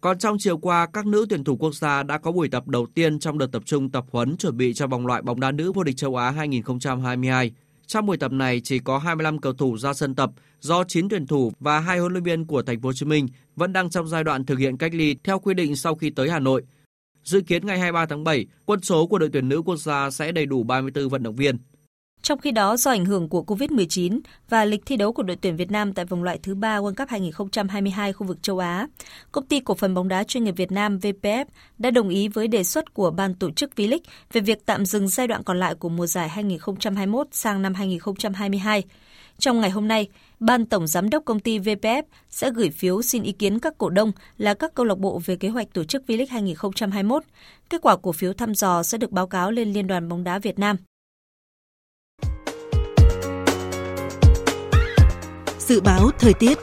Còn 0.03 0.19
trong 0.19 0.39
chiều 0.39 0.59
qua, 0.59 0.87
các 0.93 1.07
nữ 1.07 1.27
tuyển 1.29 1.45
thủ 1.45 1.57
quốc 1.57 1.75
gia 1.75 2.03
đã 2.03 2.19
có 2.19 2.33
buổi 2.33 2.49
tập 2.49 2.69
đầu 2.69 2.87
tiên 2.95 3.19
trong 3.19 3.39
đợt 3.39 3.47
tập 3.53 3.63
trung 3.67 3.91
tập 3.91 4.05
huấn 4.11 4.37
chuẩn 4.37 4.57
bị 4.57 4.75
cho 4.75 4.87
vòng 4.87 5.07
loại 5.07 5.23
bóng 5.23 5.41
đá 5.41 5.51
nữ 5.51 5.73
vô 5.73 5.83
địch 5.83 5.97
châu 5.97 6.17
Á 6.17 6.31
2022. 6.31 7.53
Trong 7.87 8.07
buổi 8.07 8.17
tập 8.17 8.33
này 8.33 8.61
chỉ 8.61 8.79
có 8.79 8.99
25 8.99 9.39
cầu 9.39 9.53
thủ 9.53 9.79
ra 9.79 9.95
sân 9.95 10.15
tập 10.15 10.31
do 10.61 10.85
9 10.85 11.09
tuyển 11.09 11.27
thủ 11.27 11.53
và 11.61 11.81
hai 11.81 11.99
huấn 11.99 12.13
luyện 12.13 12.25
viên 12.25 12.47
của 12.47 12.63
Thành 12.63 12.81
phố 12.81 12.89
Hồ 12.89 12.93
Chí 12.93 13.07
Minh 13.07 13.29
vẫn 13.57 13.73
đang 13.73 13.91
trong 13.91 14.09
giai 14.09 14.25
đoạn 14.25 14.47
thực 14.47 14.59
hiện 14.59 14.77
cách 14.77 14.95
ly 14.95 15.17
theo 15.25 15.39
quy 15.39 15.55
định 15.55 15.77
sau 15.77 15.95
khi 15.95 16.11
tới 16.11 16.31
Hà 16.31 16.39
Nội. 16.39 16.63
Dự 17.25 17.41
kiến 17.41 17.67
ngày 17.67 17.79
23 17.79 18.07
tháng 18.07 18.25
7, 18.25 18.47
quân 18.65 18.81
số 18.81 19.07
của 19.07 19.19
đội 19.19 19.29
tuyển 19.33 19.49
nữ 19.49 19.63
quốc 19.63 19.77
gia 19.77 20.11
sẽ 20.11 20.33
đầy 20.33 20.47
đủ 20.47 20.63
34 20.63 21.09
vận 21.09 21.23
động 21.23 21.37
viên. 21.37 21.59
Trong 22.23 22.39
khi 22.39 22.51
đó, 22.51 22.77
do 22.77 22.91
ảnh 22.91 23.05
hưởng 23.05 23.29
của 23.29 23.45
COVID-19 23.47 24.21
và 24.49 24.65
lịch 24.65 24.87
thi 24.87 24.97
đấu 24.97 25.13
của 25.13 25.23
đội 25.23 25.37
tuyển 25.41 25.57
Việt 25.57 25.71
Nam 25.71 25.93
tại 25.93 26.05
vòng 26.05 26.23
loại 26.23 26.39
thứ 26.43 26.55
3 26.55 26.79
World 26.79 26.95
Cup 26.95 27.09
2022 27.09 28.13
khu 28.13 28.27
vực 28.27 28.43
châu 28.43 28.59
Á, 28.59 28.87
công 29.33 29.47
ty 29.47 29.61
cổ 29.61 29.75
phần 29.75 29.95
bóng 29.95 30.09
đá 30.09 30.25
chuyên 30.25 30.45
nghiệp 30.45 30.57
Việt 30.57 30.73
Nam 30.73 30.99
VPF 30.99 31.45
đã 31.79 31.91
đồng 31.91 32.09
ý 32.09 32.29
với 32.29 32.49
đề 32.49 32.65
xuất 32.65 32.95
của 32.95 33.11
ban 33.11 33.35
tổ 33.35 33.51
chức 33.51 33.71
V-League 33.77 33.99
về 34.33 34.41
việc 34.41 34.67
tạm 34.67 34.87
dừng 34.87 35.09
giai 35.09 35.27
đoạn 35.27 35.43
còn 35.43 35.61
lại 35.61 35.75
của 35.75 35.89
mùa 35.89 36.07
giải 36.07 36.29
2021 36.29 37.27
sang 37.33 37.63
năm 37.63 37.75
2022. 37.75 38.83
Trong 39.39 39.61
ngày 39.61 39.71
hôm 39.71 39.89
nay, 39.89 40.09
Ban 40.41 40.67
Tổng 40.67 40.87
Giám 40.87 41.11
đốc 41.11 41.25
công 41.25 41.41
ty 41.41 41.59
VPF 41.59 42.03
sẽ 42.31 42.51
gửi 42.51 42.71
phiếu 42.71 43.03
xin 43.03 43.23
ý 43.23 43.33
kiến 43.33 43.59
các 43.59 43.79
cổ 43.79 43.91
đông 43.91 44.13
là 44.39 44.55
các 44.55 44.75
câu 44.75 44.87
lạc 44.87 44.99
bộ 44.99 45.21
về 45.25 45.37
kế 45.37 45.49
hoạch 45.49 45.73
tổ 45.73 45.85
chức 45.85 46.03
V-League 46.07 46.27
2021. 46.31 47.23
Kết 47.71 47.83
quả 47.83 47.97
của 47.97 48.13
phiếu 48.13 48.33
thăm 48.33 48.55
dò 48.55 48.83
sẽ 48.83 48.99
được 48.99 49.11
báo 49.11 49.27
cáo 49.27 49.51
lên 49.51 49.73
Liên 49.73 49.87
đoàn 49.87 50.09
bóng 50.09 50.25
đá 50.25 50.39
Việt 50.39 50.59
Nam. 50.59 50.77
Dự 55.67 55.81
báo 55.81 56.11
thời 56.19 56.35
tiết 56.35 56.59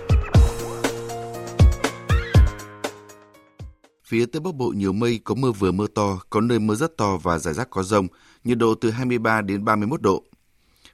Phía 4.05 4.25
Tây 4.25 4.39
Bắc 4.39 4.55
Bộ 4.55 4.73
nhiều 4.75 4.93
mây, 4.93 5.19
có 5.23 5.35
mưa 5.35 5.51
vừa 5.51 5.71
mưa 5.71 5.87
to, 5.87 6.19
có 6.29 6.41
nơi 6.41 6.59
mưa 6.59 6.75
rất 6.75 6.97
to 6.97 7.17
và 7.17 7.39
rải 7.39 7.53
rác 7.53 7.69
có 7.69 7.83
rông, 7.83 8.07
nhiệt 8.43 8.57
độ 8.57 8.75
từ 8.75 8.91
23 8.91 9.41
đến 9.41 9.65
31 9.65 10.01
độ. 10.01 10.23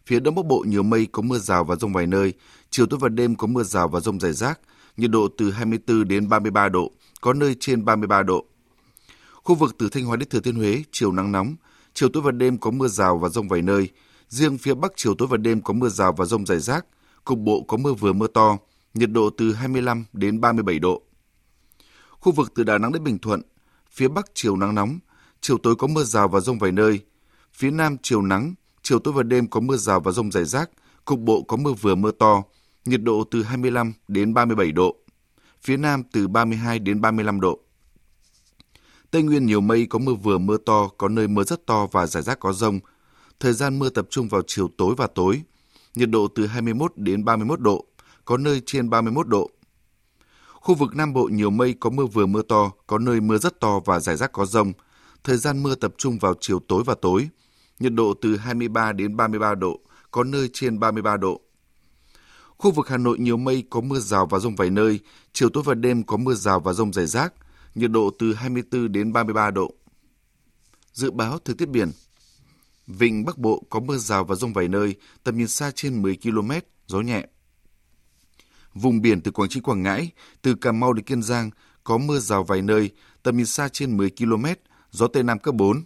Phía 0.05 0.19
Đông 0.19 0.35
Bắc 0.35 0.45
Bộ 0.45 0.65
nhiều 0.67 0.83
mây, 0.83 1.07
có 1.11 1.21
mưa 1.21 1.37
rào 1.37 1.63
và 1.63 1.75
rông 1.75 1.93
vài 1.93 2.07
nơi, 2.07 2.33
chiều 2.69 2.85
tối 2.85 2.99
và 3.01 3.09
đêm 3.09 3.35
có 3.35 3.47
mưa 3.47 3.63
rào 3.63 3.87
và 3.87 3.99
rông 3.99 4.19
rải 4.19 4.33
rác, 4.33 4.59
nhiệt 4.97 5.11
độ 5.11 5.27
từ 5.37 5.51
24 5.51 6.07
đến 6.07 6.29
33 6.29 6.69
độ, 6.69 6.91
có 7.21 7.33
nơi 7.33 7.55
trên 7.59 7.85
33 7.85 8.23
độ. 8.23 8.45
Khu 9.33 9.55
vực 9.55 9.75
từ 9.77 9.89
Thanh 9.89 10.05
Hóa 10.05 10.17
đến 10.17 10.29
Thừa 10.29 10.39
Thiên 10.39 10.55
Huế, 10.55 10.83
chiều 10.91 11.11
nắng 11.11 11.31
nóng, 11.31 11.55
chiều 11.93 12.09
tối 12.09 12.23
và 12.23 12.31
đêm 12.31 12.57
có 12.57 12.71
mưa 12.71 12.87
rào 12.87 13.17
và 13.17 13.29
rông 13.29 13.47
vài 13.47 13.61
nơi, 13.61 13.89
riêng 14.29 14.57
phía 14.57 14.73
Bắc 14.73 14.91
chiều 14.95 15.15
tối 15.15 15.27
và 15.27 15.37
đêm 15.37 15.61
có 15.61 15.73
mưa 15.73 15.89
rào 15.89 16.13
và 16.17 16.25
rông 16.25 16.45
rải 16.45 16.59
rác, 16.59 16.85
cục 17.25 17.39
bộ 17.39 17.61
có 17.67 17.77
mưa 17.77 17.93
vừa 17.93 18.13
mưa 18.13 18.27
to, 18.27 18.57
nhiệt 18.93 19.11
độ 19.11 19.29
từ 19.29 19.53
25 19.53 20.05
đến 20.13 20.41
37 20.41 20.79
độ. 20.79 21.01
Khu 22.09 22.31
vực 22.31 22.51
từ 22.55 22.63
Đà 22.63 22.77
Nẵng 22.77 22.93
đến 22.93 23.03
Bình 23.03 23.19
Thuận, 23.19 23.41
phía 23.91 24.07
Bắc 24.07 24.25
chiều 24.33 24.55
nắng 24.55 24.75
nóng, 24.75 24.99
chiều 25.41 25.57
tối 25.57 25.75
có 25.75 25.87
mưa 25.87 26.03
rào 26.03 26.27
và 26.27 26.39
rông 26.39 26.59
vài 26.59 26.71
nơi, 26.71 26.99
phía 27.53 27.71
Nam 27.71 27.97
chiều 28.01 28.21
nắng, 28.21 28.53
chiều 28.81 28.99
tối 28.99 29.13
và 29.13 29.23
đêm 29.23 29.47
có 29.47 29.59
mưa 29.59 29.77
rào 29.77 29.99
và 29.99 30.11
rông 30.11 30.31
rải 30.31 30.45
rác, 30.45 30.69
cục 31.05 31.19
bộ 31.19 31.41
có 31.41 31.57
mưa 31.57 31.73
vừa 31.73 31.95
mưa 31.95 32.11
to, 32.11 32.43
nhiệt 32.85 33.01
độ 33.03 33.23
từ 33.31 33.43
25 33.43 33.93
đến 34.07 34.33
37 34.33 34.71
độ, 34.71 34.95
phía 35.61 35.77
Nam 35.77 36.03
từ 36.11 36.27
32 36.27 36.79
đến 36.79 37.01
35 37.01 37.41
độ. 37.41 37.59
Tây 39.11 39.23
Nguyên 39.23 39.45
nhiều 39.45 39.61
mây 39.61 39.85
có 39.85 39.99
mưa 39.99 40.13
vừa 40.13 40.37
mưa 40.37 40.57
to, 40.65 40.87
có 40.97 41.07
nơi 41.07 41.27
mưa 41.27 41.43
rất 41.43 41.65
to 41.65 41.87
và 41.91 42.07
rải 42.07 42.23
rác 42.23 42.39
có 42.39 42.53
rông. 42.53 42.79
Thời 43.39 43.53
gian 43.53 43.79
mưa 43.79 43.89
tập 43.89 44.07
trung 44.09 44.27
vào 44.27 44.41
chiều 44.47 44.69
tối 44.77 44.95
và 44.97 45.07
tối, 45.07 45.41
nhiệt 45.95 46.09
độ 46.09 46.27
từ 46.35 46.47
21 46.47 46.93
đến 46.95 47.25
31 47.25 47.59
độ, 47.59 47.85
có 48.25 48.37
nơi 48.37 48.61
trên 48.65 48.89
31 48.89 49.27
độ. 49.27 49.51
Khu 50.53 50.75
vực 50.75 50.95
Nam 50.95 51.13
Bộ 51.13 51.29
nhiều 51.31 51.49
mây 51.49 51.75
có 51.79 51.89
mưa 51.89 52.05
vừa 52.05 52.25
mưa 52.25 52.41
to, 52.41 52.71
có 52.87 52.97
nơi 52.97 53.21
mưa 53.21 53.37
rất 53.37 53.59
to 53.59 53.79
và 53.85 53.99
rải 53.99 54.15
rác 54.17 54.31
có 54.31 54.45
rông. 54.45 54.73
Thời 55.23 55.37
gian 55.37 55.63
mưa 55.63 55.75
tập 55.75 55.93
trung 55.97 56.17
vào 56.19 56.33
chiều 56.41 56.59
tối 56.59 56.83
và 56.85 56.95
tối, 57.01 57.29
nhiệt 57.79 57.93
độ 57.93 58.13
từ 58.21 58.37
23 58.37 58.91
đến 58.91 59.17
33 59.17 59.55
độ, 59.55 59.79
có 60.11 60.23
nơi 60.23 60.49
trên 60.53 60.79
33 60.79 61.17
độ. 61.17 61.41
Khu 62.57 62.71
vực 62.71 62.87
Hà 62.87 62.97
Nội 62.97 63.19
nhiều 63.19 63.37
mây 63.37 63.63
có 63.69 63.81
mưa 63.81 63.99
rào 63.99 64.25
và 64.25 64.39
rông 64.39 64.55
vài 64.55 64.69
nơi, 64.69 64.99
chiều 65.33 65.49
tối 65.49 65.63
và 65.65 65.73
đêm 65.73 66.03
có 66.03 66.17
mưa 66.17 66.33
rào 66.33 66.59
và 66.59 66.73
rông 66.73 66.93
rải 66.93 67.05
rác, 67.05 67.33
nhiệt 67.75 67.91
độ 67.91 68.11
từ 68.19 68.33
24 68.33 68.91
đến 68.91 69.13
33 69.13 69.51
độ. 69.51 69.73
Dự 70.93 71.11
báo 71.11 71.39
thời 71.45 71.55
tiết 71.55 71.69
biển 71.69 71.91
Vịnh 72.87 73.25
Bắc 73.25 73.37
Bộ 73.37 73.63
có 73.69 73.79
mưa 73.79 73.97
rào 73.97 74.23
và 74.23 74.35
rông 74.35 74.53
vài 74.53 74.67
nơi, 74.67 74.95
tầm 75.23 75.37
nhìn 75.37 75.47
xa 75.47 75.71
trên 75.75 76.01
10 76.01 76.17
km, 76.23 76.51
gió 76.87 77.01
nhẹ. 77.01 77.27
Vùng 78.73 79.01
biển 79.01 79.21
từ 79.21 79.31
Quảng 79.31 79.49
Trị 79.49 79.59
Quảng 79.59 79.83
Ngãi, 79.83 80.11
từ 80.41 80.55
Cà 80.55 80.71
Mau 80.71 80.93
đến 80.93 81.05
Kiên 81.05 81.23
Giang 81.23 81.49
có 81.83 81.97
mưa 81.97 82.19
rào 82.19 82.43
vài 82.43 82.61
nơi, 82.61 82.89
tầm 83.23 83.37
nhìn 83.37 83.45
xa 83.45 83.69
trên 83.69 83.97
10 83.97 84.09
km, 84.09 84.45
gió 84.91 85.07
Tây 85.07 85.23
Nam 85.23 85.39
cấp 85.39 85.55
4. 85.55 85.83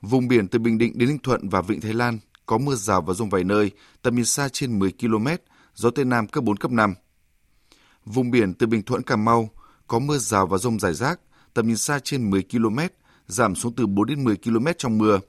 Vùng 0.00 0.28
biển 0.28 0.48
từ 0.48 0.58
Bình 0.58 0.78
Định 0.78 0.98
đến 0.98 1.08
Ninh 1.08 1.18
Thuận 1.18 1.48
và 1.48 1.62
Vịnh 1.62 1.80
Thái 1.80 1.94
Lan 1.94 2.18
có 2.46 2.58
mưa 2.58 2.74
rào 2.74 3.02
và 3.02 3.14
rông 3.14 3.30
vài 3.30 3.44
nơi, 3.44 3.70
tầm 4.02 4.16
nhìn 4.16 4.24
xa 4.24 4.48
trên 4.48 4.78
10 4.78 4.92
km, 5.00 5.26
gió 5.74 5.90
Tây 5.90 6.04
Nam 6.04 6.26
cấp 6.26 6.44
4, 6.44 6.56
cấp 6.56 6.70
5. 6.70 6.94
Vùng 8.04 8.30
biển 8.30 8.54
từ 8.54 8.66
Bình 8.66 8.82
Thuận 8.82 9.02
Cà 9.02 9.16
Mau 9.16 9.50
có 9.86 9.98
mưa 9.98 10.18
rào 10.18 10.46
và 10.46 10.58
rông 10.58 10.78
rải 10.78 10.94
rác, 10.94 11.20
tầm 11.54 11.66
nhìn 11.66 11.76
xa 11.76 11.98
trên 11.98 12.30
10 12.30 12.42
km, 12.42 12.78
giảm 13.26 13.54
xuống 13.54 13.74
từ 13.74 13.86
4 13.86 14.06
đến 14.06 14.24
10 14.24 14.36
km 14.36 14.66
trong 14.78 14.98
mưa. 14.98 15.20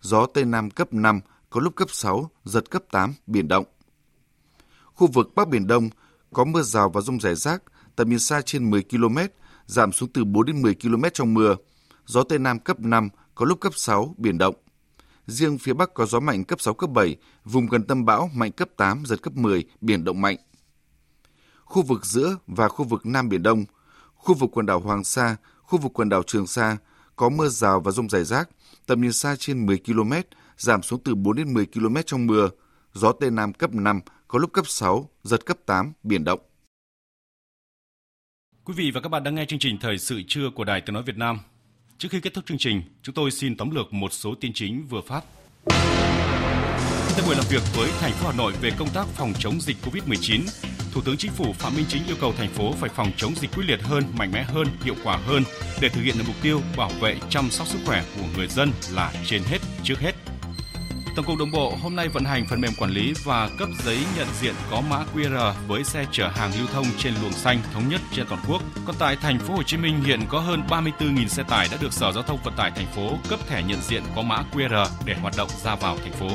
Gió 0.00 0.26
Tây 0.26 0.44
Nam 0.44 0.70
cấp 0.70 0.92
5, 0.92 1.20
có 1.50 1.60
lúc 1.60 1.76
cấp 1.76 1.88
6, 1.90 2.30
giật 2.44 2.70
cấp 2.70 2.82
8, 2.90 3.14
biển 3.26 3.48
động. 3.48 3.64
Khu 4.84 5.06
vực 5.06 5.34
Bắc 5.34 5.48
Biển 5.48 5.66
Đông 5.66 5.88
có 6.32 6.44
mưa 6.44 6.62
rào 6.62 6.88
và 6.88 7.00
rông 7.00 7.20
rải 7.20 7.34
rác, 7.34 7.62
tầm 7.96 8.08
nhìn 8.08 8.18
xa 8.18 8.40
trên 8.40 8.70
10 8.70 8.82
km, 8.82 9.18
giảm 9.66 9.92
xuống 9.92 10.08
từ 10.12 10.24
4 10.24 10.46
đến 10.46 10.62
10 10.62 10.74
km 10.74 11.02
trong 11.14 11.34
mưa. 11.34 11.56
Gió 12.06 12.22
Tây 12.22 12.38
Nam 12.38 12.58
cấp 12.58 12.80
5, 12.80 13.08
có 13.34 13.44
lúc 13.44 13.60
cấp 13.60 13.72
6, 13.76 14.14
biển 14.18 14.38
động. 14.38 14.54
Riêng 15.26 15.58
phía 15.58 15.72
Bắc 15.72 15.94
có 15.94 16.06
gió 16.06 16.20
mạnh 16.20 16.44
cấp 16.44 16.60
6, 16.60 16.74
cấp 16.74 16.90
7, 16.90 17.16
vùng 17.44 17.66
gần 17.66 17.82
tâm 17.82 18.04
bão 18.04 18.30
mạnh 18.34 18.52
cấp 18.52 18.68
8, 18.76 19.02
giật 19.06 19.22
cấp 19.22 19.36
10, 19.36 19.64
biển 19.80 20.04
động 20.04 20.20
mạnh. 20.20 20.36
Khu 21.64 21.82
vực 21.82 22.06
giữa 22.06 22.36
và 22.46 22.68
khu 22.68 22.84
vực 22.84 23.06
Nam 23.06 23.28
Biển 23.28 23.42
Đông, 23.42 23.64
khu 24.14 24.34
vực 24.34 24.50
quần 24.52 24.66
đảo 24.66 24.80
Hoàng 24.80 25.04
Sa, 25.04 25.36
khu 25.62 25.78
vực 25.78 25.92
quần 25.94 26.08
đảo 26.08 26.22
Trường 26.22 26.46
Sa 26.46 26.76
có 27.16 27.28
mưa 27.28 27.48
rào 27.48 27.80
và 27.80 27.92
rông 27.92 28.08
rải 28.08 28.24
rác, 28.24 28.48
tầm 28.88 29.00
nhìn 29.00 29.12
xa 29.12 29.36
trên 29.36 29.66
10 29.66 29.78
km, 29.78 30.12
giảm 30.56 30.82
xuống 30.82 31.00
từ 31.04 31.14
4 31.14 31.36
đến 31.36 31.54
10 31.54 31.66
km 31.66 31.96
trong 32.06 32.26
mưa. 32.26 32.48
Gió 32.92 33.12
Tây 33.12 33.30
Nam 33.30 33.52
cấp 33.52 33.74
5, 33.74 34.00
có 34.28 34.38
lúc 34.38 34.52
cấp 34.52 34.64
6, 34.68 35.10
giật 35.22 35.46
cấp 35.46 35.58
8, 35.66 35.92
biển 36.02 36.24
động. 36.24 36.40
Quý 38.64 38.74
vị 38.76 38.90
và 38.94 39.00
các 39.00 39.08
bạn 39.08 39.24
đang 39.24 39.34
nghe 39.34 39.44
chương 39.44 39.58
trình 39.58 39.78
Thời 39.80 39.98
sự 39.98 40.22
trưa 40.28 40.50
của 40.54 40.64
Đài 40.64 40.80
Tiếng 40.80 40.94
Nói 40.94 41.02
Việt 41.02 41.16
Nam. 41.16 41.38
Trước 41.98 42.08
khi 42.10 42.20
kết 42.20 42.34
thúc 42.34 42.46
chương 42.46 42.58
trình, 42.58 42.82
chúng 43.02 43.14
tôi 43.14 43.30
xin 43.30 43.56
tóm 43.56 43.70
lược 43.70 43.92
một 43.92 44.12
số 44.12 44.34
tin 44.40 44.52
chính 44.54 44.86
vừa 44.90 45.00
phát. 45.00 45.24
Tại 47.16 47.26
buổi 47.26 47.36
làm 47.36 47.44
việc 47.50 47.62
với 47.76 47.90
thành 48.00 48.12
phố 48.12 48.28
Hà 48.28 48.36
Nội 48.36 48.52
về 48.60 48.70
công 48.78 48.88
tác 48.94 49.06
phòng 49.06 49.32
chống 49.38 49.60
dịch 49.60 49.76
COVID-19, 49.82 50.40
Thủ 50.92 51.00
tướng 51.00 51.16
Chính 51.16 51.32
phủ 51.32 51.52
Phạm 51.52 51.76
Minh 51.76 51.84
Chính 51.88 52.06
yêu 52.06 52.16
cầu 52.20 52.32
thành 52.38 52.48
phố 52.48 52.72
phải 52.72 52.90
phòng 52.90 53.12
chống 53.16 53.34
dịch 53.36 53.50
quyết 53.54 53.64
liệt 53.66 53.82
hơn, 53.82 54.04
mạnh 54.12 54.32
mẽ 54.32 54.42
hơn, 54.42 54.66
hiệu 54.84 54.94
quả 55.04 55.16
hơn 55.26 55.42
để 55.80 55.88
thực 55.88 56.02
hiện 56.02 56.18
được 56.18 56.24
mục 56.26 56.36
tiêu 56.42 56.60
bảo 56.76 56.90
vệ 57.00 57.16
chăm 57.30 57.50
sóc 57.50 57.66
sức 57.66 57.78
khỏe 57.86 58.02
của 58.16 58.26
người 58.36 58.48
dân 58.48 58.72
là 58.92 59.12
trên 59.26 59.42
hết, 59.42 59.58
trước 59.82 59.98
hết. 60.00 60.14
Tổng 61.16 61.26
cục 61.26 61.38
Đường 61.38 61.50
bộ 61.50 61.76
hôm 61.82 61.96
nay 61.96 62.08
vận 62.08 62.24
hành 62.24 62.46
phần 62.50 62.60
mềm 62.60 62.72
quản 62.78 62.90
lý 62.90 63.14
và 63.24 63.48
cấp 63.58 63.68
giấy 63.84 63.98
nhận 64.16 64.26
diện 64.40 64.54
có 64.70 64.80
mã 64.80 65.04
QR 65.14 65.52
với 65.66 65.84
xe 65.84 66.06
chở 66.12 66.28
hàng 66.28 66.50
lưu 66.58 66.66
thông 66.72 66.86
trên 66.98 67.14
luồng 67.22 67.32
xanh 67.32 67.58
thống 67.72 67.88
nhất 67.88 68.00
trên 68.12 68.26
toàn 68.28 68.42
quốc. 68.48 68.62
Còn 68.86 68.96
tại 68.98 69.16
thành 69.16 69.38
phố 69.38 69.54
Hồ 69.54 69.62
Chí 69.62 69.76
Minh 69.76 70.00
hiện 70.04 70.20
có 70.28 70.40
hơn 70.40 70.62
34.000 70.68 71.28
xe 71.28 71.42
tải 71.42 71.68
đã 71.70 71.76
được 71.80 71.92
Sở 71.92 72.12
Giao 72.12 72.22
thông 72.22 72.38
Vận 72.44 72.54
tải 72.56 72.70
thành 72.70 72.86
phố 72.86 73.18
cấp 73.28 73.40
thẻ 73.48 73.62
nhận 73.62 73.78
diện 73.82 74.02
có 74.16 74.22
mã 74.22 74.42
QR 74.52 74.86
để 75.04 75.14
hoạt 75.14 75.34
động 75.36 75.48
ra 75.64 75.74
vào 75.74 75.98
thành 75.98 76.12
phố. 76.12 76.28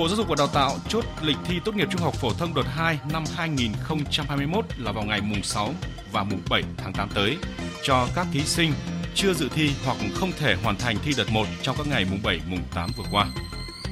Bộ 0.00 0.08
Giáo 0.08 0.16
dục 0.16 0.28
và 0.28 0.34
Đào 0.38 0.46
tạo 0.46 0.76
chốt 0.88 1.04
lịch 1.22 1.36
thi 1.44 1.60
tốt 1.64 1.74
nghiệp 1.74 1.88
trung 1.90 2.00
học 2.00 2.14
phổ 2.14 2.32
thông 2.32 2.54
đợt 2.54 2.62
2 2.66 2.98
năm 3.12 3.24
2021 3.36 4.64
là 4.78 4.92
vào 4.92 5.04
ngày 5.04 5.20
mùng 5.20 5.42
6 5.42 5.74
và 6.12 6.24
mùng 6.24 6.40
7 6.50 6.62
tháng 6.76 6.92
8 6.92 7.08
tới 7.14 7.36
cho 7.82 8.08
các 8.14 8.26
thí 8.32 8.40
sinh 8.40 8.72
chưa 9.14 9.34
dự 9.34 9.48
thi 9.54 9.70
hoặc 9.84 9.96
không 10.14 10.32
thể 10.38 10.56
hoàn 10.62 10.76
thành 10.76 10.96
thi 11.04 11.12
đợt 11.16 11.30
1 11.32 11.46
trong 11.62 11.76
các 11.78 11.86
ngày 11.86 12.04
mùng 12.10 12.20
7, 12.22 12.40
mùng 12.46 12.62
8 12.74 12.90
vừa 12.96 13.04
qua. 13.12 13.26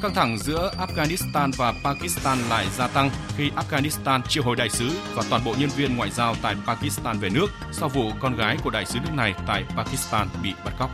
Căng 0.03 0.15
thẳng 0.15 0.39
giữa 0.39 0.73
Afghanistan 0.79 1.51
và 1.57 1.75
Pakistan 1.85 2.39
lại 2.51 2.67
gia 2.77 2.89
tăng 2.89 3.11
khi 3.37 3.51
Afghanistan 3.57 4.23
triệu 4.29 4.43
hồi 4.43 4.57
đại 4.57 4.69
sứ 4.69 4.91
và 5.15 5.23
toàn 5.31 5.45
bộ 5.45 5.55
nhân 5.59 5.71
viên 5.77 5.97
ngoại 5.97 6.11
giao 6.11 6.35
tại 6.43 6.57
Pakistan 6.67 7.19
về 7.19 7.29
nước 7.31 7.47
sau 7.73 7.89
vụ 7.89 8.13
con 8.21 8.37
gái 8.37 8.57
của 8.65 8.71
đại 8.71 8.87
sứ 8.87 8.99
nước 8.99 9.13
này 9.15 9.35
tại 9.47 9.65
Pakistan 9.77 10.29
bị 10.43 10.53
bắt 10.65 10.75
cóc. 10.79 10.91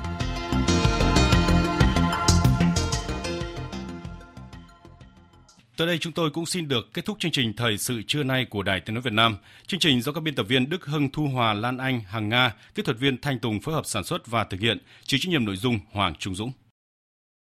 Tới 5.77 5.87
đây 5.87 5.99
chúng 5.99 6.13
tôi 6.13 6.31
cũng 6.31 6.47
xin 6.47 6.69
được 6.69 6.93
kết 6.95 7.05
thúc 7.05 7.17
chương 7.21 7.33
trình 7.33 7.53
Thời 7.57 7.79
sự 7.79 8.03
trưa 8.07 8.23
nay 8.23 8.47
của 8.51 8.63
Đài 8.63 8.81
Tiếng 8.81 8.95
Nói 8.95 9.03
Việt 9.03 9.13
Nam. 9.13 9.37
Chương 9.67 9.81
trình 9.81 10.03
do 10.03 10.13
các 10.13 10.21
biên 10.21 10.35
tập 10.35 10.47
viên 10.49 10.69
Đức 10.69 10.85
Hưng, 10.87 11.11
Thu 11.11 11.27
Hòa, 11.27 11.53
Lan 11.53 11.79
Anh, 11.79 12.01
Hằng 12.01 12.29
Nga, 12.29 12.55
kỹ 12.75 12.83
thuật 12.83 12.99
viên 12.99 13.21
Thanh 13.21 13.39
Tùng 13.39 13.61
phối 13.61 13.75
hợp 13.75 13.87
sản 13.87 14.05
xuất 14.05 14.27
và 14.27 14.45
thực 14.45 14.61
hiện, 14.61 14.79
chịu 15.05 15.21
trách 15.23 15.31
nhiệm 15.31 15.45
nội 15.45 15.57
dung 15.57 15.79
Hoàng 15.93 16.15
Trung 16.19 16.35
Dũng. 16.35 16.53